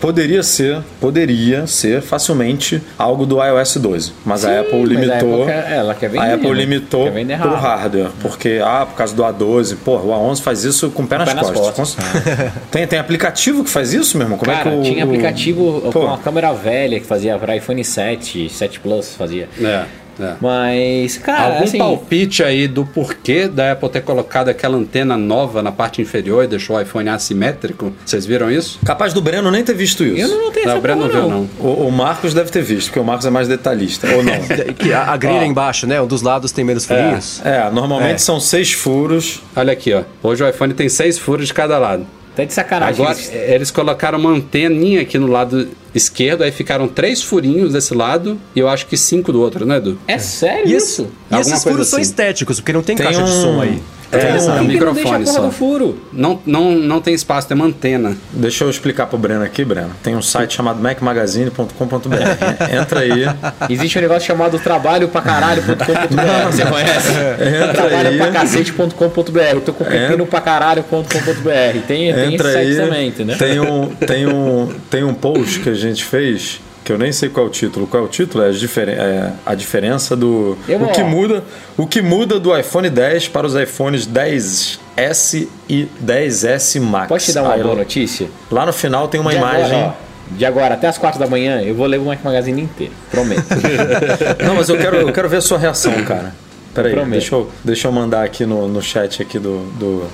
poderia 0.00 0.44
ser, 0.44 0.78
poderia 1.00 1.66
ser 1.66 2.00
facilmente 2.00 2.80
algo 2.96 3.26
do 3.26 3.42
iOS 3.44 3.78
12. 3.78 4.12
Mas 4.24 4.44
a 4.44 4.60
Apple 4.60 4.78
mas 4.78 4.90
a 4.90 4.94
limitou. 4.94 5.42
Apple 5.42 5.52
quer- 5.52 5.72
ela 5.72 5.94
quer 5.94 6.08
vender, 6.08 6.24
a 6.24 6.34
Apple 6.34 6.48
né? 6.50 6.54
limitou 6.54 7.04
Quer 7.04 7.10
vender 7.10 7.38
pro 7.40 7.54
hardware. 7.54 8.10
Porque, 8.22 8.60
ah, 8.64 8.86
por 8.88 8.96
causa 8.96 9.12
do 9.14 9.24
A12, 9.24 9.76
porra, 9.84 10.04
o 10.04 10.10
A11 10.12 10.40
faz 10.40 10.62
isso 10.62 10.88
com 10.90 11.02
o 11.02 11.06
pé 11.06 11.18
nas 11.18 11.28
pé 11.28 11.34
nas 11.34 11.50
costas. 11.50 11.74
costas. 11.96 12.04
tem, 12.70 12.86
tem 12.86 12.98
aplicativo 12.98 13.64
que 13.64 13.70
faz 13.70 13.92
isso, 13.92 14.16
meu 14.16 14.26
irmão? 14.26 14.38
Como 14.38 14.50
Cara, 14.52 14.70
é 14.70 14.72
que 14.72 14.78
o, 14.78 14.82
tinha 14.82 15.04
o- 15.04 15.08
aplicativo 15.08 15.80
Pô. 15.92 16.00
com 16.02 16.14
a 16.14 16.18
câmera 16.18 16.52
velha 16.52 17.00
que 17.00 17.06
fazia 17.06 17.36
para 17.36 17.56
iPhone 17.56 17.82
7, 17.82 18.48
7 18.48 18.78
Plus 18.78 19.16
fazia. 19.16 19.48
É, 19.60 19.84
é. 20.20 20.34
Mas, 20.40 21.16
cara, 21.18 21.44
Algum 21.54 21.64
assim, 21.64 21.78
palpite 21.78 22.42
aí 22.42 22.66
do 22.68 22.84
porquê 22.84 23.48
da 23.48 23.72
Apple 23.72 23.88
ter 23.88 24.02
colocado 24.02 24.48
aquela 24.48 24.76
antena 24.76 25.16
nova 25.16 25.62
na 25.62 25.70
parte 25.72 26.00
inferior 26.02 26.44
e 26.44 26.46
deixou 26.46 26.76
o 26.76 26.80
iPhone 26.80 27.08
assimétrico? 27.08 27.92
Vocês 28.04 28.26
viram 28.26 28.50
isso? 28.50 28.78
Capaz 28.84 29.12
do 29.12 29.20
Breno 29.20 29.50
nem 29.50 29.62
ter 29.64 29.74
visto 29.74 30.04
isso. 30.04 30.20
eu 30.20 30.28
não 30.28 30.44
notei 30.46 30.64
Não, 30.64 30.70
essa 30.72 30.78
o 30.78 30.82
Breno 30.82 31.00
não 31.02 31.08
viu, 31.08 31.28
não. 31.28 31.48
O, 31.58 31.86
o 31.88 31.92
Marcos 31.92 32.34
deve 32.34 32.50
ter 32.50 32.62
visto, 32.62 32.86
porque 32.88 33.00
o 33.00 33.04
Marcos 33.04 33.26
é 33.26 33.30
mais 33.30 33.48
detalhista. 33.48 34.08
Ou 34.14 34.22
não? 34.22 34.32
Que 34.78 34.92
a, 34.92 35.04
a 35.12 35.16
grelha 35.16 35.44
embaixo, 35.44 35.86
né? 35.86 36.00
Um 36.00 36.06
dos 36.06 36.22
lados 36.22 36.52
tem 36.52 36.64
menos 36.64 36.84
furinhos. 36.84 37.40
é, 37.44 37.70
normalmente 37.70 38.14
É. 38.14 38.18
são 38.18 38.38
seis 38.40 38.72
furos. 38.72 39.42
Olha 39.56 39.72
aqui, 39.72 39.92
ó. 39.92 40.02
Hoje 40.22 40.42
o 40.42 40.48
iPhone 40.48 40.72
tem 40.74 40.88
seis 40.88 41.18
furos 41.18 41.46
de 41.48 41.54
cada 41.54 41.78
lado. 41.78 42.06
Tá 42.38 42.44
de 42.44 42.54
sacanagem. 42.54 43.02
Agora, 43.04 43.18
Eles- 43.18 43.32
eles 43.34 43.70
colocaram 43.72 44.18
uma 44.18 44.30
anteninha 44.30 45.02
aqui 45.02 45.18
no 45.18 45.26
lado 45.26 45.68
esquerdo, 45.94 46.44
aí 46.44 46.52
ficaram 46.52 46.86
três 46.86 47.20
furinhos 47.20 47.72
desse 47.72 47.92
lado 47.94 48.38
e 48.54 48.60
eu 48.60 48.68
acho 48.68 48.86
que 48.86 48.96
cinco 48.96 49.32
do 49.32 49.40
outro, 49.40 49.66
né, 49.66 49.78
Edu? 49.78 49.98
É 50.06 50.18
sério 50.18 50.68
E, 50.68 50.76
isso? 50.76 51.08
e 51.30 51.34
Alguma 51.34 51.54
esses 51.56 51.64
furos 51.64 51.88
são 51.88 51.98
assim. 51.98 52.08
estéticos, 52.08 52.60
porque 52.60 52.72
não 52.72 52.82
tem, 52.82 52.94
Tem 52.94 53.04
caixa 53.06 53.22
de 53.24 53.30
um- 53.30 53.42
som 53.42 53.60
aí. 53.60 53.82
É, 54.10 54.30
é 54.30 54.40
um 54.40 54.46
não 54.56 54.64
microfone 54.64 55.24
porra 55.24 55.26
só. 55.26 55.40
do 55.42 55.50
furo? 55.52 55.98
Não, 56.12 56.40
não, 56.46 56.72
não 56.72 57.00
tem 57.00 57.14
espaço, 57.14 57.46
tem 57.46 57.54
uma 57.54 57.66
antena. 57.66 58.16
Deixa 58.32 58.64
eu 58.64 58.70
explicar 58.70 59.06
pro 59.06 59.18
Breno 59.18 59.44
aqui, 59.44 59.64
Breno. 59.64 59.90
Tem 60.02 60.16
um 60.16 60.22
site 60.22 60.54
chamado 60.54 60.80
macmagazine.com.br. 60.80 62.74
Entra 62.74 63.00
aí. 63.00 63.24
Existe 63.68 63.98
um 63.98 64.02
negócio 64.02 64.26
chamado 64.26 64.58
trabalho 64.58 65.08
pra 65.08 65.20
caralho.com.br. 65.20 66.50
Você 66.50 66.64
conhece? 66.64 67.10
Entra 67.12 67.74
trabalho 67.74 68.08
aí. 68.08 68.16
pra 68.18 68.30
cacete.com.br. 68.32 69.38
Eu 69.52 69.60
tô 69.60 69.72
com 69.72 69.84
pepino 69.84 70.26
pra 70.26 70.40
caralho.com.br. 70.40 71.02
Tem, 71.48 71.82
tem 71.86 72.08
esse 72.08 72.34
Entra 72.34 72.52
site 72.52 72.68
aí. 72.70 72.76
também, 72.76 73.08
entendeu? 73.08 73.36
Tem 73.36 73.60
um, 73.60 73.86
tem, 73.88 74.26
um, 74.26 74.68
tem 74.90 75.04
um 75.04 75.14
post 75.14 75.60
que 75.60 75.68
a 75.68 75.74
gente 75.74 76.04
fez. 76.04 76.60
Que 76.88 76.92
eu 76.92 76.96
nem 76.96 77.12
sei 77.12 77.28
qual 77.28 77.44
é 77.44 77.48
o 77.50 77.52
título. 77.52 77.86
Qual 77.86 78.02
é 78.02 78.06
o 78.06 78.08
título? 78.08 78.42
É, 78.42 78.50
diferen- 78.50 78.94
é 78.94 79.30
a 79.44 79.54
diferença 79.54 80.16
do. 80.16 80.56
Eu 80.66 80.80
o, 80.80 80.88
que 80.90 81.02
muda, 81.02 81.44
o 81.76 81.86
que 81.86 82.00
muda 82.00 82.40
do 82.40 82.58
iPhone 82.58 82.88
10 82.88 83.28
para 83.28 83.46
os 83.46 83.54
iPhones 83.54 84.06
10S 84.08 85.48
e 85.68 85.86
10S 86.02 86.80
Max. 86.80 87.08
Pode 87.08 87.26
te 87.26 87.32
dar 87.34 87.42
uma 87.42 87.52
Aí, 87.52 87.62
boa 87.62 87.74
notícia? 87.74 88.30
Lá 88.50 88.64
no 88.64 88.72
final 88.72 89.06
tem 89.06 89.20
uma 89.20 89.32
De 89.32 89.36
imagem. 89.36 89.80
Agora, 89.82 89.96
de 90.30 90.46
agora 90.46 90.74
até 90.76 90.88
as 90.88 90.96
4 90.96 91.20
da 91.20 91.26
manhã, 91.26 91.60
eu 91.60 91.74
vou 91.74 91.84
ler 91.84 91.98
o 92.00 92.06
Mac 92.06 92.24
Magazine 92.24 92.62
inteiro. 92.62 92.94
Prometo. 93.10 93.44
Não, 94.42 94.54
mas 94.54 94.70
eu 94.70 94.78
quero, 94.78 94.96
eu 94.96 95.12
quero 95.12 95.28
ver 95.28 95.36
a 95.36 95.42
sua 95.42 95.58
reação, 95.58 95.92
cara. 96.04 96.32
Peraí, 96.74 96.94
Prometo. 96.94 97.10
deixa 97.20 97.34
eu, 97.34 97.50
deixa 97.62 97.88
eu 97.88 97.92
mandar 97.92 98.24
aqui 98.24 98.46
no, 98.46 98.66
no 98.66 98.80
chat 98.80 99.20
aqui 99.20 99.38
do, 99.38 99.58
do. 99.78 100.06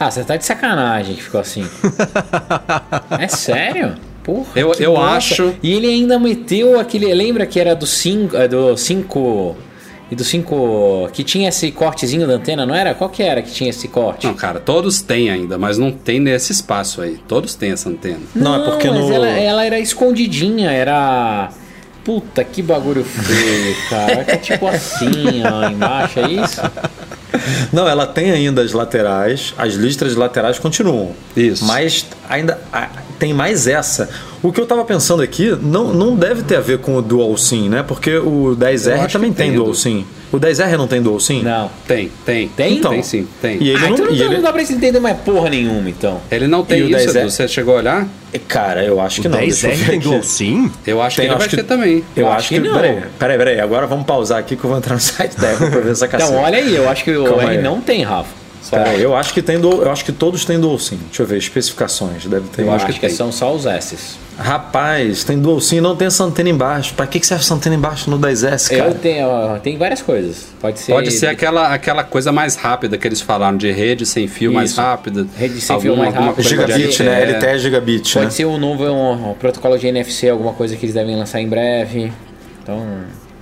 ah, 0.00 0.10
você 0.10 0.24
tá 0.24 0.36
de 0.36 0.44
sacanagem 0.44 1.14
que 1.14 1.22
ficou 1.22 1.40
assim. 1.40 1.64
é 3.16 3.28
sério? 3.28 3.94
Porra, 4.26 4.46
Eu- 4.56 4.72
eu 4.74 4.96
acho- 5.00 5.54
E 5.62 5.72
ele 5.72 5.86
ainda 5.86 6.18
meteu 6.18 6.78
aquele. 6.80 7.14
Lembra 7.14 7.46
que 7.46 7.60
era 7.60 7.74
do 7.76 7.86
5. 7.86 8.36
Do 8.50 8.76
5. 8.76 9.56
E 10.10 10.14
do 10.16 10.24
5. 10.24 11.08
Que 11.12 11.22
tinha 11.22 11.48
esse 11.48 11.70
cortezinho 11.70 12.26
da 12.26 12.34
antena, 12.34 12.66
não 12.66 12.74
era? 12.74 12.92
Qual 12.92 13.08
que 13.08 13.22
era 13.22 13.40
que 13.40 13.52
tinha 13.52 13.70
esse 13.70 13.86
corte? 13.86 14.26
Não, 14.26 14.34
cara, 14.34 14.58
todos 14.58 15.00
têm 15.00 15.30
ainda, 15.30 15.56
mas 15.56 15.78
não 15.78 15.92
tem 15.92 16.18
nesse 16.18 16.50
espaço 16.52 17.00
aí. 17.02 17.18
Todos 17.28 17.54
têm 17.54 17.70
essa 17.70 17.88
antena. 17.88 18.18
Não, 18.34 18.56
é 18.56 18.64
porque 18.70 18.90
mas 18.90 18.98
no. 19.08 19.12
ela, 19.14 19.28
ela 19.28 19.64
era 19.64 19.78
escondidinha, 19.78 20.70
era. 20.72 21.50
Puta, 22.04 22.44
que 22.44 22.62
bagulho 22.62 23.02
feio, 23.04 23.76
cara. 23.90 24.24
É 24.28 24.36
tipo 24.36 24.66
assim, 24.68 25.42
ó, 25.44 25.68
embaixo, 25.68 26.20
é 26.20 26.28
isso? 26.30 26.60
Não, 27.72 27.88
ela 27.88 28.06
tem 28.06 28.30
ainda 28.30 28.62
as 28.62 28.72
laterais, 28.72 29.54
as 29.56 29.74
listras 29.74 30.14
laterais 30.14 30.58
continuam. 30.58 31.12
Isso. 31.36 31.64
Mas 31.64 32.06
ainda 32.28 32.58
tem 33.18 33.32
mais 33.32 33.66
essa. 33.66 34.08
O 34.42 34.52
que 34.52 34.60
eu 34.60 34.66
tava 34.66 34.84
pensando 34.84 35.22
aqui 35.22 35.56
não, 35.60 35.92
não 35.92 36.14
deve 36.14 36.42
ter 36.42 36.56
a 36.56 36.60
ver 36.60 36.78
com 36.78 36.96
o 36.96 37.02
Dual 37.02 37.36
SIM, 37.36 37.68
né? 37.68 37.82
Porque 37.82 38.16
o 38.16 38.50
Eu 38.50 38.56
10R 38.56 39.00
acho 39.00 39.12
também 39.12 39.32
tem 39.32 39.48
tem, 39.50 39.56
Dual. 39.56 39.74
SIM. 39.74 40.06
O 40.32 40.38
10R 40.40 40.76
não 40.76 40.88
tem 40.88 41.00
Dual 41.00 41.20
SIM? 41.20 41.42
Não. 41.42 41.70
Tem, 41.86 42.10
tem. 42.24 42.48
Tem? 42.48 42.74
Então, 42.78 42.90
Tem 42.90 43.02
sim, 43.02 43.26
tem. 43.40 43.62
E 43.62 43.70
ele 43.70 43.76
ah, 43.76 43.80
não. 43.80 43.88
então 43.90 44.06
não, 44.06 44.12
e 44.14 44.18
dá- 44.18 44.24
ele- 44.24 44.34
não 44.34 44.42
dá 44.42 44.52
pra 44.52 44.64
você 44.64 44.72
entender 44.72 44.98
mais 45.00 45.16
porra 45.18 45.48
nenhuma, 45.48 45.88
então. 45.88 46.20
Ele 46.30 46.46
não 46.48 46.64
tem 46.64 46.80
E 46.80 46.82
o 46.82 46.88
isso, 46.88 47.08
10R? 47.10 47.20
Edu. 47.20 47.30
Você 47.30 47.48
chegou 47.48 47.74
a 47.74 47.78
olhar? 47.78 48.06
Cara, 48.48 48.84
eu 48.84 49.00
acho 49.00 49.22
que 49.22 49.28
não. 49.28 49.38
Deixa 49.38 49.68
eu 49.68 49.70
10R 49.72 49.76
ver 49.76 49.86
tem 49.86 49.98
aqui. 49.98 50.08
dual 50.08 50.22
SIM? 50.22 50.70
Eu 50.86 51.00
acho 51.00 51.16
Tem, 51.16 51.24
que 51.24 51.28
ele 51.28 51.34
acho 51.36 51.38
vai 51.38 51.48
que- 51.48 51.56
ter 51.56 51.62
também. 51.62 52.04
Eu 52.16 52.22
Eu 52.24 52.26
acho 52.28 52.36
acho 52.38 52.48
que. 52.50 52.54
que 52.60 52.68
não. 52.68 52.74
Peraí, 52.74 53.02
peraí, 53.18 53.38
peraí. 53.38 53.60
Agora 53.60 53.86
vamos 53.86 54.04
pausar 54.04 54.38
aqui 54.38 54.56
que 54.56 54.64
eu 54.64 54.68
vou 54.68 54.78
entrar 54.78 54.94
no 54.94 55.00
site 55.00 55.38
da 55.40 55.52
Apple 55.52 55.70
pra 55.70 55.80
ver 55.80 55.92
essa 55.92 56.06
cacete. 56.08 56.30
Então, 56.32 56.42
olha 56.44 56.58
aí, 56.58 56.74
eu 56.74 56.88
acho 56.88 57.04
que 57.04 57.16
o 57.16 57.24
Calma 57.24 57.42
R 57.44 57.56
aí. 57.58 57.62
não 57.62 57.80
tem, 57.80 58.02
Rafa. 58.02 58.45
Aí, 58.72 59.02
eu 59.02 59.14
acho 59.16 59.32
que 59.32 59.42
tem 59.42 59.60
dual, 59.60 59.82
eu 59.82 59.90
acho 59.90 60.04
que 60.04 60.12
todos 60.12 60.44
têm 60.44 60.58
dual 60.58 60.78
SIM. 60.78 60.98
Deixa 61.06 61.22
eu 61.22 61.26
ver, 61.26 61.38
especificações. 61.38 62.26
Deve 62.26 62.48
ter. 62.48 62.62
Eu 62.62 62.72
acho, 62.72 62.86
que 62.86 62.98
que, 62.98 63.08
são 63.08 63.30
só 63.30 63.54
os 63.54 63.66
S's. 63.66 64.18
Rapaz, 64.38 65.24
tem 65.24 65.38
dual 65.38 65.60
SIM, 65.60 65.80
não 65.80 65.96
tem 65.96 66.06
essa 66.08 66.22
antena 66.24 66.50
embaixo. 66.50 66.94
Pra 66.94 67.06
que, 67.06 67.20
que 67.20 67.26
serve 67.26 67.42
essa 67.42 67.54
antena 67.54 67.74
embaixo 67.76 68.10
no 68.10 68.18
10S, 68.18 68.70
cara? 68.76 68.90
Eu 68.90 68.94
tenho, 68.94 69.58
tem 69.62 69.78
várias 69.78 70.02
coisas. 70.02 70.48
Pode 70.60 70.78
ser. 70.78 70.92
Pode 70.92 71.10
ser 71.10 71.26
aquela, 71.28 71.72
aquela 71.72 72.04
coisa 72.04 72.32
mais 72.32 72.56
rápida 72.56 72.98
que 72.98 73.06
eles 73.06 73.20
falaram, 73.20 73.56
de 73.56 73.70
rede 73.70 74.04
sem 74.04 74.26
fio 74.28 74.52
mais 74.52 74.70
Isso. 74.70 74.80
rápida. 74.80 75.26
Rede 75.36 75.60
sem 75.60 75.80
fio 75.80 75.96
mais 75.96 76.14
rápida. 76.14 76.42
Gigabit, 76.42 77.02
né? 77.02 77.22
é, 77.22 77.32
LTE 77.32 77.58
gigabit, 77.58 78.12
Pode 78.12 78.24
né? 78.26 78.30
ser 78.30 78.44
um 78.44 78.58
novo 78.58 78.84
um, 78.84 79.30
um 79.30 79.34
protocolo 79.34 79.78
de 79.78 79.86
NFC, 79.86 80.28
alguma 80.28 80.52
coisa 80.52 80.76
que 80.76 80.84
eles 80.84 80.94
devem 80.94 81.16
lançar 81.16 81.40
em 81.40 81.48
breve. 81.48 82.12
Então, 82.62 82.84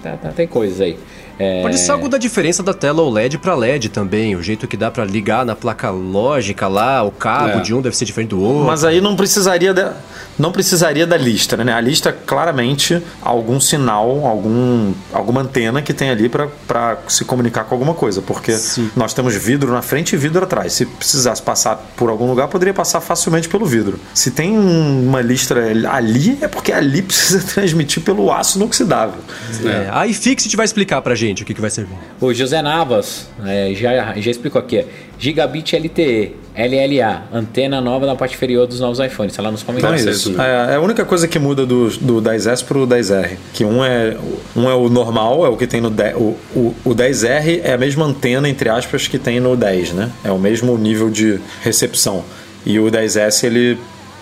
tá- 0.03 0.16
tá- 0.16 0.29
tem 0.31 0.47
coisas 0.47 0.81
aí. 0.81 0.99
É, 1.39 1.62
Pode 1.62 1.78
ser 1.78 1.91
algo 1.91 2.09
da 2.09 2.16
diferença 2.18 2.62
da 2.62 2.72
tela 2.72 3.03
OLED 3.03 3.39
para 3.39 3.55
LED 3.55 3.89
também. 3.89 4.37
O 4.37 4.43
jeito 4.43 4.68
que 4.68 4.76
dá 4.76 4.91
para 4.91 5.05
ligar 5.05 5.45
na 5.45 5.57
placa 5.57 5.91
lógica 5.91 6.68
lá, 6.68 7.03
o 7.03 7.11
cabo 7.11 7.59
É. 7.59 7.61
de 7.61 7.74
um 7.74 7.80
deve 7.82 7.97
ser 7.97 8.05
diferente 8.05 8.30
do 8.30 8.41
outro. 8.41 8.64
Mas 8.64 8.85
aí 8.85 9.01
não 9.01 9.16
precisaria 9.16 9.74
da, 9.74 9.95
não 10.39 10.53
precisaria 10.53 11.07
da 11.07 11.16
lista, 11.16 11.57
né? 11.57 11.72
A 11.72 11.80
lista 11.80 12.12
claramente 12.12 13.03
algum 13.20 13.59
sinal, 13.59 14.24
algum, 14.26 14.93
alguma 15.12 15.41
antena 15.41 15.82
que 15.82 15.93
tem 15.93 16.09
ali 16.11 16.28
para 16.28 16.99
se 17.09 17.24
comunicar 17.24 17.64
com 17.64 17.74
alguma 17.74 17.95
coisa, 17.95 18.22
porque 18.22 18.53
Sim. 18.53 18.91
nós 18.95 19.12
temos 19.12 19.35
vidro 19.35 19.72
na 19.72 19.82
frente 19.82 20.12
e 20.12 20.16
vidro 20.16 20.45
atrás. 20.45 20.72
Se 20.74 20.87
precisasse 20.87 21.43
passar 21.43 21.76
por 21.97 22.11
algum 22.11 22.28
lugar, 22.28 22.47
poderia 22.47 22.72
passar 22.74 23.01
facilmente 23.01 23.49
pelo 23.49 23.66
vidro. 23.66 23.99
Se 24.14 24.30
tem 24.30 24.57
uma 24.57 25.20
lista 25.20 25.55
ali, 25.91 26.39
é 26.41 26.47
porque 26.47 26.72
ali 26.72 27.03
precisa 27.03 27.41
transmitir 27.43 28.03
pelo 28.05 28.30
aço 28.32 28.57
inoxidável. 28.59 29.18
É, 29.64 29.89
a 29.91 30.07
iFixit 30.07 30.55
vai 30.57 30.64
explicar 30.64 31.03
pra 31.03 31.14
gente 31.14 31.24
o 31.33 31.47
que, 31.47 31.55
que 31.55 31.61
vai 31.61 31.70
servir. 31.70 31.95
O 32.20 32.33
José 32.33 32.61
Navas 32.62 33.29
é, 33.45 33.72
já, 33.75 34.14
já 34.16 34.31
explicou 34.31 34.61
aqui. 34.61 34.79
é, 34.79 34.87
Gigabit 35.18 35.77
LTE, 35.77 36.35
LLA, 36.57 37.22
antena 37.33 37.81
nova 37.81 38.05
na 38.07 38.14
parte 38.14 38.35
inferior 38.35 38.66
dos 38.66 38.81
novos 38.81 38.99
iPhones. 38.99 39.33
Está 39.33 39.43
lá 39.43 39.51
nos 39.51 39.62
Então 39.62 39.75
comentários. 39.75 40.07
é 40.07 40.11
isso. 40.11 40.41
É, 40.41 40.72
é 40.72 40.77
a 40.77 40.81
única 40.81 41.05
coisa 41.05 41.27
que 41.27 41.39
muda 41.39 41.64
do, 41.64 41.89
do 41.99 42.20
10S 42.22 42.64
pro 42.64 42.87
10R. 42.87 43.37
Que 43.53 43.64
um 43.64 43.85
é, 43.85 44.16
um 44.57 44.68
é 44.68 44.75
o 44.75 44.89
normal, 44.89 45.47
é 45.47 45.49
o 45.49 45.57
que 45.57 45.66
tem 45.66 45.81
no 45.81 45.91
10. 45.91 46.16
O, 46.16 46.37
o, 46.55 46.75
o 46.85 46.95
10R 46.95 47.61
é 47.64 47.72
a 47.72 47.79
mesma 47.79 48.05
antena, 48.05 48.49
entre 48.49 48.68
aspas, 48.68 49.09
que 49.09 49.18
tem 49.18 49.41
no 49.41 49.57
10, 49.57 49.93
né? 49.93 50.11
É 50.22 50.31
o 50.31 50.39
mesmo 50.39 50.77
nível 50.77 51.09
de 51.11 51.41
recepção. 51.62 52.25
E 52.66 52.79
o 52.79 52.91
10S, 52.91 53.45
ele 53.45 53.79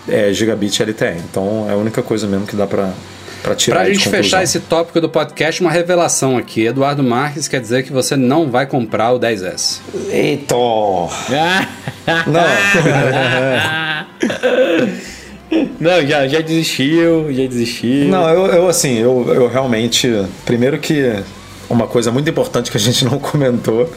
é 0.09 0.32
gigabit 0.32 0.82
LTE. 0.82 1.16
Então 1.30 1.66
é 1.68 1.72
a 1.72 1.76
única 1.76 2.03
coisa 2.03 2.26
mesmo 2.26 2.46
que 2.46 2.57
dá 2.57 2.66
pra, 2.66 2.92
pra 3.43 3.55
tirar 3.55 3.80
Pra 3.80 3.88
de 3.88 3.95
gente 3.95 4.09
fechar 4.09 4.43
esse 4.43 4.61
tópico 4.61 5.01
do 5.01 5.09
podcast, 5.09 5.61
uma 5.61 5.70
revelação 5.70 6.36
aqui. 6.36 6.66
Eduardo 6.66 7.03
Marques 7.03 7.49
quer 7.49 7.61
dizer 7.61 7.82
que 7.82 7.93
você 7.93 8.16
não 8.16 8.51
vai 8.51 8.66
comprar 8.66 9.12
o 9.12 9.18
10S. 9.20 9.80
Eita! 10.11 10.55
Não, 15.78 16.07
já, 16.07 16.26
já 16.26 16.40
desistiu, 16.40 17.26
já 17.30 17.47
desistiu. 17.47 18.07
Não, 18.07 18.28
eu, 18.28 18.47
eu 18.47 18.68
assim, 18.68 18.99
eu, 18.99 19.26
eu 19.34 19.49
realmente. 19.49 20.11
Primeiro 20.47 20.78
que 20.78 21.12
uma 21.68 21.86
coisa 21.86 22.11
muito 22.11 22.28
importante 22.30 22.70
que 22.70 22.76
a 22.76 22.80
gente 22.80 23.05
não 23.05 23.18
comentou 23.18 23.90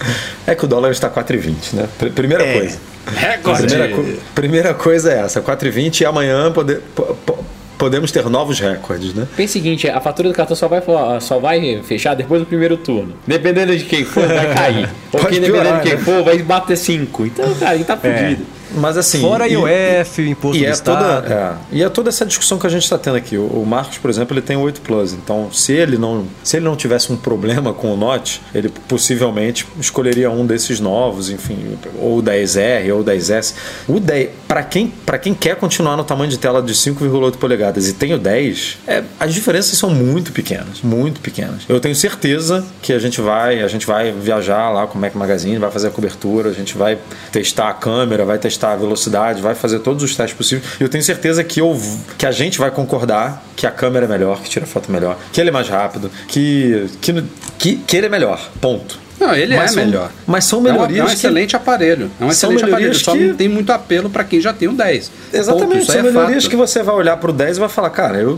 é 0.46 0.54
que 0.54 0.66
o 0.66 0.68
dólar 0.68 0.92
está 0.92 1.10
4,20, 1.10 1.74
né? 1.74 1.88
Pr- 1.98 2.10
Primeira 2.10 2.44
É. 2.46 2.54
coisa. 2.60 2.78
Recorde! 3.16 3.68
Primeira, 3.68 3.96
co- 3.96 4.04
primeira 4.34 4.74
coisa 4.74 5.14
é 5.14 5.20
essa, 5.20 5.42
4,20 5.42 6.02
e 6.02 6.06
amanhã 6.06 6.52
pode- 6.52 6.76
po- 6.96 7.16
po- 7.26 7.46
podemos 7.78 8.12
ter 8.12 8.24
novos 8.30 8.60
recordes, 8.60 9.14
né? 9.14 9.28
Pensa 9.36 9.52
o 9.52 9.54
seguinte, 9.54 9.90
a 9.90 10.00
fatura 10.02 10.30
do 10.30 10.36
cartão 10.36 10.56
só 10.56 10.68
vai, 10.68 10.82
só 11.22 11.40
vai 11.40 11.82
fechar 11.84 12.14
depois 12.16 12.42
do 12.42 12.46
primeiro 12.46 12.78
turno. 12.78 13.14
Dependendo 13.26 13.76
de 13.76 13.84
quem 13.86 14.04
for, 14.04 14.28
vai 14.28 14.54
cair. 14.54 14.90
Ou 15.14 15.26
quem 15.26 15.42
dependendo 15.42 15.78
de 15.78 15.82
quem 15.84 15.94
né? 15.94 15.98
for, 15.98 16.24
vai 16.24 16.38
bater 16.40 16.78
5. 16.78 17.26
Então, 17.26 17.54
cara, 17.56 17.76
ele 17.76 17.84
tá 17.84 17.98
fudido. 17.98 18.46
Mas 18.76 18.98
assim. 18.98 19.22
Fora 19.22 19.48
e- 19.48 19.54
IOF, 19.54 20.22
imposto 20.30 20.62
E 20.62 20.66
é, 20.66 20.70
Estado. 20.72 21.22
toda, 21.22 21.34
é, 21.34 21.54
e 21.72 21.84
é 21.84 21.90
toda 21.90 22.10
essa 22.10 22.26
discussão 22.26 22.58
que 22.58 22.68
a 22.68 22.70
gente 22.70 22.84
está 22.84 22.98
tendo 22.98 23.16
aqui. 23.18 23.38
O, 23.38 23.46
o 23.46 23.66
Marcos, 23.66 23.98
por 23.98 24.10
exemplo, 24.10 24.34
ele 24.34 24.42
tem 24.42 24.56
o 24.56 24.62
8 24.62 24.82
Plus. 24.82 25.14
Então, 25.14 25.50
se 25.52 25.74
ele 25.74 25.98
não, 25.98 26.26
se 26.44 26.58
ele 26.58 26.66
não 26.66 26.76
tivesse 26.76 27.12
um 27.12 27.18
problema 27.18 27.74
com 27.74 27.94
o 27.94 27.98
Note, 27.98 28.42
ele 28.54 28.70
possivelmente 28.88 29.66
escolheria 29.80 30.30
um 30.30 30.46
desses 30.46 30.80
novos, 30.80 31.30
enfim, 31.30 31.78
ou 32.00 32.20
o 32.20 32.24
10R 32.24 32.94
ou 32.94 33.02
o 33.02 33.04
10S. 33.04 33.54
O 33.88 34.00
10, 34.00 34.30
para 34.48 34.64
quem, 34.64 34.88
para 35.06 35.18
quem 35.18 35.34
quer 35.34 35.56
continuar 35.56 35.96
no 35.98 36.04
tamanho 36.04 36.30
de 36.30 36.38
tela 36.38 36.62
de 36.62 36.74
5,8 36.74 37.38
polegadas 37.38 37.88
e 37.88 37.94
tem 37.94 38.14
o 38.14 38.18
10, 38.18 38.78
é, 38.88 39.04
as 39.20 39.34
diferenças 39.34 39.78
são 39.78 39.90
muito 39.90 40.32
pequenas, 40.32 40.82
muito 40.84 41.20
pequenas. 41.22 41.64
Eu 41.68 41.80
tenho 41.80 41.96
certeza 41.96 42.64
que 42.82 42.94
a 42.94 43.00
gente 43.00 43.22
vai, 43.22 43.62
a 43.62 43.68
gente 43.68 43.86
vai 43.86 44.12
viajar 44.12 44.70
lá 44.72 44.88
com 44.88 44.98
o 44.98 45.02
Mac 45.02 45.16
Magazine, 45.16 45.58
vai 45.58 45.72
fazer 45.72 45.88
a 45.88 45.92
cobertura, 45.92 46.50
a 46.50 46.54
gente 46.54 46.78
vai 46.78 46.98
testar 47.32 47.70
a 47.70 47.74
câmera, 47.74 48.26
vai 48.26 48.38
testar 48.38 48.65
a 48.74 48.76
velocidade, 48.76 49.42
vai 49.42 49.56
fazer 49.56 49.80
todos 49.80 50.04
os 50.04 50.16
testes 50.16 50.36
possíveis. 50.38 50.66
E 50.80 50.84
eu 50.84 50.90
tenho 50.90 51.04
certeza 51.04 51.44
que, 51.44 51.60
eu, 51.62 51.80
que 52.18 52.26
a 52.26 52.32
gente 52.32 52.58
vai 52.60 52.72
concordar 52.72 53.44
que 53.56 53.66
a 53.68 53.72
câmera 53.72 54.06
é 54.06 54.10
melhor, 54.10 54.42
que 54.42 54.50
tira 54.50 54.66
foto 54.66 54.92
melhor, 54.92 55.18
que 55.32 55.40
ele 55.40 55.50
é 55.50 55.54
mais 55.54 55.68
rápido, 55.70 56.10
que, 56.28 56.88
que, 57.02 57.24
que, 57.58 57.76
que 57.78 57.98
ele 57.98 58.06
é 58.08 58.10
melhor. 58.10 58.40
Ponto. 58.62 59.00
Não, 59.20 59.34
ele 59.34 59.56
Mas 59.56 59.72
é 59.72 59.74
são- 59.76 59.86
melhor. 59.86 60.12
mas 60.28 60.44
são 60.46 60.60
É 60.60 60.62
um- 60.62 60.64
melhorias 60.66 61.00
É 61.00 61.04
um, 61.04 61.08
que- 61.08 61.14
excelente 61.14 61.56
aparelho. 61.56 62.12
É 62.20 62.24
um 62.26 62.28
São 62.32 62.50
excelente 62.52 62.58
aparelho. 62.66 62.76
melhorias 62.80 63.02
Só 63.02 63.14
que- 63.14 63.20
não 63.28 63.36
tem 63.36 63.48
muito 63.48 63.72
apelo 63.72 64.10
para 64.10 64.24
quem 64.26 64.42
já 64.42 64.52
tem 64.52 64.68
o 64.68 64.74
10. 64.74 65.10
Exatamente, 65.32 65.80
Ponto, 65.80 65.86
são 65.86 65.96
é 66.00 66.04
melhorias 66.04 66.44
fato. 66.44 66.50
que 66.52 66.56
você 66.58 66.84
vai 66.84 66.96
olhar 66.96 67.16
pro 67.18 67.32
10 67.32 67.56
e 67.56 67.60
vai 67.62 67.70
falar, 67.70 67.90
cara, 67.92 68.18
eu, 68.18 68.38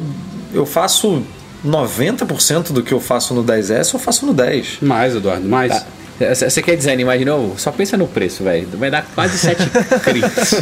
eu 0.53 0.65
faço 0.67 1.23
90% 1.65 2.71
do 2.71 2.83
que 2.83 2.93
eu 2.93 2.99
faço 2.99 3.33
no 3.33 3.43
10S, 3.43 3.93
eu 3.93 3.99
faço 3.99 4.25
no 4.25 4.33
10. 4.33 4.77
Mais, 4.81 5.15
Eduardo, 5.15 5.47
mais. 5.47 5.71
Tá. 5.73 5.83
Você 6.19 6.61
quer 6.61 6.75
desanimar 6.75 7.17
de 7.17 7.25
novo? 7.25 7.59
Só 7.59 7.71
pensa 7.71 7.95
no 7.95 8.07
preço, 8.07 8.43
velho. 8.43 8.67
Vai 8.73 8.89
dar 8.89 9.05
quase 9.13 9.37
7 9.37 9.69
crits. 10.03 10.55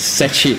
7 0.00 0.58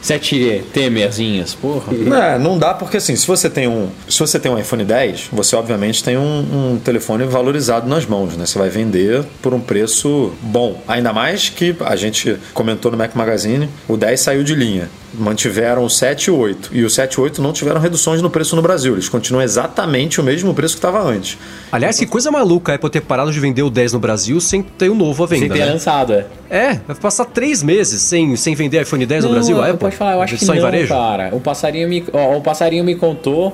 sete 0.00 0.64
temerzinhas, 0.72 1.54
porra. 1.54 1.92
Não, 1.92 2.38
não 2.38 2.58
dá 2.58 2.74
porque 2.74 2.96
assim, 2.96 3.14
se 3.14 3.26
você 3.26 3.50
tem 3.50 3.68
um, 3.68 3.88
se 4.08 4.18
você 4.18 4.38
tem 4.38 4.50
um 4.50 4.58
iPhone 4.58 4.84
10, 4.84 5.28
você 5.32 5.54
obviamente 5.54 6.02
tem 6.02 6.16
um, 6.16 6.72
um 6.72 6.78
telefone 6.78 7.24
valorizado 7.24 7.88
nas 7.88 8.06
mãos, 8.06 8.36
né? 8.36 8.46
Você 8.46 8.58
vai 8.58 8.68
vender 8.68 9.24
por 9.42 9.52
um 9.52 9.60
preço 9.60 10.32
bom. 10.42 10.82
Ainda 10.88 11.12
mais 11.12 11.48
que 11.48 11.76
a 11.80 11.96
gente 11.96 12.36
comentou 12.54 12.90
no 12.90 12.96
Mac 12.96 13.14
Magazine, 13.14 13.68
o 13.86 13.96
10 13.96 14.20
saiu 14.20 14.42
de 14.42 14.54
linha. 14.54 14.88
Mantiveram 15.12 15.84
o 15.84 15.90
7 15.90 16.26
e 16.26 16.30
o 16.30 16.36
8. 16.36 16.70
E 16.72 16.84
o 16.84 16.88
7 16.88 17.14
e 17.14 17.20
o 17.20 17.24
8 17.24 17.42
não 17.42 17.52
tiveram 17.52 17.80
reduções 17.80 18.22
no 18.22 18.30
preço 18.30 18.54
no 18.54 18.62
Brasil. 18.62 18.94
Eles 18.94 19.08
continuam 19.08 19.42
exatamente 19.42 20.20
o 20.20 20.24
mesmo 20.24 20.54
preço 20.54 20.74
que 20.74 20.78
estava 20.78 21.02
antes. 21.02 21.36
Aliás, 21.72 21.98
que 21.98 22.06
coisa 22.06 22.30
maluca 22.30 22.72
é 22.72 22.78
por 22.78 22.90
ter 22.90 23.00
parado 23.00 23.32
de 23.32 23.40
vender 23.40 23.62
o 23.62 23.70
10 23.70 23.92
no 23.94 23.98
Brasil 23.98 24.40
sem 24.40 24.62
ter 24.62 24.88
o 24.88 24.94
novo 24.94 25.24
à 25.24 25.28
Sem 25.28 25.40
venda. 25.40 25.54
ter 25.54 25.60
né? 25.66 25.72
lançado, 25.72 26.12
é. 26.12 26.26
É, 26.48 26.80
vai 26.86 26.96
passar 26.96 27.26
três 27.26 27.62
meses 27.62 28.02
sem, 28.02 28.34
sem 28.36 28.54
vender 28.54 28.78
iPhone 28.80 29.04
10 29.06 29.24
no 29.24 29.30
Brasil, 29.30 29.56
Não, 29.56 29.62
a 29.62 29.66
Apple? 29.66 29.78
Pode 29.78 29.96
falar, 29.96 30.12
eu 30.14 30.22
acho 30.22 30.36
que 30.36 30.44
Só 30.44 30.52
em 30.52 30.56
não, 30.56 30.62
varejo? 30.64 30.88
cara. 30.94 31.28
O 31.32 31.40
passarinho 31.40 31.88
me, 31.88 32.04
ó, 32.12 32.36
o 32.36 32.40
passarinho 32.40 32.84
me 32.84 32.94
contou, 32.94 33.48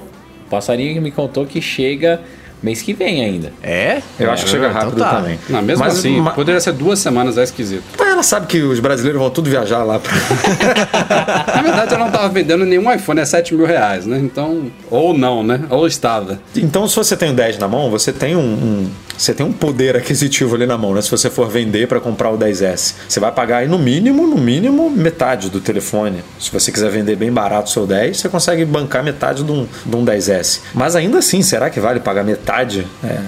o 0.47 0.51
passarinho 0.51 1.01
me 1.03 1.11
contou 1.11 1.45
que 1.47 1.61
chega 1.61 2.21
mês 2.63 2.81
que 2.83 2.93
vem 2.95 3.23
ainda. 3.23 3.53
É? 3.63 4.01
Eu 4.19 4.31
acho 4.31 4.45
que 4.45 4.51
chega 4.51 4.69
então 4.69 4.81
rápido 4.81 4.99
tá. 4.99 5.17
também. 5.17 5.39
Não, 5.49 5.61
mesmo 5.63 5.85
Mas- 5.85 5.99
assim, 5.99 6.21
ma- 6.21 6.31
poderia 6.33 6.61
ser 6.61 6.73
duas 6.73 6.99
semanas, 6.99 7.37
é 7.39 7.43
esquisito. 7.45 7.85
Mas 7.99 8.09
ela 8.09 8.23
sabe 8.23 8.47
que 8.47 8.61
os 8.63 8.81
brasileiros 8.81 9.21
vão 9.21 9.31
tudo 9.31 9.49
viajar 9.51 9.85
lá 9.85 9.99
pra. 10.01 10.13
Na 11.55 11.63
verdade, 11.63 11.93
eu 11.95 11.99
não 11.99 12.11
tava 12.11 12.29
vendendo 12.29 12.65
nenhum 12.65 12.93
iPhone, 12.93 13.21
é 13.21 13.25
7 13.25 13.55
mil 13.55 13.67
reais, 13.67 14.07
né? 14.07 14.19
Então, 14.19 14.65
ou 14.91 15.17
não, 15.17 15.43
né? 15.43 15.61
Ou 15.71 15.87
estava. 15.87 16.41
Então, 16.57 16.89
se 16.89 16.97
você 16.97 17.17
tem 17.17 17.31
o 17.31 17.35
10 17.35 17.59
na 17.59 17.69
mão, 17.69 17.91
você 17.91 18.13
tem 18.13 18.35
um, 18.35 18.41
um- 18.41 18.91
você 19.17 19.35
tem 19.35 19.45
um 19.45 19.53
poder 19.53 19.97
aquisitivo 19.97 20.55
ali 20.55 20.67
na 20.67 20.77
mão, 20.77 20.95
né? 20.95 21.03
Se 21.03 21.11
você 21.11 21.31
for 21.31 21.49
vender 21.49 21.89
para 21.89 22.01
comprar 22.01 22.31
o 22.31 22.39
10S, 22.39 22.95
você 23.09 23.21
vai 23.21 23.33
pagar 23.33 23.59
aí 23.59 23.69
no 23.69 23.79
mínimo, 23.79 24.27
no 24.27 24.37
mínimo, 24.37 24.91
metade 24.91 25.51
do 25.51 25.61
telefone. 25.61 26.23
Se 26.39 26.51
você 26.51 26.71
quiser 26.71 26.91
vender 26.91 27.17
bem 27.17 27.33
barato 27.33 27.69
o 27.69 27.73
seu 27.73 27.87
10, 27.87 28.17
você 28.17 28.29
consegue 28.29 28.65
bancar 28.65 29.03
metade 29.03 29.43
de 29.43 29.51
um, 29.53 29.67
de 29.85 29.97
um 29.97 30.05
10S. 30.05 30.61
Mas 30.75 30.97
ainda 30.97 31.19
assim, 31.19 31.43
será 31.43 31.71
que 31.71 31.81
vale 31.81 32.01
pagar 32.01 32.25
metade 32.25 32.87
é, 33.05 33.19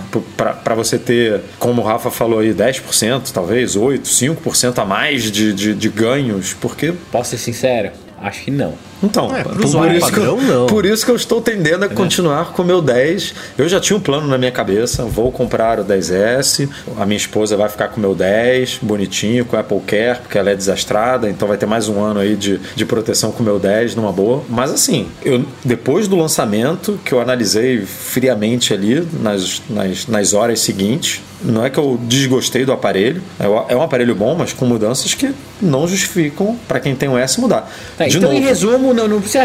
para 0.62 0.74
você 0.74 0.98
ter, 0.98 1.40
como 1.58 1.82
o 1.82 1.84
Rafa 1.84 2.10
falou 2.10 2.40
aí, 2.40 2.52
10%, 2.52 3.30
talvez, 3.32 3.76
8%, 3.76 4.02
5% 4.02 4.78
a 4.78 4.84
mais 4.84 5.24
de, 5.24 5.52
de, 5.52 5.74
de 5.74 5.88
ganhos? 5.88 6.54
Porque 6.54 6.92
Posso 7.10 7.30
ser 7.30 7.38
sincero? 7.38 7.90
Acho 8.20 8.44
que 8.44 8.50
não. 8.50 8.74
Então, 9.02 9.34
É, 9.34 9.42
pro 9.42 9.64
usuário 9.64 10.00
padrão, 10.00 10.66
por 10.66 10.84
isso 10.86 11.04
que 11.04 11.10
eu 11.10 11.16
estou 11.16 11.40
tendendo 11.40 11.84
a 11.84 11.88
continuar 11.88 12.52
com 12.52 12.62
o 12.62 12.64
meu 12.64 12.80
10. 12.82 13.34
Eu 13.56 13.68
já 13.68 13.78
tinha 13.80 13.96
um 13.96 14.00
plano 14.00 14.26
na 14.26 14.36
minha 14.38 14.50
cabeça, 14.50 15.04
vou 15.04 15.30
comprar 15.30 15.78
o 15.80 15.84
10S, 15.84 16.68
a 16.98 17.06
minha 17.06 17.16
esposa 17.16 17.56
vai 17.56 17.68
ficar 17.68 17.88
com 17.88 17.98
o 17.98 18.00
meu 18.00 18.14
10, 18.14 18.78
bonitinho, 18.82 19.44
com 19.44 19.56
o 19.56 19.58
Apple 19.60 19.80
Care, 19.86 20.18
porque 20.20 20.38
ela 20.38 20.50
é 20.50 20.54
desastrada, 20.56 21.28
então 21.28 21.46
vai 21.46 21.56
ter 21.56 21.66
mais 21.66 21.88
um 21.88 22.00
ano 22.02 22.20
aí 22.20 22.34
de, 22.36 22.58
de 22.74 22.84
proteção 22.84 23.30
com 23.32 23.42
o 23.42 23.46
meu 23.46 23.58
10, 23.58 23.94
numa 23.94 24.12
boa. 24.12 24.42
Mas 24.48 24.70
assim, 24.72 25.08
eu, 25.24 25.44
depois 25.64 26.08
do 26.08 26.16
lançamento, 26.16 26.98
que 27.04 27.12
eu 27.12 27.20
analisei 27.20 27.84
friamente 28.12 28.72
ali 28.72 29.06
nas, 29.22 29.62
nas, 29.68 30.06
nas 30.06 30.32
horas 30.34 30.60
seguintes, 30.60 31.20
não 31.40 31.64
é 31.64 31.70
que 31.70 31.78
eu 31.78 31.98
desgostei 32.02 32.64
do 32.64 32.72
aparelho, 32.72 33.22
é 33.38 33.46
o- 33.46 33.64
é 33.68 33.76
um 33.76 33.82
aparelho 33.82 34.12
bom, 34.14 34.34
mas 34.36 34.52
com 34.52 34.64
mudanças 34.66 35.14
que 35.14 35.32
não 35.62 35.86
justificam 35.86 36.56
para 36.66 36.80
quem 36.80 36.96
tem 36.96 37.08
um 37.08 37.16
S 37.16 37.40
mudar. 37.40 37.70
Tá, 37.96 38.06
De 38.06 38.16
então, 38.16 38.32
em 38.32 38.36
novo, 38.36 38.48
resumo, 38.48 38.87
não, 38.94 39.08
não 39.08 39.20
precisa. 39.20 39.44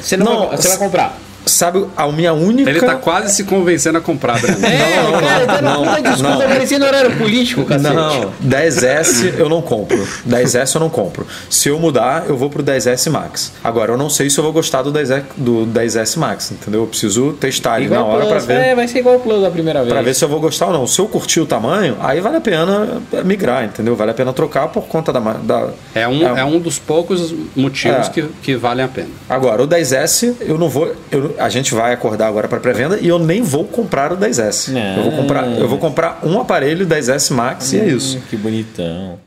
Você 0.00 0.16
não, 0.16 0.26
Não, 0.26 0.48
vai, 0.48 0.56
você 0.56 0.68
vai 0.68 0.78
comprar. 0.78 1.18
Sabe, 1.44 1.84
a 1.96 2.06
minha 2.08 2.32
única. 2.32 2.70
Ele 2.70 2.80
tá 2.80 2.94
quase 2.94 3.34
se 3.34 3.44
convencendo 3.44 3.98
a 3.98 4.00
comprar, 4.00 4.40
Breno. 4.40 4.58
É, 4.64 5.08
o 5.08 5.20
cara 5.20 5.46
tá 5.46 5.62
não, 5.62 5.84
na 5.84 5.96
puta 5.96 6.10
desculpa 6.10 6.38
não. 6.38 6.48
parecendo 6.48 6.84
horário 6.84 7.16
político, 7.16 7.64
cacete. 7.64 7.94
Não, 7.94 8.32
10S 8.44 9.34
eu 9.38 9.48
não 9.48 9.60
compro. 9.60 10.06
10S 10.28 10.74
eu 10.74 10.80
não 10.80 10.88
compro. 10.88 11.26
Se 11.50 11.68
eu 11.68 11.78
mudar, 11.78 12.24
eu 12.28 12.36
vou 12.36 12.48
pro 12.48 12.62
10S 12.62 13.10
Max. 13.10 13.52
Agora, 13.62 13.92
eu 13.92 13.96
não 13.98 14.08
sei 14.08 14.30
se 14.30 14.38
eu 14.38 14.44
vou 14.44 14.52
gostar 14.52 14.82
do 14.82 14.92
10S, 14.92 15.22
do 15.36 15.66
10S 15.66 16.16
Max, 16.16 16.50
entendeu? 16.52 16.82
Eu 16.82 16.86
preciso 16.86 17.32
testar 17.34 17.80
Igual 17.80 18.00
na 18.00 18.06
hora 18.06 18.26
Plus, 18.26 18.44
ver. 18.46 18.60
É, 18.60 18.74
vai 18.74 18.86
ser 18.88 19.00
igual 19.00 19.16
o 19.16 19.20
Plus 19.20 19.42
da 19.42 19.50
primeira 19.50 19.80
vez. 19.80 19.92
Pra 19.92 20.02
ver 20.02 20.14
se 20.14 20.24
eu 20.24 20.28
vou 20.28 20.40
gostar 20.40 20.66
ou 20.66 20.72
não. 20.72 20.86
Se 20.86 20.98
eu 21.00 21.08
curtir 21.08 21.40
o 21.40 21.46
tamanho, 21.46 21.96
aí 22.00 22.20
vale 22.20 22.36
a 22.36 22.40
pena 22.40 23.02
migrar, 23.24 23.64
entendeu? 23.64 23.96
Vale 23.96 24.10
a 24.12 24.14
pena 24.14 24.32
trocar 24.32 24.68
por 24.68 24.84
conta 24.84 25.12
da. 25.12 25.20
da 25.20 25.68
É 25.94 26.06
um, 26.06 26.36
é 26.38 26.44
um 26.44 26.58
dos 26.58 26.78
poucos 26.78 27.34
motivos 27.56 28.06
É. 28.06 28.10
que, 28.10 28.22
que 28.42 28.54
valem 28.56 28.84
a 28.84 28.88
pena. 28.88 29.08
Agora, 29.28 29.62
o 29.62 29.66
10S, 29.68 30.34
eu 30.40 30.56
não 30.58 30.68
vou. 30.68 30.92
eu- 31.10 31.31
a 31.38 31.48
gente 31.48 31.74
vai 31.74 31.92
acordar 31.92 32.28
agora 32.28 32.48
para 32.48 32.60
pré-venda 32.60 32.98
e 33.00 33.08
eu 33.08 33.18
nem 33.18 33.42
vou 33.42 33.64
comprar 33.64 34.12
o 34.12 34.16
10S. 34.16 34.68
Não. 34.72 34.96
Eu, 34.96 35.02
vou 35.04 35.12
comprar, 35.12 35.46
eu 35.58 35.68
vou 35.68 35.78
comprar 35.78 36.20
um 36.24 36.40
aparelho 36.40 36.86
10S 36.86 37.32
Max 37.34 37.72
e 37.72 37.78
é 37.80 37.86
isso. 37.86 38.18
Hum, 38.18 38.22
que 38.30 38.36
bonitão. 38.36 39.18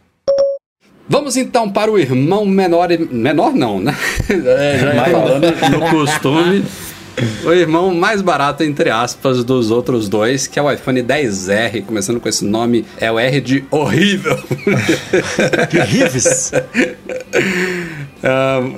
Vamos 1.07 1.37
então 1.37 1.69
para 1.69 1.91
o 1.91 1.99
irmão 1.99 2.45
menor. 2.45 2.91
e- 2.91 2.97
Menor 2.97 3.53
não, 3.53 3.79
né? 3.79 3.95
É, 4.29 4.79
já 4.79 4.93
ia 4.95 5.05
falando 5.05 5.71
no 5.71 5.89
costume. 5.89 6.65
O 7.45 7.53
irmão 7.53 7.93
mais 7.93 8.21
barato, 8.21 8.61
entre 8.63 8.89
aspas, 8.89 9.41
dos 9.43 9.71
outros 9.71 10.09
dois, 10.09 10.47
que 10.47 10.59
é 10.59 10.61
o 10.61 10.69
iPhone 10.69 11.01
10R, 11.01 11.85
começando 11.85 12.19
com 12.19 12.27
esse 12.27 12.43
nome, 12.43 12.83
é 12.99 13.09
o 13.09 13.17
R 13.17 13.39
de 13.39 13.63
horrível. 13.71 14.37
Rives. 15.87 16.51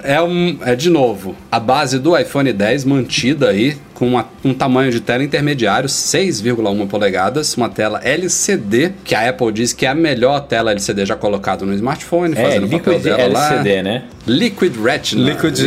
É, 0.04 0.22
um, 0.22 0.58
é 0.62 0.76
de 0.76 0.90
novo 0.90 1.36
a 1.52 1.60
base 1.60 2.00
do 2.00 2.18
iPhone 2.18 2.52
10 2.52 2.84
mantida 2.86 3.50
aí 3.50 3.78
com 3.94 4.06
uma- 4.10 4.28
um 4.46 4.54
tamanho 4.54 4.92
de 4.92 5.00
tela 5.00 5.24
intermediário 5.24 5.90
6,1 5.90 6.86
polegadas, 6.86 7.56
uma 7.58 7.68
tela 7.68 8.00
LCD 8.04 8.92
que 9.04 9.16
a 9.16 9.28
Apple 9.30 9.52
diz 9.52 9.74
que 9.74 9.88
é 9.88 9.90
a 9.90 9.96
melhor 9.96 10.42
tela 10.42 10.70
LCD 10.72 11.04
já 11.06 11.16
colocada 11.16 11.66
no 11.66 11.74
smartphone, 11.74 12.34
É, 12.38 12.44
fazendo 12.44 12.66
o 12.68 12.70
papel 12.70 12.94
Liquid 12.94 13.04
dela 13.18 13.24
LCD, 13.24 13.76
lá. 13.78 13.84
né? 13.84 14.04
Liquid 14.28 14.76
Retina. 14.84 15.30
Liquid, 15.30 15.60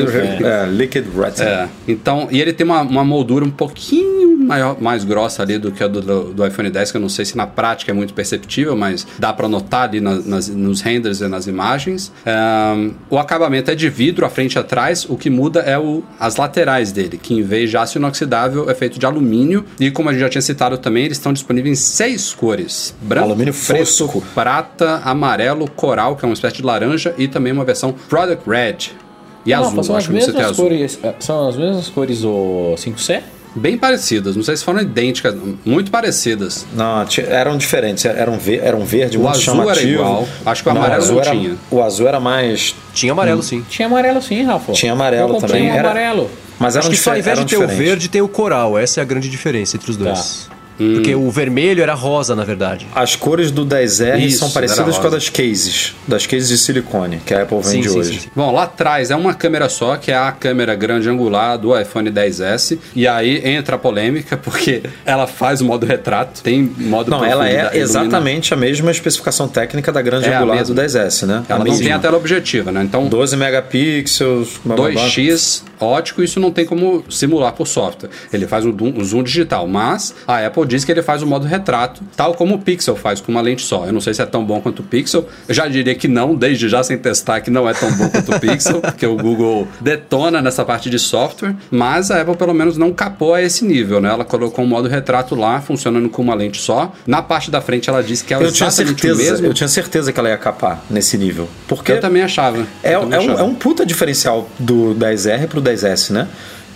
é, 0.44 0.66
Liquid 0.70 1.06
Retina. 1.16 1.48
É, 1.48 1.68
então, 1.88 2.28
e 2.30 2.40
ele 2.40 2.52
tem 2.52 2.64
uma, 2.64 2.82
uma 2.82 3.04
moldura 3.04 3.44
um 3.44 3.50
pouquinho 3.50 4.36
maior, 4.38 4.80
mais 4.80 5.02
grossa 5.02 5.42
ali 5.42 5.58
do 5.58 5.72
que 5.72 5.82
a 5.82 5.88
do, 5.88 6.00
do- 6.00 6.32
do 6.34 6.46
iPhone 6.46 6.70
10, 6.70 6.90
que 6.92 6.96
eu 6.96 7.00
não 7.00 7.08
sei 7.08 7.24
se 7.24 7.36
na 7.36 7.46
prática 7.48 7.90
é 7.90 7.94
muito 7.94 8.14
perceptível, 8.14 8.76
mas 8.76 9.06
dá 9.18 9.32
pra 9.32 9.48
notar 9.48 9.88
ali 9.88 10.00
na- 10.00 10.20
nas- 10.20 10.48
nos 10.48 10.80
renders 10.82 11.20
e 11.20 11.26
nas 11.26 11.46
imagens. 11.48 12.12
Ahn, 12.24 12.90
o 13.08 13.18
acabamento 13.18 13.69
é 13.72 13.74
de 13.74 13.88
vidro, 13.88 14.24
à 14.26 14.30
frente 14.30 14.54
e 14.54 14.58
atrás, 14.58 15.06
o 15.08 15.16
que 15.16 15.30
muda 15.30 15.60
é 15.60 15.78
o, 15.78 16.02
as 16.18 16.36
laterais 16.36 16.92
dele, 16.92 17.18
que 17.18 17.34
em 17.34 17.42
vez 17.42 17.70
de 17.70 17.76
aço 17.76 17.98
inoxidável 17.98 18.68
é 18.70 18.74
feito 18.74 18.98
de 18.98 19.06
alumínio, 19.06 19.64
e 19.78 19.90
como 19.90 20.08
a 20.08 20.12
gente 20.12 20.20
já 20.22 20.28
tinha 20.28 20.42
citado 20.42 20.76
também, 20.78 21.04
eles 21.04 21.16
estão 21.18 21.32
disponíveis 21.32 21.78
em 21.78 21.80
seis 21.82 22.32
cores: 22.34 22.94
branco, 23.00 23.26
Alumínio 23.28 23.54
preto, 23.54 23.86
fosco. 23.86 24.22
prata, 24.34 25.00
amarelo, 25.04 25.70
coral, 25.70 26.16
que 26.16 26.24
é 26.24 26.28
uma 26.28 26.34
espécie 26.34 26.56
de 26.56 26.62
laranja, 26.62 27.14
e 27.18 27.28
também 27.28 27.52
uma 27.52 27.64
versão 27.64 27.92
Product 28.08 28.48
Red. 28.48 28.76
E 29.46 29.52
Não, 29.52 29.60
azul, 29.64 29.82
são 29.84 29.96
as 29.96 30.02
acho 30.04 30.12
que 30.12 30.20
você 30.20 30.26
tem 30.26 30.34
mesmas 30.34 30.50
azul. 30.50 30.64
cores. 30.68 30.98
é, 31.02 31.14
São 31.18 31.48
as 31.48 31.56
mesmas 31.56 31.88
cores 31.88 32.20
do 32.20 32.74
5C? 32.76 33.22
Bem 33.54 33.76
parecidas, 33.76 34.36
não 34.36 34.42
sei 34.44 34.56
se 34.56 34.64
foram 34.64 34.80
idênticas, 34.80 35.34
muito 35.64 35.90
parecidas. 35.90 36.64
Não, 36.72 37.04
eram 37.28 37.56
diferentes. 37.58 38.04
Era 38.04 38.30
um, 38.30 38.38
ver, 38.38 38.60
era 38.62 38.76
um 38.76 38.84
verde 38.84 39.16
O 39.18 39.22
muito 39.22 39.32
azul 39.36 39.44
chamativo. 39.54 39.80
era 39.80 39.88
igual, 39.90 40.28
acho 40.46 40.62
que 40.62 40.68
o 40.68 40.72
amarelo 40.72 41.02
azul 41.02 41.14
não 41.16 41.22
era, 41.22 41.30
tinha. 41.32 41.56
O 41.70 41.82
azul 41.82 42.06
era 42.08 42.20
mais. 42.20 42.74
Tinha 42.94 43.12
amarelo, 43.12 43.42
sim. 43.42 43.64
Tinha 43.68 43.86
amarelo 43.86 44.22
sim, 44.22 44.42
Rafa. 44.44 44.72
Tinha 44.72 44.92
amarelo 44.92 45.40
também. 45.40 45.68
um 45.68 45.74
Era- 45.74 45.90
amarelo. 45.90 46.30
Mas 46.58 46.76
eram 46.76 46.88
Acho 46.88 46.90
que 46.96 47.02
só 47.02 47.10
ao 47.12 47.18
invés 47.18 47.38
de 47.38 47.40
eram 47.56 47.66
ter 47.68 47.74
o 47.74 47.76
verde, 47.76 48.08
tem 48.08 48.20
o 48.20 48.28
coral. 48.28 48.78
Essa 48.78 49.00
é 49.00 49.02
a 49.02 49.04
grande 49.04 49.28
diferença 49.30 49.76
entre 49.76 49.90
os 49.90 49.96
dois. 49.96 50.48
Hum. 50.80 50.94
Porque 50.94 51.14
o 51.14 51.30
vermelho 51.30 51.82
era 51.82 51.94
rosa, 51.94 52.34
na 52.34 52.42
verdade. 52.44 52.86
As 52.94 53.14
cores 53.14 53.50
do 53.50 53.66
10R 53.66 54.18
Isso, 54.20 54.38
são 54.38 54.50
parecidas 54.50 54.94
com 54.96 55.02
a 55.02 55.04
rosa. 55.04 55.16
das 55.16 55.28
cases. 55.28 55.94
Das 56.08 56.26
cases 56.26 56.48
de 56.48 56.56
silicone 56.58 57.18
que 57.24 57.34
a 57.34 57.42
Apple 57.42 57.58
vende 57.62 57.88
Sim, 57.90 57.98
hoje. 57.98 58.12
sim, 58.14 58.20
sim. 58.20 58.28
Bom, 58.34 58.50
lá 58.52 58.62
atrás 58.64 59.10
é 59.10 59.16
uma 59.16 59.34
câmera 59.34 59.68
só, 59.68 59.96
que 59.96 60.10
é 60.10 60.16
a 60.16 60.32
câmera 60.32 60.74
grande 60.74 61.08
angular 61.08 61.58
do 61.58 61.78
iPhone 61.78 62.10
10S. 62.10 62.78
E 62.96 63.06
aí 63.06 63.46
entra 63.46 63.76
a 63.76 63.78
polêmica, 63.78 64.36
porque 64.36 64.82
ela 65.04 65.26
faz 65.26 65.60
o 65.60 65.64
modo 65.64 65.84
retrato, 65.84 66.42
tem 66.42 66.62
modo 66.62 67.10
Não, 67.10 67.24
ela 67.24 67.48
é 67.48 67.76
exatamente 67.76 68.54
a 68.54 68.56
mesma 68.56 68.90
especificação 68.90 69.48
técnica 69.48 69.92
da 69.92 70.00
grande 70.00 70.28
É 70.28 70.36
angular 70.36 70.64
do 70.64 70.74
10S, 70.74 71.26
né? 71.26 71.44
Ela 71.48 71.56
a 71.56 71.58
não 71.58 71.64
mesma. 71.64 71.82
tem 71.84 71.92
a 71.92 71.98
tela 71.98 72.16
objetiva, 72.16 72.72
né? 72.72 72.82
Então, 72.82 73.06
12 73.06 73.36
megapixels, 73.36 74.60
blá, 74.64 74.76
blá, 74.76 74.90
blá. 74.90 75.06
2x 75.08 75.62
ótico, 75.80 76.22
isso 76.22 76.38
não 76.38 76.50
tem 76.50 76.64
como 76.66 77.02
simular 77.08 77.52
por 77.52 77.66
software. 77.66 78.10
Ele 78.32 78.46
faz 78.46 78.64
um 78.66 79.04
zoom 79.04 79.22
digital, 79.22 79.66
mas 79.66 80.14
a 80.26 80.44
Apple 80.46 80.66
diz 80.70 80.84
que 80.84 80.92
ele 80.92 81.02
faz 81.02 81.20
o 81.20 81.26
modo 81.26 81.46
retrato, 81.46 82.00
tal 82.16 82.32
como 82.34 82.54
o 82.54 82.58
Pixel 82.60 82.94
faz 82.94 83.20
com 83.20 83.32
uma 83.32 83.40
lente 83.40 83.62
só. 83.62 83.84
Eu 83.86 83.92
não 83.92 84.00
sei 84.00 84.14
se 84.14 84.22
é 84.22 84.26
tão 84.26 84.44
bom 84.44 84.60
quanto 84.60 84.80
o 84.80 84.82
Pixel. 84.84 85.26
Eu 85.48 85.54
já 85.54 85.66
diria 85.66 85.94
que 85.96 86.06
não, 86.06 86.34
desde 86.34 86.68
já 86.68 86.82
sem 86.82 86.96
testar, 86.96 87.40
que 87.40 87.50
não 87.50 87.68
é 87.68 87.74
tão 87.74 87.90
bom 87.92 88.08
quanto 88.08 88.32
o 88.34 88.40
Pixel, 88.40 88.80
porque 88.80 89.04
o 89.04 89.16
Google 89.16 89.66
detona 89.80 90.40
nessa 90.40 90.64
parte 90.64 90.88
de 90.88 90.98
software, 90.98 91.54
mas 91.70 92.10
a 92.10 92.20
Apple 92.20 92.36
pelo 92.36 92.54
menos 92.54 92.76
não 92.78 92.92
capou 92.92 93.34
a 93.34 93.42
esse 93.42 93.64
nível, 93.64 94.00
né? 94.00 94.10
Ela 94.10 94.24
colocou 94.24 94.64
um 94.64 94.68
modo 94.68 94.88
retrato 94.88 95.34
lá, 95.34 95.60
funcionando 95.60 96.08
com 96.08 96.22
uma 96.22 96.34
lente 96.34 96.60
só. 96.60 96.92
Na 97.06 97.20
parte 97.20 97.50
da 97.50 97.60
frente 97.60 97.90
ela 97.90 98.02
disse 98.02 98.22
que 98.22 98.32
é 98.32 98.36
Eu 98.36 98.52
tinha 98.52 98.68
o 98.68 98.72
certeza, 98.72 99.22
mesmo. 99.22 99.46
eu 99.46 99.52
tinha 99.52 99.68
certeza 99.68 100.12
que 100.12 100.20
ela 100.20 100.28
ia 100.28 100.38
capar 100.38 100.84
nesse 100.88 101.18
nível. 101.18 101.48
Porque 101.66 101.92
Eu 101.92 102.00
também 102.00 102.22
achava. 102.22 102.64
é, 102.82 102.92
também 102.96 103.18
é, 103.18 103.20
um, 103.20 103.24
achava. 103.24 103.40
é 103.40 103.42
um 103.42 103.54
puta 103.54 103.84
diferencial 103.84 104.48
do 104.58 104.94
10R 104.94 105.48
pro 105.48 105.60
10S, 105.60 106.10
né? 106.12 106.28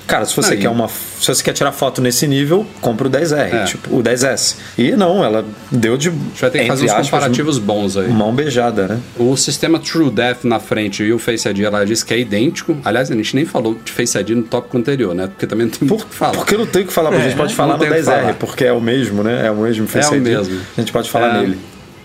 Cara, 0.06 0.26
se 0.26 0.36
você 0.36 0.54
Não, 0.54 0.60
quer 0.60 0.68
uma. 0.68 0.86
Se 0.88 1.26
você 1.28 1.42
quer 1.42 1.52
tirar 1.54 1.72
foto 1.72 2.02
nesse 2.02 2.26
nível, 2.26 2.66
compra 2.80 3.08
o 3.08 3.10
10R, 3.10 3.54
É. 3.54 3.64
tipo, 3.64 3.96
o 3.96 4.02
10S. 4.02 4.56
E 4.76 4.92
não, 4.92 5.24
ela 5.24 5.44
deu 5.70 5.96
de. 5.96 6.10
A 6.10 6.12
gente 6.12 6.40
vai 6.42 6.50
ter 6.50 6.58
que 6.60 6.66
fazer 6.66 6.84
uns 6.84 6.90
aspas, 6.90 7.06
comparativos 7.10 7.58
bons 7.58 7.96
aí. 7.96 8.08
Mão 8.08 8.34
beijada, 8.34 8.86
né? 8.86 9.00
O 9.18 9.34
sistema 9.36 9.78
True 9.78 10.10
Depth 10.10 10.44
na 10.44 10.60
frente 10.60 11.02
e 11.02 11.12
o 11.12 11.18
Face 11.18 11.48
ID 11.48 11.60
ela 11.60 11.84
diz 11.86 12.02
que 12.02 12.12
é 12.12 12.18
idêntico. 12.18 12.76
Aliás, 12.84 13.10
a 13.10 13.14
gente 13.14 13.34
nem 13.34 13.46
falou 13.46 13.78
de 13.82 13.90
Face 13.92 14.18
ID 14.18 14.30
no 14.30 14.42
tópico 14.42 14.76
anterior, 14.76 15.14
né? 15.14 15.26
Porque 15.26 15.46
também 15.46 15.66
não 15.66 15.72
tem 15.72 15.88
muito 15.88 16.02
o 16.02 16.06
que 16.06 16.14
falar. 16.14 16.32
Porque 16.34 16.56
não 16.56 16.66
tem 16.66 16.82
o 16.82 16.86
que 16.86 16.92
falar, 16.92 17.10
mas 17.10 17.20
a 17.20 17.24
gente 17.24 17.36
pode 17.36 17.54
falar 17.54 17.72
no 17.74 17.78
tem 17.78 17.88
o 17.90 17.94
que 17.94 18.00
10R, 18.00 18.04
falar. 18.04 18.34
porque 18.34 18.64
é 18.64 18.72
o 18.72 18.80
mesmo, 18.82 19.22
né? 19.22 19.46
É 19.46 19.50
o 19.50 19.56
mesmo 19.56 19.86
Face 19.86 20.10
o 20.12 20.16
ID. 20.16 20.22
mesmo. 20.22 20.60
A 20.76 20.80
gente 20.80 20.92
pode 20.92 21.08
falar 21.10 21.36
É, 21.36 21.40
nele. 21.40 21.58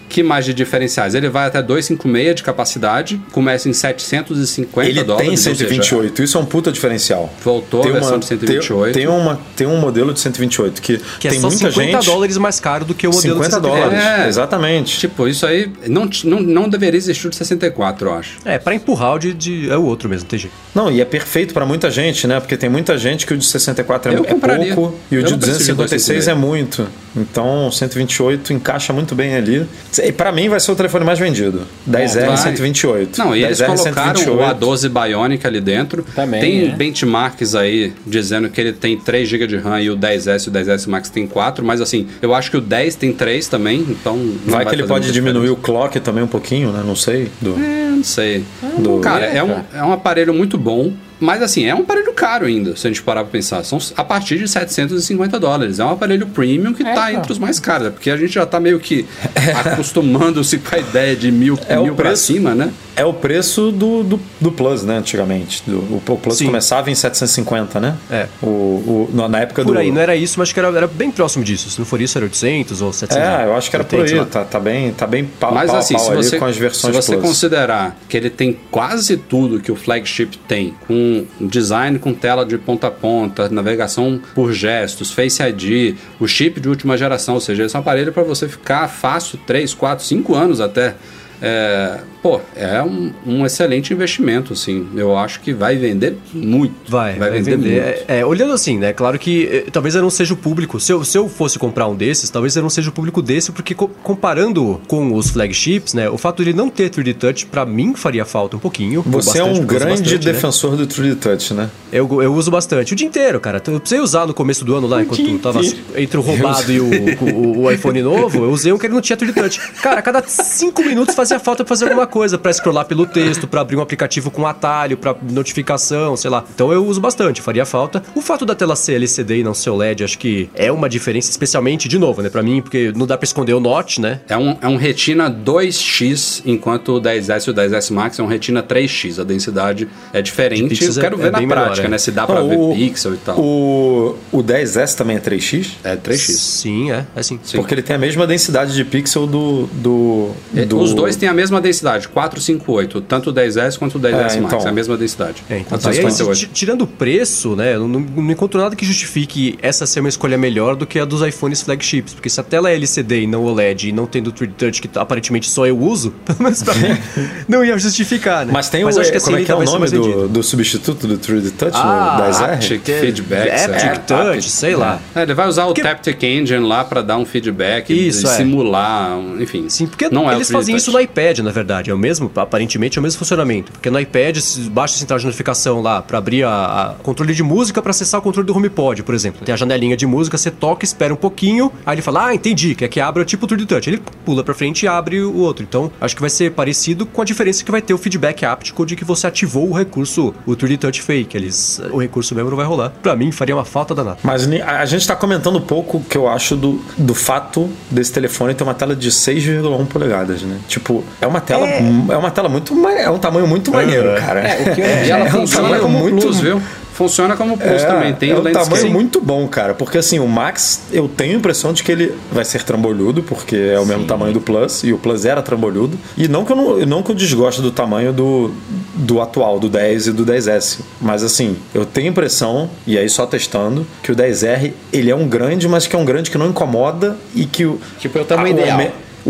Que 0.10 0.24
mais 0.24 0.44
de 0.44 0.54
diferenciais? 0.54 1.14
Ele 1.16 1.30
vai 1.30 1.48
até 1.48 1.62
256 1.62 2.36
de 2.36 2.44
capacidade, 2.44 3.22
começa 3.32 3.70
em 3.70 3.74
750 3.74 4.90
Ele 4.90 5.04
dólares. 5.04 5.22
tem 5.28 5.32
ou 5.32 5.38
seja, 5.38 5.56
128, 5.70 6.24
isso 6.24 6.38
é 6.38 6.42
um 6.42 6.46
puta 6.46 6.72
diferencial. 6.72 7.32
Voltou 7.44 7.84
a 7.88 7.92
versão 7.92 8.18
de 8.20 8.26
128. 8.26 8.94
Tem, 8.94 9.04
tem, 9.06 9.08
uma, 9.08 9.40
tem 9.56 9.68
um 9.68 9.78
modelo 9.80 10.14
de 10.14 10.20
128 10.20 10.82
que, 10.82 10.98
Que 11.20 11.28
é 11.28 11.32
tem 11.32 11.40
só 11.40 11.48
muita 11.48 11.70
50 11.72 11.92
gente. 11.92 12.06
dólares 12.06 12.38
mais 12.38 12.60
caro 12.60 12.86
do 12.86 12.94
que 12.94 13.08
o 13.08 13.12
modelo 13.14 13.36
50 13.44 13.62
de 13.62 13.68
64. 13.68 13.98
dólares, 13.98 14.26
É. 14.26 14.28
exatamente. 14.28 15.00
Tipo, 15.00 15.28
isso 15.28 15.46
aí 15.46 15.72
não, 15.88 16.10
não, 16.24 16.40
não 16.42 16.70
deveria 16.70 16.98
existir 16.98 17.28
o 17.28 17.30
de 17.30 17.36
64, 17.36 18.10
eu 18.10 18.14
acho. 18.16 18.38
É, 18.46 18.58
pra 18.58 18.74
empurrar 18.74 19.14
o 19.16 19.20
de, 19.20 19.34
de- 19.34 19.70
É 19.70 19.78
o 19.78 19.84
outro 19.84 20.10
mesmo, 20.10 20.28
tem 20.28 20.40
jeito. 20.40 20.54
Não, 20.74 20.92
e 20.92 21.02
é 21.02 21.06
perfeito 21.06 21.54
pra 21.54 21.66
muita 21.66 21.90
gente, 21.92 22.26
né? 22.28 22.40
Porque 22.40 22.58
tem 22.58 22.70
muita 22.70 22.98
gente 22.98 23.26
que 23.26 23.34
o 23.34 23.38
de 23.38 23.46
64 23.46 24.12
é, 24.12 24.16
Eu 24.16 24.24
é 24.24 24.28
compraria. 24.28 24.74
pouco 24.74 24.98
e 25.12 25.16
o 25.18 25.20
Eu 25.20 25.24
de 25.24 25.32
não 25.32 25.40
preciso 25.40 25.60
de 25.66 25.74
256 25.74 26.28
é 26.28 26.34
muito. 26.34 26.88
Então, 27.16 27.72
128 27.72 28.54
encaixa 28.54 28.94
muito 28.94 29.16
bem 29.16 29.36
ali. 29.36 29.66
E 30.04 30.12
pra 30.12 30.32
mim 30.32 30.50
vai 30.50 30.60
ser 30.60 30.72
o 30.72 30.76
telefone 30.76 31.04
mais 31.06 31.20
vendido. 31.20 31.62
10R 31.90 32.26
Vai. 32.28 32.38
128. 32.38 33.18
Não, 33.20 33.36
e 33.36 33.44
eles 33.44 33.60
10R 33.60 33.66
colocaram 33.66 34.22
o 34.36 34.38
A12 34.40 34.90
Bionic 34.90 35.46
ali 35.46 35.60
dentro. 35.62 36.06
Também, 36.16 36.42
tem 36.42 36.68
né? 36.70 36.76
benchmarks 36.76 37.56
aí 37.56 37.94
dizendo 38.06 38.50
que 38.50 38.60
ele 38.60 38.74
tem 38.74 38.98
3 38.98 39.28
GB 39.28 39.48
de 39.48 39.58
RAM 39.58 39.82
e 39.82 39.90
o 39.90 39.98
10S 39.98 40.46
e 40.48 40.50
o 40.50 40.52
10S 40.52 40.88
Max 40.88 41.10
tem 41.10 41.28
4, 41.28 41.64
mas 41.66 41.82
assim, 41.82 42.08
eu 42.22 42.34
acho 42.34 42.52
que 42.52 42.58
o 42.58 42.62
10 42.62 42.96
tem 42.96 43.12
3 43.14 43.48
também, 43.48 43.80
então. 43.90 44.16
não 44.18 44.36
Vai, 44.46 44.66
que 44.66 44.76
ele 44.76 44.84
pode 44.88 45.12
diminuir 45.12 45.50
diferença. 45.50 45.60
o 45.62 45.64
clock 45.64 46.00
também 46.00 46.24
um 46.24 46.28
pouquinho, 46.28 46.72
né? 46.72 46.84
Não 46.86 46.96
sei. 46.96 47.30
Do... 47.42 47.56
É, 47.60 47.90
não 47.90 48.04
sei. 48.04 48.44
Do- 48.78 49.00
Cara, 49.00 49.26
É, 49.26 49.38
é 49.38 49.44
um, 49.44 49.48
cara. 49.50 49.66
é 49.74 49.84
um 49.84 49.92
aparelho 49.94 50.34
muito 50.34 50.58
bom. 50.58 50.92
Mas 51.20 51.42
assim, 51.42 51.66
é 51.66 51.76
um 51.76 51.80
aparelho 51.80 52.14
caro 52.14 52.46
ainda, 52.46 52.76
se 52.76 52.88
a 52.88 52.90
gente 52.90 53.02
parar 53.02 53.24
pra 53.24 53.32
pensar. 53.32 53.64
São 53.64 53.78
a 53.98 54.04
partir 54.04 54.38
de 54.38 54.48
750 54.48 55.40
dólares. 55.40 55.80
É 55.80 55.86
um 55.86 55.90
aparelho 55.92 56.28
premium 56.28 56.74
que 56.74 56.82
É, 56.84 56.94
tá 56.94 57.02
cara. 57.02 57.14
entre 57.14 57.32
os 57.32 57.38
mais 57.40 57.60
caros. 57.60 57.88
é 57.88 57.90
Porque 57.90 58.10
a 58.10 58.18
gente 58.18 58.34
já 58.34 58.46
tá 58.46 58.60
meio 58.60 58.80
que 58.80 59.06
acostumando-se 59.66 60.58
com 60.60 60.76
a 60.76 60.80
ideia 60.80 61.16
de 61.16 61.32
mil, 61.32 61.58
É 61.68 61.78
o 61.80 61.84
mil 61.84 61.96
pra 61.96 62.08
preço. 62.10 62.24
cima, 62.24 62.54
né? 62.56 62.72
É 62.96 63.06
o 63.06 63.14
preço 63.14 63.72
do, 63.72 64.04
do, 64.04 64.20
do 64.42 64.52
Plus, 64.52 64.84
né? 64.84 64.98
Antigamente. 64.98 65.64
Do, 65.66 65.78
o, 65.78 66.02
o 66.06 66.18
Plus 66.18 66.38
Sim. 66.38 66.48
começava 66.48 66.92
em 66.92 66.96
750, 66.96 67.80
né? 67.80 67.96
É. 68.12 68.28
O, 68.42 68.46
o, 68.48 69.10
na- 69.14 69.30
na 69.30 69.40
época 69.40 69.64
Por 69.64 69.74
do. 69.74 69.80
aí, 69.80 69.90
não 69.92 70.02
era 70.02 70.16
isso, 70.18 70.36
mas 70.38 70.48
acho 70.50 70.54
que 70.54 70.60
era, 70.60 70.68
era 70.70 70.88
bem 70.88 71.10
próximo 71.10 71.44
disso. 71.44 71.70
Se 71.70 71.80
não 71.80 71.86
for 71.86 72.02
isso, 72.02 72.18
era 72.18 72.26
800 72.26 72.82
ou 72.82 72.92
700. 72.92 73.26
É, 73.26 73.46
eu 73.46 73.56
acho 73.56 73.70
que 73.70 73.76
era 73.76 73.86
por 73.86 74.00
80, 74.00 74.10
sei 74.10 74.20
aí. 74.20 74.26
Tá, 74.26 74.44
tá 74.44 74.60
bem, 74.60 74.92
tá 74.92 75.08
bem 75.08 75.24
pau, 75.26 75.54
Mas 75.54 75.68
pau 75.72 75.80
assim, 75.80 75.94
pau 75.94 76.04
se 76.06 76.12
ali 76.12 76.24
você, 76.24 76.38
com 76.40 76.46
as 76.46 76.56
se 76.56 76.62
versões 76.62 76.96
você 76.96 77.12
Plus. 77.14 77.26
considerar 77.26 77.98
que 78.10 78.18
ele 78.18 78.30
tem 78.30 78.58
quase 78.70 79.16
tudo 79.16 79.62
que 79.62 79.72
o 79.72 79.76
flagship 79.76 80.38
tem, 80.48 80.74
com 80.86 81.09
design 81.40 82.00
com 82.00 82.14
tela 82.14 82.46
de 82.46 82.58
ponta 82.58 82.88
a 82.88 82.92
ponta, 82.92 83.50
navegação 83.50 84.22
por 84.34 84.54
gestos, 84.54 85.12
Face 85.12 85.42
ID, 85.42 85.96
o 86.20 86.28
chip 86.28 86.60
de 86.60 86.70
última 86.70 86.98
geração, 86.98 87.36
ou 87.36 87.42
seja, 87.42 87.64
esse 87.64 87.76
é 87.76 87.80
um 87.80 87.82
aparelho 87.82 88.12
para 88.12 88.24
você 88.24 88.48
ficar 88.48 88.88
fácil 88.88 89.40
3, 89.46 89.74
4, 89.74 90.06
5 90.06 90.36
anos 90.36 90.62
até 90.62 90.96
é, 91.42 92.00
pô, 92.22 92.40
é 92.56 92.82
um, 92.84 93.12
um 93.26 93.46
excelente 93.46 93.94
investimento, 93.94 94.54
assim. 94.54 94.88
Eu 94.96 95.18
acho 95.18 95.40
que 95.40 95.54
vai 95.54 95.76
vender 95.78 96.18
muito. 96.34 96.74
Vai, 96.88 97.16
vai, 97.16 97.32
vender. 97.42 97.58
muito. 97.58 97.70
É, 98.10 98.20
é, 98.20 98.26
olhando 98.26 98.54
assim, 98.54 98.78
né? 98.78 98.92
Claro 98.94 99.18
que 99.18 99.46
eh, 99.52 99.66
talvez 99.72 99.96
eu 99.96 100.02
não 100.02 100.10
seja 100.10 100.34
o 100.34 100.38
público. 100.38 100.80
Se 100.80 100.92
eu, 100.92 101.04
se 101.06 101.18
eu 101.18 101.30
fosse 101.30 101.58
comprar 101.58 101.88
um 101.88 101.96
desses, 101.96 102.30
talvez 102.30 102.56
eu 102.56 102.62
não 102.62 102.70
seja 102.70 102.90
o 102.90 102.94
público 102.94 103.22
desse, 103.22 103.52
porque 103.52 103.74
co- 103.74 103.90
comparando 104.04 104.82
com 104.88 105.14
os 105.16 105.30
flagships, 105.30 105.94
né? 105.94 106.10
O 106.10 106.18
fato 106.18 106.44
de 106.44 106.50
ele 106.50 106.58
não 106.58 106.70
ter 106.70 106.90
3D 106.90 107.14
Touch, 107.16 107.46
pra 107.46 107.66
mim, 107.66 107.94
faria 107.96 108.26
falta 108.26 108.58
um 108.58 108.60
pouquinho. 108.60 109.02
Você 109.04 109.40
é 109.40 109.42
Bastante, 109.42 109.42
um 109.42 109.46
eu 109.48 109.52
uso 109.54 109.62
grande 109.64 109.86
bastante, 110.02 110.12
né? 110.26 110.34
defensor 110.34 110.76
do 110.76 110.88
3D 110.88 111.16
Touch, 111.20 111.54
né? 111.54 111.70
Eu, 111.92 112.22
eu 112.22 112.34
uso 112.34 112.52
bastante. 112.52 112.94
O 112.94 112.96
dia 112.96 113.08
inteiro, 113.08 113.40
cara. 113.40 113.62
Eu 113.66 113.80
precisei 113.80 114.04
usar 114.04 114.28
no 114.28 114.34
começo 114.34 114.66
do 114.66 114.76
ano 114.76 114.88
lá, 114.88 115.02
enquanto 115.02 115.24
dia 115.24 115.40
tava 115.40 115.62
entre 115.96 116.18
o 116.18 116.22
roubado 116.22 116.72
e 116.72 116.80
o, 116.80 116.90
o, 117.24 117.60
o 117.64 117.72
iPhone 117.72 118.02
novo, 118.02 118.44
eu 118.44 118.52
usei 118.52 118.72
um 118.74 118.78
que 118.78 118.86
ele 118.86 118.94
não 118.94 119.02
tinha 119.02 119.16
3D 119.16 119.34
Touch. 119.34 119.60
Cara, 119.82 120.00
a 120.00 120.02
cada 120.02 120.22
cinco 120.28 120.84
minutos 120.84 121.16
fazia 121.30 121.40
falta 121.40 121.64
fazer 121.66 121.86
alguma 121.86 122.08
coisa, 122.08 122.38
pra 122.40 122.52
scrollar 122.52 122.86
pelo 122.86 123.06
texto, 123.06 123.48
pra 123.48 123.62
abrir 123.62 123.76
um 123.76 123.82
aplicativo 123.82 124.32
com 124.32 124.48
atalho, 124.48 124.98
pra 124.98 125.16
notificação, 125.32 126.16
sei 126.18 126.30
lá. 126.32 126.44
Então 126.54 126.72
eu 126.74 126.86
uso 126.86 127.00
bastante, 127.00 127.42
faria 127.42 127.66
falta. 127.66 128.02
O 128.16 128.22
fato 128.22 128.46
da 128.46 128.56
tela 128.56 128.76
ser 128.76 128.94
LCD 128.96 129.40
e 129.40 129.44
não 129.44 129.54
ser 129.54 129.70
OLED, 129.70 130.04
acho 130.04 130.18
que 130.18 130.50
é 130.56 130.72
uma 130.72 130.90
diferença, 130.90 131.30
especialmente, 131.30 131.88
de 131.88 132.00
novo, 132.00 132.22
né, 132.24 132.30
pra 132.30 132.42
mim, 132.42 132.62
porque 132.62 132.92
não 132.96 133.06
dá 133.06 133.16
pra 133.18 133.26
esconder 133.26 133.54
o 133.54 133.60
Notch, 133.60 134.00
né? 134.00 134.22
É 134.28 134.36
um, 134.38 134.58
é 134.60 134.68
um 134.68 134.76
Retina 134.76 135.30
2X, 135.30 136.42
enquanto 136.46 136.94
o 136.96 137.02
10S 137.02 137.48
e 137.48 137.52
o 137.52 137.54
10S 137.54 137.92
Max 137.94 138.18
é 138.20 138.24
um 138.24 138.28
Retina 138.28 138.64
3X. 138.64 139.20
A 139.20 139.24
densidade 139.24 139.88
é 140.14 140.22
diferente. 140.22 140.74
De 140.74 140.86
Eu 140.86 140.94
quero 140.96 141.16
é- 141.16 141.24
ver 141.24 141.28
é 141.28 141.32
na 141.32 141.48
prática, 141.48 141.88
é. 141.88 141.90
né? 141.90 141.98
Se 141.98 142.12
dá 142.12 142.26
pra 142.26 142.40
Não, 142.40 142.50
ver 142.50 142.58
o- 142.58 142.74
pixel 142.74 143.14
e 143.14 143.18
tal. 143.18 143.40
O, 143.40 144.16
o 144.32 144.44
10S 144.44 144.96
também 144.96 145.18
é 145.18 145.20
3X? 145.20 145.72
É 145.84 145.96
3X. 145.96 146.36
Sim, 146.38 146.92
é, 146.92 147.06
é 147.16 147.20
assim. 147.20 147.40
Sim. 147.44 147.58
Porque 147.58 147.74
ele 147.74 147.82
tem 147.82 147.96
a 147.96 148.00
mesma 148.00 148.26
densidade 148.26 148.74
de 148.74 148.84
pixel 148.84 149.28
do. 149.28 149.68
do, 149.74 150.32
do- 150.68 150.80
Os 150.80 150.94
dois 150.94 151.16
têm 151.20 151.30
a 151.30 151.34
mesma 151.34 151.60
densidade, 151.62 152.08
458. 152.08 153.02
Tanto 153.02 153.30
o 153.30 153.34
10S 153.34 153.78
quanto 153.78 153.98
o 153.98 154.00
10S 154.02 154.08
É, 154.14 154.22
Max. 154.22 154.36
então. 154.56 154.60
É 154.60 154.70
a 154.70 154.72
mesma 154.72 154.98
densidade. 154.98 155.44
É, 155.50 155.58
então 155.60 155.78
tá. 155.78 155.90
E 155.92 155.98
aí, 155.98 156.02
458. 156.02 156.40
ti- 156.40 156.50
tirando 156.54 156.82
o 156.84 156.88
preço, 156.88 157.56
né, 157.56 157.78
não, 157.78 157.88
não 157.88 158.32
encontro 158.32 158.60
nada 158.60 158.76
que 158.76 158.86
justifique 158.86 159.58
essa 159.62 159.86
ser 159.86 160.00
uma 160.00 160.10
escolha 160.10 160.38
melhor 160.38 160.76
do 160.76 160.86
que 160.88 161.00
a 161.00 161.06
dos 161.06 161.22
iPhones 161.22 161.62
flagships, 161.62 162.14
porque 162.14 162.30
se 162.30 162.40
a 162.40 162.44
tela 162.44 162.70
é 162.70 162.76
LCD 162.76 163.22
e 163.24 163.28
não 163.28 163.44
OLED 163.44 163.90
e 163.90 163.92
não 163.92 164.06
tendo 164.08 164.32
3D 164.32 164.54
Touch, 164.58 164.82
que 164.82 164.90
aparentemente 164.98 165.50
só 165.50 165.66
eu 165.68 165.78
uso, 165.78 166.12
pelo 166.26 166.42
menos 166.44 166.64
pra 166.64 166.74
mim, 166.76 166.98
não 167.48 167.64
ia 167.66 167.78
justificar, 167.78 168.46
né? 168.46 168.52
Mas 168.54 168.70
tem 168.70 168.84
o. 168.84 168.90
eu 168.90 169.00
acho 169.02 169.12
que 169.12 169.18
assim, 169.18 169.26
como 169.28 169.38
é 169.38 169.44
que 169.46 169.52
é 169.52 169.56
o 169.56 169.64
nome 169.64 169.88
do, 169.90 170.28
do 170.28 170.44
substituto 170.44 171.08
do 171.08 171.18
3D 171.18 171.52
Touch 171.52 171.72
Ah, 171.76 172.18
no 172.20 172.34
10R? 172.34 172.54
Haptic 172.54 172.86
feedback. 172.86 173.50
Haptic 173.50 173.84
é, 173.86 173.96
Touch, 173.98 174.28
haptic. 174.30 174.44
sei 174.50 174.76
lá. 174.76 175.00
É, 175.16 175.24
ele 175.24 175.34
vai 175.34 175.48
usar 175.48 175.66
Porque- 175.66 175.82
o 175.82 175.84
Taptic 175.84 176.24
Engine 176.24 176.66
lá 176.66 176.84
pra 176.84 177.02
dar 177.02 177.18
um 177.18 177.26
feedback, 177.26 177.90
Isso, 177.92 178.26
e 178.26 178.30
é. 178.30 178.34
simular, 178.34 179.18
enfim. 179.40 179.68
Sim, 179.70 179.88
porque 179.88 180.10
não 180.10 180.30
é 180.30 180.34
o 180.34 180.38
eles 180.38 180.48
3D 180.50 180.54
fazem 180.54 180.76
isso 180.76 180.92
no 180.92 180.98
iPad, 181.10 181.40
na 181.40 181.52
verdade. 181.52 181.92
É 181.92 181.94
o 181.94 181.98
mesmo, 181.98 182.32
aparentemente 182.36 182.98
é 182.98 183.00
o 183.00 183.04
mesmo 183.04 183.20
funcionamento. 183.20 183.72
Porque 183.72 183.90
no 183.90 184.00
iPad, 184.00 184.38
baixa 184.72 184.96
a 184.96 184.98
central 184.98 185.20
de 185.20 185.26
notificação 185.26 185.82
lá 185.82 186.02
pra 186.02 186.18
abrir 186.18 186.44
a, 186.44 186.50
a 186.50 186.94
controle 187.04 187.34
de 187.34 187.44
música 187.44 187.82
pra 187.82 187.92
acessar 187.92 188.20
o 188.20 188.24
controle 188.24 188.46
do 188.46 188.56
HomePod, 188.56 189.04
por 189.04 189.16
exemplo. 189.16 189.46
Tem 189.46 189.54
a 189.54 189.58
janelinha 189.58 189.98
de 189.98 190.06
música, 190.06 190.38
você 190.38 190.52
toca, 190.52 190.86
espera 190.86 191.14
um 191.14 191.18
pouquinho, 191.18 191.72
aí 191.86 191.96
ele 191.96 192.02
fala: 192.02 192.28
"Ah, 192.28 192.36
entendi, 192.36 192.76
quer 192.76 192.88
que 192.88 193.00
abra 193.00 193.26
tipo 193.26 193.46
o 193.46 193.50
3D 193.50 193.66
Touch". 193.66 193.90
Ele 193.90 194.02
pula 194.26 194.44
pra 194.44 194.54
frente 194.54 194.84
e 194.84 194.88
abre 194.88 195.22
o 195.22 195.38
outro. 195.38 195.64
Então, 195.68 195.92
acho 196.00 196.16
que 196.16 196.22
vai 196.22 196.30
ser 196.30 196.52
parecido 196.52 197.06
com 197.06 197.22
a 197.22 197.26
diferença 197.26 197.64
que 197.64 197.72
vai 197.72 197.82
ter 197.82 197.94
o 197.94 197.98
feedback 197.98 198.46
áptico 198.46 198.86
de 198.86 198.96
que 198.96 199.04
você 199.04 199.28
ativou 199.28 199.70
o 199.70 199.74
recurso, 199.74 200.34
o 200.46 200.52
3D 200.56 200.78
Touch 200.78 201.02
fake. 201.02 201.36
Eles, 201.36 201.82
o 201.92 201.98
recurso 201.98 202.36
mesmo 202.36 202.50
não 202.50 202.58
vai 202.58 202.66
rolar. 202.66 202.90
Pra 203.02 203.16
mim, 203.16 203.32
faria 203.32 203.56
uma 203.56 203.66
falta 203.66 203.96
danada. 203.96 204.18
Mas 204.24 204.48
a 204.48 204.86
gente 204.86 205.02
está 205.02 205.16
comentando 205.16 205.58
um 205.58 205.62
pouco 205.62 206.02
que 206.02 206.18
eu 206.18 206.28
acho 206.28 206.56
do, 206.56 206.82
do 206.98 207.14
fato 207.14 207.70
desse 207.90 208.12
telefone 208.12 208.54
ter 208.54 208.64
uma 208.64 208.74
tela 208.74 208.96
de 208.96 209.10
6,1 209.10 209.86
polegadas, 209.88 210.42
né? 210.42 210.60
Tipo, 210.68 210.99
é 211.22 211.28
uma 211.28 211.42
tela, 211.42 211.68
é, 211.68 212.18
uma 212.18 212.32
tela 212.32 212.50
muito, 212.50 212.74
é 212.90 213.10
um 213.10 213.18
tamanho 213.18 213.48
muito 213.48 213.72
maneiro, 213.72 214.16
cara. 214.20 214.42
É, 214.42 214.72
o 214.72 214.76
que 214.76 214.82
E 214.82 214.84
ela 215.12 215.26
É 215.26 215.28
um 215.28 215.32
funciona 215.32 215.64
tamanho 215.64 215.82
como 215.84 216.00
muito- 216.00 216.22
Plus, 216.22 216.40
viu? 216.40 216.62
Funciona 217.00 217.38
como 217.38 217.58
Plus 217.58 217.82
É, 217.82 217.86
também. 217.86 218.14
Tem 218.14 218.32
é 218.32 218.36
o 218.36 218.40
um 218.46 218.52
tamanho 218.52 218.92
muito 218.92 219.22
bom, 219.22 219.48
cara. 219.48 219.74
Porque 219.74 219.98
assim, 220.00 220.20
o 220.20 220.28
Max, 220.28 220.82
eu 220.92 221.08
tenho 221.08 221.36
a 221.36 221.38
impressão 221.38 221.72
de 221.72 221.82
que 221.82 221.90
ele 221.94 222.14
vai 222.30 222.44
ser 222.44 222.62
trambolhudo, 222.64 223.24
porque 223.24 223.56
é 223.74 223.80
o 223.80 223.86
mesmo 223.86 224.04
tamanho 224.04 224.34
do 224.34 224.42
Plus, 224.42 224.84
e 224.84 224.92
o 224.92 224.98
Plus 224.98 225.24
era 225.24 225.42
trambolhudo. 225.42 225.98
E 226.18 226.28
não 226.28 226.44
que 226.44 226.52
eu, 226.52 226.58
não, 226.58 226.78
não 226.86 227.02
que 227.02 227.12
eu 227.12 227.16
desgoste 227.16 227.62
do 227.62 227.72
tamanho 227.72 228.12
do, 228.12 228.52
do 228.96 229.22
atual, 229.22 229.62
do 229.62 229.70
10 229.70 230.08
e 230.08 230.12
do 230.12 230.26
10S. 230.26 230.80
Mas 231.00 231.24
assim, 231.24 231.56
eu 231.74 231.86
tenho 231.86 232.08
a 232.08 232.10
impressão, 232.10 232.70
e 232.86 232.98
aí 232.98 233.08
só 233.08 233.26
testando, 233.26 233.88
que 234.04 234.12
o 234.12 234.16
10R, 234.16 234.74
ele 234.92 235.10
é 235.10 235.16
um 235.16 235.26
grande, 235.26 235.70
mas 235.70 235.88
que 235.88 235.96
é 235.96 236.00
um 236.00 236.04
grande 236.04 236.30
que 236.30 236.38
não 236.38 236.48
incomoda 236.50 237.16
e 237.34 237.46
que 237.46 237.66
o... 237.66 237.80
Tipo, 237.98 238.18
é 238.18 238.22
o 238.24 238.26
tamanho 238.26 238.60
ideal. 238.60 238.78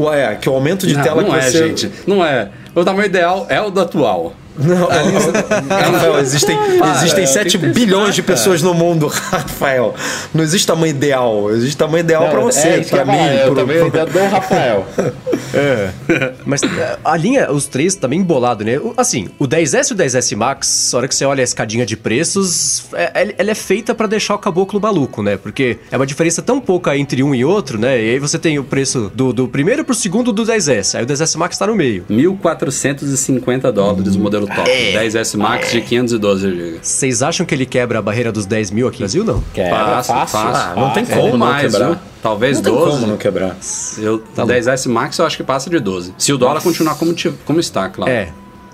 O, 0.02 0.14
é, 0.14 0.36
que 0.36 0.50
o 0.50 0.54
aumento 0.54 0.88
de 0.88 0.96
Não, 0.96 1.04
tela 1.04 1.22
não 1.22 1.30
que 1.32 1.36
é, 1.36 1.42
você... 1.42 1.68
gente. 1.68 1.92
Não 2.08 2.24
é. 2.24 2.50
O 2.76 2.84
tamanho 2.84 3.06
ideal 3.06 3.46
é 3.50 3.60
o 3.62 3.70
do 3.70 3.82
atual. 3.82 4.34
Não, 4.60 4.88
Rafael, 4.88 6.20
existem, 6.20 6.58
existem 6.98 7.26
7 7.26 7.58
tem 7.58 7.68
que 7.70 7.74
bilhões 7.74 8.14
de 8.16 8.22
pessoas 8.22 8.62
no 8.62 8.74
mundo, 8.74 9.08
Rafael. 9.32 9.96
Não 10.34 10.44
existe 10.44 10.68
tamanho 10.68 10.92
ideal. 10.92 11.50
Existe 11.52 11.78
tamanho 11.78 12.02
ideal 12.02 12.24
Não, 12.26 12.32
pra 12.32 12.40
você, 12.42 12.68
é 12.68 12.80
isso 12.80 12.90
que 12.90 12.96
pra 12.96 13.04
eu 13.04 13.06
ia 13.08 13.12
mim. 13.12 13.18
falar, 13.18 13.34
Eu 13.36 13.46
pro- 13.54 13.56
também 13.56 13.78
eu 13.78 13.90
dou 14.08 14.22
o 14.24 14.30
Rafael. 14.30 14.86
Mas 16.46 16.62
é, 16.64 16.98
a 17.04 17.18
linha, 17.18 17.52
os 17.52 17.66
três 17.66 17.96
tá 17.96 18.08
bem 18.08 18.20
embolado, 18.20 18.64
né? 18.64 18.80
Assim, 18.98 19.30
o 19.40 19.48
10S 19.48 19.90
e 19.90 19.94
o 19.94 19.96
10S 19.96 20.36
Max, 20.36 20.90
na 20.94 21.00
hora 21.00 21.08
que 21.08 21.16
você 21.16 21.26
olha 21.26 21.42
a 21.42 21.44
escadinha 21.44 21.86
de 21.86 21.98
preços, 21.98 22.84
é- 22.94 23.34
ela 23.38 23.52
é 23.52 23.56
feita 23.56 23.96
pra 23.96 24.08
deixar 24.08 24.36
o 24.36 24.38
caboclo 24.38 24.80
maluco, 24.80 25.24
né? 25.24 25.38
Porque 25.38 25.78
é 25.92 25.96
uma 25.96 26.06
diferença 26.06 26.42
tão 26.42 26.60
pouca 26.60 26.96
entre 26.98 27.24
um 27.24 27.34
e 27.34 27.44
outro, 27.44 27.80
né? 27.80 28.00
E 28.02 28.12
aí 28.12 28.20
você 28.20 28.38
tem 28.38 28.60
o 28.60 28.64
preço 28.64 29.12
do, 29.16 29.34
do 29.34 29.48
primeiro 29.48 29.84
pro 29.84 29.96
segundo 29.96 30.32
do 30.32 30.44
10S. 30.44 30.96
Aí 30.98 31.04
o 31.04 31.08
10S 31.08 31.36
Max 31.38 31.58
tá 31.58 31.66
no 31.68 31.76
meio. 31.76 32.06
1.450 32.10 33.72
dólares 33.72 34.16
o 34.16 34.20
modelo 34.20 34.48
top. 34.50 34.70
10S 34.70 35.38
Max 35.38 35.72
de 35.72 35.82
512 35.82 36.50
GB. 36.50 36.80
Vocês 36.82 37.22
acham 37.24 37.46
que 37.46 37.54
ele 37.56 37.66
quebra 37.66 38.00
a 38.00 38.02
barreira 38.02 38.32
dos 38.32 38.46
10 38.46 38.72
mil 38.72 38.88
aqui 38.88 38.98
no 38.98 39.00
Brasil? 39.00 39.24
Não. 39.24 39.44
Quebra 39.54 39.72
Fácil, 40.04 40.14
fácil. 40.14 40.40
fácil. 40.40 40.72
Ah, 40.72 40.76
não 40.76 40.90
tem 40.92 41.06
como 41.06 41.30
não 41.30 41.38
mais, 41.38 41.72
quebrar. 41.72 41.88
viu? 41.90 41.98
Talvez 42.22 42.58
Não 42.58 42.64
tem 42.64 42.74
12. 42.74 42.92
como 42.92 43.08
não 43.08 43.18
quebrar. 43.18 43.56
Eu, 43.98 44.20
Tá 44.20 44.46
10S 44.46 44.88
Max 44.90 45.18
eu 45.18 45.26
acho 45.26 45.38
que 45.38 45.44
passa 45.44 45.70
de 45.70 45.80
12. 45.80 46.14
Se 46.18 46.34
o 46.34 46.38
dólar 46.38 46.62
continuar 46.62 46.96
como, 46.96 47.14
como 47.46 47.60
está, 47.60 47.88
claro. 47.90 48.12
É. 48.12 48.30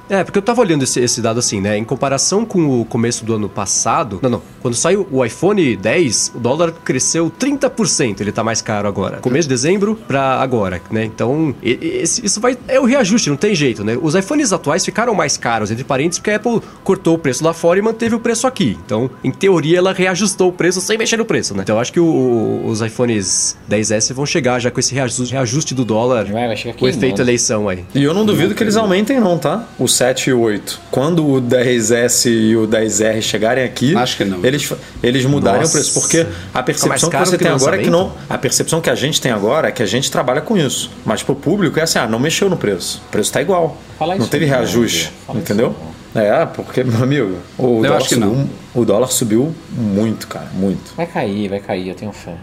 É, 0.09 0.23
porque 0.23 0.37
eu 0.37 0.41
tava 0.43 0.61
olhando 0.61 0.83
esse, 0.83 0.99
esse 0.99 1.21
dado 1.21 1.39
assim, 1.39 1.59
né? 1.59 1.77
Em 1.77 1.83
comparação 1.83 2.45
com 2.45 2.81
o 2.81 2.85
começo 2.85 3.25
do 3.25 3.33
ano 3.35 3.49
passado. 3.49 4.19
Não, 4.21 4.29
não. 4.29 4.41
Quando 4.61 4.75
saiu 4.75 5.07
o 5.11 5.23
iPhone 5.25 5.75
10, 5.75 6.33
o 6.35 6.39
dólar 6.39 6.71
cresceu 6.83 7.31
30%. 7.31 8.21
Ele 8.21 8.31
tá 8.31 8.43
mais 8.43 8.61
caro 8.61 8.87
agora. 8.87 9.17
Começo 9.17 9.47
de 9.47 9.53
dezembro 9.55 9.95
pra 10.07 10.35
agora, 10.41 10.81
né? 10.91 11.05
Então, 11.05 11.55
esse- 11.63 12.25
isso 12.25 12.39
vai. 12.39 12.57
É 12.67 12.79
o 12.79 12.85
reajuste, 12.85 13.29
não 13.29 13.37
tem 13.37 13.55
jeito, 13.55 13.83
né? 13.83 13.97
Os 14.01 14.15
iPhones 14.15 14.51
atuais 14.53 14.83
ficaram 14.85 15.13
mais 15.13 15.37
caros, 15.37 15.71
entre 15.71 15.83
parênteses, 15.83 16.19
porque 16.19 16.31
a 16.31 16.35
Apple 16.35 16.61
cortou 16.83 17.15
o 17.15 17.17
preço 17.17 17.43
lá 17.43 17.53
fora 17.53 17.79
e 17.79 17.81
manteve 17.81 18.15
o 18.15 18.19
preço 18.19 18.45
aqui. 18.47 18.77
Então, 18.85 19.09
em 19.23 19.31
teoria, 19.31 19.77
ela 19.79 19.93
reajustou 19.93 20.49
o 20.49 20.53
preço 20.53 20.81
sem 20.81 20.97
mexer 20.97 21.17
no 21.17 21.25
preço, 21.25 21.53
né? 21.55 21.61
Então, 21.63 21.75
eu 21.75 21.79
acho 21.81 21.91
que 21.91 21.99
o- 21.99 22.61
os 22.65 22.81
iPhones 22.81 23.57
10S 23.67 24.13
vão 24.13 24.25
chegar 24.25 24.59
já 24.59 24.69
com 24.71 24.79
esse 24.79 24.93
reajuste, 24.93 25.33
reajuste 25.33 25.73
do 25.75 25.83
dólar. 25.85 26.25
Vai, 26.25 26.47
vai 26.47 26.55
chegar 26.57 26.75
o 26.75 26.77
queimando. 26.77 26.97
efeito 26.97 27.21
eleição 27.21 27.67
aí. 27.69 27.83
E 27.93 28.03
eu 28.03 28.13
não 28.13 28.25
duvido 28.25 28.53
que 28.53 28.61
eles 28.63 28.75
aumentem, 28.75 29.19
não, 29.19 29.37
tá? 29.37 29.63
O 29.79 29.87
7 29.95 30.29
e 30.29 30.33
o 30.33 30.39
8. 30.39 30.79
Quando 30.91 31.25
o 31.25 31.41
10S 31.41 32.29
e 32.29 32.55
o 32.55 32.67
10R 32.67 33.21
chegarem 33.21 33.63
aqui, 33.63 33.95
Acho 33.95 34.17
que 34.17 34.25
não. 34.25 34.43
eles, 34.45 34.71
eles 35.01 35.25
mudarem 35.25 35.61
Nossa. 35.61 35.71
o 35.71 35.73
preço. 35.73 35.99
Porque 35.99 36.25
a 36.53 36.61
percepção 36.63 37.09
que 37.09 37.17
você 37.17 37.37
que 37.37 37.43
tem 37.43 37.51
agora 37.51 37.79
é 37.79 37.83
que 37.83 37.89
não. 37.89 38.11
A 38.29 38.37
percepção 38.37 38.81
que 38.81 38.89
a 38.89 38.95
gente 38.95 39.21
tem 39.21 39.31
agora 39.31 39.69
é 39.69 39.71
que 39.71 39.81
a 39.81 39.85
gente 39.85 40.11
trabalha 40.11 40.41
com 40.41 40.57
isso. 40.57 40.91
Mas 41.05 41.23
pro 41.23 41.35
público 41.35 41.79
é 41.79 41.83
assim, 41.83 41.99
ah, 41.99 42.07
não 42.07 42.19
mexeu 42.19 42.49
no 42.49 42.57
preço. 42.57 43.01
O 43.07 43.11
preço 43.11 43.31
tá 43.31 43.41
igual. 43.41 43.77
Fala 43.97 44.15
não 44.15 44.21
isso 44.21 44.31
teve 44.31 44.45
não, 44.45 44.55
reajuste. 44.55 45.11
Entendeu? 45.33 45.75
isso 45.79 45.95
É, 46.15 46.45
porque, 46.45 46.83
meu 46.83 47.03
amigo, 47.03 47.37
o, 47.57 47.81
dólar 47.81 47.97
acho 47.97 48.07
que 48.07 48.15
subiu, 48.15 48.29
não. 48.29 48.49
o 48.73 48.85
dólar 48.85 49.07
subiu 49.11 49.55
muito, 49.69 50.27
cara, 50.27 50.47
muito. 50.53 50.93
Vai 50.95 51.05
cair, 51.05 51.49
vai 51.49 51.59
cair, 51.59 51.89
eu 51.89 51.95
tenho 51.95 52.13
fé. 52.13 52.35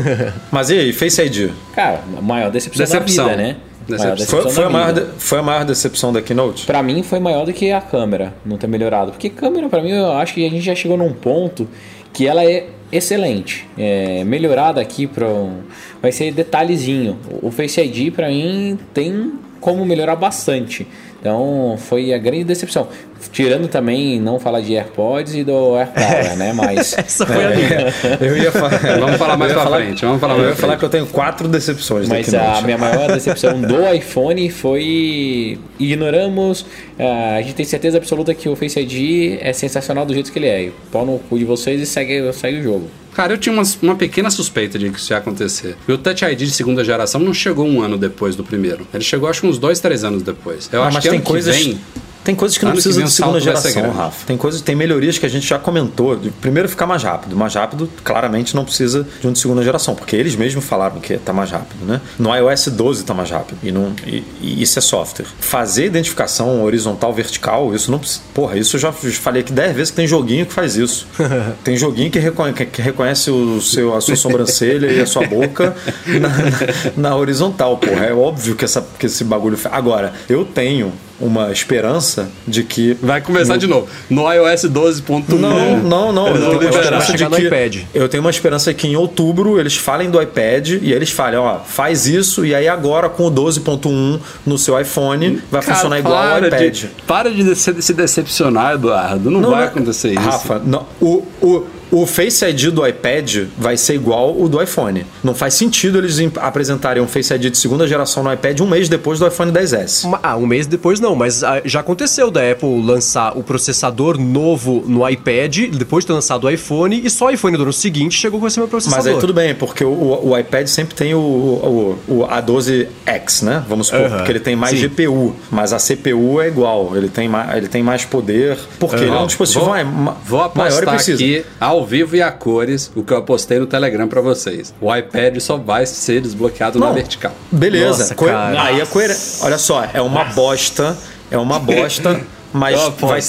Mas 0.50 0.70
e 0.70 0.78
aí, 0.78 0.92
Face 0.92 1.20
ID? 1.20 1.50
Cara, 1.74 2.00
a 2.16 2.22
maior 2.22 2.50
decepção, 2.52 2.84
Decepção. 2.84 3.26
da 3.26 3.32
vida, 3.32 3.42
né? 3.42 3.56
Decepção. 3.88 4.38
Maior 4.40 4.42
Foi, 4.42 4.52
foi, 4.52 4.64
a 4.64 4.70
maior 4.70 4.92
de- 4.92 5.06
foi 5.18 5.38
a 5.38 5.42
maior 5.42 5.64
decepção 5.64 6.12
da 6.12 6.20
Keynote? 6.20 6.66
Pra 6.66 6.82
mim 6.82 7.02
foi 7.02 7.18
maior 7.20 7.44
do 7.46 7.52
que 7.52 7.70
a 7.70 7.80
câmera 7.80 8.34
não 8.44 8.56
ter 8.56 8.66
melhorado. 8.66 9.12
Porque 9.12 9.30
câmera, 9.30 9.68
pra 9.68 9.80
mim, 9.82 9.90
eu 9.90 10.12
acho 10.12 10.34
que 10.34 10.44
a 10.46 10.50
gente 10.50 10.62
já 10.64 10.74
chegou 10.74 10.96
num 10.96 11.12
ponto 11.12 11.68
que 12.12 12.26
ela 12.26 12.44
é 12.44 12.66
excelente. 12.90 13.66
É, 13.78 14.24
melhorada 14.24 14.80
aqui 14.80 15.06
para 15.06 15.26
um, 15.28 15.60
vai 16.02 16.10
ser 16.12 16.32
detalhezinho. 16.32 17.18
O 17.42 17.50
Face 17.50 17.80
ID 17.80 18.12
pra 18.12 18.28
mim 18.28 18.78
tem 18.94 19.32
como 19.60 19.84
melhorar 19.84 20.16
bastante. 20.16 20.86
Então 21.26 21.76
foi 21.76 22.14
a 22.14 22.18
grande 22.18 22.44
decepção. 22.44 22.86
Tirando 23.32 23.66
também 23.66 24.20
não 24.20 24.38
falar 24.38 24.60
de 24.60 24.76
AirPods 24.76 25.34
e 25.34 25.42
do 25.42 25.74
AirPower, 25.76 26.36
né? 26.36 26.52
Mas 26.52 26.94
Essa 26.96 27.26
foi 27.26 27.44
a 27.44 27.48
linha. 27.50 27.94
Eu 28.20 28.36
ia 28.38 28.52
falar. 28.52 28.78
Vamos 29.00 29.16
falar 29.16 29.36
mais 29.36 29.50
eu 29.50 29.56
ia 29.58 29.62
pra 29.62 29.70
falar- 29.72 29.84
frente, 29.84 30.04
vamos 30.04 30.20
falar 30.20 30.34
eu 30.34 30.38
mais 30.38 30.50
ia 30.50 30.54
pra 30.56 30.60
falar 30.66 30.76
que 30.78 30.84
eu 30.84 30.88
tenho 30.88 31.06
quatro 31.06 31.48
decepções 31.48 32.08
Mas 32.08 32.32
a 32.32 32.60
minha 32.62 32.78
maior 32.78 33.08
decepção 33.12 33.58
do 33.60 33.92
iPhone 33.92 34.48
foi. 34.50 35.58
Ignoramos. 35.80 36.64
ah, 36.98 37.34
a 37.38 37.42
gente 37.42 37.54
tem 37.54 37.66
certeza 37.66 37.98
absoluta 37.98 38.32
que 38.32 38.48
o 38.48 38.54
Face 38.54 38.78
ID 38.78 39.38
é 39.40 39.52
sensacional 39.52 40.06
do 40.06 40.14
jeito 40.14 40.30
que 40.30 40.38
ele 40.38 40.46
é. 40.46 40.70
Pau 40.92 41.04
no 41.04 41.18
cu 41.18 41.36
de 41.38 41.44
vocês 41.44 41.80
e 41.80 41.86
segue, 41.86 42.32
segue 42.32 42.58
o 42.60 42.62
jogo. 42.62 42.88
Cara, 43.16 43.32
eu 43.32 43.38
tinha 43.38 43.50
uma, 43.50 43.62
uma 43.80 43.96
pequena 43.96 44.30
suspeita 44.30 44.78
de 44.78 44.90
que 44.90 44.98
isso 44.98 45.10
ia 45.10 45.16
acontecer. 45.16 45.74
E 45.88 45.92
o 45.92 45.96
Touch 45.96 46.22
ID 46.22 46.38
de 46.40 46.50
segunda 46.50 46.84
geração 46.84 47.18
não 47.18 47.32
chegou 47.32 47.66
um 47.66 47.80
ano 47.80 47.96
depois 47.96 48.36
do 48.36 48.44
primeiro. 48.44 48.86
Ele 48.92 49.02
chegou, 49.02 49.26
acho 49.26 49.40
que 49.40 49.46
uns 49.46 49.58
dois, 49.58 49.80
três 49.80 50.04
anos 50.04 50.22
depois. 50.22 50.68
Eu 50.70 50.82
Ah, 50.82 50.88
acho 50.88 51.00
que 51.00 51.08
tem 51.08 51.20
coisas- 51.22 51.56
que 51.56 51.64
vem... 51.64 51.80
Tem 52.26 52.34
coisas 52.34 52.58
que 52.58 52.64
não 52.64 52.72
precisam 52.72 52.96
vem 52.98 53.04
de 53.06 53.12
segunda 53.12 53.38
geração. 53.40 53.90
Rafa. 53.92 54.26
Tem 54.26 54.36
coisas, 54.36 54.60
tem 54.60 54.74
melhorias 54.74 55.16
que 55.16 55.24
a 55.24 55.28
gente 55.28 55.46
já 55.46 55.58
comentou. 55.60 56.18
Primeiro 56.40 56.68
ficar 56.68 56.84
mais 56.84 57.02
rápido. 57.04 57.36
Mais 57.36 57.54
rápido, 57.54 57.88
claramente, 58.02 58.54
não 58.56 58.64
precisa 58.64 59.06
de 59.20 59.28
um 59.28 59.32
de 59.32 59.38
segunda 59.38 59.62
geração, 59.62 59.94
porque 59.94 60.16
eles 60.16 60.34
mesmos 60.34 60.64
falaram 60.64 60.98
que 61.00 61.16
tá 61.18 61.32
mais 61.32 61.50
rápido, 61.52 61.84
né? 61.86 62.00
No 62.18 62.34
iOS 62.34 62.66
12 62.66 63.04
tá 63.04 63.14
mais 63.14 63.30
rápido. 63.30 63.58
E, 63.62 63.70
não, 63.70 63.94
e, 64.04 64.24
e 64.42 64.60
isso 64.60 64.76
é 64.76 64.82
software. 64.82 65.26
Fazer 65.38 65.86
identificação 65.86 66.64
horizontal, 66.64 67.12
vertical, 67.14 67.72
isso 67.74 67.90
não 67.92 68.00
precisa. 68.00 68.22
Porra, 68.34 68.58
isso 68.58 68.74
eu 68.74 68.80
já 68.80 68.90
falei 68.90 69.42
aqui 69.42 69.52
10 69.52 69.76
vezes 69.76 69.90
que 69.92 69.96
tem 69.96 70.06
joguinho 70.08 70.44
que 70.46 70.52
faz 70.52 70.76
isso. 70.76 71.06
tem 71.62 71.76
joguinho 71.76 72.10
que 72.10 72.18
reconhece, 72.18 72.66
que 72.66 72.82
reconhece 72.82 73.30
o 73.30 73.60
seu, 73.62 73.94
a 73.96 74.00
sua 74.00 74.16
sobrancelha 74.16 74.86
e 74.90 75.00
a 75.00 75.06
sua 75.06 75.24
boca 75.26 75.76
na, 76.06 76.28
na- 76.28 77.08
na 77.10 77.16
horizontal, 77.16 77.76
porra. 77.78 78.06
É 78.06 78.12
óbvio 78.12 78.56
que, 78.56 78.64
essa, 78.64 78.84
que 78.98 79.06
esse 79.06 79.22
bagulho. 79.22 79.56
Agora, 79.70 80.12
eu 80.28 80.44
tenho 80.44 80.92
uma 81.20 81.50
esperança 81.50 82.28
de 82.46 82.62
que. 82.62 82.96
Vai 83.02 83.20
começar 83.20 83.56
de 83.56 83.66
novo. 83.66 83.88
No 84.10 84.30
iOS 84.32 84.62
12.1. 84.64 85.28
Não, 85.38 85.78
não, 85.78 86.12
não. 86.12 86.28
Eu 86.28 86.40
vão 86.40 86.58
tenho 86.58 86.70
esperança 86.70 87.12
de 87.14 87.24
no 87.24 87.30
que 87.36 87.42
iPad. 87.42 87.76
eu 87.94 88.08
tenho 88.08 88.22
uma 88.22 88.30
esperança 88.30 88.72
que 88.74 88.86
em 88.86 88.96
outubro 88.96 89.58
eles 89.58 89.76
falem 89.76 90.10
do 90.10 90.20
iPad 90.20 90.68
e 90.82 90.92
eles 90.92 91.10
falem, 91.10 91.38
ó, 91.38 91.58
faz 91.60 92.06
isso 92.06 92.44
e 92.44 92.54
aí 92.54 92.68
agora 92.68 93.08
com 93.08 93.26
o 93.26 93.30
12.1 93.30 94.20
no 94.44 94.58
seu 94.58 94.78
iPhone 94.80 95.42
vai 95.50 95.62
Cara, 95.62 95.74
funcionar 95.74 95.98
igual 95.98 96.16
ao 96.16 96.44
iPad. 96.44 96.74
De, 96.74 96.86
para 97.06 97.30
de 97.30 97.54
se, 97.54 97.92
decepcionar, 97.92 98.74
Eduardo. 98.74 99.30
Não, 99.30 99.50
vai 99.50 99.64
acontecer 99.64 100.10
isso. 100.12 100.20
Rafa, 100.20 100.60
não, 100.64 100.86
o, 101.00 101.24
o, 101.40 101.66
o 101.90 102.06
Face 102.06 102.44
ID 102.44 102.66
do 102.70 102.86
iPad 102.86 103.46
vai 103.56 103.76
ser 103.76 103.94
igual 103.94 104.38
o 104.40 104.48
do 104.48 104.62
iPhone. 104.62 105.06
Não 105.22 105.34
faz 105.34 105.54
sentido 105.54 105.98
eles 105.98 106.18
apresentarem 106.36 107.02
um 107.02 107.06
Face 107.08 107.32
ID 107.34 107.50
de 107.50 107.58
segunda 107.58 107.86
geração 107.86 108.22
no 108.22 108.32
iPad 108.32 108.60
um 108.60 108.66
mês 108.66 108.88
depois 108.88 109.18
do 109.18 109.26
iPhone 109.26 109.52
10S. 109.52 110.04
Uma- 110.04 110.20
Ah, 110.22 110.36
um 110.36 110.46
mês 110.46 110.66
depois 110.66 110.98
não, 111.00 111.14
mas 111.14 111.44
ah, 111.44 111.60
já 111.64 111.80
aconteceu 111.80 112.30
da 112.30 112.40
Apple 112.50 112.82
lançar 112.82 113.36
o 113.36 113.42
processador 113.42 114.18
novo 114.18 114.82
no 114.86 115.08
iPad, 115.08 115.56
depois 115.72 116.04
de 116.04 116.08
ter 116.08 116.12
lançado 116.14 116.44
o 116.44 116.50
iPhone, 116.50 117.00
e 117.04 117.08
só 117.10 117.26
o 117.26 117.30
iPhone 117.30 117.56
do 117.56 117.62
ano 117.62 117.72
seguinte 117.72 118.16
chegou 118.18 118.40
com 118.40 118.46
esse 118.46 118.58
mesmo 118.58 118.70
processador. 118.70 119.04
Mas 119.04 119.14
aí 119.14 119.20
tudo 119.20 119.32
bem, 119.32 119.54
porque 119.54 119.84
o, 119.84 119.88
o- 119.88 120.30
o 120.30 120.38
iPad 120.38 120.66
sempre 120.66 120.94
tem 120.94 121.14
o, 121.14 121.18
o, 121.18 121.98
o 122.08 122.26
A12X, 122.26 123.42
né? 123.42 123.64
Vamos 123.68 123.88
supor, 123.88 124.10
porque 124.10 124.32
ele 124.32 124.40
tem 124.40 124.56
mais 124.56 124.78
sim. 124.78 124.88
GPU, 124.88 125.34
mas 125.50 125.72
a 125.72 125.78
CPU 125.78 126.40
é 126.40 126.48
igual, 126.48 126.96
ele 126.96 127.08
tem 127.08 127.28
mais, 127.28 127.56
ele 127.56 127.68
tem 127.68 127.82
mais 127.82 128.04
poder, 128.04 128.58
porque 128.78 128.96
ele 128.96 129.10
é 129.10 129.18
um 129.18 129.26
dispositivo 129.26 129.64
vou, 129.66 129.84
ma- 129.84 130.16
vou 130.24 130.52
maior 130.54 130.82
e 130.82 130.86
preciso. 130.86 131.22
aqui, 131.22 131.44
ao 131.60 131.75
vivo 131.84 132.14
e 132.16 132.22
a 132.22 132.30
cores, 132.30 132.90
o 132.94 133.02
que 133.02 133.12
eu 133.12 133.16
apostei 133.18 133.58
no 133.58 133.66
Telegram 133.66 134.06
pra 134.08 134.20
vocês. 134.20 134.72
O 134.80 134.94
iPad 134.94 135.38
só 135.40 135.56
vai 135.56 135.84
ser 135.84 136.20
desbloqueado 136.20 136.78
na 136.78 136.86
Não, 136.86 136.94
vertical. 136.94 137.32
Beleza, 137.50 138.14
Nossa, 138.14 138.62
aí 138.62 138.80
é 138.80 138.86
coerente. 138.86 139.20
Olha 139.42 139.58
só, 139.58 139.84
é 139.92 140.00
uma 140.00 140.24
bosta, 140.24 140.96
é 141.30 141.36
uma 141.36 141.58
bosta, 141.58 142.20
mas 142.52 142.80
Eu 142.80 142.90
vai, 142.92 143.20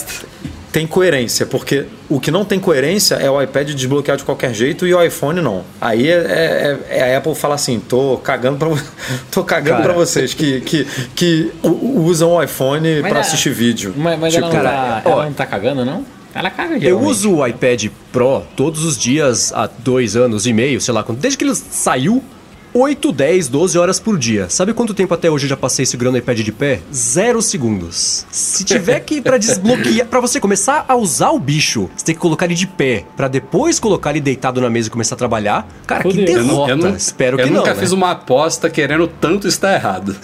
tem 0.71 0.85
coerência, 0.85 1.45
porque 1.45 1.85
o 2.09 2.19
que 2.19 2.29
não 2.29 2.45
tem 2.45 2.59
coerência 2.59 3.15
é 3.15 3.31
o 3.31 3.41
iPad 3.41 3.69
desbloquear 3.71 4.15
de 4.17 4.23
qualquer 4.23 4.53
jeito 4.53 4.85
e 4.85 4.93
o 4.93 5.01
iPhone 5.01 5.41
não. 5.41 5.63
Aí 5.81 6.07
é, 6.07 6.77
é- 6.89 6.97
é 6.99 7.15
a 7.15 7.17
Apple 7.17 7.33
fala 7.33 7.55
assim, 7.55 7.79
tô 7.79 8.17
cagando 8.17 8.57
pra, 8.57 8.69
tô 9.31 9.43
cagando 9.43 9.81
Cara. 9.81 9.83
pra 9.85 9.93
vocês 9.93 10.33
que, 10.33 10.61
que, 10.61 10.85
que 11.15 11.51
usam 11.63 12.31
o 12.33 12.43
iPhone 12.43 13.01
Mas 13.01 13.09
pra 13.09 13.17
é- 13.19 13.21
assistir 13.21 13.49
vídeo. 13.51 13.93
Mas, 13.97 14.19
mas 14.19 14.33
Tipo, 14.33 14.45
ela, 14.45 14.53
não 14.55 14.61
tá, 14.63 15.01
ela 15.05 15.25
não 15.25 15.33
tá 15.33 15.45
cagando, 15.45 15.83
não? 15.85 16.05
Ela 16.37 16.49
caga 16.49 16.75
Eu 16.75 16.79
geralmente. 16.81 17.09
uso 17.09 17.31
o 17.35 17.47
iPad 17.47 17.85
Pro 18.11 18.43
todos 18.55 18.83
os 18.85 18.97
dias 18.97 19.51
há 19.53 19.67
dois 19.79 20.15
anos 20.15 20.45
e 20.45 20.53
meio, 20.53 20.79
sei 20.79 20.93
lá, 20.93 21.03
desde 21.17 21.37
que 21.37 21.43
ele 21.43 21.55
saiu. 21.55 22.23
8, 22.73 23.11
10, 23.11 23.47
12 23.47 23.77
horas 23.79 23.99
por 23.99 24.19
dia. 24.19 24.49
Sabe 24.49 24.71
quanto 24.71 24.93
tempo 24.93 25.11
até 25.11 25.31
hoje 25.31 25.45
eu 25.45 25.49
já 25.49 25.57
passei 25.57 25.83
segurando 25.83 26.13
o 26.13 26.17
iPad 26.19 26.39
de 26.41 26.51
pé? 26.51 26.81
Zero 26.93 27.41
segundos. 27.41 28.23
Se 28.29 28.63
tiver 28.63 28.99
que 28.99 29.15
ir 29.15 29.21
pra 29.21 29.37
desbloquear, 29.39 30.05
pra 30.05 30.19
você 30.19 30.39
começar 30.39 30.85
a 30.87 30.95
usar 30.95 31.31
o 31.31 31.39
bicho, 31.39 31.89
você 31.95 32.05
tem 32.05 32.13
que 32.13 32.21
colocar 32.21 32.45
ele 32.45 32.53
de 32.53 32.67
pé, 32.67 33.03
pra 33.15 33.27
depois 33.27 33.79
colocar 33.79 34.11
ele 34.11 34.19
deitado 34.21 34.61
na 34.61 34.69
mesa 34.69 34.89
e 34.89 34.91
começar 34.91 35.15
a 35.15 35.17
trabalhar. 35.17 35.67
Cara, 35.87 36.03
que 36.03 36.09
Fudeu. 36.11 36.37
Eu 36.37 36.43
derrota. 36.43 36.71
Eu, 36.71 36.77
não- 36.77 36.95
Espero 36.95 37.39
eu 37.39 37.45
que 37.47 37.51
não. 37.51 37.61
nunca 37.61 37.73
né? 37.73 37.79
fiz 37.79 37.91
uma 37.91 38.11
aposta 38.11 38.69
querendo 38.69 39.07
tanto 39.07 39.47
estar 39.47 39.73
errado. 39.73 40.15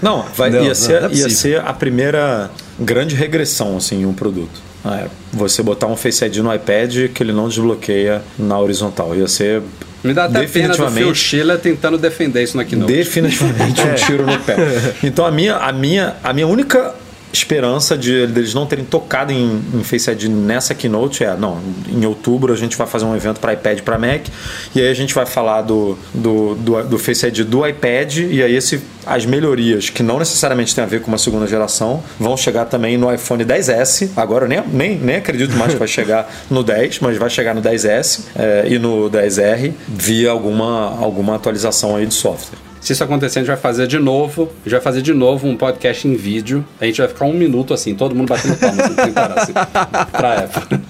Não, 0.00 0.24
vai, 0.34 0.48
Não, 0.48 0.62
ia, 0.62 0.68
não, 0.68 0.74
ser, 0.74 1.02
não 1.02 1.10
é 1.10 1.12
ia 1.14 1.28
ser 1.28 1.60
a 1.60 1.72
primeira 1.74 2.50
grande 2.78 3.14
regressão 3.14 3.76
assim, 3.76 4.02
em 4.02 4.06
um 4.06 4.14
produto. 4.14 4.69
Ah, 4.84 5.00
é. 5.00 5.06
Você 5.32 5.62
botar 5.62 5.86
um 5.86 5.96
Face 5.96 6.24
ID 6.24 6.38
no 6.38 6.52
iPad 6.54 7.08
que 7.14 7.22
ele 7.22 7.32
não 7.32 7.48
desbloqueia 7.48 8.22
na 8.38 8.58
horizontal. 8.58 9.14
Ia 9.14 9.28
ser 9.28 9.62
Me 10.02 10.14
dá 10.14 10.24
até 10.24 10.32
pena 10.32 10.44
do 10.44 10.48
Phil 10.50 10.62
definitivamente 10.72 11.18
Schiller 11.18 11.58
tentando 11.58 11.98
defender 11.98 12.42
isso 12.42 12.56
na 12.56 12.64
Keynote. 12.64 12.92
definitivamente 12.92 13.80
um 13.82 13.94
tiro 14.06 14.26
no 14.26 14.38
pé. 14.40 14.56
Então 15.02 15.26
a 15.26 15.30
minha, 15.30 15.56
a 15.56 15.72
minha, 15.72 16.16
a 16.22 16.32
minha 16.32 16.46
única 16.46 16.94
esperança 17.32 17.96
de 17.96 18.26
deles 18.26 18.54
não 18.54 18.66
terem 18.66 18.84
tocado 18.84 19.32
em, 19.32 19.62
em 19.74 19.84
Face 19.84 20.10
ID 20.10 20.24
nessa 20.24 20.74
keynote 20.74 21.24
é, 21.24 21.36
não, 21.36 21.58
em 21.88 22.04
outubro 22.04 22.52
a 22.52 22.56
gente 22.56 22.76
vai 22.76 22.86
fazer 22.86 23.04
um 23.04 23.14
evento 23.14 23.40
para 23.40 23.52
iPad 23.52 23.80
para 23.80 23.98
Mac 23.98 24.26
e 24.74 24.80
aí 24.80 24.88
a 24.88 24.94
gente 24.94 25.14
vai 25.14 25.26
falar 25.26 25.62
do, 25.62 25.96
do, 26.12 26.54
do, 26.56 26.82
do 26.84 26.98
Face 26.98 27.26
ID 27.26 27.40
do 27.40 27.66
iPad 27.66 28.18
e 28.18 28.42
aí 28.42 28.54
esse, 28.54 28.80
as 29.06 29.24
melhorias 29.24 29.90
que 29.90 30.02
não 30.02 30.18
necessariamente 30.18 30.74
tem 30.74 30.84
a 30.84 30.86
ver 30.86 31.00
com 31.00 31.08
uma 31.08 31.18
segunda 31.18 31.46
geração 31.46 32.02
vão 32.18 32.36
chegar 32.36 32.66
também 32.66 32.96
no 32.96 33.12
iPhone 33.12 33.44
10S. 33.44 34.10
Agora 34.16 34.44
eu 34.44 34.48
nem, 34.48 34.62
nem, 34.66 34.98
nem 34.98 35.16
acredito 35.16 35.56
mais 35.56 35.72
que 35.72 35.78
vai 35.78 35.88
chegar 35.88 36.30
no 36.50 36.62
10, 36.62 37.00
mas 37.00 37.16
vai 37.16 37.30
chegar 37.30 37.54
no 37.54 37.62
10S 37.62 38.20
é, 38.36 38.66
e 38.68 38.78
no 38.78 39.10
10R 39.10 39.72
via 39.88 40.30
alguma, 40.30 40.96
alguma 40.98 41.36
atualização 41.36 41.96
aí 41.96 42.06
de 42.06 42.14
software. 42.14 42.69
Se 42.80 42.92
isso 42.92 43.04
acontecer, 43.04 43.40
a 43.40 43.42
gente 43.42 43.48
vai 43.48 43.56
fazer 43.56 43.86
de 43.86 43.98
novo. 43.98 44.50
A 44.60 44.64
gente 44.64 44.72
vai 44.72 44.80
fazer 44.80 45.02
de 45.02 45.12
novo 45.12 45.46
um 45.46 45.56
podcast 45.56 46.08
em 46.08 46.14
vídeo. 46.16 46.64
A 46.80 46.86
gente 46.86 46.98
vai 47.00 47.08
ficar 47.08 47.26
um 47.26 47.32
minuto 47.32 47.74
assim, 47.74 47.94
todo 47.94 48.14
mundo 48.14 48.28
batendo 48.28 48.56
palmas, 48.56 48.80
assim, 48.80 48.94
sem 48.94 49.12
parar, 49.12 49.38
assim, 49.40 49.52
pra 50.10 50.38
Apple. 50.40 50.80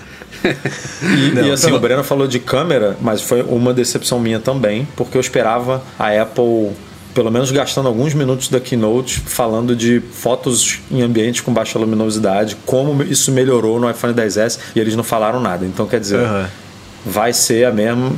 E, 1.03 1.47
e 1.47 1.51
assim, 1.51 1.73
o 1.73 1.79
Breno 1.79 2.05
falou 2.05 2.27
de 2.27 2.39
câmera, 2.39 2.97
mas 3.01 3.21
foi 3.21 3.43
uma 3.43 3.75
decepção 3.75 4.19
minha 4.19 4.39
também, 4.39 4.87
porque 4.97 5.17
eu 5.17 5.21
esperava 5.21 5.83
a 5.99 6.09
Apple, 6.09 6.71
pelo 7.13 7.31
menos 7.31 7.51
gastando 7.51 7.89
alguns 7.89 8.15
minutos 8.15 8.49
da 8.49 8.61
keynote, 8.61 9.21
falando 9.21 9.75
de 9.75 10.01
fotos 10.13 10.79
em 10.91 11.03
ambiente 11.03 11.43
com 11.43 11.53
baixa 11.53 11.79
luminosidade, 11.79 12.57
como 12.65 13.03
isso 13.03 13.33
melhorou 13.33 13.79
no 13.81 13.91
iPhone 13.91 14.15
10S, 14.15 14.59
e 14.75 14.81
eles 14.81 14.95
não 14.95 15.05
falaram 15.05 15.41
nada. 15.41 15.67
Então, 15.67 15.87
quer 15.87 16.01
dizer. 16.01 16.21
Aham. 16.21 16.49
Vai 17.05 17.33
ser 17.33 17.65
a 17.67 17.73
mesma, 17.73 18.13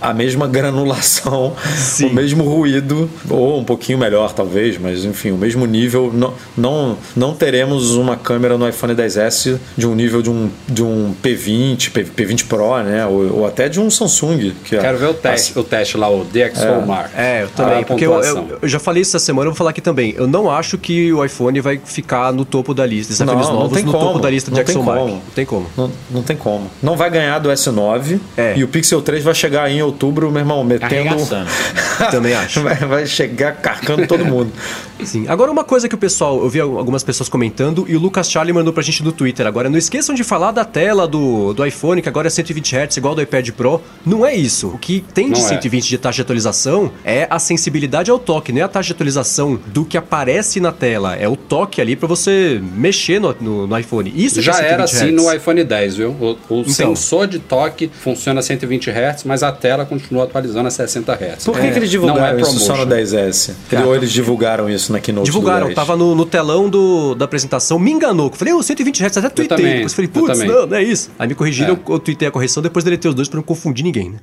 a 0.00 0.12
mesma 0.12 0.46
granulação, 0.46 1.54
Sim. 1.76 2.06
o 2.06 2.14
mesmo 2.14 2.44
ruído, 2.44 3.08
ou 3.30 3.58
um 3.58 3.64
pouquinho 3.64 3.98
melhor 3.98 4.32
talvez, 4.32 4.76
mas 4.78 5.04
enfim, 5.04 5.30
o 5.30 5.36
mesmo 5.36 5.64
nível. 5.66 6.10
Não, 6.12 6.34
não, 6.56 6.96
não 7.16 7.34
teremos 7.34 7.94
uma 7.94 8.16
câmera 8.16 8.58
no 8.58 8.68
iPhone 8.68 8.94
10S 8.94 9.58
de 9.76 9.86
um 9.86 9.94
nível 9.94 10.20
de 10.22 10.30
um, 10.30 10.50
de 10.68 10.82
um 10.82 11.14
P20, 11.22 11.90
P, 11.90 12.04
P20 12.04 12.46
Pro, 12.46 12.82
né? 12.82 13.06
Ou, 13.06 13.38
ou 13.40 13.46
até 13.46 13.68
de 13.68 13.80
um 13.80 13.90
Samsung. 13.90 14.52
Que 14.64 14.76
é- 14.76 14.80
Quero 14.80 14.98
ver 14.98 15.06
o 15.08 15.14
teste, 15.14 15.58
o 15.58 15.64
teste 15.64 15.96
lá, 15.96 16.08
o 16.10 16.24
DxOMark. 16.24 17.10
É, 17.16 17.42
eu 17.42 17.46
A 17.46 17.48
também. 17.50 17.84
porque 17.84 18.06
eu, 18.06 18.12
eu- 18.22 18.58
eu 18.62 18.68
já 18.68 18.78
falei 18.78 19.02
isso 19.02 19.16
essa 19.16 19.24
semana, 19.24 19.46
eu 19.48 19.52
vou 19.52 19.56
falar 19.56 19.70
aqui 19.70 19.80
também. 19.80 20.14
Eu 20.16 20.26
não 20.26 20.50
acho 20.50 20.76
que 20.78 21.12
o 21.12 21.24
iPhone 21.24 21.60
vai 21.60 21.80
ficar 21.82 22.32
no 22.32 22.44
topo 22.44 22.74
da 22.74 22.84
lista. 22.84 23.12
Desafios 23.12 23.40
Não, 23.46 23.52
não 23.54 23.60
novos 23.60 23.72
tem 23.76 23.84
no 23.84 23.92
como. 23.92 24.04
topo 24.04 24.18
da 24.18 24.30
lista 24.30 24.50
de 24.50 24.56
Não 24.58 24.64
tem 24.64 24.74
Jackson 24.74 24.84
Mark. 24.84 25.00
como. 25.00 25.14
Não 25.14 25.22
tem 25.34 25.46
como. 25.46 25.66
Não, 25.76 25.90
não 26.10 26.22
tem 26.22 26.36
como. 26.36 26.70
Não 26.82 26.96
vai 26.96 27.10
ganhar 27.10 27.38
do 27.38 27.48
S9 27.50 28.17
É. 28.36 28.54
e 28.56 28.64
o 28.64 28.68
Pixel 28.68 29.00
3 29.02 29.22
vai 29.24 29.34
chegar 29.34 29.64
aí 29.64 29.78
em 29.78 29.82
outubro, 29.82 30.30
meu 30.30 30.40
irmão, 30.40 30.62
metendo. 30.64 31.16
Também 32.10 32.34
acho. 32.34 32.60
vai, 32.62 32.74
vai 32.76 33.06
chegar 33.06 33.52
carcando 33.56 34.06
todo 34.06 34.24
mundo. 34.24 34.52
Sim. 35.04 35.26
Agora, 35.28 35.50
uma 35.52 35.62
coisa 35.62 35.88
que 35.88 35.94
o 35.94 35.98
pessoal, 35.98 36.42
eu 36.42 36.48
vi 36.48 36.58
algumas 36.60 37.04
pessoas 37.04 37.28
comentando 37.28 37.84
e 37.88 37.94
o 37.94 38.00
Lucas 38.00 38.28
Charlie 38.28 38.52
mandou 38.52 38.72
pra 38.72 38.82
gente 38.82 39.02
no 39.04 39.12
Twitter. 39.12 39.46
Agora, 39.46 39.70
não 39.70 39.78
esqueçam 39.78 40.12
de 40.12 40.24
falar 40.24 40.50
da 40.50 40.64
tela 40.64 41.06
do, 41.06 41.52
do 41.52 41.64
iPhone, 41.64 42.02
que 42.02 42.08
agora 42.08 42.26
é 42.26 42.30
120 42.30 42.74
Hz, 42.76 42.96
igual 42.96 43.14
do 43.14 43.22
iPad 43.22 43.48
Pro. 43.50 43.80
Não 44.04 44.26
é 44.26 44.34
isso. 44.34 44.68
O 44.68 44.78
que 44.78 45.04
tem 45.14 45.26
de 45.30 45.38
Não 45.38 45.46
é. 45.46 45.48
120 45.50 45.88
de 45.88 45.98
taxa 45.98 46.16
de 46.16 46.22
atualização 46.22 46.90
é 47.04 47.28
a 47.30 47.38
sensibilidade 47.38 48.10
ao 48.10 48.18
toque, 48.18 48.50
não 48.52 48.60
é 48.60 48.64
a 48.64 48.68
taxa 48.68 48.88
de 48.88 48.92
atualização 48.94 49.58
do 49.66 49.84
que 49.84 49.96
aparece 49.96 50.58
na 50.58 50.72
tela. 50.72 51.14
É 51.14 51.28
o 51.28 51.36
toque 51.36 51.80
ali 51.80 51.94
pra 51.94 52.08
você 52.08 52.60
mexer 52.74 53.20
no, 53.20 53.34
no- 53.40 53.66
no 53.68 53.78
iPhone. 53.78 54.12
Isso 54.16 54.40
é 54.40 54.42
Já 54.42 54.54
120 54.54 54.72
era 54.74 54.84
assim 54.84 55.06
Hz. 55.10 55.14
no 55.14 55.32
iPhone 55.32 55.62
10, 55.62 55.96
viu? 55.96 56.10
O, 56.10 56.30
o 56.48 56.60
Então. 56.62 56.64
sensor 56.74 57.28
de 57.28 57.38
toque 57.38 57.88
funciona 58.14 58.40
a 58.40 58.42
120 58.42 58.90
Hz, 58.90 59.24
mas 59.24 59.42
a 59.42 59.52
tela 59.52 59.84
continua 59.84 60.24
atualizando 60.24 60.68
a 60.68 60.70
60 60.70 61.12
Hz. 61.12 61.44
Por 61.44 61.54
que, 61.54 61.60
que 61.60 61.66
eles 61.66 61.76
Não 61.76 61.82
é 61.84 61.86
divulgaram 61.88 62.38
isso 62.40 62.58
só 62.58 62.76
no 62.76 62.86
promotion. 62.86 63.16
10S? 63.16 63.52
Cara, 63.70 63.86
Ou 63.86 63.94
eles 63.96 64.10
divulgaram 64.12 64.68
isso 64.70 64.92
na 64.92 65.00
keynote 65.00 65.26
Divulgaram, 65.26 65.66
10? 65.66 65.74
tava 65.74 65.96
no, 65.96 66.14
no 66.14 66.24
telão 66.26 66.68
do, 66.70 67.14
da 67.14 67.24
apresentação, 67.26 67.78
me 67.78 67.90
enganou. 67.90 68.28
Eu 68.28 68.32
Falei, 68.32 68.54
ô, 68.54 68.62
120 68.62 69.02
Hz, 69.04 69.16
até 69.18 69.28
tuitei. 69.28 69.56
também, 69.56 69.74
Depois 69.76 69.94
falei, 69.94 70.10
eu 70.14 70.22
putz, 70.22 70.38
não, 70.40 70.66
não 70.66 70.76
é 70.76 70.82
isso. 70.82 71.10
Aí 71.18 71.28
me 71.28 71.34
corrigiram, 71.34 71.70
É. 71.70 71.72
eu, 71.72 71.94
eu 71.94 71.98
tuitei 71.98 72.28
a 72.28 72.30
correção, 72.30 72.62
depois 72.62 72.84
deletei 72.84 73.08
os 73.08 73.14
dois 73.14 73.28
pra 73.28 73.36
não 73.36 73.42
confundir 73.44 73.84
ninguém, 73.84 74.10
né? 74.10 74.18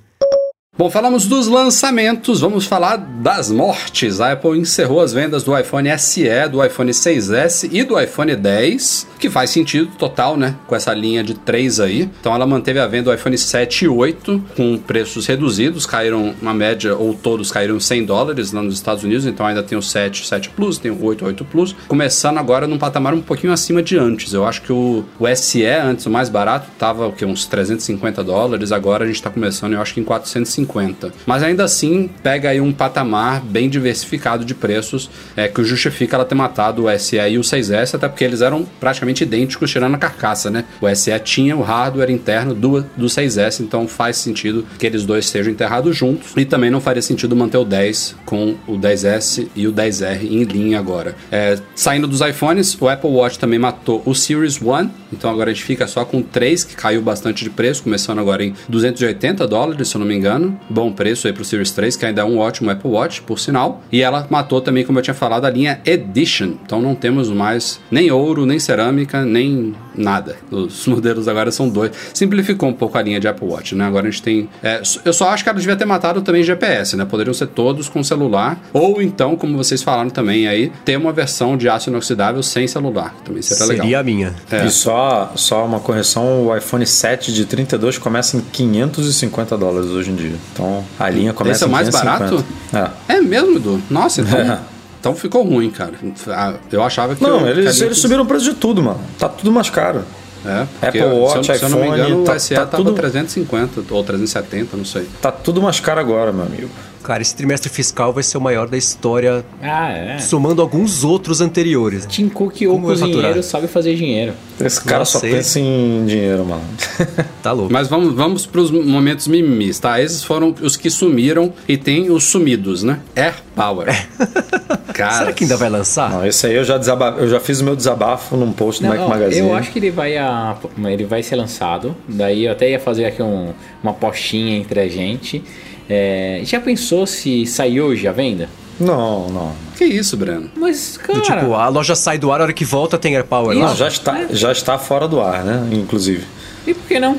Bom, 0.78 0.90
falamos 0.90 1.26
dos 1.26 1.48
lançamentos, 1.48 2.42
vamos 2.42 2.66
falar 2.66 2.98
das 2.98 3.50
mortes. 3.50 4.20
A 4.20 4.34
Apple 4.34 4.60
encerrou 4.60 5.00
as 5.00 5.14
vendas 5.14 5.42
do 5.42 5.58
iPhone 5.58 5.88
SE, 5.98 6.28
do 6.52 6.62
iPhone 6.62 6.92
6S 6.92 7.70
e 7.72 7.82
do 7.86 7.98
iPhone 7.98 8.36
10, 8.36 9.08
que 9.18 9.30
faz 9.30 9.52
sentido 9.52 9.90
total, 9.98 10.36
né? 10.36 10.54
Com 10.68 10.76
essa 10.76 10.94
linha 10.94 11.24
de 11.24 11.34
3 11.34 11.80
aí. 11.80 12.10
Então 12.20 12.36
ela 12.36 12.46
manteve 12.46 12.78
a 12.80 12.88
venda 12.88 13.06
do 13.06 13.14
iPhone 13.14 13.38
7 13.38 13.86
e 13.86 13.88
8 13.88 14.44
com 14.54 14.78
preços 14.78 15.26
reduzidos, 15.26 15.86
caíram 15.86 16.36
uma 16.42 16.54
média, 16.54 16.94
ou 16.94 17.14
todos 17.14 17.50
caíram 17.54 17.80
100 17.80 18.04
dólares 18.04 18.52
lá 18.52 18.62
nos 18.62 18.74
Estados 18.74 19.02
Unidos, 19.06 19.26
então 19.26 19.46
ainda 19.46 19.64
tem 19.64 19.78
o 19.78 19.82
7, 19.82 20.28
7 20.28 20.50
Plus, 20.50 20.78
tem 20.78 20.92
o 20.92 21.02
8, 21.02 21.26
8 21.26 21.46
Plus, 21.46 21.74
começando 21.88 22.38
agora 22.38 22.68
num 22.68 22.78
patamar 22.78 23.14
um 23.14 23.22
pouquinho 23.22 23.54
acima 23.54 23.82
de 23.82 23.98
antes. 23.98 24.34
Eu 24.34 24.46
acho 24.46 24.62
que 24.62 24.74
o, 24.74 25.06
o 25.18 25.36
SE, 25.38 25.66
antes 25.66 26.06
o 26.06 26.10
mais 26.10 26.28
barato, 26.28 26.70
tava 26.78 27.08
o 27.08 27.14
que, 27.14 27.24
uns 27.24 27.46
350 27.46 28.22
dólares, 28.26 28.74
agora 28.74 29.06
a 29.06 29.08
gente 29.08 29.24
tá 29.24 29.30
começando, 29.30 29.72
eu 29.72 29.82
acho 29.82 29.94
que 29.94 30.02
em 30.02 30.04
450 30.04 30.65
50. 30.66 31.14
Mas 31.26 31.44
ainda 31.44 31.64
assim, 31.64 32.10
pega 32.22 32.50
aí 32.50 32.60
um 32.60 32.72
patamar 32.72 33.42
bem 33.42 33.70
diversificado 33.70 34.44
de 34.44 34.54
preços 34.54 35.10
é, 35.36 35.48
que 35.48 35.64
justifica 35.64 36.16
ela 36.16 36.26
ter 36.26 36.36
matado 36.36 36.86
o 36.86 37.00
SE 37.00 37.18
e 37.18 37.38
o 37.38 37.42
6S, 37.42 37.96
até 37.96 38.08
porque 38.08 38.24
eles 38.24 38.42
eram 38.42 38.66
praticamente 38.80 39.24
idênticos, 39.24 39.72
tirando 39.72 39.96
a 39.96 39.98
carcaça, 39.98 40.50
né? 40.50 40.66
O 40.82 40.94
SE 40.96 41.18
tinha 41.20 41.56
o 41.56 41.62
hardware 41.62 42.10
interno 42.10 42.54
do, 42.54 42.82
do 42.82 43.06
6S, 43.06 43.62
então 43.62 43.88
faz 43.88 44.18
sentido 44.18 44.66
que 44.78 44.86
eles 44.86 45.06
dois 45.06 45.28
sejam 45.28 45.52
enterrados 45.52 45.96
juntos. 45.96 46.34
E 46.36 46.46
também 46.46 46.70
não 46.70 46.82
faria 46.82 47.02
sentido 47.02 47.36
manter 47.36 47.58
o 47.58 47.66
10 47.66 48.16
com 48.26 48.56
o 48.68 48.78
10S 48.78 49.48
e 49.56 49.68
o 49.68 49.74
10R 49.74 50.24
em 50.24 50.44
linha 50.44 50.80
agora. 50.80 51.16
É, 51.32 51.58
saindo 51.76 52.08
dos 52.08 52.22
iPhones, 52.22 52.78
o 52.80 52.90
Apple 52.90 53.10
Watch 53.10 53.40
também 53.40 53.60
matou 53.60 54.02
o 54.06 54.14
Series 54.14 54.62
1, 54.62 54.90
então 55.14 55.30
agora 55.30 55.52
a 55.52 55.54
gente 55.54 55.64
fica 55.64 55.88
só 55.88 56.04
com 56.04 56.22
3, 56.22 56.64
que 56.64 56.76
caiu 56.76 57.02
bastante 57.02 57.44
de 57.44 57.50
preço, 57.50 57.84
começando 57.84 58.20
agora 58.20 58.44
em 58.44 58.54
280 58.68 59.48
dólares, 59.48 59.88
se 59.88 59.96
eu 59.96 60.00
não 60.00 60.08
me 60.08 60.16
engano 60.16 60.55
bom 60.70 60.92
preço 60.92 61.28
aí 61.28 61.34
pro 61.34 61.46
Series 61.46 61.72
3, 61.72 61.96
que 61.96 62.06
ainda 62.06 62.22
é 62.22 62.26
um 62.26 62.38
ótimo 62.38 62.70
Apple 62.70 62.90
Watch, 62.90 63.22
por 63.22 63.40
sinal. 63.40 63.82
E 63.92 64.02
ela 64.02 64.28
matou 64.30 64.62
também, 64.62 64.84
como 64.84 65.00
eu 65.00 65.04
tinha 65.04 65.14
falado, 65.14 65.46
a 65.46 65.50
linha 65.50 65.80
Edition. 65.86 66.54
Então 66.66 66.82
não 66.82 66.96
temos 66.96 67.30
mais 67.30 67.80
nem 67.90 68.12
ouro, 68.12 68.46
nem 68.46 68.60
cerâmica, 68.60 69.24
nem 69.24 69.76
nada. 69.98 70.36
Os 70.52 70.86
modelos 70.88 71.28
agora 71.28 71.52
são 71.52 71.70
dois. 71.70 71.92
Simplificou 72.14 72.70
um 72.70 72.74
pouco 72.74 72.98
a 72.98 73.02
linha 73.02 73.20
de 73.20 73.28
Apple 73.28 73.48
Watch, 73.48 73.76
né? 73.76 73.86
Agora 73.86 74.08
a 74.08 74.12
gente 74.12 74.22
tem. 74.22 74.50
É, 74.64 74.82
eu 75.04 75.14
só 75.14 75.30
acho 75.30 75.44
que 75.44 75.50
ela 75.50 75.60
devia 75.60 75.76
ter 75.76 75.86
matado 75.86 76.22
também 76.22 76.44
GPS, 76.44 76.96
né? 76.96 77.06
Poderiam 77.06 77.34
ser 77.34 77.48
todos 77.48 77.88
com 77.90 78.04
celular. 78.04 78.60
Ou 78.74 79.02
então, 79.02 79.36
como 79.36 79.58
vocês 79.58 79.82
falaram 79.84 80.10
também 80.10 80.48
aí, 80.48 80.72
ter 80.84 80.98
uma 80.98 81.12
versão 81.12 81.56
de 81.58 81.68
aço 81.70 81.90
inoxidável 81.90 82.42
sem 82.44 82.68
celular. 82.68 83.16
Também 83.24 83.42
seria, 83.42 83.66
Seria 83.66 83.84
legal. 83.84 84.02
a 84.02 84.04
minha. 84.04 84.36
É. 84.52 84.66
E 84.66 84.70
só, 84.70 85.32
só 85.36 85.66
uma 85.66 85.80
correção: 85.80 86.48
o 86.48 86.56
iPhone 86.56 86.86
7 86.86 87.34
de 87.34 87.46
32 87.46 87.98
começa 87.98 88.38
em 88.38 88.42
550 88.42 89.58
dólares 89.58 89.90
hoje 89.90 90.12
em 90.12 90.16
dia. 90.16 90.36
Então 90.54 90.84
a 91.00 91.10
linha 91.10 91.34
começa 91.34 91.58
Esse 91.58 91.64
é 91.66 91.68
mais 91.68 91.90
550. 91.90 92.44
barato? 92.74 92.96
É. 93.10 93.16
É 93.16 93.22
mesmo, 93.22 93.58
Edu? 93.58 93.82
Nossa, 93.90 94.22
então. 94.22 94.40
É. 94.40 94.60
Então 95.06 95.16
ficou 95.16 95.44
ruim, 95.44 95.70
cara. 95.70 95.92
Ah, 96.30 96.56
Eu 96.72 96.82
achava 96.82 97.16
que. 97.16 97.22
Não, 97.22 97.42
eu, 97.42 97.50
eles, 97.50 97.80
eles 97.80 98.00
subiram 98.00 98.24
o 98.24 98.26
preço 98.26 98.46
de 98.46 98.56
tudo, 98.56 98.82
mano. 98.82 99.00
Tá 99.20 99.30
tudo 99.30 99.52
mais 99.52 99.70
caro. 99.70 100.04
É, 100.44 100.66
porque 100.80 100.98
Apple 100.98 101.00
se 101.02 101.06
eu- 101.08 101.22
Watch, 101.22 101.58
se 101.58 101.64
eu, 101.64 101.70
não 101.70 101.78
me 101.80 101.86
iPhone, 101.86 102.02
engano, 102.02 102.24
tá- 102.24 102.34
o 102.34 102.40
SE 102.40 102.56
tá 102.56 102.66
tava 102.66 102.84
tudo- 102.84 102.94
350 102.96 103.84
ou 103.94 104.04
370, 104.04 104.76
não 104.76 104.84
sei. 104.86 105.08
Tá 105.22 105.32
tudo 105.32 105.62
mais 105.62 105.80
caro 105.80 106.00
agora, 106.00 106.32
meu 106.32 106.44
amigo. 106.46 106.70
Cara, 107.06 107.22
esse 107.22 107.36
trimestre 107.36 107.70
fiscal 107.70 108.12
vai 108.12 108.24
ser 108.24 108.38
o 108.38 108.42
maior 108.42 108.68
da 108.68 108.76
história, 108.78 109.46
Ah, 109.62 109.90
é. 109.92 110.18
somando 110.18 110.62
alguns 110.62 111.04
outros 111.04 111.40
anteriores. 111.40 112.06
Tim 112.08 112.28
Cook, 112.30 112.62
o 112.64 112.70
Como 112.72 112.88
cozinheiro, 112.88 113.44
sabe 113.44 113.68
fazer 113.68 113.96
dinheiro. 113.96 114.34
Esse 114.60 114.82
cara 114.84 115.00
Não 115.00 115.06
só 115.06 115.20
sei. 115.20 115.32
pensa 115.32 115.60
em 115.60 116.06
dinheiro, 116.06 116.44
mano. 116.46 116.64
Tá 117.44 117.52
louco. 117.52 117.72
Mas 117.72 117.88
vamos, 117.88 118.14
vamos 118.16 118.46
para 118.48 118.60
os 118.62 118.72
momentos 118.72 119.28
mimimis, 119.28 119.78
tá? 119.80 120.02
Esses 120.02 120.24
foram 120.24 120.56
os 120.62 120.76
que 120.76 120.90
sumiram 120.90 121.54
e 121.68 121.78
tem 121.78 122.10
os 122.10 122.24
sumidos, 122.24 122.82
né? 122.82 123.00
Air 123.16 123.36
Power. 123.56 123.88
Cara, 124.94 125.14
Será 125.20 125.34
que 125.34 125.44
ainda 125.44 125.58
vai 125.58 125.70
lançar? 125.70 126.10
Não, 126.10 126.26
esse 126.26 126.48
aí 126.48 126.56
eu 126.56 126.64
já, 126.64 126.78
desaba... 126.78 127.16
eu 127.20 127.28
já 127.30 127.40
fiz 127.40 127.60
o 127.60 127.64
meu 127.64 127.76
desabafo 127.76 128.36
num 128.36 128.52
post 128.52 128.82
do 128.82 128.88
Não, 128.90 128.96
Mac 128.96 129.06
ó, 129.06 129.10
Magazine. 129.10 129.48
eu 129.48 129.54
acho 129.54 129.72
que 129.72 129.78
ele 129.80 129.92
vai, 129.92 130.18
a, 130.18 130.56
ele 130.86 131.04
vai 131.06 131.22
ser 131.22 131.36
lançado. 131.36 131.96
Daí 132.08 132.46
eu 132.46 132.52
até 132.52 132.70
ia 132.72 132.80
fazer 132.80 133.06
aqui 133.06 133.22
um- 133.22 133.54
uma 133.84 133.94
postinha 133.94 134.58
entre 134.58 134.80
a 134.80 134.88
gente. 134.88 135.44
É, 135.90 136.42
já 136.44 136.60
pensou 136.60 137.06
se 137.06 137.46
sair 137.46 137.80
hoje 137.82 138.08
a 138.08 138.12
venda? 138.12 138.50
Não, 138.80 139.30
não. 139.30 139.52
Que 139.78 139.86
isso, 139.86 140.18
Breno? 140.18 140.50
Mas, 140.56 140.98
cara. 140.98 141.20
Do 141.20 141.22
tipo, 141.22 141.54
a 141.54 141.68
loja 141.70 141.96
sai 141.96 142.18
do 142.18 142.32
ar, 142.32 142.42
a 142.42 142.44
hora 142.46 142.54
que 142.54 142.66
volta 142.66 142.98
tem 142.98 143.16
AirPower 143.16 143.58
lá. 143.58 143.68
Não, 143.70 143.76
já 143.76 143.88
está, 143.88 144.26
já 144.32 144.52
está 144.52 144.78
fora 144.78 145.08
do 145.08 145.22
ar, 145.22 145.44
né? 145.46 145.68
Inclusive. 145.72 146.26
E 146.68 146.74
por 146.74 146.88
que 146.88 147.00
não? 147.00 147.18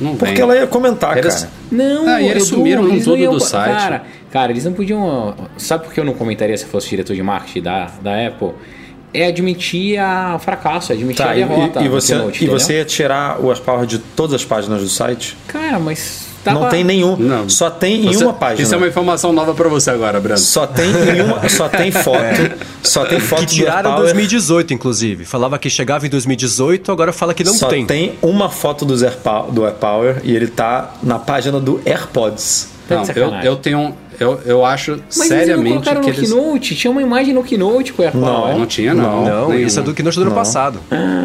Não 0.00 0.16
Porque 0.16 0.32
vem. 0.34 0.42
ela 0.42 0.54
ia 0.56 0.66
comentar, 0.66 1.16
Eles- 1.16 1.34
cara. 1.42 1.50
Não, 1.72 2.06
Ah, 2.08 2.20
e 2.22 2.28
eles 2.28 2.44
Edu, 2.46 2.56
sumiram 2.56 2.86
com 2.88 2.98
tudo 3.00 3.16
iam- 3.16 3.32
do 3.32 3.40
site. 3.40 3.72
Cara, 3.74 4.02
cara, 4.30 4.52
eles 4.52 4.64
não 4.64 4.72
podiam. 4.72 5.34
Sabe 5.56 5.84
por 5.84 5.92
que 5.92 5.98
eu 5.98 6.04
não 6.04 6.14
comentaria 6.14 6.56
se 6.56 6.66
fosse 6.66 6.88
diretor 6.90 7.14
de 7.14 7.22
marketing 7.22 7.62
da, 7.62 7.90
da 8.02 8.26
Apple? 8.26 8.50
É 9.12 9.26
admitir 9.26 9.98
a 9.98 10.34
o 10.36 10.38
fracasso, 10.38 10.92
é 10.92 10.94
admitir 10.94 11.24
Tá, 11.24 11.30
a 11.30 11.34
derrota. 11.34 11.80
e- 11.80 11.86
e 11.86 11.88
você, 11.88 12.14
Keynote, 12.14 12.44
e 12.44 12.46
você 12.48 12.74
ia 12.74 12.84
tirar 12.84 13.40
o 13.42 13.48
AirPower 13.50 13.86
de 13.86 13.98
todas 13.98 14.34
as 14.34 14.44
páginas 14.44 14.82
do 14.82 14.88
site? 14.88 15.36
Cara, 15.48 15.78
mas. 15.78 16.27
Tava... 16.48 16.60
Não 16.60 16.68
tem 16.70 16.84
nenhum. 16.84 17.16
Não. 17.16 17.48
Só 17.48 17.70
tem 17.70 18.06
em 18.06 18.12
Você- 18.12 18.24
uma 18.24 18.32
página. 18.32 18.62
Isso 18.62 18.74
é 18.74 18.76
uma 18.76 18.86
informação 18.88 19.32
nova 19.32 19.54
pra 19.54 19.68
você 19.68 19.90
agora, 19.90 20.18
Breno. 20.20 20.38
Só 20.38 20.66
tem 20.66 20.90
em 20.90 21.20
uma, 21.22 21.46
só 21.48 21.68
tem 21.68 21.90
foto. 21.90 22.18
Só 22.82 23.04
tem 23.04 23.20
foto 23.20 23.40
Que 23.40 23.46
tiraram 23.46 23.78
em 23.78 23.82
do 23.82 23.88
AirPower. 23.88 24.02
2018, 24.14 24.74
inclusive. 24.74 25.24
Falava 25.24 25.58
que 25.58 25.68
chegava 25.70 26.06
em 26.06 26.10
2018, 26.10 26.90
agora 26.92 27.12
fala 27.12 27.34
que 27.34 27.44
não 27.44 27.54
só 27.54 27.68
tem. 27.68 27.86
tem. 27.86 28.18
uma 28.22 28.48
foto 28.48 28.84
do 28.84 28.94
AirPower, 29.04 29.50
do 29.52 29.64
AirPower 29.64 30.20
e 30.24 30.34
ele 30.34 30.46
tá 30.48 30.94
na 31.02 31.18
página 31.18 31.58
do 31.60 31.80
AirPods. 31.86 32.68
Tá 32.88 32.96
Não, 32.96 33.04
eu, 33.14 33.34
eu 33.42 33.56
tenho. 33.56 33.94
Eu, 34.20 34.40
eu 34.44 34.64
acho 34.64 34.92
Mas 34.92 35.00
eles 35.00 35.30
não 35.30 35.38
seriamente 35.38 35.72
colocaram 35.74 36.00
que 36.00 36.10
no 36.10 36.16
eles. 36.16 36.30
Keynote, 36.32 36.74
tinha 36.74 36.90
uma 36.90 37.02
imagem 37.02 37.32
no 37.34 37.42
Keynote 37.42 37.92
com 37.92 38.02
o 38.02 38.04
AirPower. 38.04 38.58
Não 38.58 38.66
tinha, 38.66 38.92
não. 38.94 39.24
Não, 39.24 39.48
Nenhuma. 39.48 39.66
isso 39.66 39.78
é 39.78 39.82
do 39.82 39.94
Keynote 39.94 40.16
do 40.16 40.22
ano 40.22 40.30
Não. 40.30 40.36
passado. 40.36 40.80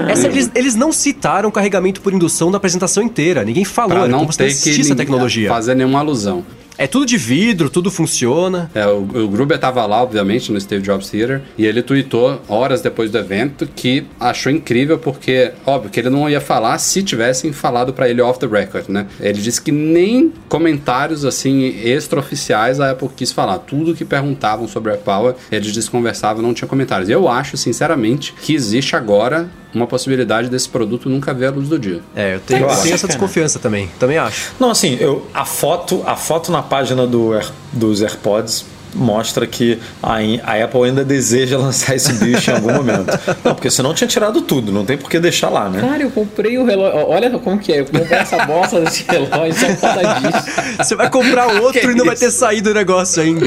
Essa, 0.07 0.27
eles, 0.27 0.51
eles 0.53 0.75
não 0.75 0.91
citaram 0.91 1.49
carregamento 1.49 2.01
por 2.01 2.13
indução 2.13 2.49
na 2.51 2.57
apresentação 2.57 3.01
inteira. 3.01 3.43
Ninguém 3.43 3.65
falou, 3.65 3.97
Pra 3.97 4.07
não 4.07 4.19
Como 4.19 4.31
ter 4.33 4.43
não 4.49 4.61
que 4.61 4.69
ninguém 4.69 4.95
tecnologia. 4.95 5.49
fazer 5.49 5.75
nenhuma 5.75 5.99
alusão. 5.99 6.43
É 6.77 6.87
tudo 6.87 7.05
de 7.05 7.17
vidro, 7.17 7.69
tudo 7.69 7.91
funciona. 7.91 8.69
É, 8.73 8.85
o, 8.87 9.01
o 9.01 9.27
Gruber 9.27 9.59
tava 9.59 9.85
lá, 9.85 10.01
obviamente, 10.01 10.51
no 10.51 10.59
Steve 10.59 10.81
Jobs 10.81 11.09
Theater, 11.09 11.41
e 11.57 11.65
ele 11.65 11.81
tweetou 11.81 12.41
horas 12.47 12.81
depois 12.81 13.11
do 13.11 13.17
evento 13.17 13.67
que 13.75 14.05
achou 14.19 14.51
incrível 14.51 14.97
porque, 14.97 15.51
óbvio, 15.65 15.91
que 15.91 15.99
ele 15.99 16.09
não 16.09 16.29
ia 16.29 16.41
falar 16.41 16.77
se 16.79 17.03
tivessem 17.03 17.53
falado 17.53 17.93
pra 17.93 18.09
ele 18.09 18.21
off 18.21 18.39
the 18.39 18.47
record, 18.47 18.89
né? 18.89 19.05
Ele 19.19 19.39
disse 19.41 19.61
que 19.61 19.71
nem 19.71 20.33
comentários, 20.49 21.25
assim, 21.25 21.67
extraoficiais 21.83 22.79
a 22.79 22.91
Apple 22.91 23.09
quis 23.15 23.31
falar. 23.31 23.59
Tudo 23.59 23.93
que 23.93 24.05
perguntavam 24.05 24.67
sobre 24.67 24.93
a 24.93 24.97
Power, 24.97 25.35
eles 25.51 25.73
desconversavam, 25.73 26.41
não 26.41 26.53
tinha 26.53 26.67
comentários. 26.67 27.09
Eu 27.09 27.27
acho, 27.27 27.55
sinceramente, 27.55 28.33
que 28.41 28.53
existe 28.53 28.95
agora 28.95 29.49
uma 29.73 29.87
possibilidade 29.87 30.49
desse 30.49 30.69
produto 30.69 31.09
nunca 31.09 31.33
ver 31.33 31.47
a 31.47 31.51
luz 31.51 31.67
do 31.69 31.79
dia. 31.79 32.01
É, 32.15 32.35
eu 32.35 32.39
tenho, 32.39 32.61
Eu 32.61 32.67
tenho 32.81 32.93
essa 32.93 33.07
cara. 33.07 33.17
desconfiança 33.19 33.59
também. 33.59 33.89
Também 33.99 34.17
acho. 34.17 34.51
Não, 34.59 34.69
assim, 34.69 34.97
eu, 34.99 35.25
a 35.33 35.45
foto, 35.45 36.03
a 36.05 36.15
foto 36.15 36.51
na 36.51 36.61
página 36.61 37.07
do 37.07 37.33
Air- 37.33 37.51
dos 37.71 38.01
AirPods 38.01 38.65
mostra 38.93 39.45
que 39.47 39.79
a, 40.01 40.17
a 40.43 40.63
Apple 40.63 40.83
ainda 40.85 41.03
deseja 41.03 41.57
lançar 41.59 41.95
esse 41.95 42.13
bicho 42.13 42.51
em 42.51 42.53
algum 42.55 42.73
momento. 42.73 43.07
Não, 43.43 43.53
porque 43.55 43.69
senão 43.69 43.93
tinha 43.93 44.07
tirado 44.07 44.41
tudo, 44.41 44.71
não 44.71 44.85
tem 44.85 44.97
por 44.97 45.09
que 45.09 45.19
deixar 45.19 45.49
lá, 45.49 45.69
né? 45.69 45.81
Cara, 45.81 46.01
eu 46.03 46.11
comprei 46.11 46.57
o 46.57 46.65
relógio. 46.65 47.07
Olha 47.07 47.29
como 47.39 47.59
que 47.59 47.71
é. 47.73 47.79
Eu 47.81 47.85
comprei 47.85 48.17
essa 48.19 48.45
bosta 48.45 48.81
desse 48.81 49.03
relógio 49.09 49.53
só 49.53 49.67
por 49.67 49.79
causa 49.81 50.19
disso. 50.19 50.51
Você 50.77 50.95
vai 50.95 51.09
comprar 51.09 51.47
outro 51.61 51.91
e 51.91 51.95
não 51.95 52.05
vai 52.05 52.15
ter 52.15 52.31
saído 52.31 52.71
o 52.71 52.73
negócio 52.73 53.21
ainda. 53.21 53.45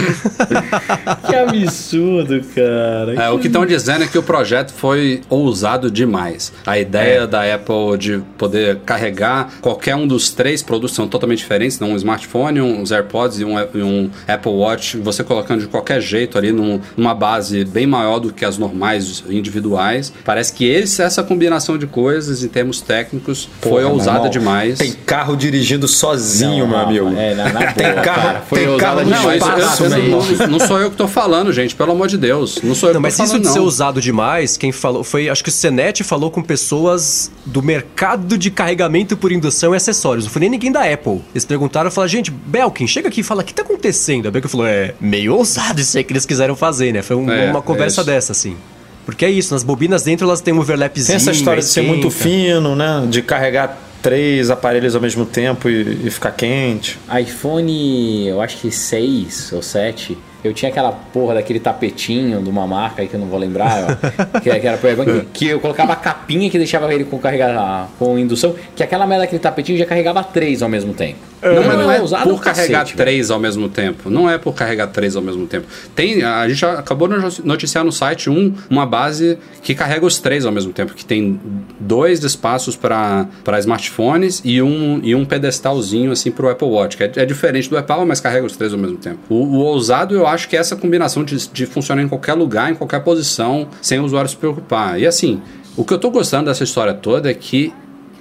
Que 1.27 1.35
absurdo, 1.35 2.41
cara. 2.55 3.15
É, 3.25 3.31
o 3.31 3.39
que 3.39 3.47
estão 3.47 3.65
dizendo 3.67 4.05
é 4.05 4.07
que 4.07 4.19
o 4.19 4.23
projeto 4.23 4.73
foi 4.73 5.23
ousado 5.29 5.91
demais. 5.91 6.53
A 6.67 6.79
ideia 6.79 7.21
É. 7.23 7.27
da 7.27 7.55
Apple 7.55 7.97
de 7.99 8.19
poder 8.39 8.79
carregar 8.85 9.51
qualquer 9.61 9.95
um 9.97 10.07
dos 10.07 10.31
três 10.31 10.63
produtos 10.63 10.95
são 10.95 11.07
totalmente 11.09 11.39
diferentes, 11.39 11.79
não 11.81 11.93
um 11.93 11.97
smartphone, 11.97 12.61
uns 12.61 12.93
AirPods 12.93 13.39
e 13.41 13.45
um, 13.45 13.59
e 13.59 13.83
um 13.83 14.11
Apple 14.27 14.53
Watch, 14.53 14.97
você 14.99 15.23
colocando 15.37 15.61
de 15.61 15.67
qualquer 15.67 16.01
jeito 16.01 16.39
ali 16.39 16.51
num- 16.51 16.81
numa 16.97 17.15
base 17.15 17.65
bem 17.65 17.87
maior 17.87 18.19
do 18.19 18.33
que 18.33 18.45
as 18.45 18.57
normais 18.57 19.23
individuais. 19.29 20.13
Parece 20.25 20.53
que 20.53 20.65
esse, 20.65 21.03
essa 21.03 21.23
combinação 21.23 21.77
de 21.77 21.87
coisas 21.87 22.43
em 22.43 22.49
termos 22.49 22.81
técnicos 22.81 23.49
foi 23.61 23.71
Porra, 23.71 23.81
meu 23.83 23.91
ousada 23.93 24.29
demais. 24.31 24.79
Tem 24.79 24.93
carro 24.93 25.37
dirigindo 25.37 25.87
sozinho, 25.87 26.67
Não, 26.67 26.69
meu 26.69 26.79
não, 26.79 26.85
amigo. 27.09 27.15
é, 27.21 27.35
na- 27.35 27.53
na 27.53 27.73
tem 27.73 27.93
boa, 27.93 28.03
carro, 28.03 28.23
cara, 28.23 28.41
foi 28.41 28.59
tem 28.61 28.69
ousado 28.69 28.97
carro 28.97 29.11
Não, 29.11 29.23
mas 29.25 29.81
eu- 29.81 29.87
eu- 29.87 30.09
não, 30.09 30.47
não 30.49 30.61
sou 30.67 30.81
eu 30.81 30.91
que 30.91 30.97
tô 30.97 31.07
falando, 31.09 31.53
gente, 31.53 31.75
pelo 31.75 31.93
amor 31.93 32.09
de 32.09 32.17
Deus. 32.17 32.61
Não 32.63 32.75
sou 32.75 32.89
eu 32.89 32.95
Não, 32.95 33.01
que 33.01 33.03
mas 33.03 33.17
tô 33.17 33.23
isso 33.25 33.33
falando, 33.33 33.47
de 33.47 33.53
ser 33.53 33.59
não. 33.59 33.67
usado 33.67 34.01
demais, 34.01 34.57
quem 34.57 34.73
falou 34.73 35.05
foi, 35.05 35.29
acho 35.29 35.43
que 35.45 35.51
o 35.51 35.53
Senet 35.53 36.03
falou 36.03 36.31
com 36.31 36.43
pessoas 36.43 37.31
do 37.45 37.63
mercado 37.63 38.39
de 38.39 38.51
carregamento 38.51 39.17
por 39.17 39.31
indução 39.33 39.75
e 39.75 39.77
acessórios. 39.77 40.25
Não 40.25 40.33
foi 40.33 40.41
nem 40.41 40.51
ninguém 40.51 40.73
da 40.73 40.83
Apple. 40.91 41.21
Eles 41.35 41.45
perguntaram, 41.45 41.91
falaram, 41.91 42.09
gente, 42.11 42.31
Belkin, 42.31 42.87
chega 42.87 43.09
aqui 43.09 43.21
e 43.21 43.23
fala, 43.23 43.43
o 43.43 43.45
que 43.45 43.53
tá 43.55 43.63
acontecendo? 43.63 44.29
A 44.29 44.31
Belkin 44.31 44.49
falou, 44.49 44.67
é 44.67 44.95
meio 45.01 45.26
ousado 45.29 45.81
isso 45.81 45.97
aí 45.97 46.05
que 46.05 46.13
eles 46.13 46.25
quiseram 46.27 46.55
fazer, 46.57 46.93
né? 46.93 47.03
Foi 47.03 47.17
um- 47.17 47.31
É, 47.31 47.51
uma 47.51 47.59
é 47.59 47.63
conversa 47.63 48.01
isso. 48.01 48.11
dessa, 48.11 48.33
assim. 48.33 48.57
Porque 49.05 49.25
é 49.25 49.31
isso, 49.31 49.55
nas 49.55 49.63
bobinas 49.63 50.03
dentro 50.03 50.27
elas 50.27 50.41
têm 50.41 50.53
um 50.53 50.59
overlapzinho. 50.59 51.07
Tem 51.07 51.17
essa 51.17 51.31
história 51.31 51.63
de 51.63 51.69
ser 51.69 51.83
muito 51.83 52.11
fino, 52.11 52.75
né? 52.75 53.05
De 53.09 53.23
carregar 53.23 53.79
três 54.03 54.51
aparelhos 54.51 54.95
ao 54.95 55.01
mesmo 55.01 55.25
tempo 55.25 55.69
e, 55.69 56.07
e 56.07 56.11
ficar 56.11 56.33
quente. 56.33 56.99
iPhone, 57.21 58.27
eu 58.29 58.41
acho 58.41 58.57
que 58.59 58.71
6 58.71 59.53
ou 59.53 59.63
7. 59.63 60.19
Eu 60.47 60.55
tinha 60.55 60.71
aquela 60.71 60.93
porra 60.93 61.35
daquele 61.35 61.61
tapetinho 61.61 62.43
de 62.43 62.49
uma 62.49 62.67
marca 62.67 63.03
aí 63.03 63.09
que 63.09 63.15
eu 63.15 63.21
não 63.21 63.27
vou 63.27 63.39
lembrar, 63.39 63.85
ó, 63.85 64.39
que, 64.41 64.51
que 64.51 64.67
era 64.67 64.79
que, 64.79 65.27
que 65.33 65.49
eu 65.49 65.61
colocava 65.61 65.93
a 65.93 65.97
capinha 65.97 66.49
que 66.49 66.59
deixava 66.59 66.93
ele 66.93 67.05
com 67.05 67.19
carregar 67.19 67.89
com 67.99 68.19
indução, 68.19 68.55
que 68.75 68.83
aquela 68.83 69.07
merda 69.07 69.25
daquele 69.25 69.41
tapetinho 69.41 69.79
já 69.79 69.87
carregava 69.87 70.23
três 70.23 70.63
ao 70.63 70.69
mesmo 70.69 70.95
tempo. 70.95 71.19
Não, 71.43 71.65
mas 71.65 71.79
não 71.79 71.93
é 71.93 72.01
usado 72.01 72.29
por 72.31 72.41
cacete, 72.41 72.73
carregar 72.73 72.85
velho. 72.85 72.97
três 72.97 73.31
ao 73.31 73.39
mesmo 73.39 73.69
tempo. 73.69 74.11
Não 74.11 74.29
é 74.29 74.39
por 74.39 74.55
carregar 74.55 74.87
três 74.89 75.17
ao 75.17 75.23
mesmo 75.23 75.47
tempo. 75.47 75.67
Tem, 75.95 76.23
a 76.23 76.49
gente 76.49 76.59
já 76.59 76.79
acabou 76.79 77.09
de 77.09 77.45
noticiar 77.45 77.85
no 77.85 77.93
site 77.93 78.31
um, 78.31 78.55
uma 78.71 78.87
base 78.87 79.39
que 79.63 79.75
carrega 79.75 80.05
os 80.07 80.19
três 80.19 80.45
ao 80.47 80.53
mesmo 80.53 80.73
tempo, 80.73 80.95
que 80.95 81.05
tem 81.05 81.39
dois 81.79 82.23
espaços 82.25 82.75
para 82.75 83.29
smartphones 83.59 84.41
e 84.45 84.63
um, 84.63 85.01
e 85.03 85.15
um 85.15 85.25
pedestalzinho 85.25 86.11
assim 86.11 86.31
para 86.31 86.47
o 86.47 86.49
Apple 86.49 86.69
Watch, 86.69 86.97
que 86.97 87.05
é, 87.05 87.13
é 87.17 87.27
diferente 87.27 87.69
do 87.69 87.77
Apple, 87.77 88.05
mas 88.07 88.21
carrega 88.21 88.47
os 88.47 88.57
três 88.57 88.73
ao 88.73 88.79
mesmo 88.79 88.97
tempo. 88.97 89.19
O, 89.29 89.35
o 89.35 89.59
ousado 89.59 90.15
eu 90.15 90.27
acho 90.27 90.36
que 90.45 90.57
é 90.57 90.59
essa 90.59 90.77
combinação 90.77 91.25
de, 91.25 91.49
de 91.49 91.67
funcionar 91.67 92.03
em 92.03 92.09
qualquer 92.09 92.35
lugar, 92.35 92.71
em 92.71 92.75
qualquer 92.75 93.03
posição, 93.03 93.69
sem 93.81 93.99
o 93.99 94.05
usuário 94.05 94.29
se 94.29 94.37
preocupar. 94.37 95.01
E 95.01 95.07
assim, 95.07 95.41
o 95.77 95.85
que 95.85 95.95
eu 95.95 95.99
tô 95.99 96.11
gostando 96.11 96.47
dessa 96.47 96.65
história 96.65 96.93
toda 96.93 97.31
é 97.31 97.35
que 97.35 97.73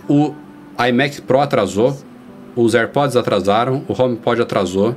o 0.08 0.34
iMac 0.88 1.22
Pro 1.22 1.40
atrasou, 1.40 1.98
os 2.56 2.74
AirPods 2.76 3.16
atrasaram, 3.16 3.84
o 3.88 4.02
HomePod 4.02 4.42
atrasou, 4.42 4.96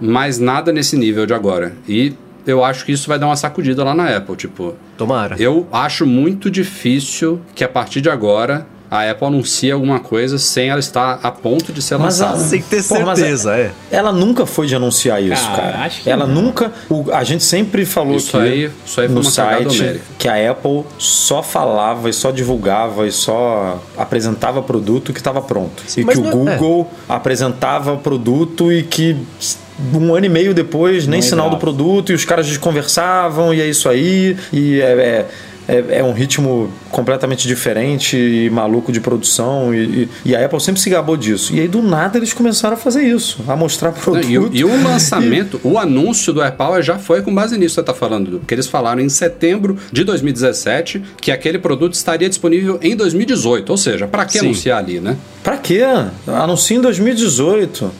mas 0.00 0.38
nada 0.38 0.72
nesse 0.72 0.96
nível 0.96 1.26
de 1.26 1.34
agora. 1.34 1.74
E 1.88 2.14
eu 2.46 2.64
acho 2.64 2.84
que 2.84 2.92
isso 2.92 3.08
vai 3.08 3.18
dar 3.18 3.26
uma 3.26 3.36
sacudida 3.36 3.84
lá 3.84 3.94
na 3.94 4.16
Apple, 4.16 4.36
tipo, 4.36 4.74
Tomara. 4.96 5.36
eu 5.38 5.66
acho 5.72 6.06
muito 6.06 6.50
difícil 6.50 7.40
que 7.54 7.62
a 7.62 7.68
partir 7.68 8.00
de 8.00 8.08
agora 8.08 8.66
a 8.90 9.10
Apple 9.10 9.26
anuncie 9.26 9.70
alguma 9.70 10.00
coisa 10.00 10.38
sem 10.38 10.70
ela 10.70 10.80
estar 10.80 11.20
a 11.22 11.30
ponto 11.30 11.72
de 11.72 11.82
ser 11.82 11.98
Mas 11.98 12.18
lançada. 12.20 12.42
a- 12.42 12.46
Sem 12.46 12.62
ter 12.62 12.82
Pô, 12.84 13.00
mas 13.00 13.18
certeza, 13.18 13.54
é. 13.56 13.70
Ela 13.90 14.12
nunca 14.12 14.46
foi 14.46 14.66
de 14.66 14.74
anunciar 14.74 15.22
isso, 15.22 15.42
Cara, 15.50 15.62
cara. 15.72 15.78
acho 15.84 16.02
que 16.02 16.10
ela 16.10 16.26
não. 16.26 16.42
nunca. 16.42 16.72
o- 16.88 17.04
a 17.12 17.22
gente 17.24 17.44
sempre 17.44 17.84
falou 17.84 18.16
Isso 18.16 18.30
que 18.30 18.36
aí- 18.36 18.70
isso 18.86 19.00
aí 19.00 19.06
foi 19.06 19.14
no 19.14 19.22
site 19.24 20.00
que 20.18 20.28
a 20.28 20.50
Apple 20.50 20.84
só 20.98 21.42
falava 21.42 22.08
e 22.08 22.12
só 22.12 22.30
divulgava 22.30 23.06
e 23.06 23.12
só 23.12 23.82
apresentava 23.96 24.62
produto 24.62 25.12
que 25.12 25.20
estava 25.20 25.42
pronto. 25.42 25.82
e 25.96 26.04
mas 26.04 26.14
que 26.14 26.20
o 26.20 26.24
não 26.24 26.48
é- 26.48 26.56
Google 26.56 26.90
apresentava 27.08 27.96
produto 27.96 28.72
e 28.72 28.82
que 28.82 29.16
um 29.94 30.14
ano 30.14 30.26
e 30.26 30.28
meio 30.28 30.52
depois 30.54 31.06
nem 31.06 31.20
Não 31.20 31.28
sinal 31.28 31.50
do 31.50 31.56
produto 31.56 32.10
e 32.10 32.14
os 32.14 32.24
caras 32.24 32.46
desconversavam 32.46 33.52
e 33.54 33.60
é 33.60 33.66
isso 33.66 33.88
aí 33.88 34.36
e 34.52 34.80
é- 34.80 34.84
é 34.84 35.26
é, 35.68 35.98
é 35.98 36.02
um 36.04 36.12
ritmo 36.12 36.70
completamente 36.90 37.46
diferente 37.46 38.16
e 38.16 38.48
maluco 38.50 38.90
de 38.90 39.00
produção. 39.00 39.74
E, 39.74 39.78
e- 39.78 40.08
e 40.24 40.34
a 40.36 40.44
Apple 40.44 40.60
sempre 40.60 40.80
se 40.80 40.88
gabou 40.90 41.16
disso. 41.16 41.54
E 41.54 41.60
aí, 41.60 41.68
do 41.68 41.82
nada, 41.82 42.16
eles 42.18 42.32
começaram 42.32 42.74
a 42.74 42.78
fazer 42.78 43.02
isso, 43.02 43.38
a 43.46 43.54
mostrar 43.54 43.90
Não, 43.92 43.98
produto. 43.98 44.26
e, 44.28 44.38
o- 44.38 44.50
e 44.54 44.64
o 44.64 44.82
lançamento, 44.82 45.60
o 45.62 45.78
anúncio 45.78 46.32
do 46.32 46.40
AirPower 46.42 46.82
já 46.82 46.98
foi 46.98 47.22
com 47.22 47.34
base 47.34 47.56
nisso 47.58 47.68
que 47.68 47.74
você 47.74 47.80
está 47.80 47.94
falando, 47.94 48.38
porque 48.38 48.54
eles 48.54 48.66
falaram 48.66 49.00
em 49.00 49.08
setembro 49.08 49.76
de 49.92 50.02
2017 50.04 51.02
que 51.20 51.30
aquele 51.30 51.58
produto 51.58 51.92
estaria 51.94 52.28
disponível 52.28 52.78
em 52.82 52.96
2018. 52.96 53.70
Ou 53.70 53.76
seja, 53.76 54.06
para 54.06 54.24
que 54.24 54.38
Sim. 54.38 54.46
anunciar 54.46 54.78
ali, 54.78 55.00
né? 55.00 55.16
Pra 55.44 55.56
quê? 55.58 55.82
Anuncia 56.26 56.76
em 56.76 56.80
2018. 56.80 57.90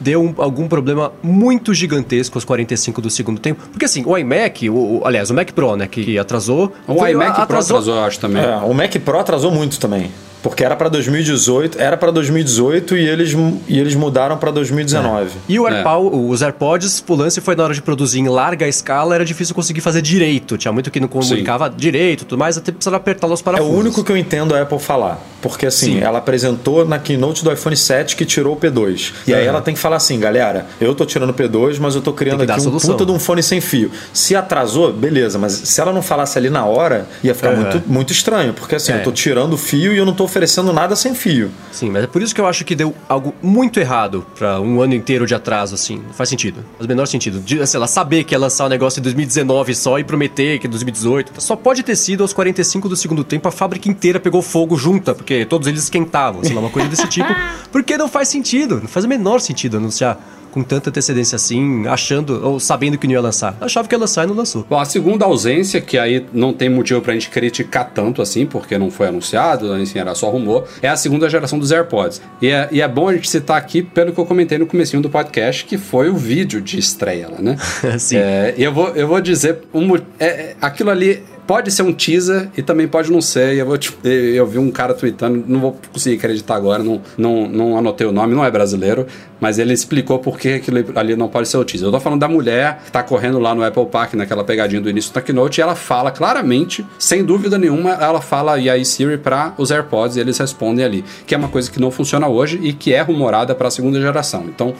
Deu 0.00 0.22
um- 0.22 0.34
algum 0.38 0.68
problema 0.68 1.12
muito 1.22 1.72
gigantesco 1.74 2.36
aos 2.36 2.44
45 2.44 3.00
do 3.00 3.10
segundo 3.10 3.40
tempo. 3.40 3.62
Porque 3.70 3.84
assim, 3.84 4.02
o 4.06 4.16
iMac, 4.16 4.68
o, 4.70 4.74
o- 4.74 5.02
aliás, 5.06 5.30
o 5.30 5.34
Mac 5.34 5.50
Pro, 5.52 5.76
né, 5.76 5.86
que 5.86 6.18
atrasou. 6.18 6.72
O 6.86 6.98
foi- 6.98 7.10
iMac 7.12 7.32
Pro 7.34 7.42
atrasou- 7.42 7.76
atrasou, 7.78 7.94
eu 7.96 8.04
acho 8.04 8.20
também. 8.20 8.42
É, 8.42 8.56
o 8.56 8.72
Mac 8.74 8.94
Pro 9.04 9.18
atrasou 9.18 9.50
muito 9.50 9.78
também. 9.78 10.10
Porque 10.42 10.64
era 10.64 10.76
pra 10.76 10.88
2018, 10.88 11.80
era 11.80 11.96
para 11.96 12.10
2018 12.10 12.96
e 12.96 13.06
eles, 13.08 13.32
e 13.66 13.78
eles 13.78 13.94
mudaram 13.94 14.36
pra 14.36 14.50
2019. 14.50 15.30
E 15.48 15.58
o 15.58 15.66
É. 15.66 15.74
AirPow, 15.74 16.28
os 16.30 16.42
AirPods, 16.42 17.02
o 17.06 17.14
lance 17.14 17.40
foi 17.40 17.56
na 17.56 17.64
hora 17.64 17.74
de 17.74 17.82
produzir 17.82 18.20
em 18.20 18.28
larga 18.28 18.66
escala, 18.68 19.14
era 19.14 19.24
difícil 19.24 19.54
conseguir 19.54 19.80
fazer 19.80 20.00
direito. 20.02 20.56
Tinha 20.56 20.72
muito 20.72 20.90
que 20.90 21.00
não 21.00 21.08
comunicava 21.08 21.68
direito, 21.68 22.24
tudo 22.24 22.38
mais, 22.38 22.56
até 22.56 22.70
precisava 22.72 22.96
apertar 22.96 23.26
os 23.26 23.40
É 23.40 23.42
parafusos. 23.42 23.74
o 23.74 23.78
único 23.78 24.04
que 24.04 24.12
eu 24.12 24.16
entendo 24.16 24.54
a 24.54 24.62
Apple 24.62 24.78
falar. 24.78 25.20
Porque 25.42 25.66
assim, 25.66 25.94
Sim. 25.94 26.00
ela 26.00 26.18
apresentou 26.18 26.84
na 26.86 26.98
keynote 26.98 27.44
do 27.44 27.52
iPhone 27.52 27.76
7 27.76 28.16
que 28.16 28.24
tirou 28.24 28.54
o 28.54 28.56
P2. 28.56 29.12
E 29.26 29.34
aí 29.34 29.40
Aham. 29.42 29.48
ela 29.50 29.60
tem 29.60 29.74
que 29.74 29.80
falar 29.80 29.96
assim, 29.96 30.18
galera, 30.18 30.66
eu 30.80 30.94
tô 30.94 31.04
tirando 31.04 31.30
o 31.30 31.34
P2, 31.34 31.78
mas 31.80 31.94
eu 31.94 32.00
tô 32.00 32.12
criando 32.12 32.42
aqui 32.42 32.52
um 32.52 32.60
solução. 32.60 32.90
puta 32.92 33.04
de 33.06 33.12
um 33.12 33.18
fone 33.18 33.42
sem 33.42 33.60
fio. 33.60 33.90
Se 34.12 34.34
atrasou, 34.36 34.92
beleza, 34.92 35.38
mas 35.38 35.52
se 35.52 35.80
ela 35.80 35.92
não 35.92 36.02
falasse 36.02 36.38
ali 36.38 36.50
na 36.50 36.64
hora, 36.64 37.06
ia 37.22 37.34
ficar 37.34 37.50
Aham. 37.52 37.60
muito, 37.62 37.82
muito 37.88 38.12
estranho. 38.12 38.52
Porque 38.52 38.74
assim, 38.76 38.92
É. 38.92 38.96
eu 38.98 39.02
tô 39.04 39.12
tirando 39.12 39.52
o 39.54 39.56
fio 39.58 39.92
e 39.92 39.98
eu 39.98 40.04
não 40.06 40.12
tô 40.12 40.27
oferecendo 40.28 40.72
nada 40.72 40.94
sem 40.94 41.14
fio. 41.14 41.50
Sim, 41.72 41.90
mas 41.90 42.04
é 42.04 42.06
por 42.06 42.22
isso 42.22 42.34
que 42.34 42.40
eu 42.40 42.46
acho 42.46 42.64
que 42.64 42.74
deu 42.74 42.94
algo 43.08 43.34
muito 43.42 43.80
errado 43.80 44.24
pra 44.36 44.60
um 44.60 44.80
ano 44.80 44.94
inteiro 44.94 45.26
de 45.26 45.34
atraso, 45.34 45.74
assim. 45.74 46.02
Não 46.06 46.12
faz 46.12 46.28
sentido. 46.28 46.64
Faz 46.76 46.84
o 46.84 46.88
menor 46.88 47.06
sentido. 47.06 47.40
De, 47.40 47.66
sei 47.66 47.80
lá, 47.80 47.86
saber 47.86 48.24
que 48.24 48.34
ia 48.34 48.38
lançar 48.38 48.66
o 48.66 48.68
negócio 48.68 49.00
em 49.00 49.02
2019 49.02 49.74
só 49.74 49.98
e 49.98 50.04
prometer 50.04 50.58
que 50.58 50.66
em 50.66 50.70
2018. 50.70 51.40
Só 51.40 51.56
pode 51.56 51.82
ter 51.82 51.96
sido 51.96 52.22
aos 52.22 52.32
45 52.32 52.88
do 52.88 52.96
segundo 52.96 53.24
tempo 53.24 53.48
a 53.48 53.50
fábrica 53.50 53.88
inteira 53.88 54.20
pegou 54.20 54.42
fogo 54.42 54.76
junta, 54.76 55.14
porque 55.14 55.44
todos 55.44 55.66
eles 55.66 55.82
esquentavam, 55.84 56.44
sei 56.44 56.54
lá, 56.54 56.60
uma 56.60 56.70
coisa 56.70 56.88
desse 56.88 57.08
tipo. 57.08 57.28
Porque 57.72 57.98
não 57.98 58.08
faz 58.08 58.28
sentido. 58.28 58.80
Não 58.80 58.88
faz 58.88 59.04
o 59.04 59.08
menor 59.08 59.40
sentido 59.40 59.76
anunciar 59.76 60.18
com 60.50 60.62
tanta 60.62 60.90
antecedência 60.90 61.36
assim, 61.36 61.86
achando 61.86 62.44
ou 62.44 62.58
sabendo 62.58 62.98
que 62.98 63.06
não 63.06 63.14
ia 63.14 63.20
lançar. 63.20 63.56
Achava 63.60 63.86
que 63.86 63.94
ia 63.94 63.98
lançar 63.98 64.24
e 64.24 64.26
não 64.26 64.34
lançou. 64.34 64.66
Bom, 64.68 64.78
a 64.78 64.84
segunda 64.84 65.24
ausência, 65.24 65.80
que 65.80 65.98
aí 65.98 66.26
não 66.32 66.52
tem 66.52 66.68
motivo 66.68 67.00
pra 67.00 67.12
gente 67.12 67.30
criticar 67.30 67.90
tanto 67.94 68.20
assim, 68.22 68.46
porque 68.46 68.78
não 68.78 68.90
foi 68.90 69.08
anunciado, 69.08 69.78
enfim, 69.78 69.98
era 69.98 70.14
só 70.14 70.28
rumor, 70.30 70.66
é 70.82 70.88
a 70.88 70.96
segunda 70.96 71.28
geração 71.28 71.58
dos 71.58 71.70
AirPods. 71.70 72.20
E 72.40 72.48
é, 72.48 72.68
e 72.70 72.80
é 72.80 72.88
bom 72.88 73.08
a 73.08 73.14
gente 73.14 73.28
citar 73.28 73.56
aqui, 73.56 73.82
pelo 73.82 74.12
que 74.12 74.18
eu 74.18 74.26
comentei 74.26 74.58
no 74.58 74.66
comecinho 74.66 75.02
do 75.02 75.10
podcast, 75.10 75.64
que 75.64 75.78
foi 75.78 76.08
o 76.08 76.16
vídeo 76.16 76.60
de 76.60 76.78
estreia 76.78 77.28
né? 77.38 77.56
Sim. 77.98 78.16
É, 78.16 78.54
e 78.56 78.62
eu 78.62 78.72
vou, 78.72 78.88
eu 78.88 79.06
vou 79.06 79.20
dizer, 79.20 79.60
um, 79.74 79.96
é, 79.96 80.26
é, 80.26 80.56
aquilo 80.60 80.90
ali 80.90 81.22
pode 81.48 81.70
ser 81.72 81.80
um 81.82 81.94
teaser 81.94 82.50
e 82.58 82.60
também 82.62 82.86
pode 82.86 83.10
não 83.10 83.22
ser. 83.22 83.54
E 83.54 83.58
eu, 83.58 83.64
vou, 83.64 83.78
te- 83.78 83.96
eu 84.04 84.46
vi 84.46 84.58
um 84.58 84.70
cara 84.70 84.92
tweetando, 84.92 85.42
não 85.48 85.58
vou 85.60 85.76
conseguir 85.90 86.16
acreditar 86.16 86.54
agora, 86.54 86.82
não, 86.84 87.00
não, 87.16 87.48
não 87.48 87.78
anotei 87.78 88.06
o 88.06 88.12
nome, 88.12 88.34
não 88.34 88.44
é 88.44 88.50
brasileiro, 88.50 89.06
mas 89.40 89.58
ele 89.58 89.72
explicou 89.72 90.18
por 90.18 90.38
que 90.38 90.52
aquilo 90.54 90.84
ali 90.94 91.16
não 91.16 91.26
pode 91.26 91.48
ser 91.48 91.56
o 91.56 91.64
teaser. 91.64 91.88
Eu 91.88 91.92
tô 91.92 91.98
falando 91.98 92.20
da 92.20 92.28
mulher 92.28 92.82
que 92.84 92.92
tá 92.92 93.02
correndo 93.02 93.38
lá 93.38 93.54
no 93.54 93.64
Apple 93.64 93.86
Park, 93.86 94.12
naquela 94.12 94.44
pegadinha 94.44 94.80
do 94.82 94.90
início 94.90 95.10
do 95.12 95.22
Keynote, 95.22 95.58
e 95.58 95.62
ela 95.62 95.74
fala 95.74 96.10
claramente, 96.10 96.84
sem 96.98 97.24
dúvida 97.24 97.56
nenhuma, 97.56 97.92
ela 97.94 98.20
fala 98.20 98.58
e 98.58 98.68
aí 98.68 98.84
Siri 98.84 99.16
para 99.16 99.54
os 99.56 99.70
AirPods 99.70 100.18
e 100.18 100.20
eles 100.20 100.36
respondem 100.36 100.84
ali, 100.84 101.02
que 101.26 101.34
é 101.34 101.38
uma 101.38 101.48
coisa 101.48 101.70
que 101.70 101.80
não 101.80 101.90
funciona 101.90 102.28
hoje 102.28 102.60
e 102.62 102.74
que 102.74 102.92
é 102.92 103.00
rumorada 103.00 103.54
para 103.54 103.68
a 103.68 103.70
segunda 103.70 103.98
geração. 103.98 104.44
Então, 104.46 104.74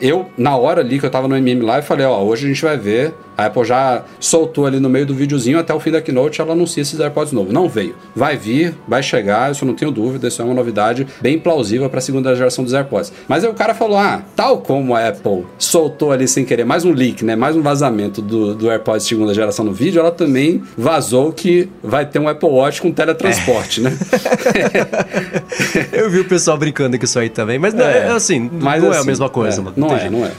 eu, 0.00 0.30
na 0.36 0.56
hora 0.56 0.80
ali 0.80 0.98
que 0.98 1.04
eu 1.04 1.10
tava 1.10 1.28
no 1.28 1.36
MM 1.36 1.60
Live, 1.62 1.86
falei, 1.86 2.06
ó, 2.06 2.22
hoje 2.22 2.46
a 2.46 2.48
gente 2.48 2.62
vai 2.62 2.78
ver. 2.78 3.14
A 3.36 3.46
Apple 3.46 3.64
já 3.64 4.04
soltou 4.18 4.66
ali 4.66 4.80
no 4.80 4.88
meio 4.88 5.06
do 5.06 5.14
videozinho, 5.14 5.58
até 5.58 5.74
o 5.74 5.80
fim 5.80 5.90
da 5.90 6.00
keynote 6.00 6.40
ela 6.40 6.52
anuncia 6.52 6.82
esses 6.82 6.98
AirPods 6.98 7.32
novos. 7.32 7.52
Não 7.52 7.68
veio. 7.68 7.94
Vai 8.14 8.36
vir, 8.36 8.74
vai 8.86 9.02
chegar, 9.02 9.50
isso 9.52 9.64
eu 9.64 9.68
não 9.68 9.74
tenho 9.74 9.90
dúvida, 9.90 10.28
isso 10.28 10.40
é 10.40 10.44
uma 10.44 10.54
novidade 10.54 11.06
bem 11.20 11.38
plausível 11.38 11.88
para 11.88 11.98
a 11.98 12.02
segunda 12.02 12.34
geração 12.34 12.64
dos 12.64 12.74
AirPods. 12.74 13.12
Mas 13.28 13.44
aí 13.44 13.50
o 13.50 13.54
cara 13.54 13.74
falou, 13.74 13.98
ah, 13.98 14.22
tal 14.34 14.58
como 14.58 14.94
a 14.94 15.08
Apple 15.08 15.46
soltou 15.58 16.12
ali 16.12 16.26
sem 16.26 16.44
querer 16.44 16.64
mais 16.64 16.84
um 16.84 16.92
leak, 16.92 17.24
né, 17.24 17.36
mais 17.36 17.56
um 17.56 17.62
vazamento 17.62 18.22
do, 18.22 18.54
do 18.54 18.70
AirPods 18.70 19.06
segunda 19.06 19.32
geração 19.32 19.64
no 19.64 19.72
vídeo, 19.72 20.00
ela 20.00 20.10
também 20.10 20.62
vazou 20.76 21.32
que 21.32 21.68
vai 21.82 22.04
ter 22.06 22.18
um 22.18 22.28
Apple 22.28 22.48
Watch 22.48 22.82
com 22.82 22.92
teletransporte, 22.92 23.80
né? 23.80 23.96
Eu 25.92 26.10
vi 26.10 26.20
o 26.20 26.24
pessoal 26.24 26.56
brincando 26.56 26.98
com 26.98 27.04
isso 27.04 27.18
aí 27.18 27.28
também, 27.28 27.58
mas 27.58 27.74
não, 27.74 27.84
é, 27.84 28.08
assim, 28.10 28.50
Mas 28.52 28.82
não 28.82 28.92
é 28.92 28.96
a 28.96 28.98
assim, 28.98 29.06
mesma 29.06 29.28
coisa, 29.28 29.60
é, 29.60 29.64
mano. 29.64 29.74
Não 29.76 29.94
é, 29.94 30.00
jeito. 30.00 30.12
não 30.12 30.26
é. 30.26 30.32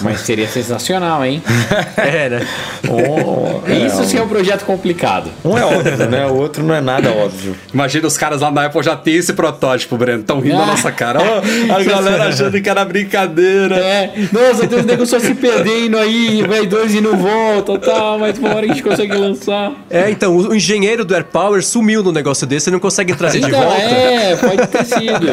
Mas 0.00 0.20
seria 0.20 0.48
sensacional, 0.48 1.24
hein? 1.24 1.42
É, 1.96 2.28
né? 2.28 2.43
Um, 2.88 3.86
Isso 3.86 4.04
sim 4.04 4.18
é 4.18 4.22
um 4.22 4.28
projeto 4.28 4.64
complicado. 4.64 5.30
um 5.44 5.56
é 5.56 5.64
óbvio, 5.64 6.08
né? 6.08 6.26
O 6.26 6.34
outro 6.36 6.62
não 6.62 6.74
é 6.74 6.80
nada 6.80 7.10
óbvio. 7.10 7.54
Imagina 7.72 8.06
os 8.06 8.16
caras 8.16 8.40
lá 8.40 8.50
na 8.50 8.66
Apple 8.66 8.82
já 8.82 8.96
tem 8.96 9.14
esse 9.16 9.32
protótipo, 9.32 9.96
Breno. 9.96 10.20
Estão 10.20 10.40
rindo 10.40 10.56
da 10.56 10.62
Ah. 10.64 10.66
nossa 10.66 10.92
cara. 10.92 11.20
Ó, 11.20 11.74
a 11.74 11.82
galera 11.84 12.28
achando 12.28 12.60
que 12.60 12.68
era 12.68 12.84
brincadeira. 12.84 13.76
É, 13.76 14.12
nossa, 14.32 14.66
tem 14.66 14.78
uns 14.78 14.84
negros 14.84 15.08
só 15.08 15.18
se 15.18 15.34
perdendo 15.34 15.96
aí, 15.98 16.42
vai 16.46 16.66
dois 16.66 16.94
e 16.94 17.00
não 17.00 17.16
volta, 17.16 17.78
tal, 17.78 18.18
mas 18.18 18.38
uma 18.38 18.54
hora 18.54 18.64
a 18.64 18.68
gente 18.68 18.82
consegue 18.82 19.14
lançar. 19.14 19.72
É, 19.90 20.10
então, 20.10 20.36
o 20.36 20.54
engenheiro 20.54 21.04
do 21.04 21.14
AirPower 21.14 21.62
sumiu 21.64 22.02
no 22.02 22.12
negócio 22.12 22.46
desse 22.46 22.68
e 22.68 22.72
não 22.72 22.80
consegue 22.80 23.14
trazer 23.14 23.40
de 23.40 23.46
Então, 23.48 23.60
volta. 23.62 23.80
é, 23.82 24.36
pode 24.36 24.66
ter 24.68 24.84
sido. 24.84 25.26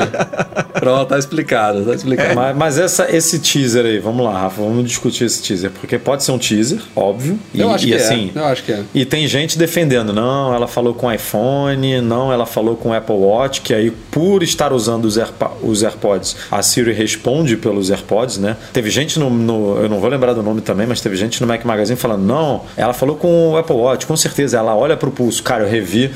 Pronto, 0.80 1.08
tá 1.10 1.18
explicado, 1.18 1.84
tá 1.86 1.94
explicado. 1.94 2.36
Mas, 2.36 2.56
mas 2.56 2.78
essa, 2.80 3.08
esse 3.16 3.40
teaser 3.40 3.86
aí, 3.86 4.00
vamos 4.00 4.26
lá, 4.26 4.40
Rafa, 4.40 4.62
vamos 4.62 4.86
discutir 4.86 5.26
esse 5.26 5.42
teaser. 5.42 5.72
Porque 5.72 5.98
pode 5.98 6.24
ser 6.24 6.32
um 6.32 6.38
teaser, 6.38 6.80
óbvio. 7.02 7.40
Eu 7.54 7.70
e, 7.70 7.74
acho 7.74 7.86
que 7.86 7.94
assim, 7.94 8.32
é. 8.36 8.40
Eu 8.40 8.46
acho 8.46 8.64
que 8.64 8.72
é. 8.72 8.84
E 8.94 9.06
tem 9.06 9.28
gente 9.28 9.58
defendendo, 9.58 10.14
não, 10.14 10.54
ela 10.54 10.68
falou 10.68 10.94
com 10.94 11.12
iPhone, 11.12 12.02
não, 12.02 12.32
ela 12.32 12.46
falou 12.46 12.76
com 12.76 12.94
Apple 12.94 13.16
Watch, 13.16 13.62
que 13.62 13.74
aí 13.74 13.92
por 13.92 14.44
estar 14.44 14.72
usando 14.74 15.06
os, 15.06 15.18
Airpa- 15.18 15.52
os 15.62 15.84
AirPods, 15.84 16.36
a 16.52 16.62
Siri 16.62 16.92
responde 16.94 17.58
pelos 17.58 17.90
AirPods, 17.90 18.38
né? 18.38 18.56
Teve 18.74 18.90
gente 18.90 19.20
no, 19.20 19.30
no- 19.30 19.78
eu 19.82 19.90
não 19.90 20.00
vou 20.00 20.10
lembrar 20.10 20.34
do 20.34 20.44
nome 20.44 20.62
também, 20.62 20.86
mas 20.88 21.02
teve 21.02 21.16
gente 21.16 21.42
no 21.42 21.48
Mac 21.48 21.64
Magazine 21.66 21.98
falando, 21.98 22.24
não, 22.24 22.62
ela 22.78 22.94
falou 22.94 23.16
com 23.16 23.52
o 23.52 23.58
Apple 23.58 23.76
Watch, 23.76 24.06
com 24.06 24.16
certeza, 24.16 24.58
ela 24.58 24.76
olha 24.76 24.96
pro 24.98 25.12
pulso. 25.12 25.42
Cara, 25.44 25.64
eu 25.64 25.70
revi 25.70 26.12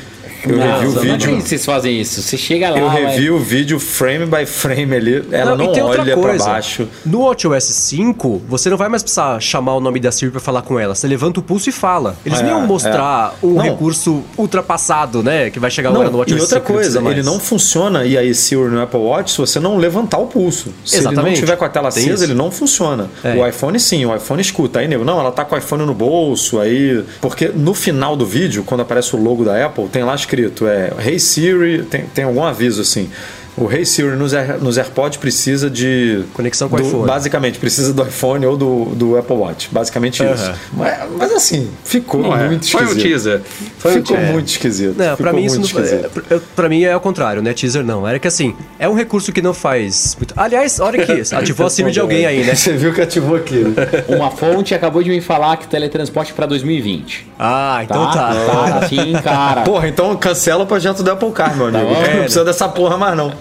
Eu 0.48 0.58
Não, 0.58 0.66
revi 0.80 0.86
o 0.88 0.92
não 0.94 1.02
vídeo. 1.02 1.16
acredito 1.16 1.44
que 1.44 1.50
vocês 1.50 1.66
fazem 1.66 2.00
isso. 2.02 2.22
Você 2.22 2.38
chega 2.38 2.70
lá. 2.70 2.78
Eu 2.80 2.90
revi 2.90 3.30
o 3.32 3.40
vídeo 3.40 3.80
frame 3.80 4.26
by 4.26 4.46
frame 4.46 4.96
ali. 4.96 5.24
Ela 5.32 5.56
não, 5.56 5.66
outra 5.68 5.86
olha 5.86 6.04
pra 6.04 6.16
coisa. 6.16 6.46
baixo. 6.46 6.88
No 7.06 7.22
WatchOS 7.22 7.64
5, 7.64 8.42
você 8.48 8.70
não 8.70 8.78
vai 8.78 8.90
mais 8.90 9.02
precisar 9.04 9.40
chamar 9.40 9.76
o 9.76 9.80
nome 9.80 10.00
da 10.00 10.12
Siri 10.12 10.32
pra 10.32 10.40
falar 10.40 10.62
com 10.62 10.80
ela. 10.80 10.94
Você 10.96 11.08
levanta 11.08 11.40
o 11.40 11.44
pulso 11.44 11.70
e 11.70 11.72
fala. 11.72 12.16
Eles 12.26 12.40
É, 12.40 12.44
nem 12.44 12.52
iam 12.52 12.62
mostrar 12.66 13.36
um 13.44 13.54
Não. 13.54 13.62
recurso 13.64 14.24
ultrapassado, 14.38 15.22
né? 15.24 15.50
Que 15.50 15.60
vai 15.60 15.70
chegar 15.72 15.90
agora 15.90 16.06
no 16.06 16.12
Não, 16.12 16.20
WatchOS 16.20 16.38
e 16.38 16.42
outra 16.42 16.60
5. 16.60 16.70
não 16.72 16.76
precisa 16.78 17.00
coisa, 17.02 17.12
ele 17.20 17.24
não 17.24 17.40
funciona 17.40 18.06
e 18.06 18.18
aí 18.18 18.34
Siri 18.34 18.62
no 18.70 18.82
Apple 18.82 19.00
Watch 19.00 19.32
se 19.32 19.38
você 19.38 19.60
não 19.60 19.78
levantar 19.78 20.18
o 20.18 20.28
pulso. 20.28 20.70
Se 20.86 20.96
ele 20.98 21.06
não 21.06 21.12
Exatamente. 21.12 21.40
tiver 21.40 21.56
com 21.56 21.66
a 21.66 21.70
tela 21.70 21.88
acesa, 21.90 22.14
isso. 22.14 22.24
ele 22.24 22.34
não 22.34 22.52
funciona. 22.52 23.10
É. 23.24 23.34
O 23.36 23.48
iPhone 23.48 23.80
sim, 23.80 24.06
o 24.06 24.16
iPhone 24.16 24.42
escuta. 24.42 24.80
Aí, 24.80 24.88
nego, 24.88 25.04
não, 25.04 25.20
ela 25.20 25.32
tá 25.32 25.44
com 25.44 25.56
o 25.56 25.58
iPhone 25.58 25.86
no 25.86 25.94
bolso, 25.94 26.60
aí. 26.60 27.04
Porque 27.22 27.50
no 27.54 27.74
final 27.74 28.16
do 28.16 28.26
vídeo, 28.26 28.64
quando 28.64 28.82
aparece 28.82 29.16
o 29.16 29.22
logo 29.22 29.44
da 29.44 29.66
Apple, 29.66 29.88
tem 29.88 30.04
lá 30.04 30.14
escrito: 30.16 30.35
é 30.68 30.94
Hey 31.06 31.20
Siri, 31.20 31.84
tem, 31.84 32.06
tem 32.08 32.24
algum 32.26 32.44
aviso 32.44 32.82
assim. 32.82 33.10
O 33.58 33.72
Hey 33.72 33.86
Siri 33.86 34.16
nos, 34.18 34.34
Air- 34.34 34.58
nos 34.62 34.78
AirPods 34.78 35.18
precisa 35.18 35.70
de. 35.70 36.24
Conexão 36.34 36.68
com 36.68 36.76
o 36.76 36.82
iPhone. 36.82 37.06
Basicamente, 37.08 37.58
precisa 37.58 37.94
do 37.94 38.04
iPhone 38.04 38.46
ou 38.46 38.58
do, 38.58 38.86
do 38.96 39.18
Apple 39.18 39.36
Watch. 39.38 39.70
Basicamente 39.72 40.22
isso. 40.24 40.52
Mas, 40.74 40.98
mas 41.18 41.32
assim, 41.32 41.70
ficou 41.84 42.22
Não 42.22 42.36
é. 42.38 42.48
muito 42.48 42.70
Foi 42.70 42.82
um 42.82 42.88
esquisito. 42.88 43.08
teaser. 43.08 43.42
Foi 43.78 43.92
um 43.92 43.96
ficou 43.96 44.18
teaser. 44.18 44.34
muito 44.34 44.48
esquisito. 44.50 44.96
Não, 44.98 45.06
pra 45.06 45.16
Ficou 45.16 45.34
mim 45.34 45.46
isso 45.46 45.60
muito 45.60 45.74
não, 45.74 45.84
esquisito. 45.84 46.24
é, 46.32 46.40
pra- 46.56 46.68
mim 46.70 46.84
é 46.84 46.92
ao 46.92 47.00
contrário, 47.00 47.42
né? 47.42 47.54
Teaser 47.54 47.84
não. 47.86 48.06
Era 48.08 48.20
que 48.20 48.28
assim, 48.28 48.54
é 48.78 48.90
um 48.90 48.94
recurso 48.94 49.32
que 49.32 49.42
não 49.42 49.54
faz 49.54 50.18
muito. 50.20 50.34
Aliás, 50.36 50.80
olha 50.82 51.02
aqui, 51.04 51.22
ativou 51.34 51.68
a 51.68 51.70
Siri 51.70 51.92
de 51.92 52.00
alguém 52.00 52.26
aí, 52.26 52.44
né? 52.44 52.56
Você 52.56 52.74
viu 52.74 52.94
que 52.94 53.00
ativou 53.02 53.38
aqui. 53.38 53.56
né? 53.56 53.74
Uma 54.10 54.32
fonte 54.32 54.74
acabou 54.76 55.02
de 55.02 55.10
me 55.10 55.22
falar 55.22 55.56
que 55.58 55.68
teletransporte 55.68 56.34
pra 56.34 56.46
2020. 56.46 57.26
Ah, 57.40 57.80
então 57.84 58.06
tá. 58.12 58.34
Cara, 58.46 58.76
assim, 58.86 59.14
cara. 59.24 59.62
Porra, 59.62 59.88
então 59.88 60.14
cancela 60.18 60.64
o 60.64 60.68
projeto 60.68 61.02
do 61.04 61.10
Apple 61.12 61.32
Car, 61.32 61.56
meu 61.56 61.68
amigo. 61.68 61.86
bom. 61.86 62.02
não 62.02 62.20
precisa 62.24 62.44
dessa 62.44 62.68
porra 62.68 62.98
mais 62.98 63.16
não. 63.16 63.32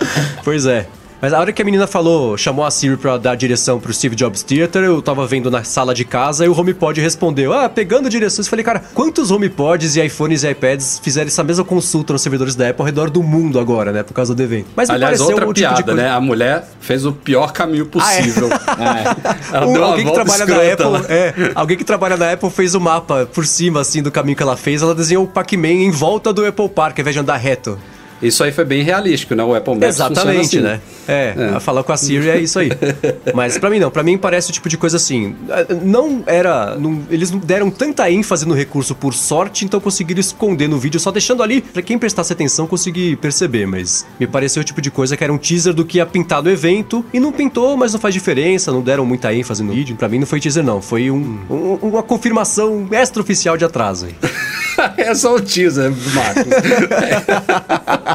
Pois 0.43 0.67
é. 0.67 0.87
Mas 1.23 1.33
a 1.33 1.41
hora 1.41 1.55
que 1.55 1.63
a 1.63 1.65
menina 1.65 1.87
falou, 1.87 2.37
chamou 2.37 2.67
a 2.67 2.71
Siri 2.71 2.99
pra 2.99 3.17
dar 3.17 3.35
direção 3.35 3.81
pro 3.81 3.91
Steve 3.95 4.15
Jobs 4.15 4.43
Theater, 4.43 4.83
eu 4.85 5.01
tava 5.01 5.27
vendo 5.27 5.51
na 5.51 5.65
sala 5.65 5.95
de 5.95 6.05
casa 6.05 6.45
e 6.45 6.49
o 6.49 6.59
HomePod 6.59 7.01
respondeu: 7.01 7.51
Ah, 7.55 7.67
pegando 7.67 8.11
direções. 8.11 8.47
Eu 8.47 8.51
falei, 8.51 8.63
cara, 8.63 8.83
quantos 8.93 9.31
HomePods 9.31 9.97
e 9.97 10.05
iPhones 10.05 10.43
e 10.43 10.51
iPads 10.51 11.01
fizeram 11.03 11.29
essa 11.29 11.43
mesma 11.43 11.65
consulta 11.65 12.13
nos 12.13 12.21
servidores 12.21 12.55
da 12.55 12.69
Apple 12.69 12.83
ao 12.83 12.85
redor 12.87 13.09
do 13.09 13.23
mundo 13.23 13.59
agora, 13.59 13.91
né? 13.91 14.03
Por 14.03 14.13
causa 14.13 14.35
do 14.35 14.43
evento. 14.43 14.67
Mas 14.77 14.91
Aliás, 14.91 15.19
outra 15.19 15.37
um 15.49 15.53
tipo 15.55 15.55
piada, 15.55 15.83
coisa- 15.83 16.03
né? 16.03 16.11
A 16.11 16.21
mulher 16.21 16.63
fez 16.79 17.07
o 17.07 17.13
pior 17.13 17.53
caminho 17.53 17.87
possível. 17.87 18.51
Ela 19.51 19.67
Um- 19.67 19.73
deu 19.73 19.81
uma 19.83 19.91
alguém 19.93 20.05
que 20.07 20.13
trabalha 20.13 20.45
na 20.47 20.57
Apple, 20.57 21.07
é, 21.09 21.35
alguém 21.55 21.77
que 21.79 21.85
trabalha 21.85 22.17
na 22.19 22.33
Apple 22.33 22.51
fez 22.51 22.75
o 22.75 22.81
mapa 22.81 23.27
por 23.33 23.47
cima 23.47 23.81
assim 23.81 24.03
do 24.03 24.11
caminho 24.11 24.37
que 24.37 24.43
ela 24.43 24.59
fez, 24.59 24.83
ela 24.83 24.95
desenhou 24.95 25.25
o 25.25 25.27
Pac-Man 25.29 25.69
em 25.69 25.91
volta 25.91 26.35
do 26.35 26.45
Apple 26.45 26.69
Park, 26.69 26.99
ao 26.99 27.01
invés 27.01 27.15
de 27.15 27.21
andar 27.21 27.37
reto. 27.37 27.79
Isso 28.27 28.43
aí 28.43 28.51
foi 28.53 28.65
bem 28.65 28.83
realístico, 28.83 29.35
né? 29.35 29.45
O 29.45 29.55
Apple 29.55 29.75
Maps 29.75 29.89
Exatamente, 29.89 30.57
assim. 30.59 30.61
né? 30.61 30.81
É, 31.07 31.35
falar 31.61 31.83
com 31.85 31.93
a 31.93 31.97
Siri 31.97 32.29
é 32.31 32.39
isso 32.39 32.59
aí. 32.59 32.71
Mas 33.35 33.59
pra 33.59 33.69
mim 33.71 33.79
não, 33.79 33.91
pra 33.91 34.03
mim 34.03 34.17
parece 34.17 34.51
o 34.51 34.53
tipo 34.53 34.69
de 34.69 34.77
coisa 34.79 34.97
assim. 34.97 35.35
Não 35.83 36.23
era. 36.27 36.77
não- 36.77 37.03
eles 37.11 37.31
não 37.31 37.39
deram 37.39 37.71
tanta 37.71 38.11
ênfase 38.11 38.47
no 38.47 38.55
recurso 38.55 38.95
por 38.95 39.13
sorte, 39.15 39.65
então 39.65 39.79
conseguiram 39.81 40.21
esconder 40.21 40.69
no 40.69 40.79
vídeo, 40.79 40.99
só 40.99 41.11
deixando 41.11 41.43
ali 41.43 41.61
pra 41.61 41.83
quem 41.83 41.99
prestasse 41.99 42.33
atenção 42.33 42.67
conseguir 42.67 43.17
perceber. 43.17 43.67
Mas 43.67 44.07
me 44.19 44.27
pareceu 44.27 44.61
o 44.63 44.65
tipo 44.65 44.81
de 44.81 44.91
coisa 44.91 45.17
que 45.17 45.23
era 45.25 45.33
um 45.33 45.39
teaser 45.39 45.75
do 45.75 45.85
que 45.85 45.99
ia 45.99 46.07
pintar 46.07 46.43
no 46.43 46.51
evento. 46.51 47.05
E 47.13 47.21
não 47.21 47.33
pintou, 47.33 47.77
mas 47.77 47.93
não 47.93 48.01
faz 48.01 48.15
diferença, 48.15 48.73
não 48.73 48.81
deram 48.83 49.05
muita 49.05 49.33
ênfase 49.35 49.63
no 49.63 49.73
vídeo. 49.73 49.97
Pra 49.97 50.09
mim 50.09 50.19
não 50.19 50.27
foi 50.27 50.41
teaser, 50.41 50.65
não. 50.65 50.81
Foi 50.81 51.11
um- 51.11 51.39
um- 51.51 51.79
uma 51.83 52.03
confirmação 52.03 52.89
extraoficial 52.91 53.57
de 53.57 53.65
atraso 53.65 54.07
aí. 54.07 54.15
é 54.97 55.15
só 55.15 55.35
o 55.37 55.41
teaser, 55.41 55.93
Marcos. 56.15 56.45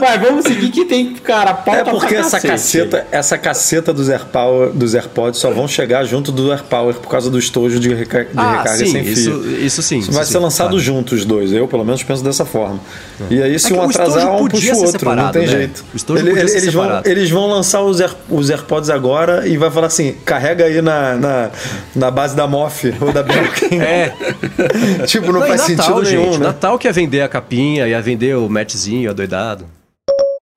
Mas 0.00 0.20
vamos 0.20 0.44
seguir 0.44 0.70
que 0.70 0.84
tem, 0.84 1.12
cara, 1.14 1.54
pauta 1.54 1.80
É 1.80 1.84
porque 1.84 2.14
essa 2.14 2.40
caceta, 2.40 3.06
essa 3.10 3.38
caceta 3.38 3.92
dos, 3.92 4.08
AirPower, 4.08 4.70
dos 4.70 4.94
AirPods 4.94 5.40
só 5.40 5.50
vão 5.50 5.68
chegar 5.68 6.04
junto 6.04 6.32
do 6.32 6.50
AirPower 6.50 6.94
por 6.96 7.08
causa 7.08 7.30
do 7.30 7.38
estojo 7.38 7.78
de, 7.78 7.92
reca- 7.94 8.24
de 8.24 8.30
recarga 8.30 8.70
Ah, 8.70 8.76
sim, 8.76 8.86
sem 8.86 9.04
fio. 9.04 9.12
isso, 9.12 9.48
isso 9.64 9.82
sim. 9.82 10.00
Vai 10.00 10.22
isso 10.22 10.32
ser 10.32 10.38
sim, 10.38 10.44
lançado 10.44 10.68
claro. 10.70 10.82
juntos 10.82 11.20
os 11.20 11.24
dois. 11.24 11.52
Eu, 11.52 11.68
pelo 11.68 11.84
menos, 11.84 12.02
penso 12.02 12.22
dessa 12.24 12.44
forma. 12.44 12.80
E 13.30 13.40
aí, 13.42 13.58
se 13.58 13.72
É 13.72 13.76
um 13.76 13.82
atrasar, 13.82 14.34
um 14.34 14.48
puxa 14.48 14.56
o 14.56 14.60
ser 14.60 14.70
outro. 14.72 14.84
não 14.84 14.92
separado, 14.92 15.32
tem 15.32 15.42
né? 15.42 15.48
jeito. 15.48 15.84
Ele- 16.10 16.48
ser 16.48 16.58
eles, 16.58 16.72
vão, 16.74 17.00
eles 17.04 17.30
vão 17.30 17.46
lançar 17.46 17.82
os, 17.82 18.00
Air- 18.00 18.14
os 18.28 18.50
AirPods 18.50 18.90
agora 18.90 19.46
e 19.46 19.56
vai 19.56 19.70
falar 19.70 19.86
assim: 19.88 20.14
carrega 20.24 20.64
aí 20.64 20.82
na, 20.82 21.14
na, 21.16 21.50
na 21.94 22.10
base 22.10 22.34
da 22.34 22.46
MOF 22.46 22.92
ou 23.00 23.12
da 23.12 23.22
Belkin. 23.22 23.80
É. 23.82 24.12
tipo, 25.06 25.32
não, 25.32 25.40
Não, 25.40 25.46
faz 25.46 25.68
Natal, 25.68 25.86
sentido 25.86 26.04
gente. 26.04 26.18
nenhum, 26.20 26.38
né? 26.38 26.46
Natal 26.46 26.78
que 26.78 26.86
ia 26.86 26.92
vender 26.92 27.20
a 27.22 27.28
capinha, 27.28 27.86
ia 27.86 28.00
vender 28.00 28.36
o 28.36 28.48
matchzinho, 28.62 29.10
adoidado. 29.10 29.68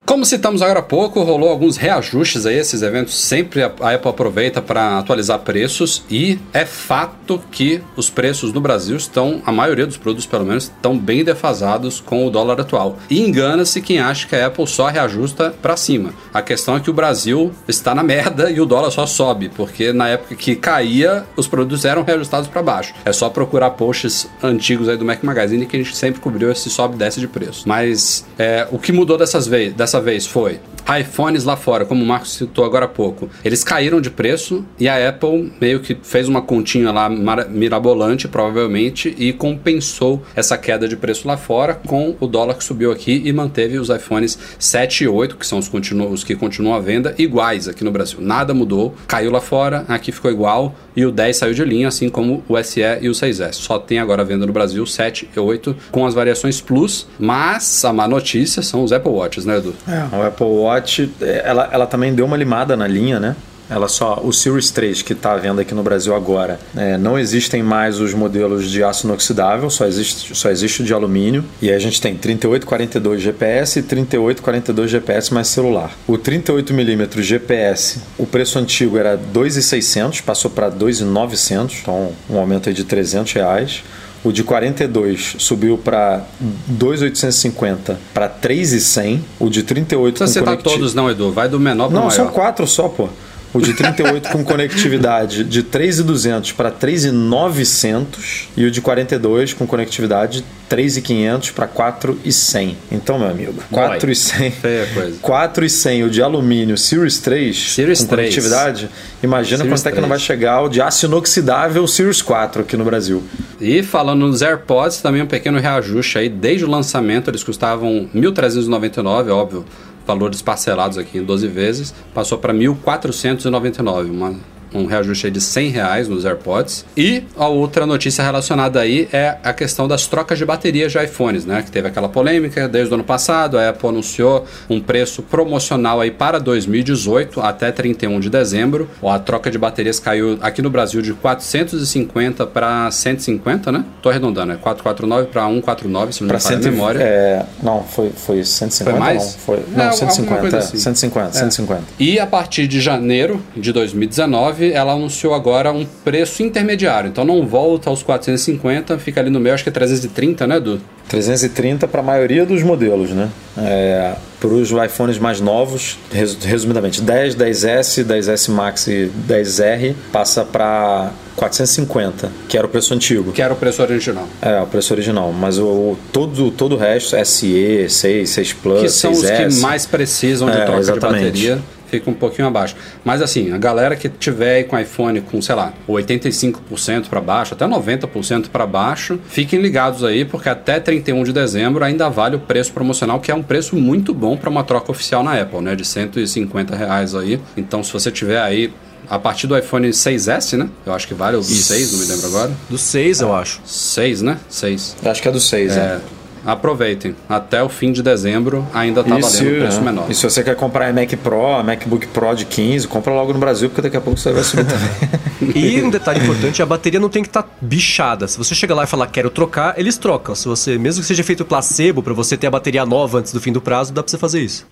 Como 0.05 0.23
citamos 0.23 0.61
agora 0.61 0.79
há 0.79 0.83
pouco, 0.83 1.23
rolou 1.23 1.49
alguns 1.49 1.77
reajustes 1.77 2.45
aí, 2.45 2.57
esses 2.57 2.83
eventos 2.83 3.17
sempre 3.17 3.63
a 3.63 3.71
a 3.79 3.93
Apple 3.93 4.09
aproveita 4.09 4.61
para 4.61 4.99
atualizar 4.99 5.39
preços 5.39 6.03
e 6.09 6.39
é 6.53 6.65
fato 6.65 7.41
que 7.51 7.81
os 7.95 8.09
preços 8.09 8.53
no 8.53 8.61
Brasil 8.61 8.95
estão, 8.95 9.41
a 9.45 9.51
maioria 9.51 9.85
dos 9.85 9.97
produtos 9.97 10.25
pelo 10.25 10.45
menos, 10.45 10.65
estão 10.65 10.97
bem 10.97 11.23
defasados 11.23 11.99
com 11.99 12.25
o 12.25 12.29
dólar 12.29 12.61
atual. 12.61 12.97
E 13.09 13.21
engana-se 13.21 13.81
quem 13.81 13.99
acha 13.99 14.27
que 14.27 14.35
a 14.35 14.47
Apple 14.47 14.67
só 14.67 14.87
reajusta 14.87 15.53
para 15.61 15.75
cima. 15.75 16.13
A 16.33 16.41
questão 16.41 16.75
é 16.77 16.79
que 16.79 16.89
o 16.89 16.93
Brasil 16.93 17.51
está 17.67 17.93
na 17.93 18.03
merda 18.03 18.49
e 18.49 18.59
o 18.61 18.65
dólar 18.65 18.91
só 18.91 19.05
sobe, 19.05 19.49
porque 19.49 19.91
na 19.91 20.09
época 20.09 20.35
que 20.35 20.55
caía, 20.55 21.25
os 21.35 21.47
produtos 21.47 21.85
eram 21.85 22.03
reajustados 22.03 22.47
para 22.47 22.61
baixo. 22.61 22.93
É 23.03 23.13
só 23.13 23.29
procurar 23.29 23.71
posts 23.71 24.27
antigos 24.41 24.87
aí 24.87 24.97
do 24.97 25.05
Mac 25.05 25.23
Magazine 25.23 25.65
que 25.65 25.75
a 25.75 25.83
gente 25.83 25.95
sempre 25.95 26.21
cobriu 26.21 26.51
esse 26.51 26.69
sobe 26.69 26.95
e 26.95 26.97
desce 26.97 27.19
de 27.19 27.27
preço. 27.27 27.67
Mas 27.67 28.25
é, 28.37 28.67
o 28.71 28.79
que 28.79 28.91
mudou 28.91 29.17
dessas 29.17 29.47
vez, 29.47 29.73
dessa 29.95 30.01
vez 30.01 30.27
foi 30.27 30.59
iPhones 30.99 31.43
lá 31.43 31.55
fora, 31.55 31.85
como 31.85 32.03
o 32.03 32.07
Marcos 32.07 32.33
citou 32.33 32.63
agora 32.65 32.85
há 32.85 32.87
pouco, 32.87 33.29
eles 33.43 33.63
caíram 33.63 33.99
de 33.99 34.09
preço 34.09 34.63
e 34.79 34.87
a 34.87 35.09
Apple 35.09 35.51
meio 35.59 35.79
que 35.79 35.97
fez 36.03 36.27
uma 36.27 36.41
continha 36.41 36.91
lá 36.91 37.09
mirabolante, 37.49 38.27
provavelmente, 38.27 39.13
e 39.17 39.33
compensou 39.33 40.21
essa 40.35 40.57
queda 40.57 40.87
de 40.87 40.95
preço 40.95 41.27
lá 41.27 41.37
fora 41.37 41.73
com 41.87 42.15
o 42.19 42.27
dólar 42.27 42.55
que 42.55 42.63
subiu 42.63 42.91
aqui 42.91 43.21
e 43.25 43.33
manteve 43.33 43.77
os 43.79 43.89
iPhones 43.89 44.37
7 44.59 45.03
e 45.03 45.07
8, 45.07 45.37
que 45.37 45.45
são 45.47 45.57
os, 45.59 45.67
continu- 45.67 46.09
os 46.09 46.23
que 46.23 46.35
continuam 46.35 46.75
à 46.75 46.79
venda, 46.79 47.15
iguais 47.17 47.67
aqui 47.67 47.83
no 47.83 47.91
Brasil. 47.91 48.19
Nada 48.21 48.53
mudou, 48.53 48.93
caiu 49.07 49.31
lá 49.31 49.41
fora, 49.41 49.85
aqui 49.87 50.11
ficou 50.11 50.29
igual 50.31 50.75
e 50.95 51.05
o 51.05 51.11
10 51.11 51.37
saiu 51.37 51.53
de 51.53 51.63
linha, 51.65 51.87
assim 51.87 52.09
como 52.09 52.43
o 52.47 52.61
SE 52.63 52.81
e 53.01 53.09
o 53.09 53.11
6S. 53.11 53.53
Só 53.53 53.77
tem 53.79 53.99
agora 53.99 54.21
à 54.21 54.25
venda 54.25 54.45
no 54.45 54.53
Brasil 54.53 54.83
o 54.83 54.87
7 54.87 55.29
e 55.35 55.39
8 55.39 55.75
com 55.91 56.05
as 56.05 56.13
variações 56.13 56.61
Plus, 56.61 57.07
mas 57.19 57.83
a 57.83 57.91
má 57.91 58.07
notícia 58.07 58.61
são 58.61 58.83
os 58.83 58.91
Apple 58.93 59.11
Watches, 59.11 59.45
né, 59.45 59.57
Edu? 59.57 59.73
É, 59.87 60.15
o 60.15 60.21
Apple 60.23 60.45
Watch, 60.45 60.74
é, 61.21 61.43
ela, 61.45 61.69
ela 61.71 61.87
também 61.87 62.13
deu 62.13 62.25
uma 62.25 62.37
limada 62.37 62.75
na 62.75 62.87
linha, 62.87 63.19
né? 63.19 63.35
Ela 63.69 63.87
só, 63.87 64.21
o 64.23 64.31
Series 64.31 64.69
3 64.69 65.01
que 65.01 65.13
está 65.13 65.33
à 65.33 65.37
venda 65.37 65.61
aqui 65.61 65.73
no 65.73 65.81
Brasil 65.81 66.15
agora, 66.15 66.59
é, 66.75 66.97
não 66.97 67.17
existem 67.17 67.63
mais 67.63 67.99
os 67.99 68.13
modelos 68.13 68.69
de 68.69 68.83
aço 68.83 69.07
inoxidável, 69.07 69.69
só 69.69 69.85
existe, 69.85 70.35
só 70.35 70.49
existe 70.49 70.81
o 70.81 70.85
de 70.85 70.93
alumínio. 70.93 71.43
E 71.61 71.69
aí 71.69 71.75
a 71.75 71.79
gente 71.79 71.99
tem 71.99 72.15
3842 72.15 73.21
GPS 73.21 73.79
e 73.79 73.81
3842 73.81 74.91
GPS 74.91 75.33
mais 75.33 75.47
celular. 75.47 75.91
O 76.07 76.17
38mm 76.17 77.21
GPS, 77.21 77.99
o 78.17 78.25
preço 78.25 78.59
antigo 78.59 78.97
era 78.97 79.17
2.600, 79.17 80.21
passou 80.21 80.51
para 80.51 80.69
2.900, 80.69 81.79
então 81.81 82.11
um 82.29 82.37
aumento 82.37 82.69
aí 82.69 82.75
de 82.75 82.83
300 82.83 83.33
reais. 83.33 83.83
O 84.25 84.31
de 84.33 84.43
42 84.43 85.35
subiu 85.37 85.77
para 85.77 86.23
2.850 86.69 87.95
para 88.13 88.27
3.100. 88.27 89.19
O 89.39 89.49
de 89.49 89.63
38 89.63 90.03
Não 90.05 90.11
precisa 90.17 90.39
citar 90.39 90.57
conecti- 90.57 90.73
todos, 90.79 90.93
não, 90.93 91.09
Edu. 91.09 91.31
Vai 91.31 91.47
do 91.47 91.59
menor 91.59 91.85
para 91.87 91.91
o 91.91 91.93
Não, 91.93 92.07
maior. 92.07 92.11
são 92.15 92.27
quatro 92.29 92.65
só, 92.67 92.87
pô. 92.89 93.07
O 93.55 93.61
de 93.61 93.73
38 93.73 94.29
com 94.29 94.43
conectividade 94.43 95.45
de 95.45 95.63
3.200 95.63 96.53
para 96.53 96.69
3.900 96.69 98.47
e 98.57 98.65
o 98.65 98.71
de 98.71 98.81
42 98.81 99.53
com 99.53 99.65
conectividade 99.65 100.43
3.500 100.69 101.53
para 101.53 101.65
4.100. 101.65 102.75
Então, 102.91 103.17
meu 103.17 103.29
amigo, 103.29 103.53
4.100. 103.71 104.51
Feia 104.51 104.87
coisa. 104.87 105.17
4.100 105.21 106.05
o 106.05 106.09
de 106.09 106.21
alumínio 106.21 106.77
Series 106.77 107.19
3 107.19 107.73
Series 107.73 108.01
com 108.01 108.07
3. 108.07 108.29
conectividade. 108.29 108.89
Imagina 109.23 109.59
Series 109.59 109.73
quanto 109.73 109.87
é 109.87 109.91
que 109.91 110.01
não 110.01 110.09
3. 110.09 110.09
vai 110.09 110.19
chegar 110.19 110.61
o 110.61 110.67
de 110.67 110.81
aço 110.81 111.05
inoxidável 111.05 111.87
Series 111.87 112.21
4 112.21 112.63
aqui 112.63 112.75
no 112.75 112.83
Brasil. 112.83 113.23
E 113.61 113.81
falando 113.81 114.27
nos 114.27 114.41
AirPods, 114.41 115.01
também 115.01 115.21
um 115.21 115.27
pequeno 115.27 115.59
reajuste 115.59 116.17
aí. 116.17 116.27
Desde 116.27 116.65
o 116.65 116.69
lançamento, 116.69 117.29
eles 117.29 117.41
custavam 117.41 118.09
1.399, 118.13 119.29
óbvio, 119.29 119.65
valores 120.05 120.41
parcelados 120.41 120.97
aqui 120.97 121.17
em 121.17 121.23
12 121.23 121.47
vezes. 121.47 121.93
Passou 122.13 122.37
para 122.37 122.53
1.499, 122.53 124.09
uma, 124.09 124.35
um 124.75 124.85
reajuste 124.85 125.27
aí 125.27 125.31
de 125.31 125.41
100 125.41 125.69
reais 125.69 126.07
nos 126.07 126.25
AirPods. 126.25 126.85
E 126.95 127.23
a 127.37 127.47
outra 127.47 127.85
notícia 127.85 128.23
relacionada 128.23 128.79
aí 128.79 129.07
é 129.11 129.37
a 129.43 129.53
questão 129.53 129.87
das 129.87 130.07
trocas 130.07 130.37
de 130.37 130.45
baterias 130.45 130.91
de 130.91 131.03
iPhones, 131.03 131.45
né? 131.45 131.61
Que 131.61 131.71
teve 131.71 131.87
aquela 131.87 132.09
polêmica 132.09 132.67
desde 132.67 132.91
o 132.91 132.95
ano 132.95 133.03
passado, 133.03 133.57
a 133.57 133.69
Apple 133.69 133.89
anunciou 133.89 134.45
um 134.69 134.79
preço 134.79 135.21
promocional 135.23 136.01
aí 136.01 136.11
para 136.11 136.39
2018 136.39 137.41
até 137.41 137.71
31 137.71 138.19
de 138.19 138.29
dezembro. 138.29 138.89
A 139.03 139.19
troca 139.19 139.49
de 139.49 139.57
baterias 139.57 139.99
caiu 139.99 140.37
aqui 140.41 140.61
no 140.61 140.69
Brasil 140.69 141.01
de 141.01 141.13
450 141.13 142.45
para 142.47 142.89
150, 142.91 143.71
né? 143.71 143.85
Tô 144.01 144.09
arredondando, 144.09 144.53
é 144.53 144.55
449 144.55 145.27
para 145.27 145.45
149, 145.47 146.13
se 146.13 146.23
não 146.23 146.33
me 146.33 146.39
falha 146.39 146.57
a 146.57 146.59
memória. 146.59 146.99
É, 146.99 147.45
não, 147.61 147.83
foi, 147.83 148.09
foi 148.15 148.43
150. 148.43 148.91
Foi 148.91 148.99
mais? 148.99 149.23
Não, 149.23 149.31
foi, 149.39 149.59
não 149.75 149.83
É, 149.85 149.91
150. 149.91 150.21
alguma 150.21 150.39
coisa 150.39 150.57
assim. 150.57 150.77
150, 150.77 151.31
150. 151.33 151.83
E 151.99 152.19
a 152.19 152.27
partir 152.27 152.67
de 152.67 152.79
janeiro 152.81 153.41
de 153.55 153.71
2019, 153.71 154.64
ela 154.73 154.93
anunciou 154.93 155.33
agora 155.33 155.71
um 155.71 155.85
preço 156.03 156.41
intermediário. 156.43 157.09
Então 157.09 157.23
não 157.25 157.45
volta 157.47 157.89
aos 157.89 158.01
450, 158.03 158.97
fica 158.99 159.19
ali 159.21 159.29
no 159.29 159.39
meio, 159.39 159.53
acho 159.55 159.63
que 159.63 159.69
é 159.69 159.73
330, 159.73 160.47
né, 160.47 160.57
Edu? 160.57 160.81
330 161.07 161.87
para 161.87 162.01
a 162.01 162.03
maioria 162.03 162.45
dos 162.45 162.63
modelos, 162.63 163.11
né? 163.11 163.29
É, 163.57 164.15
para 164.39 164.49
os 164.49 164.71
iPhones 164.71 165.19
mais 165.19 165.39
novos, 165.39 165.97
resu- 166.11 166.37
resumidamente, 166.43 166.99
10, 167.01 167.35
10S, 167.35 168.03
10S 168.03 168.49
Max 168.51 168.87
e 168.87 169.11
10R 169.27 169.93
passa 170.11 170.43
para 170.43 171.11
450, 171.35 172.31
que 172.49 172.57
era 172.57 172.65
o 172.65 172.69
preço 172.69 172.93
antigo. 172.93 173.31
Que 173.31 173.41
era 173.41 173.53
o 173.53 173.55
preço 173.55 173.81
original. 173.83 174.27
É, 174.41 174.59
o 174.61 174.65
preço 174.65 174.93
original, 174.93 175.31
mas 175.31 175.57
o, 175.59 175.65
o- 175.65 175.97
todo, 176.11 176.49
todo 176.51 176.73
o 176.75 176.77
resto, 176.77 177.15
SE, 177.23 177.85
6, 177.87 178.29
6 178.29 178.53
Plus, 178.53 178.81
que 178.81 178.89
são 178.89 179.11
6S, 179.11 179.47
os 179.47 179.55
que 179.55 179.61
mais 179.61 179.85
precisam 179.85 180.49
de 180.49 180.57
É, 180.57 180.65
troca 180.65 180.79
exatamente. 180.79 181.31
de 181.31 181.49
bateria. 181.49 181.74
Fica 181.89 182.09
um 182.09 182.13
pouquinho 182.13 182.47
abaixo. 182.47 182.75
Mas 183.03 183.21
assim, 183.21 183.51
a 183.51 183.57
galera 183.57 183.95
que 183.95 184.09
tiver 184.09 184.57
aí 184.57 184.63
com 184.63 184.77
iPhone 184.77 185.21
com, 185.21 185.41
sei 185.41 185.55
lá, 185.55 185.73
85% 185.87 187.07
para 187.09 187.21
baixo, 187.21 187.53
até 187.53 187.65
90% 187.65 188.49
para 188.49 188.65
baixo, 188.65 189.19
fiquem 189.27 189.61
ligados 189.61 190.03
aí, 190.03 190.25
porque 190.25 190.49
até 190.49 190.79
31 190.79 191.23
de 191.23 191.33
dezembro 191.33 191.83
ainda 191.83 192.09
vale 192.09 192.35
o 192.35 192.39
preço 192.39 192.71
promocional, 192.73 193.19
que 193.19 193.31
é 193.31 193.35
um 193.35 193.43
preço 193.43 193.75
muito 193.75 194.13
bom 194.13 194.35
para 194.37 194.49
uma 194.49 194.63
troca 194.63 194.91
oficial 194.91 195.23
na 195.23 195.39
Apple, 195.39 195.61
né? 195.61 195.75
De 195.75 195.85
150 195.85 196.75
reais 196.75 197.15
aí. 197.15 197.39
Então, 197.55 197.83
se 197.83 197.91
você 197.91 198.11
tiver 198.11 198.41
aí 198.41 198.73
a 199.09 199.19
partir 199.19 199.47
do 199.47 199.57
iPhone 199.57 199.87
6S, 199.89 200.57
né? 200.57 200.69
Eu 200.85 200.93
acho 200.93 201.07
que 201.07 201.13
vale 201.13 201.37
o 201.37 201.43
6, 201.43 201.91
não 201.91 201.99
me 201.99 202.05
lembro 202.05 202.27
agora. 202.27 202.51
Do 202.69 202.77
6, 202.77 203.21
eu 203.21 203.35
acho. 203.35 203.61
6, 203.65 204.21
né? 204.21 204.37
6. 204.49 204.97
Acho 205.05 205.21
que 205.21 205.27
é 205.27 205.31
do 205.31 205.39
6, 205.39 205.77
É, 205.77 205.79
é. 205.79 205.99
Aproveitem. 206.45 207.15
Até 207.27 207.63
o 207.63 207.69
fim 207.69 207.91
de 207.91 208.03
dezembro 208.03 208.65
ainda 208.73 209.03
tá 209.03 209.17
E 209.17 209.23
se, 209.23 209.37
valendo 209.37 209.55
um 209.55 209.59
preço 209.61 209.77
é, 209.79 209.81
menor. 209.81 210.05
e 210.09 210.15
se 210.15 210.23
você 210.23 210.43
quer 210.43 210.55
comprar 210.55 210.93
Mac 210.93 211.11
Pro, 211.15 211.63
MacBook 211.63 212.07
Pro 212.07 212.35
de 212.35 212.45
15, 212.45 212.87
compra 212.87 213.13
logo 213.13 213.33
no 213.33 213.39
Brasil, 213.39 213.69
porque 213.69 213.81
daqui 213.81 213.97
a 213.97 214.01
pouco 214.01 214.19
você 214.19 214.31
vai 214.31 214.43
subir 214.43 214.65
também. 214.65 214.89
E 215.53 215.81
um 215.81 215.89
detalhe 215.89 216.21
importante, 216.21 216.61
a 216.61 216.65
bateria 216.65 216.99
não 216.99 217.09
tem 217.09 217.21
que 217.21 217.27
estar 217.29 217.45
bichada. 217.61 218.27
Se 218.27 218.37
você 218.37 218.55
chegar 218.55 218.73
lá 218.73 218.85
e 218.85 218.87
falar 218.87 219.07
quero 219.07 219.29
trocar, 219.29 219.77
eles 219.77 219.97
trocam. 219.97 220.33
Se 220.33 220.47
você, 220.47 220.77
mesmo 220.77 221.01
que 221.01 221.07
seja 221.07 221.23
feito 221.23 221.43
placebo 221.43 222.01
para 222.01 222.13
você 222.13 222.37
ter 222.37 222.47
a 222.47 222.51
bateria 222.51 222.85
nova 222.85 223.19
antes 223.19 223.33
do 223.33 223.41
fim 223.41 223.51
do 223.51 223.61
prazo, 223.61 223.93
dá 223.93 224.01
para 224.01 224.09
você 224.09 224.17
fazer 224.17 224.41
isso. 224.41 224.65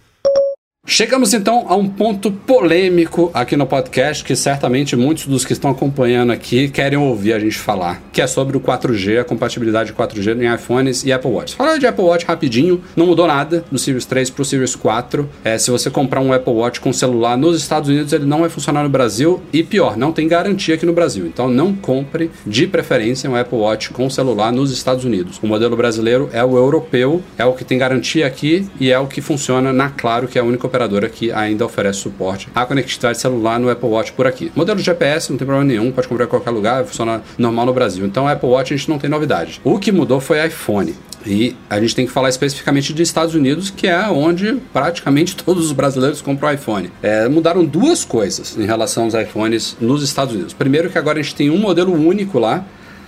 Chegamos 0.86 1.34
então 1.34 1.66
a 1.70 1.76
um 1.78 1.88
ponto 1.88 2.30
polêmico 2.30 3.32
aqui 3.34 3.56
no 3.56 3.66
podcast 3.66 4.22
que 4.22 4.36
certamente 4.36 4.98
muitos 4.98 5.26
dos 5.26 5.46
que 5.46 5.54
estão 5.54 5.72
acompanhando 5.72 6.34
aqui 6.34 6.68
querem 6.68 7.00
ouvir 7.00 7.32
a 7.32 7.40
gente 7.40 7.58
falar, 7.58 8.04
que 8.12 8.22
é 8.22 8.28
sobre 8.28 8.58
o 8.58 8.60
4G, 8.60 9.22
a 9.22 9.24
compatibilidade 9.24 9.92
de 9.92 9.96
4G 9.96 10.44
em 10.44 10.54
iPhones 10.54 11.06
e 11.06 11.14
Apple 11.14 11.32
Watch. 11.32 11.56
Falar 11.56 11.78
de 11.78 11.88
Apple 11.88 12.04
Watch 12.04 12.26
rapidinho, 12.26 12.84
não 12.98 13.06
mudou 13.06 13.26
nada 13.26 13.64
do 13.72 13.80
Series 13.80 14.06
3 14.06 14.30
para 14.30 14.42
o 14.42 14.46
Series 14.46 14.76
4. 14.76 15.30
É, 15.46 15.58
se 15.58 15.72
você 15.72 15.90
comprar 15.90 16.20
um 16.20 16.34
Apple 16.34 16.52
Watch 16.52 16.82
com 16.82 16.92
celular 16.92 17.38
nos 17.38 17.58
Estados 17.58 17.88
Unidos, 17.88 18.12
ele 18.12 18.26
não 18.26 18.42
vai 18.42 18.50
funcionar 18.50 18.84
no 18.84 18.90
Brasil 18.90 19.42
e 19.54 19.64
pior, 19.64 19.96
não 19.96 20.12
tem 20.12 20.28
garantia 20.28 20.76
aqui 20.76 20.86
no 20.86 20.94
Brasil. 20.94 21.26
Então 21.26 21.48
não 21.48 21.74
compre 21.74 22.30
de 22.46 22.68
preferência 22.68 23.30
um 23.30 23.38
Apple 23.38 23.58
Watch 23.58 23.92
com 23.92 24.10
celular 24.10 24.52
nos 24.52 24.70
Estados 24.70 25.06
Unidos. 25.06 25.40
O 25.42 25.48
modelo 25.48 25.78
brasileiro 25.78 26.30
é 26.34 26.44
o 26.44 26.58
europeu, 26.58 27.24
é 27.38 27.46
o 27.46 27.54
que 27.54 27.64
tem 27.64 27.78
garantia 27.78 28.28
aqui 28.28 28.68
e 28.82 28.92
é 28.92 29.00
o 29.00 29.08
que 29.08 29.22
funciona 29.22 29.72
na 29.72 29.90
Claro, 29.90 30.28
que 30.28 30.38
é 30.38 30.42
a 30.42 30.44
única 30.44 30.73
operadora 30.74 31.08
que 31.08 31.32
ainda 31.32 31.64
oferece 31.64 32.00
suporte 32.00 32.50
à 32.56 32.66
conectividade 32.66 33.20
celular 33.20 33.60
no 33.60 33.70
Apple 33.70 33.90
Watch 33.90 34.12
por 34.14 34.26
aqui. 34.26 34.52
Modelo 34.56 34.80
GPS 34.80 35.30
não 35.30 35.38
tem 35.38 35.46
problema 35.46 35.68
nenhum, 35.68 35.92
pode 35.92 36.08
comprar 36.08 36.26
em 36.26 36.30
qualquer 36.30 36.50
lugar, 36.50 36.84
funciona 36.84 37.22
normal 37.38 37.68
no 37.68 37.74
Brasil. 37.74 38.04
Então, 38.06 38.28
Apple 38.28 38.50
Watch 38.50 38.74
a 38.74 38.78
gente 38.78 38.90
não 38.90 38.98
tem 38.98 39.10
novidade. 39.10 39.62
O 39.64 39.78
que 39.78 39.92
mudou 39.92 40.20
foi 40.20 40.46
iPhone. 40.46 40.96
E 41.26 41.56
a 41.70 41.80
gente 41.80 41.96
tem 41.96 42.06
que 42.06 42.12
falar 42.12 42.30
especificamente 42.30 42.94
de 42.94 43.02
Estados 43.02 43.34
Unidos, 43.34 43.70
que 43.70 43.88
é 43.88 44.10
onde 44.10 44.60
praticamente 44.74 45.36
todos 45.44 45.66
os 45.66 45.72
brasileiros 45.72 46.22
compram 46.22 46.52
iPhone. 46.52 46.92
É, 47.02 47.30
mudaram 47.30 47.64
duas 47.64 48.04
coisas 48.04 48.58
em 48.58 48.66
relação 48.66 49.06
aos 49.06 49.14
iPhones 49.14 49.78
nos 49.80 50.04
Estados 50.04 50.34
Unidos. 50.34 50.54
Primeiro 50.54 50.90
que 50.90 50.98
agora 50.98 51.20
a 51.20 51.22
gente 51.22 51.36
tem 51.36 51.50
um 51.50 51.58
modelo 51.58 51.94
único 51.94 52.40
lá, 52.40 52.66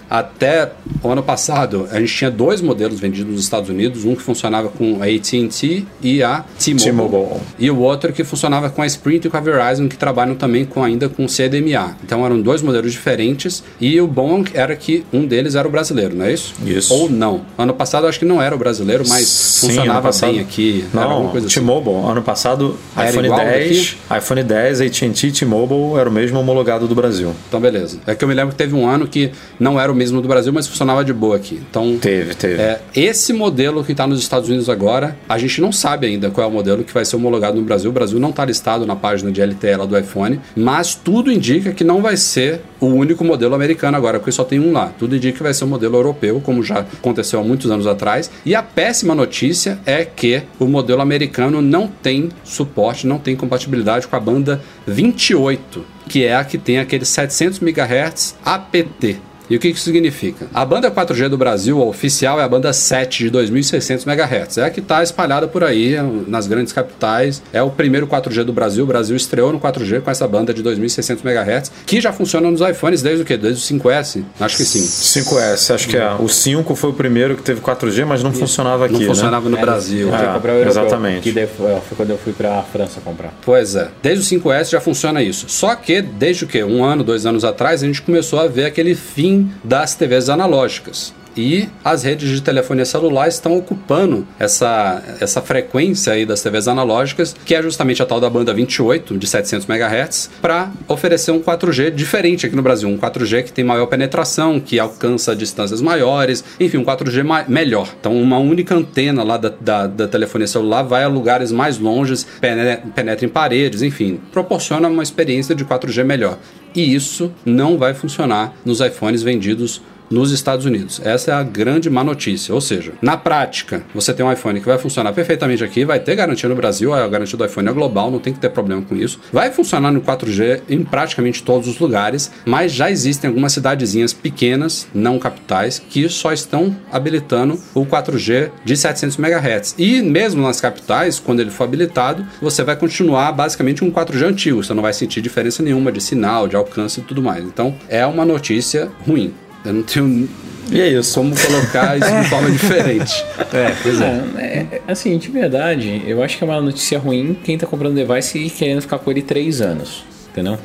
até 0.09 0.71
o 1.03 1.09
ano 1.09 1.23
passado, 1.23 1.87
a 1.91 1.99
gente 1.99 2.13
tinha 2.13 2.31
dois 2.31 2.61
modelos 2.61 2.99
vendidos 2.99 3.31
nos 3.33 3.41
Estados 3.41 3.69
Unidos, 3.69 4.05
um 4.05 4.15
que 4.15 4.21
funcionava 4.21 4.69
com 4.69 5.01
a 5.01 5.05
AT&T 5.05 5.85
e 6.01 6.23
a 6.23 6.43
T-Mobile, 6.59 7.41
e 7.57 7.69
o 7.69 7.79
outro 7.79 8.13
que 8.13 8.23
funcionava 8.23 8.69
com 8.69 8.81
a 8.81 8.85
Sprint 8.85 9.27
e 9.27 9.29
com 9.29 9.37
a 9.37 9.39
Verizon, 9.39 9.87
que 9.87 9.97
trabalham 9.97 10.35
também 10.35 10.65
com 10.65 10.83
ainda 10.83 11.09
com 11.09 11.27
CDMA. 11.27 11.97
Então 12.03 12.25
eram 12.25 12.41
dois 12.41 12.61
modelos 12.61 12.91
diferentes 12.91 13.63
e 13.79 13.99
o 13.99 14.07
bom 14.07 14.43
era 14.53 14.75
que 14.75 15.05
um 15.11 15.25
deles 15.25 15.55
era 15.55 15.67
o 15.67 15.71
brasileiro, 15.71 16.15
não 16.15 16.25
é 16.25 16.33
isso? 16.33 16.53
Isso. 16.65 16.93
Ou 16.93 17.09
não. 17.09 17.41
Ano 17.57 17.73
passado 17.73 18.07
acho 18.07 18.19
que 18.19 18.25
não 18.25 18.41
era 18.41 18.55
o 18.55 18.57
brasileiro, 18.57 19.03
mas 19.07 19.27
Sim, 19.27 19.67
funcionava 19.67 20.11
bem 20.11 20.39
aqui. 20.39 20.85
Não, 20.93 21.35
assim. 21.35 21.47
T-Mobile. 21.47 21.95
Ano 22.09 22.21
passado, 22.21 22.77
era 22.95 23.09
iPhone 23.09 23.27
igual 23.27 23.45
10, 23.45 23.97
iPhone 24.17 24.43
10, 24.43 24.81
AT&T, 24.81 25.31
T-Mobile 25.31 25.99
era 25.99 26.09
o 26.09 26.11
mesmo 26.11 26.39
homologado 26.39 26.87
do 26.87 26.95
Brasil. 26.95 27.33
Então 27.47 27.59
beleza. 27.59 27.99
É 28.05 28.15
que 28.15 28.23
eu 28.23 28.27
me 28.27 28.33
lembro 28.33 28.51
que 28.51 28.57
teve 28.57 28.75
um 28.75 28.87
ano 28.87 29.07
que 29.07 29.31
não 29.59 29.79
era 29.79 29.91
o 29.91 29.94
mesmo 29.95 30.21
do 30.21 30.27
Brasil, 30.27 30.51
mas 30.53 30.67
funcionava 30.67 31.03
de 31.03 31.13
boa 31.13 31.35
aqui. 31.35 31.61
Então 31.69 31.97
Teve, 31.99 32.35
teve. 32.35 32.61
É, 32.61 32.81
esse 32.95 33.33
modelo 33.33 33.83
que 33.83 33.91
está 33.91 34.05
nos 34.05 34.19
Estados 34.19 34.49
Unidos 34.49 34.69
agora, 34.69 35.17
a 35.27 35.37
gente 35.37 35.61
não 35.61 35.71
sabe 35.71 36.07
ainda 36.07 36.29
qual 36.29 36.45
é 36.45 36.49
o 36.49 36.53
modelo 36.53 36.83
que 36.83 36.93
vai 36.93 37.05
ser 37.05 37.15
homologado 37.15 37.57
no 37.57 37.63
Brasil. 37.63 37.89
O 37.89 37.93
Brasil 37.93 38.19
não 38.19 38.29
está 38.29 38.45
listado 38.45 38.85
na 38.85 38.95
página 38.95 39.31
de 39.31 39.41
LTE 39.41 39.87
do 39.87 39.97
iPhone, 39.97 40.39
mas 40.55 40.95
tudo 40.95 41.31
indica 41.31 41.71
que 41.71 41.83
não 41.83 42.01
vai 42.01 42.17
ser 42.17 42.61
o 42.79 42.87
único 42.87 43.23
modelo 43.23 43.55
americano 43.55 43.97
agora, 43.97 44.19
porque 44.19 44.31
só 44.31 44.43
tem 44.43 44.59
um 44.59 44.71
lá. 44.71 44.91
Tudo 44.97 45.15
indica 45.15 45.37
que 45.37 45.43
vai 45.43 45.53
ser 45.53 45.63
o 45.63 45.67
modelo 45.67 45.95
europeu, 45.95 46.41
como 46.43 46.63
já 46.63 46.79
aconteceu 46.79 47.39
há 47.39 47.43
muitos 47.43 47.71
anos 47.71 47.87
atrás. 47.87 48.29
E 48.45 48.53
a 48.53 48.61
péssima 48.61 49.15
notícia 49.15 49.79
é 49.85 50.05
que 50.05 50.43
o 50.59 50.65
modelo 50.65 51.01
americano 51.01 51.61
não 51.61 51.87
tem 51.87 52.29
suporte, 52.43 53.07
não 53.07 53.17
tem 53.17 53.35
compatibilidade 53.35 54.07
com 54.07 54.15
a 54.15 54.19
banda 54.19 54.61
28, 54.87 55.85
que 56.07 56.23
é 56.23 56.35
a 56.35 56.43
que 56.43 56.57
tem 56.57 56.79
aqueles 56.79 57.09
700 57.09 57.61
MHz 57.61 58.35
APT. 58.43 59.19
E 59.49 59.55
o 59.55 59.59
que 59.59 59.67
isso 59.69 59.81
significa? 59.83 60.47
A 60.53 60.65
banda 60.65 60.89
4G 60.89 61.29
do 61.29 61.37
Brasil, 61.37 61.81
a 61.81 61.85
oficial, 61.85 62.39
é 62.39 62.43
a 62.43 62.47
banda 62.47 62.71
7 62.73 63.29
de 63.29 63.31
2.600 63.37 64.05
MHz. 64.07 64.57
É 64.57 64.63
a 64.65 64.69
que 64.69 64.79
está 64.79 65.03
espalhada 65.03 65.47
por 65.47 65.63
aí 65.63 65.95
nas 66.27 66.47
grandes 66.47 66.73
capitais. 66.73 67.41
É 67.53 67.61
o 67.61 67.69
primeiro 67.69 68.07
4G 68.07 68.43
do 68.43 68.53
Brasil. 68.53 68.83
O 68.83 68.87
Brasil 68.87 69.15
estreou 69.15 69.51
no 69.53 69.59
4G 69.59 70.01
com 70.01 70.09
essa 70.11 70.27
banda 70.27 70.53
de 70.53 70.63
2.600 70.63 71.19
MHz, 71.23 71.71
que 71.85 72.01
já 72.01 72.11
funciona 72.11 72.49
nos 72.49 72.61
iPhones 72.61 73.01
desde 73.01 73.21
o 73.23 73.25
quê? 73.25 73.37
Desde 73.37 73.61
o 73.73 73.79
5S? 73.79 74.23
Acho 74.39 74.57
que 74.57 74.65
sim. 74.65 74.81
5S, 74.81 75.73
acho 75.75 75.87
que 75.87 75.97
é. 75.97 76.13
O 76.19 76.27
5 76.27 76.75
foi 76.75 76.89
o 76.89 76.93
primeiro 76.93 77.35
que 77.35 77.43
teve 77.43 77.61
4G, 77.61 78.05
mas 78.05 78.23
não 78.23 78.33
funcionava 78.33 78.85
aqui, 78.85 78.93
Não 78.93 78.99
né? 79.01 79.07
funcionava 79.07 79.49
no 79.49 79.57
É, 79.57 79.61
Brasil. 79.61 80.13
É, 80.13 80.17
que 80.17 80.33
comprar 80.33 80.51
o 80.53 80.55
europeu, 80.57 80.83
exatamente. 80.83 81.21
Que 81.21 81.31
daí 81.31 81.47
foi, 81.47 81.67
foi 81.81 81.95
quando 81.97 82.09
eu 82.11 82.17
fui 82.17 82.33
pra 82.33 82.61
França 82.63 82.99
comprar. 83.01 83.33
Pois 83.43 83.75
é, 83.75 83.89
desde 84.01 84.35
o 84.35 84.39
5S 84.41 84.71
já 84.71 84.81
funciona 84.81 85.21
isso. 85.21 85.45
Só 85.49 85.75
que 85.75 86.01
desde 86.01 86.45
o 86.45 86.47
que? 86.47 86.63
Um 86.63 86.83
ano, 86.83 87.03
dois 87.03 87.25
anos 87.25 87.43
atrás, 87.43 87.83
a 87.83 87.85
gente 87.85 88.01
começou 88.01 88.39
a 88.39 88.47
ver 88.47 88.65
aquele 88.65 88.95
fim 88.95 89.34
das 89.63 89.95
TVs 89.95 90.29
analógicas. 90.29 91.13
E 91.37 91.67
as 91.83 92.03
redes 92.03 92.29
de 92.29 92.41
telefonia 92.41 92.85
celular 92.85 93.27
estão 93.27 93.57
ocupando 93.57 94.25
essa, 94.39 95.03
essa 95.19 95.41
frequência 95.41 96.13
aí 96.13 96.25
das 96.25 96.41
TVs 96.41 96.65
analógicas, 96.69 97.35
que 97.45 97.53
é 97.53 97.61
justamente 97.61 98.01
a 98.01 98.05
tal 98.05 98.21
da 98.21 98.29
banda 98.29 98.53
28 98.53 99.17
de 99.17 99.27
700 99.27 99.67
MHz, 99.67 100.29
para 100.41 100.71
oferecer 100.87 101.31
um 101.31 101.41
4G 101.41 101.91
diferente 101.91 102.45
aqui 102.45 102.55
no 102.55 102.61
Brasil, 102.61 102.87
um 102.87 102.97
4G 102.97 103.43
que 103.43 103.51
tem 103.51 103.65
maior 103.65 103.85
penetração, 103.87 104.61
que 104.61 104.79
alcança 104.79 105.35
distâncias 105.35 105.81
maiores, 105.81 106.41
enfim, 106.57 106.77
um 106.77 106.85
4G 106.85 107.21
ma- 107.21 107.43
melhor. 107.49 107.89
Então, 107.99 108.15
uma 108.15 108.37
única 108.37 108.73
antena 108.73 109.21
lá 109.21 109.35
da, 109.35 109.49
da, 109.59 109.87
da 109.87 110.07
telefonia 110.07 110.47
celular 110.47 110.83
vai 110.83 111.03
a 111.03 111.09
lugares 111.09 111.51
mais 111.51 111.77
longes, 111.77 112.25
pene- 112.39 112.77
penetra 112.95 113.25
em 113.25 113.29
paredes, 113.29 113.81
enfim, 113.81 114.21
proporciona 114.31 114.87
uma 114.87 115.03
experiência 115.03 115.53
de 115.53 115.65
4G 115.65 116.01
melhor. 116.05 116.37
E 116.75 116.93
isso 116.93 117.31
não 117.45 117.77
vai 117.77 117.93
funcionar 117.93 118.53
nos 118.65 118.81
iPhones 118.81 119.23
vendidos 119.23 119.81
nos 120.09 120.31
Estados 120.31 120.65
Unidos. 120.65 121.01
Essa 121.03 121.31
é 121.31 121.33
a 121.33 121.43
grande 121.43 121.89
má 121.89 122.03
notícia. 122.03 122.53
Ou 122.53 122.61
seja, 122.61 122.93
na 123.01 123.17
prática, 123.17 123.83
você 123.93 124.13
tem 124.13 124.25
um 124.25 124.31
iPhone 124.31 124.59
que 124.59 124.65
vai 124.65 124.77
funcionar 124.77 125.13
perfeitamente 125.13 125.63
aqui, 125.63 125.85
vai 125.85 125.99
ter 125.99 126.15
garantia 126.15 126.49
no 126.49 126.55
Brasil, 126.55 126.93
a 126.93 127.07
garantia 127.07 127.37
do 127.37 127.45
iPhone 127.45 127.67
é 127.67 127.71
global, 127.71 128.11
não 128.11 128.19
tem 128.19 128.33
que 128.33 128.39
ter 128.39 128.49
problema 128.49 128.81
com 128.81 128.95
isso. 128.95 129.19
Vai 129.31 129.51
funcionar 129.51 129.91
no 129.91 130.01
4G 130.01 130.61
em 130.69 130.83
praticamente 130.83 131.43
todos 131.43 131.67
os 131.67 131.79
lugares, 131.79 132.31
mas 132.45 132.71
já 132.71 132.89
existem 132.89 133.27
algumas 133.27 133.53
cidadezinhas 133.53 134.13
pequenas, 134.13 134.87
não 134.93 135.19
capitais, 135.19 135.79
que 135.79 136.07
só 136.09 136.31
estão 136.31 136.75
habilitando 136.91 137.59
o 137.73 137.85
4G 137.85 138.51
de 138.63 138.77
700 138.77 139.17
MHz. 139.17 139.75
E 139.77 140.01
mesmo 140.01 140.41
nas 140.41 140.61
capitais, 140.61 141.19
quando 141.19 141.39
ele 141.39 141.51
for 141.51 141.63
habilitado, 141.63 142.25
você 142.41 142.63
vai 142.63 142.75
continuar 142.75 143.31
basicamente 143.31 143.83
um 143.83 143.91
4G 143.91 144.23
antigo, 144.23 144.63
você 144.63 144.73
não 144.73 144.83
vai 144.83 144.93
sentir 144.93 145.21
diferença 145.21 145.63
nenhuma 145.63 145.91
de 145.91 146.01
sinal, 146.01 146.47
de 146.47 146.55
alcance 146.55 146.99
e 146.99 147.03
tudo 147.03 147.21
mais. 147.21 147.43
Então, 147.43 147.75
é 147.89 148.05
uma 148.05 148.25
notícia 148.25 148.89
ruim. 149.05 149.33
Eu 149.65 149.73
não 149.73 149.83
tenho 149.83 150.29
E 150.71 150.79
é 150.81 150.87
isso. 150.89 151.19
como 151.19 151.33
colocar 151.35 151.97
isso 151.99 152.11
de 152.21 152.29
forma 152.29 152.51
diferente. 152.51 153.23
É, 153.53 153.75
pois 153.81 154.01
é. 154.01 154.23
É, 154.37 154.41
é, 154.77 154.81
assim, 154.87 155.17
de 155.17 155.29
verdade, 155.29 156.01
eu 156.05 156.21
acho 156.23 156.37
que 156.37 156.43
é 156.43 156.47
uma 156.47 156.61
notícia 156.61 156.97
ruim 156.99 157.35
quem 157.43 157.57
tá 157.57 157.65
comprando 157.67 157.95
device 157.95 158.37
e 158.39 158.49
querendo 158.49 158.81
ficar 158.81 158.99
com 158.99 159.09
ele 159.11 159.21
três 159.21 159.61
anos, 159.61 160.03
entendeu? 160.31 160.57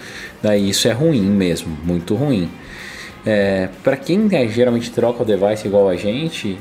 Daí 0.42 0.70
isso 0.70 0.86
é 0.88 0.92
ruim 0.92 1.20
mesmo, 1.22 1.76
muito 1.84 2.14
ruim. 2.14 2.48
É, 3.26 3.68
para 3.84 3.96
quem 3.96 4.28
é, 4.32 4.48
geralmente 4.48 4.90
troca 4.90 5.22
o 5.22 5.26
device 5.26 5.66
igual 5.68 5.88
a 5.90 5.96
gente, 5.96 6.58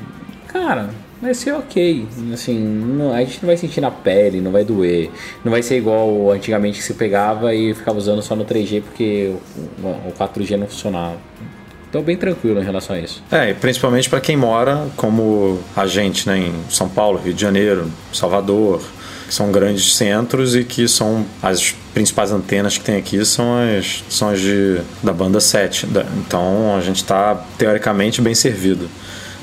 cara, 0.49 0.89
vai 1.21 1.33
ser 1.33 1.53
ok. 1.53 2.05
Assim, 2.33 2.57
não- 2.59 3.13
a 3.13 3.19
gente 3.19 3.39
não 3.41 3.47
vai 3.47 3.55
sentir 3.55 3.79
na 3.79 3.89
pele, 3.91 4.41
não 4.41 4.51
vai 4.51 4.65
doer. 4.65 5.09
Não 5.43 5.51
vai 5.51 5.63
ser 5.63 5.77
igual 5.77 6.31
antigamente 6.31 6.79
que 6.79 6.83
se 6.83 6.93
pegava 6.95 7.55
e 7.55 7.73
ficava 7.73 7.97
usando 7.97 8.21
só 8.21 8.35
no 8.35 8.43
3G 8.43 8.81
porque 8.81 9.33
o, 9.81 9.87
o 10.09 10.13
4G 10.17 10.57
não 10.57 10.67
funcionava. 10.67 11.15
Tô 11.91 12.01
bem 12.01 12.15
tranquilo 12.15 12.59
em 12.61 12.63
relação 12.63 12.95
a 12.95 12.99
isso. 12.99 13.23
É, 13.31 13.49
e 13.49 13.53
principalmente 13.55 14.09
para 14.09 14.21
quem 14.21 14.37
mora 14.37 14.87
como 14.95 15.59
a 15.75 15.87
gente, 15.87 16.27
né, 16.27 16.37
em 16.37 16.53
São 16.69 16.87
Paulo, 16.87 17.19
Rio 17.19 17.33
de 17.33 17.41
Janeiro, 17.41 17.91
Salvador, 18.13 18.81
que 19.27 19.33
são 19.33 19.51
grandes 19.51 19.95
centros 19.95 20.55
e 20.55 20.63
que 20.63 20.87
são 20.87 21.25
as 21.41 21.73
principais 21.93 22.31
antenas 22.31 22.77
que 22.77 22.83
tem 22.83 22.95
aqui 22.95 23.23
são 23.25 23.45
as, 23.57 24.03
são 24.09 24.29
as 24.29 24.39
de, 24.39 24.79
da 25.03 25.11
banda 25.13 25.39
7. 25.39 25.87
Da- 25.87 26.05
então 26.19 26.75
a 26.75 26.81
gente 26.81 26.97
está 26.97 27.35
teoricamente 27.57 28.21
bem 28.21 28.33
servido. 28.35 28.87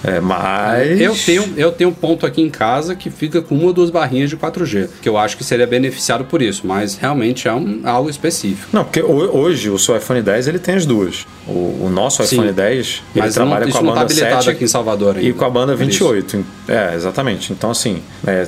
É, 0.06 0.20
mas. 0.20 1.00
Eu 1.00 1.14
tenho, 1.16 1.54
eu 1.56 1.72
tenho 1.72 1.90
um 1.90 1.92
ponto 1.92 2.24
aqui 2.24 2.40
em 2.40 2.48
casa 2.50 2.94
que 2.94 3.10
fica 3.10 3.42
com 3.42 3.54
uma 3.56 3.66
ou 3.66 3.72
duas 3.72 3.90
barrinhas 3.90 4.30
de 4.30 4.36
4G, 4.36 4.88
que 5.02 5.08
eu 5.08 5.18
acho 5.18 5.36
que 5.36 5.42
seria 5.44 5.66
beneficiado 5.66 6.24
por 6.24 6.40
isso, 6.40 6.62
mas 6.66 6.96
realmente 6.96 7.48
é 7.48 7.52
um, 7.52 7.80
algo 7.84 8.08
específico. 8.08 8.68
Não, 8.72 8.84
porque 8.84 9.00
ho- 9.02 9.36
hoje 9.36 9.68
o 9.68 9.78
seu 9.78 9.96
iPhone 9.96 10.22
10 10.22 10.48
ele 10.48 10.58
tem 10.58 10.76
as 10.76 10.86
duas. 10.86 11.26
O, 11.46 11.86
o 11.86 11.90
nosso 11.92 12.22
Sim. 12.24 12.36
iPhone 12.36 12.52
10 12.52 13.02
ele 13.14 13.26
não- 13.26 13.32
trabalha 13.32 13.64
isso 13.64 13.72
com 13.72 13.78
a 13.78 13.82
não 13.82 13.88
tá 13.94 14.00
banda 14.00 14.12
habilitado 14.12 14.44
7 14.44 14.50
aqui 14.54 14.64
em 14.64 14.68
Salvador 14.68 15.16
e 15.16 15.26
ainda. 15.26 15.38
com 15.38 15.44
a 15.44 15.50
banda 15.50 15.76
Por 15.76 15.82
isso. 15.88 16.08
28. 16.08 16.44
É, 16.68 16.94
exatamente. 16.94 17.52
Então, 17.52 17.70
assim, 17.70 18.02
é, 18.26 18.46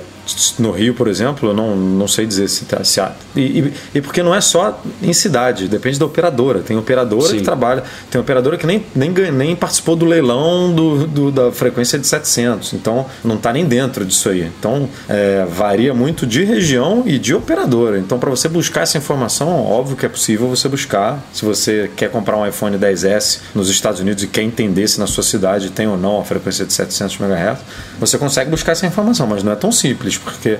no 0.58 0.70
Rio, 0.70 0.94
por 0.94 1.08
exemplo, 1.08 1.48
eu 1.50 1.54
não, 1.54 1.74
não 1.76 2.06
sei 2.08 2.26
dizer 2.26 2.48
se, 2.48 2.64
tá- 2.64 2.84
se 2.84 3.00
há. 3.00 3.12
E, 3.34 3.40
e, 3.40 3.72
e 3.96 4.00
porque 4.00 4.22
não 4.22 4.34
é 4.34 4.40
só 4.40 4.80
em 5.02 5.12
cidade, 5.12 5.68
depende 5.68 5.98
da 5.98 6.06
operadora. 6.06 6.60
Tem 6.60 6.76
operadora 6.76 7.28
Sim. 7.28 7.36
que 7.38 7.42
trabalha, 7.42 7.82
tem 8.10 8.20
operadora 8.20 8.56
que 8.56 8.66
nem, 8.66 8.84
nem, 8.94 9.10
nem 9.32 9.56
participou 9.56 9.96
do 9.96 10.04
leilão 10.04 10.72
do, 10.74 11.06
do- 11.06 11.30
da 11.32 11.52
frequência 11.52 11.98
de 11.98 12.06
700. 12.06 12.72
Então, 12.74 13.06
não 13.24 13.36
está 13.36 13.52
nem 13.52 13.64
dentro 13.64 14.04
disso 14.04 14.28
aí. 14.28 14.42
Então, 14.58 14.88
é, 15.08 15.46
varia 15.48 15.94
muito 15.94 16.26
de 16.26 16.44
região 16.44 17.02
e 17.06 17.18
de 17.18 17.34
operadora. 17.34 17.98
Então, 17.98 18.18
para 18.18 18.28
você 18.30 18.48
buscar 18.48 18.82
essa 18.82 18.98
informação, 18.98 19.64
óbvio 19.64 19.96
que 19.96 20.04
é 20.04 20.08
possível 20.08 20.48
você 20.48 20.68
buscar. 20.68 21.22
Se 21.32 21.44
você 21.44 21.90
quer 21.96 22.10
comprar 22.10 22.36
um 22.36 22.46
iPhone 22.46 22.76
10S 22.76 23.40
nos 23.54 23.70
Estados 23.70 24.00
Unidos 24.00 24.22
e 24.24 24.26
quer 24.26 24.42
entender 24.42 24.86
se 24.88 24.98
na 24.98 25.06
sua 25.06 25.22
cidade 25.22 25.70
tem 25.70 25.86
ou 25.86 25.96
não 25.96 26.20
a 26.20 26.24
frequência 26.24 26.64
de 26.66 26.72
700 26.72 27.18
MHz, 27.20 27.58
você 27.98 28.18
consegue 28.18 28.50
buscar 28.50 28.72
essa 28.72 28.86
informação, 28.86 29.26
mas 29.26 29.42
não 29.42 29.52
é 29.52 29.56
tão 29.56 29.72
simples, 29.72 30.17
porque 30.18 30.58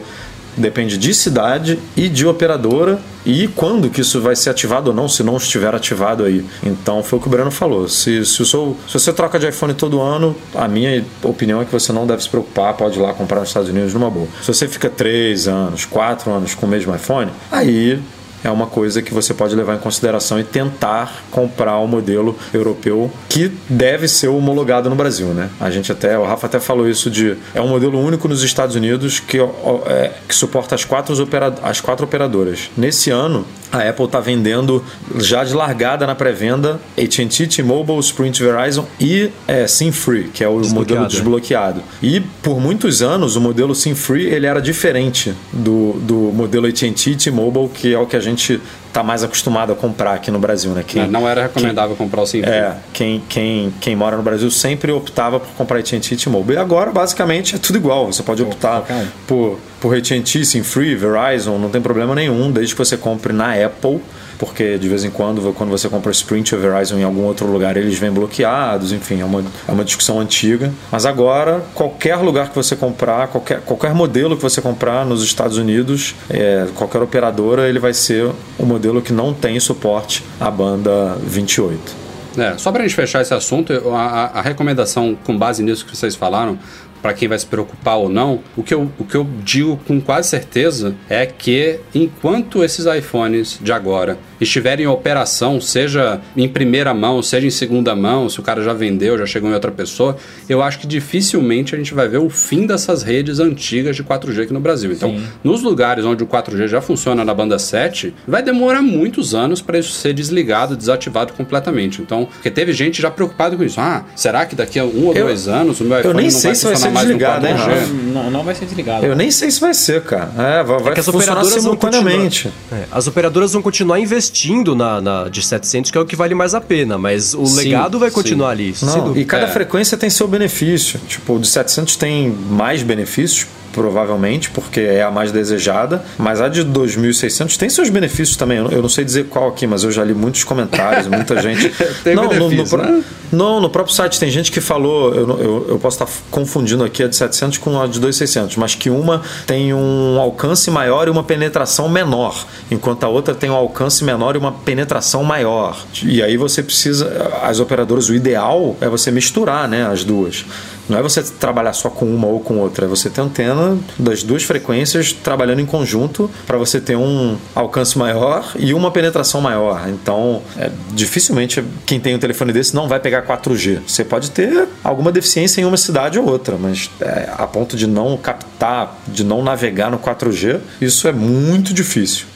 depende 0.57 0.99
de 0.99 1.15
cidade 1.15 1.79
e 1.97 2.09
de 2.09 2.27
operadora 2.27 2.99
e 3.25 3.47
quando 3.47 3.89
que 3.91 4.01
isso 4.01 4.21
vai 4.21 4.35
ser 4.35 4.51
ativado 4.51 4.89
ou 4.91 4.97
não, 4.97 5.09
se 5.09 5.23
não 5.23 5.37
estiver 5.37 5.73
ativado 5.73 6.25
aí. 6.25 6.45
Então 6.65 7.01
foi 7.03 7.19
o 7.19 7.23
que 7.23 7.29
o 7.29 7.31
Breno 7.31 7.51
falou. 7.51 7.89
Se, 7.89 8.25
se, 8.27 8.45
seu- 8.45 8.77
se 8.89 8.95
você 8.99 9.13
troca 9.13 9.39
de 9.39 9.47
iPhone 9.49 9.73
todo 9.75 10.01
ano, 10.01 10.35
a 10.55 10.67
minha 10.67 11.05
opinião 11.23 11.63
é 11.63 11.65
que 11.65 11.71
você 11.73 11.93
não 11.93 12.07
deve 12.07 12.23
se 12.25 12.29
preocupar, 12.29 12.75
pode 12.75 12.99
ir 12.99 13.03
lá 13.03 13.13
comprar 13.15 13.39
nos 13.39 13.51
Estados 13.51 13.69
Unidos 13.69 13.95
numa 13.95 14.11
boa. 14.11 14.27
Se 14.43 14.49
você 14.53 14.67
fica 14.67 14.91
3 14.91 15.47
anos, 15.47 15.85
4 15.85 16.29
anos 16.33 16.55
com 16.57 16.67
o 16.67 16.69
mesmo 16.69 16.93
iPhone, 16.95 17.31
aí 17.53 18.01
é 18.43 18.51
uma 18.51 18.67
coisa 18.67 19.03
que 19.03 19.13
você 19.13 19.35
pode 19.35 19.55
levar 19.55 19.75
em 19.75 19.79
consideração 19.79 20.39
e 20.39 20.45
tentar 20.45 21.25
comprar 21.31 21.79
o 21.79 21.87
modelo 21.87 22.37
europeu 22.53 23.11
que 23.29 23.51
deve 23.69 24.09
ser 24.09 24.29
homologado 24.29 24.89
no 24.89 24.97
Brasil, 24.97 25.29
né? 25.29 25.51
A 25.61 25.71
gente 25.71 25.91
até, 25.91 26.19
o 26.19 26.25
Rafa 26.25 26.47
até 26.47 26.61
falou 26.61 26.89
isso 26.89 27.11
de 27.11 27.37
é 27.55 27.61
um 27.61 27.69
modelo 27.69 27.99
único 27.99 28.29
nos 28.29 28.43
Estados 28.43 28.77
Unidos 28.77 29.21
que, 29.21 29.39
é, 29.39 30.13
que 30.27 30.35
suporta 30.35 30.75
as 30.75 30.85
quatro, 30.85 31.15
as 31.63 31.81
quatro 31.81 32.05
operadoras. 32.05 32.71
Nesse 32.77 33.11
ano 33.11 33.47
a 33.71 33.89
Apple 33.89 34.07
está 34.07 34.21
vendendo 34.21 34.85
já 35.19 35.45
de 35.45 35.55
largada 35.55 36.07
na 36.07 36.15
pré-venda 36.15 36.81
AT&T, 36.97 37.47
T-Mobile, 37.47 37.99
Sprint, 38.01 38.43
Verizon 38.43 38.87
e 39.01 39.31
é, 39.47 39.67
SIM 39.67 39.93
Free, 39.93 40.25
que 40.33 40.43
é 40.43 40.49
o 40.49 40.55
modelo 40.55 40.63
Desbloqueado, 40.63 41.03
né? 41.03 41.09
desbloqueado. 41.09 41.83
E 42.03 42.21
por 42.43 42.61
muitos 42.61 43.03
anos 43.03 43.37
o 43.37 43.41
modelo 43.41 43.75
SIM 43.75 43.95
Free 43.95 44.27
ele 44.27 44.47
era 44.47 44.61
diferente 44.61 45.35
do, 45.53 45.93
do 46.01 46.15
modelo 46.33 46.67
AT&T, 46.67 47.17
T-Mobile, 47.17 47.69
que 47.69 47.95
é 47.95 47.99
o 47.99 48.07
que 48.07 48.17
a 48.17 48.21
gente 48.21 48.61
está 48.89 49.03
mais 49.03 49.23
acostumado 49.23 49.73
a 49.73 49.77
comprar 49.77 50.15
aqui 50.15 50.31
no 50.31 50.39
Brasil, 50.39 50.73
né? 50.73 50.83
Quem- 50.87 51.07
não 51.07 51.29
era 51.29 51.43
recomendável 51.43 51.95
comprar 51.95 52.23
o 52.23 52.27
Sim 52.27 52.43
é, 52.43 52.75
quem, 52.93 53.23
quem, 53.29 53.73
quem 53.81 53.95
mora 53.95 54.17
no 54.17 54.23
Brasil 54.23 54.51
sempre 54.51 54.91
optava 54.91 55.39
por 55.39 55.49
comprar 55.57 55.79
AT&T 55.79 56.15
e 56.15 56.17
T-Mobile. 56.17 56.57
E 56.59 56.61
agora, 56.61 56.91
basicamente, 56.91 57.55
é 57.55 57.59
tudo 57.59 57.77
igual. 57.77 58.07
Você 58.07 58.23
pode 58.23 58.43
optar 58.43 58.85
por, 59.27 59.59
por 59.81 59.97
AT&T, 59.97 60.45
Sim 60.45 60.63
Free, 60.63 60.95
Verizon, 60.95 61.59
não 61.59 61.69
tem 61.71 61.81
problema 61.81 62.15
nenhum, 62.15 62.51
desde 62.51 62.75
que 62.75 62.79
você 62.79 62.97
compre 62.97 63.33
na 63.33 63.53
Apple, 63.55 64.01
porque 64.39 64.79
de 64.79 64.89
vez 64.89 65.05
em 65.05 65.11
quando, 65.11 65.53
quando 65.55 65.71
você 65.71 65.89
compra 65.89 66.13
Sprint 66.13 66.55
ou 66.55 66.61
Verizon 66.61 66.97
em 66.99 67.03
algum 67.05 67.25
outro 67.25 67.47
lugar, 67.47 67.77
eles 67.77 67.99
vêm 67.99 68.11
bloqueados, 68.11 68.93
enfim, 68.93 69.21
é 69.21 69.25
uma, 69.25 69.43
é 69.67 69.73
uma 69.73 69.85
discussão 69.85 70.21
antiga. 70.21 70.73
Mas 70.93 71.05
agora, 71.05 71.63
qualquer 71.75 72.17
lugar 72.17 72.49
que 72.51 72.55
você 72.55 72.77
comprar, 72.77 73.29
qualquer, 73.29 73.61
qualquer 73.63 73.93
modelo 73.95 74.37
que 74.37 74.43
você 74.43 74.61
comprar 74.61 75.05
nos 75.05 75.23
Estados 75.25 75.57
Unidos, 75.59 76.15
é, 76.31 76.67
qualquer 76.77 77.03
operadora, 77.03 77.69
ele 77.69 77.79
vai 77.79 77.93
ser 77.93 78.31
o 78.59 78.65
modelo 78.65 79.03
que 79.03 79.13
não 79.13 79.35
tem 79.35 79.59
suporte 79.59 80.23
à 80.41 80.51
banda 80.51 81.17
28. 81.25 82.09
É, 82.37 82.57
só 82.57 82.71
para 82.71 82.85
a 82.85 82.87
gente 82.87 82.95
fechar 82.95 83.21
esse 83.23 83.35
assunto, 83.35 83.73
a- 83.93 84.31
a 84.35 84.41
recomendação 84.43 85.19
com 85.25 85.37
base 85.37 85.61
nisso 85.63 85.85
que 85.85 85.97
vocês 85.97 86.15
falaram, 86.15 86.57
para 87.03 87.13
quem 87.13 87.29
vai 87.29 87.39
se 87.39 87.47
preocupar 87.47 87.97
ou 87.97 88.09
não, 88.09 88.41
o 88.57 88.63
que, 88.63 88.75
eu, 88.75 88.91
o 88.99 89.05
que 89.05 89.17
eu 89.17 89.27
digo 89.45 89.79
com 89.87 90.01
quase 90.01 90.29
certeza 90.29 90.95
é 91.09 91.27
que 91.27 91.79
enquanto 91.95 92.63
esses 92.65 92.87
iPhones 92.87 93.59
de 93.63 93.73
agora 93.73 94.19
estiverem 94.41 94.85
em 94.85 94.89
operação, 94.89 95.61
seja 95.61 96.21
em 96.37 96.49
primeira 96.49 96.93
mão, 96.95 97.23
seja 97.23 97.47
em 97.47 97.51
segunda 97.51 97.95
mão, 97.95 98.29
se 98.29 98.39
o 98.41 98.43
cara 98.43 98.63
já 98.63 98.73
vendeu, 98.73 99.17
já 99.19 99.27
chegou 99.27 99.51
em 99.51 99.55
outra 99.55 99.71
pessoa, 99.71 100.17
eu 100.49 100.63
acho 100.63 100.79
que 100.79 100.87
dificilmente 100.87 101.75
a 101.75 101.79
gente 101.79 101.95
vai 101.95 102.09
ver 102.09 102.19
o 102.19 102.29
fim 102.31 102.67
dessas 102.67 103.03
redes 103.03 103.39
antigas 103.41 103.97
de 103.97 104.05
4G 104.05 104.43
aqui 104.43 104.53
no 104.53 104.61
Brasil. 104.61 104.93
Então, 104.93 105.17
nos 105.43 105.63
lugares 105.63 106.05
onde 106.05 106.23
o 106.23 106.27
4G 106.27 106.69
já 106.69 106.81
funciona 106.81 107.25
na 107.25 107.35
banda 107.35 107.59
7, 107.59 108.15
vai 108.27 108.43
demorar 108.43 108.83
muitos 108.83 109.35
anos 109.35 109.61
para 109.61 109.79
isso 109.79 109.93
ser 109.93 110.13
desligado, 110.13 110.77
desativado 110.77 111.33
completamente. 111.33 112.01
Então, 112.01 112.27
porque 112.27 112.51
teve 112.51 112.73
gente 112.73 113.01
já 113.03 113.11
preocupada 113.11 113.57
com 113.57 113.65
isso. 113.65 113.81
Ah, 113.81 114.05
será 114.15 114.47
que 114.47 114.55
daqui 114.55 114.79
a 114.79 114.85
um 114.85 115.07
ou 115.07 115.15
Eu- 115.15 115.27
dois 115.27 115.49
anos 115.49 115.81
o 115.81 115.85
meu 115.85 115.99
iPhone 116.01 116.23
não 116.23 116.31
sei 116.31 116.41
vai 116.51 116.55
se 116.55 116.65
vai 116.65 116.75
funcionar 116.75 116.79
ser 116.79 116.91
mais 116.95 117.07
no 117.09 117.15
desligado, 117.15 117.47
hein, 117.47 117.55
4G? 117.55 117.81
Rafa? 117.81 117.93
Não, 118.15 118.31
não 118.31 118.45
vai 118.45 118.55
ser 118.55 118.65
desligado. 118.67 119.07
Eu 119.07 119.17
nem 119.17 119.31
sei 119.31 119.51
se 119.51 119.61
vai 119.61 119.75
ser, 119.75 120.03
cara. 120.03 120.31
É, 120.39 120.63
vai, 120.63 120.79
vai 120.81 120.95
que 120.95 121.01
as 121.01 121.07
funcionar 121.07 121.33
operadoras 121.41 121.51
vão 121.53 121.63
simultaneamente. 121.63 122.45
continuar, 122.49 122.81
é, 122.83 122.87
as 122.91 123.07
operadoras 123.07 123.53
vão 123.53 123.63
continuar 123.63 123.99
investindo 123.99 124.28
na, 124.75 125.01
na 125.01 125.29
de 125.29 125.43
700, 125.43 125.91
que 125.91 125.99
é 125.99 126.01
o 126.01 126.07
que 126.07 126.17
vale 126.17 126.35
mais 126.35 126.55
a 126.55 126.61
pena, 126.61 126.97
mas 126.99 127.35
o 127.35 127.47
Sim, 127.47 127.57
legado 127.57 127.99
vai 127.99 128.09
sim. 128.11 128.15
continuar 128.15 128.51
ali. 128.51 128.75
sem 128.75 128.89
Não, 128.89 129.17
e 129.17 129.25
cada 129.25 129.45
É. 129.45 129.49
frequência 129.49 129.97
tem 129.97 130.09
seu 130.11 130.27
benefício. 130.29 131.01
Tipo, 131.09 131.35
o 131.35 131.39
de 131.41 131.47
700 131.49 131.97
tem 131.97 132.31
mais 132.31 132.83
benefícios, 132.83 133.47
provavelmente, 133.79 134.51
porque 134.51 134.81
é 134.81 135.03
a 135.05 135.11
mais 135.11 135.31
desejada, 135.31 136.03
mas 136.19 136.41
a 136.41 136.49
de 136.49 136.65
2600 136.65 137.57
tem 137.57 137.71
seus 137.71 137.89
benefícios 137.89 138.37
também. 138.37 138.59
Eu 138.59 138.83
não- 138.83 138.89
sei 138.89 139.05
dizer 139.05 139.27
qual 139.27 139.49
aqui, 139.49 139.67
mas 139.67 139.85
eu 139.85 139.93
já 139.93 140.03
li 140.03 140.13
muitos 140.15 140.43
comentários, 140.43 141.07
muita 141.07 141.41
gente. 141.43 141.69
Tem 142.03 142.17
não, 142.17 142.25
no, 142.25 142.51
no, 142.51 142.77
né? 142.79 143.05
não, 143.31 143.61
no 143.61 143.71
próprio 143.71 143.95
site 143.95 144.19
tem 144.19 144.31
gente 144.31 144.51
que 144.51 144.61
falou, 144.61 145.15
eu, 145.15 145.29
eu, 145.41 145.67
eu 145.69 145.79
posso 145.79 146.03
estar 146.03 146.13
confundindo 146.31 146.83
aqui 146.83 147.03
a 147.05 147.07
de 147.07 147.15
700 147.15 147.59
com 147.59 147.81
a 147.81 147.87
de 147.87 148.01
2600, 148.01 148.57
mas 148.57 148.75
que 148.75 148.91
uma 148.91 149.23
tem 149.47 149.73
um 149.73 150.19
alcance 150.19 150.71
maior 150.71 151.07
e 151.07 151.11
uma 151.11 151.23
penetração 151.23 151.89
menor, 151.89 152.45
enquanto 152.71 153.05
a 153.05 153.09
outra 153.09 153.35
tem 153.35 153.49
um 153.51 153.55
alcance 153.55 154.03
menor 154.03 154.35
e 154.35 154.39
uma 154.39 154.51
penetração 154.51 155.23
maior. 155.23 155.77
E 156.03 156.21
aí 156.23 156.37
você 156.37 156.63
precisa, 156.63 157.31
as 157.43 157.61
operadoras, 157.61 158.09
o 158.09 158.15
ideal 158.15 158.77
é 158.81 158.89
você 158.89 159.11
misturar 159.13 159.69
né, 159.69 159.87
as 159.87 160.03
duas. 160.03 160.45
Não 160.89 160.99
é 160.99 161.03
você 161.03 161.23
trabalhar 161.23 161.73
só 161.73 161.91
com 161.91 162.07
uma 162.07 162.27
ou 162.27 162.41
com 162.41 162.59
outra, 162.59 162.87
é 162.87 162.89
você 162.89 163.11
ter 163.11 163.21
antena 163.21 163.79
das 163.99 164.23
duas 164.23 164.43
frequências 164.43 165.13
trabalhando 165.13 165.61
em 165.61 165.67
conjunto 165.67 166.31
para 166.47 166.57
você 166.57 166.81
ter 166.81 166.97
um 166.97 167.37
alcance 167.55 167.99
maior 167.99 168.53
e 168.57 168.73
uma 168.73 168.91
penetração 168.91 169.41
maior. 169.41 169.89
Então, 169.89 170.43
é, 170.57 170.71
dificilmente 170.93 171.63
quem 171.85 172.01
tem 172.01 172.15
um 172.15 172.19
telefone 172.19 172.53
desse 172.53 172.75
não 172.75 172.89
vai 172.89 173.01
pegar 173.01 173.27
4G. 173.27 173.81
Você 173.87 174.05
pode 174.05 174.31
ter 174.31 174.69
alguma 174.83 175.13
deficiência 175.13 175.61
em 175.61 175.65
uma 175.65 175.77
cidade 175.77 176.19
ou 176.19 176.29
outra, 176.29 176.57
mas 176.57 176.91
é, 177.01 177.31
a 177.37 177.47
ponto 177.47 177.77
de 177.77 177.87
não 177.87 178.17
captar, 178.17 178.99
de 179.07 179.25
não 179.25 179.43
navegar 179.43 179.91
no 179.91 179.99
4G, 179.99 180.61
isso 180.81 181.07
é 181.09 181.13
muito 181.13 181.75
difícil. 181.75 182.27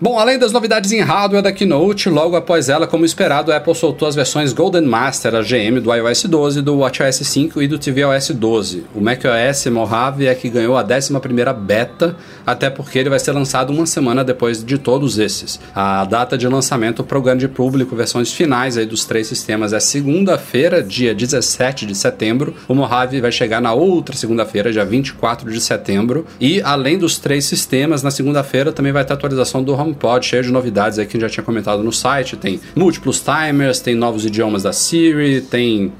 Bom, 0.00 0.18
além 0.18 0.40
das 0.40 0.50
novidades 0.50 0.90
em 0.90 1.00
hardware 1.00 1.40
da 1.40 1.52
Keynote, 1.52 2.10
logo 2.10 2.34
após 2.34 2.68
ela, 2.68 2.84
como 2.84 3.04
esperado, 3.04 3.52
a 3.52 3.58
Apple 3.58 3.76
soltou 3.76 4.08
as 4.08 4.16
versões 4.16 4.52
Golden 4.52 4.82
Master, 4.82 5.36
a 5.36 5.40
GM 5.40 5.78
do 5.80 5.94
iOS 5.94 6.24
12, 6.24 6.62
do 6.62 6.78
WatchOS 6.78 7.18
5 7.18 7.62
e 7.62 7.68
do 7.68 7.78
tvOS 7.78 8.30
12. 8.30 8.86
O 8.92 9.00
macOS 9.00 9.66
Mojave 9.66 10.26
é 10.26 10.34
que 10.34 10.48
ganhou 10.48 10.76
a 10.76 10.82
11ª 10.82 11.54
beta, 11.54 12.16
até 12.44 12.68
porque 12.70 12.98
ele 12.98 13.08
vai 13.08 13.20
ser 13.20 13.30
lançado 13.30 13.72
uma 13.72 13.86
semana 13.86 14.24
depois 14.24 14.64
de 14.64 14.78
todos 14.78 15.16
esses. 15.16 15.60
A 15.72 16.04
data 16.04 16.36
de 16.36 16.48
lançamento 16.48 17.04
para 17.04 17.16
o 17.16 17.22
grande 17.22 17.46
público, 17.46 17.94
versões 17.94 18.32
finais 18.32 18.76
aí 18.76 18.86
dos 18.86 19.04
três 19.04 19.28
sistemas, 19.28 19.72
é 19.72 19.78
segunda-feira, 19.78 20.82
dia 20.82 21.14
17 21.14 21.86
de 21.86 21.94
setembro. 21.94 22.52
O 22.66 22.74
Mojave 22.74 23.20
vai 23.20 23.30
chegar 23.30 23.60
na 23.60 23.72
outra 23.72 24.16
segunda-feira, 24.16 24.72
dia 24.72 24.84
24 24.84 25.52
de 25.52 25.60
setembro. 25.60 26.26
E 26.40 26.60
além 26.62 26.98
dos 26.98 27.16
três 27.16 27.44
sistemas, 27.44 28.02
na 28.02 28.10
segunda-feira 28.10 28.72
também 28.72 28.92
vai 28.92 29.04
ter 29.04 29.12
atualização 29.12 29.62
do 29.62 29.83
HomePod 29.84 30.26
cheio 30.26 30.42
de 30.42 30.50
novidades 30.50 30.98
aí 30.98 31.06
que 31.06 31.16
a 31.16 31.20
gente 31.20 31.28
já 31.28 31.34
tinha 31.34 31.44
comentado 31.44 31.82
no 31.82 31.92
site. 31.92 32.36
Tem 32.36 32.60
múltiplos 32.74 33.20
timers, 33.22 33.80
tem 33.80 33.94
novos 33.94 34.24
idiomas 34.24 34.62
da 34.62 34.72
Siri, 34.72 35.40
tem 35.40 35.92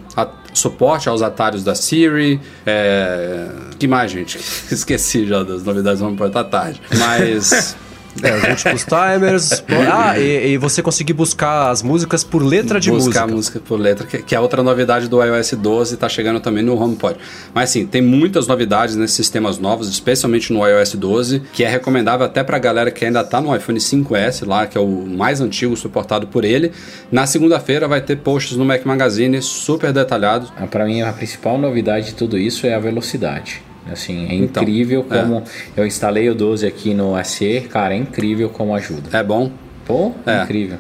suporte 0.53 1.09
aos 1.09 1.23
atalhos 1.23 1.65
da 1.65 1.75
Siri. 1.75 2.41
É... 2.65 3.49
Que 3.79 3.87
mais, 3.87 4.11
gente? 4.11 4.39
Esqueci 4.71 5.27
já 5.27 5.43
das 5.43 5.65
novidades 5.65 6.01
do 6.01 6.07
HomePod, 6.07 6.33
tá 6.33 6.45
tarde. 6.45 6.81
Mas... 6.99 7.77
É, 8.23 8.37
os 8.37 8.43
múltiplos 8.49 8.85
timers. 8.85 9.65
ah, 9.93 10.19
e, 10.19 10.53
e, 10.53 10.59
você 10.59 10.83
conseguir 10.83 11.13
buscar 11.13 11.71
as 11.71 11.83
músicas 11.83 12.23
por 12.23 12.43
letra 12.43 12.79
de 12.79 12.91
buscar 12.91 13.05
música. 13.05 13.21
Buscar 13.21 13.35
música 13.35 13.61
por 13.61 13.81
letra, 13.81 14.07
que, 14.07 14.23
que, 14.23 14.35
é 14.35 14.41
outra 14.41 14.63
novidade 14.63 15.09
do 15.09 15.23
iOS 15.23 15.53
12, 15.53 15.97
tá 15.97 16.09
chegando 16.09 16.41
também 16.41 16.63
no 16.63 16.81
HomePod. 16.81 17.19
Mas 17.53 17.71
assim, 17.71 17.87
tem 17.87 18.01
muitas 18.01 18.47
novidades 18.47 18.97
nesses 18.97 19.17
sistemas 19.17 19.59
novos, 19.59 19.89
especialmente 19.89 20.53
no 20.53 20.67
iOS 20.67 20.95
12, 20.95 21.43
que 21.53 21.65
é 21.65 21.69
recomendável 21.69 22.27
até 22.27 22.43
pra 22.43 22.59
galera 22.59 22.91
que 22.91 23.05
ainda 23.05 23.25
tá 23.25 23.41
no 23.41 23.55
iPhone 23.55 23.79
5S 23.79 24.47
lá, 24.47 24.67
que 24.67 24.79
é 24.79 24.81
o 24.81 25.07
mais 25.07 25.41
antigo 25.41 25.77
suportado 25.77 26.27
por 26.27 26.45
ele. 26.45 26.73
Na 27.11 27.27
segunda-feira 27.27 27.89
vai 27.89 28.01
ter 28.01 28.17
posts 28.17 28.57
no 28.57 28.65
Mac 28.65 28.85
Magazine 28.85 29.41
super 29.43 29.93
detalhados. 29.93 30.53
Ah, 30.57 30.67
para 30.67 30.85
mim, 30.85 31.03
a 31.03 31.13
principal 31.13 31.59
novidade 31.59 32.07
de 32.07 32.15
tudo 32.15 32.39
isso 32.39 32.67
é 32.67 32.75
a 32.75 32.79
velocidade. 32.79 33.63
Assim, 33.91 34.27
é 34.29 34.35
então, 34.35 34.63
incrível 34.63 35.07
é. 35.11 35.19
como 35.19 35.39
é. 35.39 35.43
eu 35.77 35.87
instalei 35.87 36.29
o 36.31 36.35
12 36.35 36.67
aqui 36.67 36.95
no 36.95 37.23
SE, 37.23 37.61
cara, 37.71 37.95
é 37.95 37.99
incrível 37.99 38.49
como 38.49 38.75
ajuda. 38.75 39.17
É 39.17 39.23
bom? 39.23 39.51
Pô, 39.87 40.13
é. 40.27 40.43
incrível. 40.43 40.79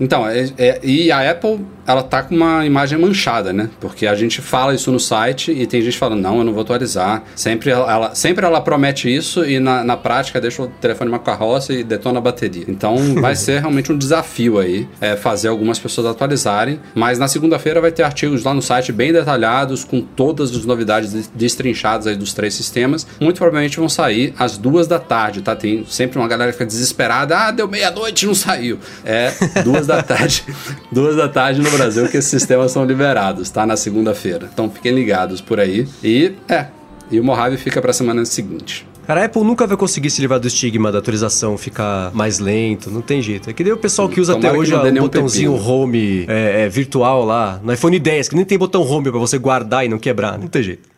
Então, 0.00 0.28
é, 0.28 0.50
é, 0.58 0.80
e 0.82 1.10
a 1.10 1.30
Apple 1.30 1.60
ela 1.86 2.02
tá 2.02 2.22
com 2.22 2.34
uma 2.34 2.64
imagem 2.64 2.98
manchada, 2.98 3.52
né? 3.52 3.68
Porque 3.80 4.06
a 4.06 4.14
gente 4.14 4.40
fala 4.40 4.74
isso 4.74 4.90
no 4.90 5.00
site 5.00 5.52
e 5.52 5.66
tem 5.66 5.82
gente 5.82 5.98
falando, 5.98 6.20
não, 6.20 6.38
eu 6.38 6.44
não 6.44 6.52
vou 6.52 6.62
atualizar. 6.62 7.22
Sempre 7.34 7.70
ela, 7.70 8.14
sempre 8.14 8.44
ela 8.44 8.60
promete 8.60 9.14
isso 9.14 9.44
e 9.44 9.58
na, 9.58 9.84
na 9.84 9.96
prática 9.96 10.40
deixa 10.40 10.62
o 10.62 10.66
telefone 10.66 11.10
uma 11.10 11.18
carroça 11.18 11.72
e 11.72 11.84
detona 11.84 12.18
a 12.18 12.22
bateria. 12.22 12.64
Então 12.68 12.96
vai 13.20 13.36
ser 13.36 13.60
realmente 13.60 13.92
um 13.92 13.98
desafio 13.98 14.58
aí 14.58 14.88
é, 15.00 15.16
fazer 15.16 15.48
algumas 15.48 15.78
pessoas 15.78 16.06
atualizarem. 16.06 16.80
Mas 16.94 17.18
na 17.18 17.28
segunda-feira 17.28 17.80
vai 17.80 17.92
ter 17.92 18.02
artigos 18.02 18.44
lá 18.44 18.54
no 18.54 18.62
site 18.62 18.92
bem 18.92 19.12
detalhados, 19.12 19.84
com 19.84 20.00
todas 20.00 20.50
as 20.50 20.64
novidades 20.64 21.28
destrinchadas 21.34 22.06
aí 22.06 22.16
dos 22.16 22.32
três 22.32 22.54
sistemas. 22.54 23.06
Muito 23.20 23.38
provavelmente 23.38 23.76
vão 23.76 23.88
sair 23.88 24.34
às 24.38 24.56
duas 24.56 24.86
da 24.86 24.98
tarde, 24.98 25.42
tá? 25.42 25.54
Tem 25.54 25.84
sempre 25.86 26.18
uma 26.18 26.28
galera 26.28 26.50
que 26.50 26.58
fica 26.58 26.66
desesperada, 26.66 27.36
ah, 27.36 27.50
deu 27.50 27.68
meia-noite 27.68 28.24
e 28.24 28.26
não 28.26 28.34
saiu. 28.34 28.78
É 29.04 29.32
duas 29.62 29.86
da 29.86 30.02
tarde. 30.02 30.44
duas 30.90 31.16
da 31.16 31.28
tarde 31.28 31.60
no 31.60 31.73
Brasil 31.76 32.08
que 32.08 32.16
esses 32.16 32.30
sistemas 32.30 32.72
são 32.72 32.84
liberados, 32.84 33.50
tá? 33.50 33.66
Na 33.66 33.76
segunda-feira. 33.76 34.48
Então 34.52 34.70
fiquem 34.70 34.92
ligados 34.92 35.40
por 35.40 35.60
aí. 35.60 35.86
E 36.02 36.32
é. 36.48 36.66
E 37.10 37.20
o 37.20 37.24
Mojave 37.24 37.56
fica 37.56 37.80
para 37.80 37.90
a 37.90 37.94
semana 37.94 38.24
seguinte. 38.24 38.86
Cara, 39.06 39.20
a 39.20 39.24
Apple 39.26 39.44
nunca 39.44 39.66
vai 39.66 39.76
conseguir 39.76 40.08
se 40.08 40.20
livrar 40.22 40.40
do 40.40 40.46
estigma 40.46 40.90
da 40.90 40.98
atualização 40.98 41.58
ficar 41.58 42.10
mais 42.14 42.38
lento, 42.38 42.90
não 42.90 43.02
tem 43.02 43.20
jeito. 43.20 43.50
É 43.50 43.52
que 43.52 43.62
nem 43.62 43.72
o 43.72 43.76
pessoal 43.76 44.08
que 44.08 44.18
usa 44.18 44.32
Tomara 44.32 44.48
até 44.48 44.58
hoje 44.58 44.74
o 44.74 45.02
botãozinho 45.02 45.52
pepino. 45.52 45.70
home 45.70 46.24
é, 46.26 46.62
é, 46.62 46.68
virtual 46.70 47.22
lá, 47.22 47.60
no 47.62 47.72
iPhone 47.72 47.98
10, 47.98 48.30
que 48.30 48.36
nem 48.36 48.44
tem 48.46 48.56
botão 48.56 48.80
home 48.82 49.10
para 49.10 49.20
você 49.20 49.36
guardar 49.36 49.84
e 49.84 49.88
não 49.88 49.98
quebrar, 49.98 50.38
não 50.38 50.48
tem 50.48 50.62
jeito. 50.62 50.93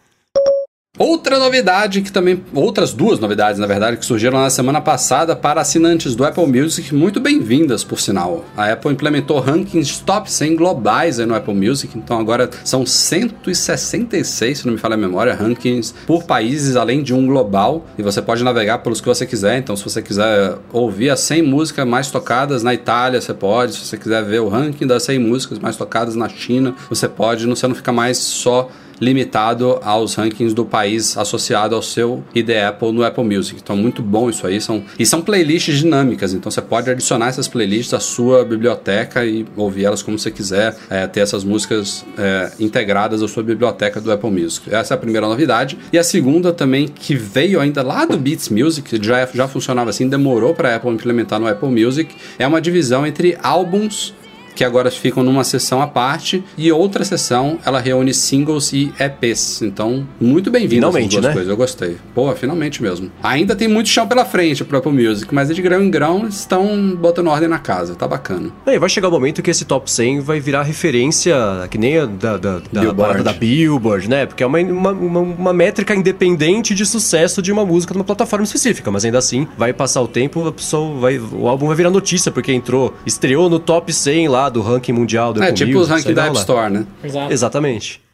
Outra 0.99 1.39
novidade 1.39 2.01
que 2.01 2.11
também. 2.11 2.43
Outras 2.55 2.95
duas 2.95 3.21
novidades, 3.21 3.61
na 3.61 3.67
verdade, 3.67 3.99
que 3.99 4.07
surgiram 4.07 4.41
na 4.41 4.49
semana 4.49 4.81
passada 4.81 5.37
para 5.37 5.61
assinantes 5.61 6.17
do 6.17 6.25
Apple 6.25 6.47
Music, 6.47 6.95
muito 6.95 7.21
bem-vindas, 7.21 7.85
por 7.85 8.01
sinal. 8.01 8.47
A 8.57 8.73
Apple 8.73 8.93
implementou 8.93 9.39
rankings 9.39 10.01
top 10.01 10.33
100 10.33 10.57
globais 10.57 11.19
no 11.19 11.35
Apple 11.35 11.55
Music, 11.55 11.99
então 11.99 12.19
agora 12.19 12.49
são 12.65 12.87
166, 12.87 14.59
se 14.59 14.67
não 14.67 14.73
me 14.73 14.79
falha 14.79 14.95
a 14.95 14.97
memória, 14.97 15.35
rankings 15.35 15.95
por 16.07 16.25
países 16.25 16.77
além 16.77 17.03
de 17.03 17.13
um 17.13 17.27
global, 17.27 17.85
e 17.99 18.03
você 18.03 18.23
pode 18.23 18.43
navegar 18.43 18.79
pelos 18.79 18.99
que 18.99 19.07
você 19.07 19.27
quiser. 19.27 19.59
Então, 19.59 19.77
se 19.77 19.85
você 19.85 20.01
quiser 20.01 20.55
ouvir 20.73 21.11
as 21.11 21.21
100 21.21 21.43
músicas 21.43 21.87
mais 21.87 22.11
tocadas 22.11 22.63
na 22.63 22.73
Itália, 22.73 23.21
você 23.21 23.35
pode. 23.35 23.75
Se 23.75 23.85
você 23.85 23.99
quiser 23.99 24.25
ver 24.25 24.41
o 24.41 24.49
ranking 24.49 24.87
das 24.87 25.03
100 25.03 25.19
músicas 25.19 25.59
mais 25.59 25.77
tocadas 25.77 26.15
na 26.15 26.29
China, 26.29 26.75
você 26.89 27.07
pode. 27.07 27.47
Você 27.47 27.69
não 27.69 27.75
fica 27.75 27.93
mais 27.93 28.17
só 28.17 28.71
limitado 29.01 29.79
aos 29.83 30.15
rankings 30.15 30.55
do 30.55 30.65
país 30.65 31.17
associado 31.17 31.75
ao 31.75 31.83
seu 31.83 32.25
ID 32.35 32.51
Apple 32.51 32.93
no 32.93 33.05
Apple 33.05 33.25
Music. 33.25 33.61
Então, 33.63 33.77
muito 33.77 34.03
bom 34.03 34.31
isso 34.31 34.47
aí. 34.47 34.61
São, 34.61 34.83
e 34.99 35.05
são 35.05 35.21
playlists 35.21 35.79
dinâmicas, 35.79 36.33
então 36.33 36.51
você 36.51 36.63
pode 36.63 36.91
adicionar 36.91 37.29
essas 37.29 37.49
playlists 37.49 37.93
à 37.95 38.01
sua 38.01 38.45
biblioteca 38.45 39.25
e 39.25 39.47
ouvir 39.57 39.85
elas 39.85 40.03
como 40.03 40.19
você 40.19 40.31
quiser, 40.31 40.77
é, 40.89 41.07
ter 41.07 41.21
essas 41.21 41.45
músicas 41.45 42.05
é, 42.19 42.53
integradas 42.59 43.23
à 43.23 43.29
sua 43.29 43.43
biblioteca 43.43 44.01
do 44.01 44.11
Apple 44.11 44.31
Music. 44.31 44.73
Essa 44.73 44.95
é 44.95 44.97
a 44.97 44.99
primeira 44.99 45.27
novidade. 45.27 45.79
E 45.93 45.99
a 45.99 46.05
segunda 46.05 46.53
também, 46.53 46.89
que 46.89 47.15
veio 47.15 47.61
ainda 47.61 47.83
lá 47.83 48.05
do 48.05 48.17
Beats 48.17 48.49
Music, 48.49 48.99
já, 49.03 49.27
já 49.33 49.49
funcionava 49.49 49.91
assim, 49.91 50.09
demorou 50.09 50.55
para 50.55 50.73
a 50.73 50.77
Apple 50.77 50.91
implementar 50.91 51.39
no 51.39 51.47
Apple 51.47 51.69
Music, 51.69 52.15
é 52.39 52.47
uma 52.47 52.61
divisão 52.61 53.07
entre 53.07 53.37
álbuns 53.43 54.15
que 54.57 54.65
agora 54.65 54.91
ficam 54.91 55.23
numa 55.23 55.45
sessão 55.45 55.81
à 55.83 55.87
parte, 55.87 56.43
e 56.57 56.73
outra 56.73 57.05
sessão 57.05 57.59
ela 57.65 57.79
reúne 57.79 58.13
singles 58.13 58.73
e 58.73 58.93
EPs. 58.99 59.63
Então, 59.63 60.09
muito 60.19 60.51
bem-vindo 60.51 60.87
essas 60.89 61.09
duas 61.09 61.25
né? 61.25 61.33
coisas, 61.33 61.49
eu 61.49 61.57
gostei. 61.57 61.97
Pô, 62.15 62.35
finalmente 62.35 62.83
mesmo. 62.83 63.13
Ainda 63.23 63.55
tem 63.55 63.69
muito 63.69 63.89
chão 63.89 64.09
pela 64.09 64.25
frente 64.25 64.65
pro 64.65 64.79
Apple 64.79 64.93
Music, 64.93 65.33
mas 65.33 65.55
de 65.55 65.63
grão 65.63 65.83
em 65.83 65.91
grão 65.91 66.27
estão 66.27 66.97
botando 66.97 67.29
ordem 67.29 67.49
na 67.49 67.59
casa, 67.59 67.95
tá 67.95 68.09
bacana. 68.09 68.51
É, 68.65 68.79
vai 68.79 68.89
chegar 68.89 69.09
o 69.09 69.11
momento 69.11 69.43
que 69.43 69.51
esse 69.51 69.65
top 69.65 69.91
100 69.91 70.21
vai 70.21 70.41
virar 70.41 70.63
referência, 70.63 71.37
que 71.71 71.77
nem 71.77 71.99
a 71.99 72.07
da, 72.07 72.37
da, 72.37 72.59
da 72.73 72.81
Billboard. 72.81 73.23
da 73.23 73.33
Billboard, 73.33 74.09
né? 74.09 74.27
Porque 74.27 74.43
é 74.43 74.47
uma, 74.47 74.59
uma, 74.59 74.91
uma, 74.91 75.21
uma 75.21 75.53
métrica 75.53 75.95
independente 75.95 76.75
de 76.75 76.87
sucesso 76.87 77.43
de 77.43 77.53
uma 77.53 77.65
música 77.65 77.93
numa 77.93 78.05
plataforma 78.05 78.45
específica, 78.45 78.91
mas 78.91 79.05
ainda 79.05 79.19
assim, 79.19 79.47
vai 79.59 79.73
passar 79.73 80.01
o 80.01 80.09
tempo, 80.09 80.47
a 80.47 80.53
pessoa 80.53 80.99
vai, 80.99 81.19
o 81.19 81.47
álbum 81.47 81.67
vai 81.67 81.77
virar 81.77 81.91
notícia, 81.91 82.33
porque 82.33 82.53
entrou, 82.53 82.95
estreou 83.05 83.51
no 83.51 83.59
top 83.59 83.93
100 83.93 84.29
lá 84.29 84.46
do 84.49 84.61
ranking 84.61 84.93
mundial 84.93 85.33
do 85.33 85.43
É, 85.43 85.49
Apple 85.49 85.67
tipo 85.67 85.79
os 85.79 85.89
rankings 85.89 86.15
da 86.15 86.27
App 86.27 86.37
Store, 86.39 86.73
né? 86.73 86.87
Exato. 87.03 87.33
Exatamente. 87.33 88.07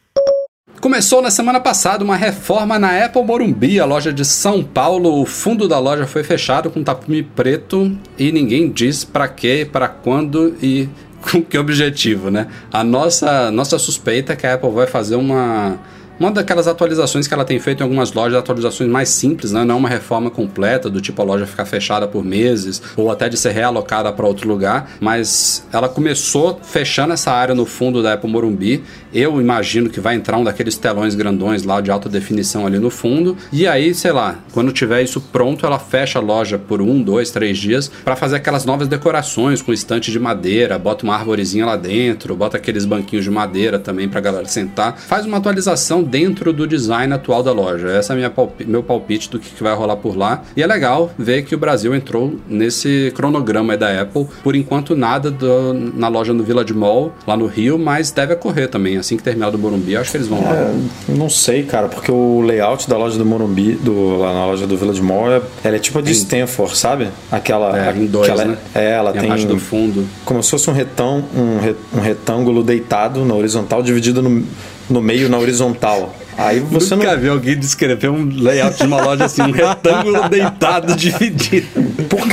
Começou 0.81 1.21
na 1.21 1.31
semana 1.31 1.61
passada 1.61 2.03
uma 2.03 2.17
reforma 2.17 2.77
na 2.77 3.05
Apple 3.05 3.23
Morumbi, 3.23 3.79
a 3.79 3.85
loja 3.85 4.11
de 4.11 4.25
São 4.25 4.61
Paulo. 4.61 5.21
O 5.21 5.25
fundo 5.25 5.65
da 5.65 5.79
loja 5.79 6.05
foi 6.05 6.23
fechado 6.23 6.69
com 6.69 6.83
tapume 6.83 7.23
preto 7.23 7.97
e 8.19 8.33
ninguém 8.33 8.69
diz 8.69 9.05
para 9.05 9.29
quê, 9.29 9.65
para 9.71 9.87
quando 9.87 10.57
e 10.61 10.89
com 11.31 11.41
que 11.41 11.57
objetivo, 11.57 12.29
né? 12.29 12.47
A 12.71 12.83
nossa, 12.83 13.49
nossa 13.49 13.79
suspeita 13.79 14.33
é 14.33 14.35
que 14.35 14.45
a 14.45 14.55
Apple 14.55 14.71
vai 14.71 14.85
fazer 14.85 15.15
uma 15.15 15.79
uma 16.19 16.31
daquelas 16.31 16.67
atualizações 16.67 17.27
que 17.27 17.33
ela 17.33 17.45
tem 17.45 17.59
feito 17.59 17.81
em 17.81 17.83
algumas 17.83 18.13
lojas, 18.13 18.37
atualizações 18.37 18.89
mais 18.89 19.09
simples, 19.09 19.51
né? 19.51 19.63
não 19.63 19.75
é 19.75 19.77
uma 19.77 19.89
reforma 19.89 20.29
completa, 20.29 20.89
do 20.89 21.01
tipo 21.01 21.21
a 21.21 21.25
loja 21.25 21.45
ficar 21.45 21.65
fechada 21.65 22.07
por 22.07 22.23
meses, 22.23 22.81
ou 22.95 23.11
até 23.11 23.27
de 23.27 23.37
ser 23.37 23.51
realocada 23.51 24.11
para 24.11 24.25
outro 24.25 24.47
lugar, 24.47 24.91
mas 24.99 25.65
ela 25.71 25.89
começou 25.89 26.59
fechando 26.63 27.13
essa 27.13 27.31
área 27.31 27.55
no 27.55 27.65
fundo 27.65 28.01
da 28.01 28.13
Apple 28.13 28.29
Morumbi. 28.29 28.83
Eu 29.13 29.39
imagino 29.39 29.89
que 29.89 29.99
vai 29.99 30.15
entrar 30.15 30.37
um 30.37 30.43
daqueles 30.43 30.77
telões 30.77 31.15
grandões 31.15 31.63
lá 31.63 31.79
de 31.81 31.91
alta 31.91 32.09
definição 32.09 32.65
ali 32.65 32.79
no 32.79 32.89
fundo, 32.89 33.37
e 33.51 33.67
aí, 33.67 33.93
sei 33.93 34.11
lá, 34.11 34.39
quando 34.51 34.71
tiver 34.71 35.01
isso 35.03 35.21
pronto, 35.21 35.65
ela 35.65 35.79
fecha 35.79 36.19
a 36.19 36.21
loja 36.21 36.57
por 36.57 36.81
um, 36.81 37.01
dois, 37.01 37.31
três 37.31 37.57
dias 37.57 37.91
para 38.03 38.15
fazer 38.15 38.37
aquelas 38.37 38.65
novas 38.65 38.87
decorações 38.87 39.61
com 39.61 39.71
estante 39.71 40.11
de 40.11 40.19
madeira, 40.19 40.79
bota 40.79 41.03
uma 41.03 41.15
arvorezinha 41.15 41.65
lá 41.65 41.75
dentro, 41.75 42.35
bota 42.35 42.57
aqueles 42.57 42.85
banquinhos 42.85 43.23
de 43.23 43.31
madeira 43.31 43.77
também 43.77 44.09
para 44.09 44.19
galera 44.19 44.47
sentar, 44.47 44.97
faz 44.97 45.25
uma 45.25 45.37
atualização 45.37 46.01
dentro 46.01 46.51
do 46.51 46.65
design 46.65 47.13
atual 47.13 47.43
da 47.43 47.51
loja. 47.51 47.89
Essa 47.89 48.13
é 48.13 48.15
minha 48.15 48.33
meu 48.65 48.83
palpite 48.83 49.29
do 49.29 49.39
que, 49.39 49.49
que 49.49 49.63
vai 49.63 49.75
rolar 49.75 49.97
por 49.97 50.17
lá. 50.17 50.43
E 50.55 50.63
é 50.63 50.67
legal 50.67 51.11
ver 51.17 51.43
que 51.43 51.55
o 51.55 51.57
Brasil 51.57 51.93
entrou 51.93 52.39
nesse 52.47 53.11
cronograma 53.15 53.77
da 53.77 54.01
Apple. 54.01 54.27
Por 54.43 54.55
enquanto, 54.55 54.95
nada 54.95 55.29
do, 55.29 55.73
na 55.73 56.07
loja 56.07 56.33
no 56.33 56.43
Village 56.43 56.73
Mall, 56.73 57.13
lá 57.27 57.37
no 57.37 57.45
Rio, 57.45 57.77
mas 57.77 58.11
deve 58.11 58.33
ocorrer 58.33 58.67
também. 58.67 59.02
Assim 59.03 59.17
que 59.17 59.23
terminar 59.23 59.49
do 59.51 59.59
Morumbi, 59.59 59.97
acho 59.97 60.11
que 60.11 60.15
eles 60.17 60.27
vão 60.27 60.41
lá. 60.41 60.53
É, 60.55 60.73
não 61.09 61.29
sei, 61.29 61.63
cara, 61.63 61.89
porque 61.89 62.09
o 62.09 62.39
layout 62.39 62.89
da 62.89 62.95
loja 62.97 63.17
do 63.17 63.25
Morumbi, 63.25 63.73
do, 63.73 64.17
lá 64.19 64.33
na 64.33 64.45
loja 64.45 64.65
do 64.65 64.77
Village 64.77 65.01
Mall, 65.01 65.29
é, 65.29 65.41
ela 65.61 65.75
é 65.75 65.79
tipo 65.79 65.99
a 65.99 66.01
de 66.01 66.13
Stanford, 66.13 66.77
sabe? 66.77 67.09
Aquela. 67.29 67.77
É, 67.77 67.91
em 67.91 68.05
dois, 68.05 68.29
aquela, 68.29 68.45
né? 68.45 68.57
É, 68.73 68.91
ela 68.91 69.11
Tem 69.11 69.19
a 69.19 69.21
tem. 69.23 69.29
parte 69.29 69.45
do 69.45 69.59
fundo. 69.59 70.07
Como 70.23 70.41
se 70.41 70.49
fosse 70.49 70.69
um, 70.69 70.73
retão, 70.73 71.25
um, 71.35 71.59
re- 71.59 71.75
um 71.93 71.99
retângulo 71.99 72.63
deitado 72.63 73.25
na 73.25 73.33
horizontal, 73.35 73.83
dividido 73.83 74.21
no, 74.21 74.41
no 74.89 75.01
meio 75.01 75.27
na 75.27 75.37
horizontal. 75.37 76.15
Aí 76.35 76.59
você 76.61 76.95
Nunca 76.95 77.11
não. 77.13 77.19
vi 77.21 77.27
alguém 77.29 77.59
descrever 77.59 78.09
um 78.09 78.27
layout 78.27 78.77
de 78.77 78.83
uma 78.87 78.99
loja 79.03 79.25
assim, 79.25 79.41
um 79.43 79.51
retângulo 79.51 80.29
deitado, 80.29 80.95
dividido. 80.97 81.67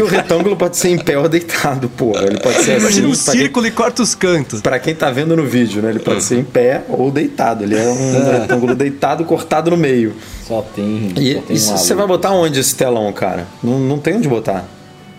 Porque 0.00 0.02
o 0.02 0.06
retângulo 0.06 0.56
pode 0.56 0.76
ser 0.76 0.88
em 0.88 0.98
pé 0.98 1.18
ou 1.18 1.28
deitado, 1.28 1.88
pô. 1.90 2.12
Ele 2.18 2.38
pode 2.38 2.62
ser 2.62 2.78
Imagina 2.80 3.08
um 3.08 3.12
assim. 3.12 3.24
pra 3.24 3.32
quem- 3.32 3.40
círculo 3.42 3.66
e 3.66 3.70
corta 3.70 4.02
os 4.02 4.14
cantos. 4.14 4.60
Pra 4.60 4.78
quem 4.78 4.94
tá 4.94 5.10
vendo 5.10 5.36
no 5.36 5.44
vídeo, 5.44 5.82
né? 5.82 5.90
Ele 5.90 5.98
pode 5.98 6.22
ser 6.22 6.38
em 6.38 6.44
pé 6.44 6.82
ou 6.88 7.10
deitado. 7.10 7.64
Ele 7.64 7.76
é 7.76 7.82
um 7.88 8.32
retângulo 8.40 8.74
deitado 8.74 9.24
cortado 9.24 9.70
no 9.70 9.76
meio. 9.76 10.14
Só 10.46 10.62
tem. 10.74 11.12
E, 11.16 11.34
só 11.34 11.40
tem 11.42 11.56
e 11.56 11.60
um 11.60 11.76
você 11.76 11.94
vai 11.94 12.06
botar 12.06 12.30
onde 12.32 12.58
esse 12.60 12.74
telão, 12.74 13.12
cara? 13.12 13.46
Não, 13.62 13.78
não 13.78 13.98
tem 13.98 14.16
onde 14.16 14.28
botar. 14.28 14.64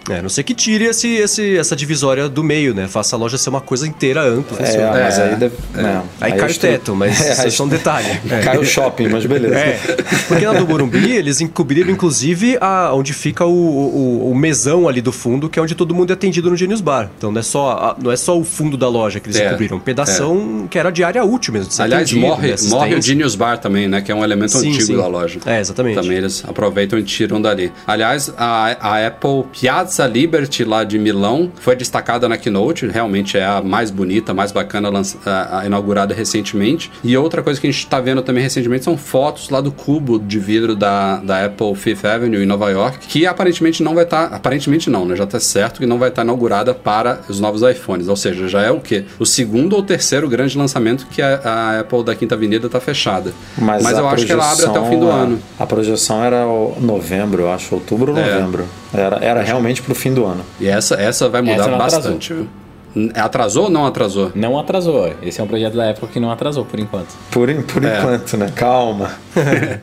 É, 0.09 0.17
a 0.17 0.21
não 0.21 0.29
sei 0.29 0.43
que 0.43 0.53
tire 0.53 0.85
esse, 0.85 1.07
esse, 1.07 1.57
essa 1.57 1.75
divisória 1.75 2.27
do 2.27 2.43
meio, 2.43 2.73
né? 2.73 2.87
Faça 2.87 3.15
a 3.15 3.19
loja 3.19 3.37
ser 3.37 3.49
uma 3.49 3.61
coisa 3.61 3.87
inteira 3.87 4.21
ampla. 4.23 4.57
É, 4.59 4.65
funciona. 4.65 4.91
mas 4.91 5.19
aí 5.19 5.35
deve. 5.35 5.55
é. 5.75 5.81
né, 5.81 6.01
Aí 6.19 6.31
cai 6.33 6.51
o 6.51 6.57
teto, 6.57 6.95
mas 6.95 7.21
É, 7.21 7.31
isso 7.33 7.41
é 7.41 7.49
só 7.51 7.63
um 7.65 7.67
detalhe. 7.67 8.07
É. 8.29 8.39
Cai 8.39 8.57
o 8.57 8.65
shopping, 8.65 9.07
mas 9.09 9.25
beleza. 9.25 9.55
É, 9.55 9.79
porque 10.27 10.45
na 10.45 10.53
do 10.53 10.67
Morumbi 10.67 11.11
eles 11.11 11.39
encobriram 11.41 11.91
inclusive 11.91 12.57
a, 12.59 12.91
onde 12.93 13.13
fica 13.13 13.45
o, 13.45 13.51
o, 13.51 14.31
o 14.31 14.35
mesão 14.35 14.87
ali 14.87 15.01
do 15.01 15.11
fundo, 15.11 15.47
que 15.49 15.59
é 15.59 15.61
onde 15.61 15.75
todo 15.75 15.93
mundo 15.93 16.09
é 16.09 16.13
atendido 16.13 16.49
no 16.49 16.57
Genius 16.57 16.81
Bar. 16.81 17.09
Então 17.17 17.31
não 17.31 17.39
é 17.39 17.43
só, 17.43 17.71
a- 17.71 17.95
não 18.01 18.11
é 18.11 18.15
só 18.15 18.37
o 18.37 18.43
fundo 18.43 18.75
da 18.77 18.89
loja 18.89 19.19
que 19.19 19.27
eles 19.29 19.39
É, 19.39 19.47
encobriram, 19.49 19.77
um 19.77 19.79
pedação 19.79 20.67
que 20.69 20.79
era 20.79 20.89
de 20.89 21.03
área 21.03 21.23
útil 21.23 21.53
mesmo. 21.53 21.71
Ser 21.71 21.83
Aliás, 21.83 22.03
atendido, 22.09 22.25
morre, 22.27 22.47
né, 22.49 22.55
morre 22.69 22.95
o. 22.95 23.01
Genius 23.01 23.35
Bar 23.35 23.57
também, 23.59 23.87
né? 23.87 24.01
Que 24.01 24.11
é 24.11 24.15
um 24.15 24.23
elemento 24.23 24.51
Sim, 24.57 24.69
antigo 24.69 24.85
sim. 24.85 24.97
da 24.97 25.07
loja. 25.07 25.39
É, 25.45 25.59
exatamente. 25.59 25.95
Também 26.01 26.17
eles 26.17 26.43
aproveitam 26.47 26.97
e 26.97 27.03
tiram 27.03 27.41
dali. 27.41 27.71
Aliás, 27.85 28.33
a, 28.37 28.75
a 28.79 29.07
Apple 29.07 29.43
Piazza 29.51 29.90
Liberty 30.07 30.63
lá 30.63 30.83
de 30.83 30.97
Milão 30.97 31.51
foi 31.59 31.75
destacada 31.75 32.27
na 32.29 32.37
Keynote. 32.37 32.87
Realmente 32.87 33.37
é 33.37 33.45
a 33.45 33.61
mais 33.61 33.91
bonita, 33.91 34.33
mais 34.33 34.51
bacana, 34.51 34.89
lança- 34.89 35.17
a- 35.25 35.59
a 35.61 35.65
inaugurada 35.65 36.13
recentemente. 36.13 36.91
E 37.03 37.15
outra 37.17 37.41
coisa 37.43 37.59
que 37.59 37.67
a 37.67 37.71
gente 37.71 37.79
está 37.83 37.99
vendo 37.99 38.21
também 38.21 38.41
recentemente 38.43 38.83
são 38.83 38.97
fotos 38.97 39.49
lá 39.49 39.59
do 39.61 39.71
cubo 39.71 40.17
de 40.19 40.39
vidro 40.39 40.75
da, 40.75 41.17
da 41.17 41.45
Apple 41.45 41.75
Fifth 41.75 42.05
Avenue 42.05 42.43
em 42.43 42.45
Nova 42.45 42.69
York, 42.69 43.07
que 43.07 43.25
aparentemente 43.25 43.83
não 43.83 43.93
vai 43.93 44.03
estar. 44.03 44.25
aparentemente 44.33 44.89
não, 44.89 45.05
né? 45.05 45.15
Já 45.15 45.23
está 45.25 45.39
certo 45.39 45.79
que 45.79 45.85
não 45.85 45.97
vai 45.99 46.09
estar 46.09 46.23
inaugurada 46.23 46.73
para 46.73 47.21
os 47.27 47.39
novos 47.39 47.61
iPhones. 47.61 48.07
Ou 48.07 48.15
seja, 48.15 48.47
já 48.47 48.61
é 48.61 48.71
o 48.71 48.79
quê? 48.79 49.05
O 49.19 49.25
segundo 49.25 49.75
ou 49.75 49.83
terceiro 49.83 50.27
grande 50.29 50.57
lançamento 50.57 51.05
que 51.07 51.21
a, 51.21 51.39
a 51.43 51.79
Apple 51.81 52.03
da 52.03 52.15
Quinta 52.15 52.35
Avenida 52.35 52.67
está 52.67 52.79
fechada. 52.79 53.33
Mas, 53.57 53.85
a 53.85 53.91
eu 53.91 54.07
acho 54.07 54.25
que 54.25 54.31
ela 54.31 54.51
abre 54.51 54.65
até 54.65 54.79
o 54.79 54.85
fim 54.85 54.99
do 54.99 55.09
a- 55.11 55.13
ano. 55.15 55.39
A 55.59 55.65
projeção 55.65 56.23
era 56.23 56.45
novembro, 56.79 57.43
eu 57.43 57.51
acho. 57.51 57.75
Outubro 57.75 58.11
ou 58.13 58.17
É. 58.17 58.33
novembro. 58.35 58.65
Era, 58.93 59.17
era 59.21 59.41
realmente 59.41 59.80
pro 59.81 59.93
fim 59.95 60.13
do 60.13 60.25
ano. 60.25 60.45
E 60.59 60.67
essa, 60.67 60.95
essa 60.95 61.27
vai 61.29 61.41
mudar 61.41 61.53
Essa 61.63 61.73
atrasou. 61.75 61.99
bastante, 62.01 62.33
viu? 62.33 62.47
N- 62.95 63.11
Atrasou 63.15 63.63
ou 63.65 63.69
não 63.69 63.85
atrasou? 63.85 64.31
Não 64.35 64.59
atrasou. 64.59 65.13
Esse 65.21 65.39
é 65.39 65.43
um 65.43 65.47
projeto 65.47 65.75
da 65.75 65.89
Apple 65.89 66.07
que 66.09 66.19
não 66.19 66.29
atrasou 66.31 66.65
por 66.65 66.79
enquanto. 66.79 67.07
Por, 67.31 67.47
por 67.63 67.83
É. 67.85 67.99
enquanto, 67.99 68.37
né? 68.37 68.51
Calma. 68.55 69.11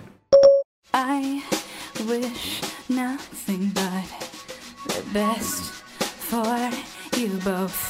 I 0.94 1.42
wish 2.06 2.60
nothing 2.88 3.72
but 3.74 4.08
the 4.88 5.02
best 5.12 5.72
for 6.28 6.44
you 7.18 7.28
both. 7.44 7.87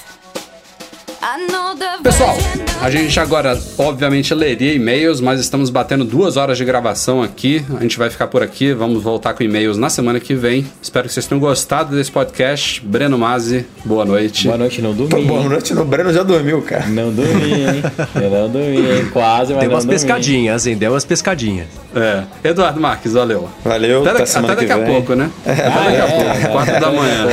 Pessoal, 2.03 2.35
a 2.81 2.89
gente 2.89 3.21
agora, 3.21 3.61
obviamente, 3.77 4.33
leria 4.33 4.73
e-mails, 4.73 5.21
mas 5.21 5.39
estamos 5.39 5.69
batendo 5.69 6.03
duas 6.03 6.39
horas 6.39 6.57
de 6.57 6.65
gravação 6.65 7.23
aqui. 7.23 7.63
A 7.79 7.83
gente 7.83 7.99
vai 7.99 8.09
ficar 8.09 8.29
por 8.29 8.43
aqui, 8.43 8.73
vamos 8.73 9.03
voltar 9.03 9.35
com 9.35 9.43
e-mails 9.43 9.77
na 9.77 9.91
semana 9.91 10.19
que 10.21 10.35
vem. 10.35 10.67
Espero 10.81 11.07
que 11.07 11.13
vocês 11.13 11.27
tenham 11.27 11.39
gostado 11.39 11.95
desse 11.95 12.11
podcast. 12.11 12.81
Breno 12.83 13.19
Mazzi, 13.19 13.67
boa 13.85 14.07
noite. 14.07 14.47
Boa 14.47 14.57
noite, 14.57 14.81
não 14.81 14.95
Pô, 14.97 15.05
dormi. 15.05 15.27
boa 15.27 15.43
noite, 15.43 15.75
no 15.75 15.85
Breno 15.85 16.15
já 16.15 16.23
dormiu, 16.23 16.63
cara. 16.63 16.87
Não 16.87 17.13
dormi, 17.13 17.53
hein? 17.53 17.83
Eu 18.15 18.31
não 18.31 18.49
dormi, 18.49 18.77
hein? 18.79 19.11
Quase, 19.13 19.53
mas 19.53 19.61
Deu 19.61 19.69
não 19.69 19.75
umas 19.77 19.85
dormi. 19.85 20.01
pescadinhas, 20.01 20.67
hein? 20.67 20.79
Deu 20.79 20.93
umas 20.93 21.05
pescadinhas. 21.05 21.67
É. 21.95 22.23
Eduardo 22.43 22.81
Marques, 22.81 23.13
valeu. 23.13 23.51
Valeu, 23.63 24.01
Até, 24.01 24.23
até 24.23 24.41
daqui- 24.41 24.65
até 24.65 24.73
a 24.73 24.87
pouco, 24.87 25.15
né? 25.15 25.29
Ah, 25.45 25.51
até 25.51 25.63
daqui 25.63 26.01
a 26.01 26.05
é, 26.07 26.35
pouco, 26.41 26.53
quatro 26.53 26.81
da 26.81 26.91
manhã. 26.91 27.27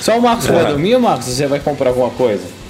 Só 0.00 0.18
o 0.18 0.22
Marcos 0.22 0.46
vai 0.46 0.64
dormir, 0.64 0.98
Marcos? 0.98 1.26
Você 1.26 1.46
vai 1.46 1.60
comprar 1.60 1.90
alguma 1.90 2.08
coisa? 2.08 2.63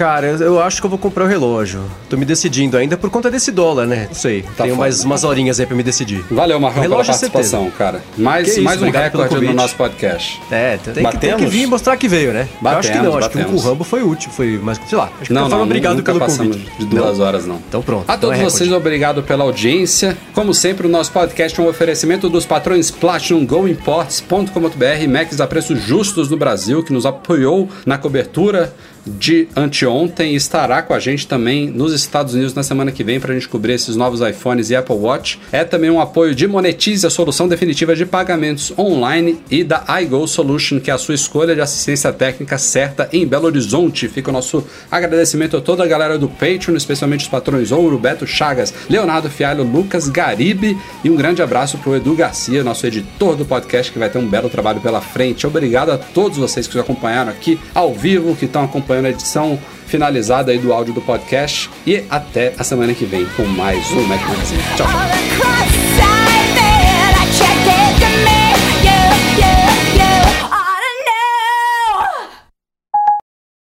Cara, 0.00 0.28
eu, 0.28 0.58
acho 0.62 0.80
que 0.80 0.86
eu 0.86 0.88
vou 0.88 0.98
comprar 0.98 1.24
o 1.24 1.26
relógio. 1.26 1.82
Tô 2.08 2.16
me 2.16 2.24
decidindo 2.24 2.74
ainda 2.78 2.96
por 2.96 3.10
conta 3.10 3.30
desse 3.30 3.52
dólar, 3.52 3.86
né? 3.86 4.06
Não 4.08 4.14
sei. 4.14 4.40
Tá 4.40 4.62
Tenho 4.64 4.70
foda. 4.70 4.80
mais 4.80 5.04
umas 5.04 5.24
horinhas 5.24 5.60
aí 5.60 5.66
pra 5.66 5.76
me 5.76 5.82
decidir. 5.82 6.24
Valeu, 6.30 6.58
Marcão, 6.58 6.80
pela 6.80 6.94
Relógio, 6.94 7.12
participação, 7.12 7.70
cara. 7.72 8.02
Mais, 8.16 8.48
isso, 8.48 8.62
mais 8.62 8.80
um 8.80 8.88
recorde 8.88 9.46
no 9.46 9.52
nosso 9.52 9.76
podcast. 9.76 10.40
É, 10.50 10.78
tem, 10.78 10.78
que, 10.78 10.84
tem 10.84 10.94
que 10.94 11.02
Batemos? 11.02 11.52
vir 11.52 11.64
e 11.64 11.66
mostrar 11.66 11.98
que 11.98 12.08
veio, 12.08 12.32
né? 12.32 12.48
eu 12.62 12.68
acho 12.70 12.90
que 12.90 12.96
não, 12.96 13.12
Batemos, 13.12 13.26
acho 13.26 13.30
que 13.30 13.38
um 13.38 13.42
com 13.42 13.48
o 13.48 13.52
batemos. 13.52 13.64
Rambo 13.66 13.84
foi 13.84 14.02
útil, 14.02 14.30
foi, 14.30 14.58
mas 14.62 14.80
sei 14.88 14.96
lá. 14.96 15.10
Acho 15.20 15.26
que 15.26 15.34
Não, 15.34 15.50
não, 15.50 15.64
obrigado 15.64 15.96
nunca 15.98 16.12
pelo 16.12 16.20
passamos 16.24 16.56
convite. 16.56 16.78
de 16.78 16.86
duas 16.86 17.18
Não? 17.18 17.26
horas, 17.26 17.46
não. 17.46 17.56
Então 17.68 17.82
pronto. 17.82 18.08
A 18.08 18.14
então 18.14 18.30
todos 18.30 18.40
é 18.40 18.42
vocês, 18.42 18.72
obrigado 18.72 19.22
pela 19.22 19.44
audiência. 19.44 20.16
Como 20.32 20.54
sempre, 20.54 20.86
o 20.86 20.90
nosso 20.90 21.12
podcast 21.12 21.60
é 21.60 21.62
um 21.62 21.68
oferecimento 21.68 22.30
dos 22.30 22.46
patrões 22.46 22.90
Platinum 22.90 23.44
Go 23.44 23.68
Imports.com.br, 23.68 25.08
Macs 25.10 25.42
a 25.42 25.46
preços 25.46 25.78
justos 25.82 26.30
no 26.30 26.38
Brasil, 26.38 26.82
que 26.82 26.90
nos 26.90 27.04
apoiou 27.04 27.68
na 27.84 27.98
cobertura 27.98 28.72
de 29.06 29.48
anteontem 29.56 30.34
estará 30.34 30.82
com 30.82 30.94
a 30.94 30.98
gente 30.98 31.26
também 31.26 31.68
nos 31.68 31.92
Estados 31.92 32.34
Unidos 32.34 32.54
na 32.54 32.62
semana 32.62 32.92
que 32.92 33.02
vem 33.02 33.18
para 33.18 33.32
a 33.32 33.34
gente 33.34 33.48
cobrir 33.48 33.72
esses 33.72 33.96
novos 33.96 34.20
iPhones 34.20 34.70
e 34.70 34.76
Apple 34.76 34.96
Watch. 34.96 35.40
É 35.50 35.64
também 35.64 35.90
um 35.90 36.00
apoio 36.00 36.34
de 36.34 36.46
Monetize, 36.46 37.06
a 37.06 37.10
solução 37.10 37.48
definitiva 37.48 37.96
de 37.96 38.04
pagamentos 38.04 38.72
online, 38.78 39.40
e 39.50 39.64
da 39.64 39.84
iGo 40.02 40.26
Solution, 40.26 40.80
que 40.80 40.90
é 40.90 40.94
a 40.94 40.98
sua 40.98 41.14
escolha 41.14 41.54
de 41.54 41.60
assistência 41.60 42.12
técnica 42.12 42.58
certa 42.58 43.08
em 43.12 43.26
Belo 43.26 43.46
Horizonte. 43.46 44.08
Fica 44.08 44.30
o 44.30 44.32
nosso 44.32 44.64
agradecimento 44.90 45.56
a 45.56 45.60
toda 45.60 45.82
a 45.84 45.86
galera 45.86 46.18
do 46.18 46.28
Patreon, 46.28 46.76
especialmente 46.76 47.22
os 47.22 47.28
patrões 47.28 47.72
Ouro, 47.72 47.98
Beto 47.98 48.26
Chagas, 48.26 48.72
Leonardo 48.88 49.30
Fialho, 49.30 49.64
Lucas 49.64 50.08
Garibe 50.08 50.76
e 51.02 51.10
um 51.10 51.16
grande 51.16 51.42
abraço 51.42 51.78
para 51.78 51.90
o 51.90 51.96
Edu 51.96 52.14
Garcia, 52.14 52.62
nosso 52.62 52.86
editor 52.86 53.36
do 53.36 53.44
podcast, 53.44 53.92
que 53.92 53.98
vai 53.98 54.10
ter 54.10 54.18
um 54.18 54.28
belo 54.28 54.48
trabalho 54.48 54.80
pela 54.80 55.00
frente. 55.00 55.46
Obrigado 55.46 55.90
a 55.90 55.98
todos 55.98 56.38
vocês 56.38 56.66
que 56.66 56.76
nos 56.76 56.84
acompanharam 56.84 57.30
aqui 57.30 57.58
ao 57.74 57.94
vivo, 57.94 58.36
que 58.36 58.44
estão 58.44 58.64
acompanhando 58.64 58.89
a 58.98 59.10
edição 59.10 59.58
finalizada 59.86 60.52
aí 60.52 60.58
do 60.58 60.72
áudio 60.72 60.94
do 60.94 61.00
podcast. 61.00 61.70
E 61.86 62.04
até 62.10 62.52
a 62.58 62.64
semana 62.64 62.94
que 62.94 63.04
vem 63.04 63.26
com 63.36 63.44
mais 63.44 63.90
um 63.92 64.02
Mac 64.04 64.20
Magazine. 64.28 64.62
Tchau, 64.76 64.86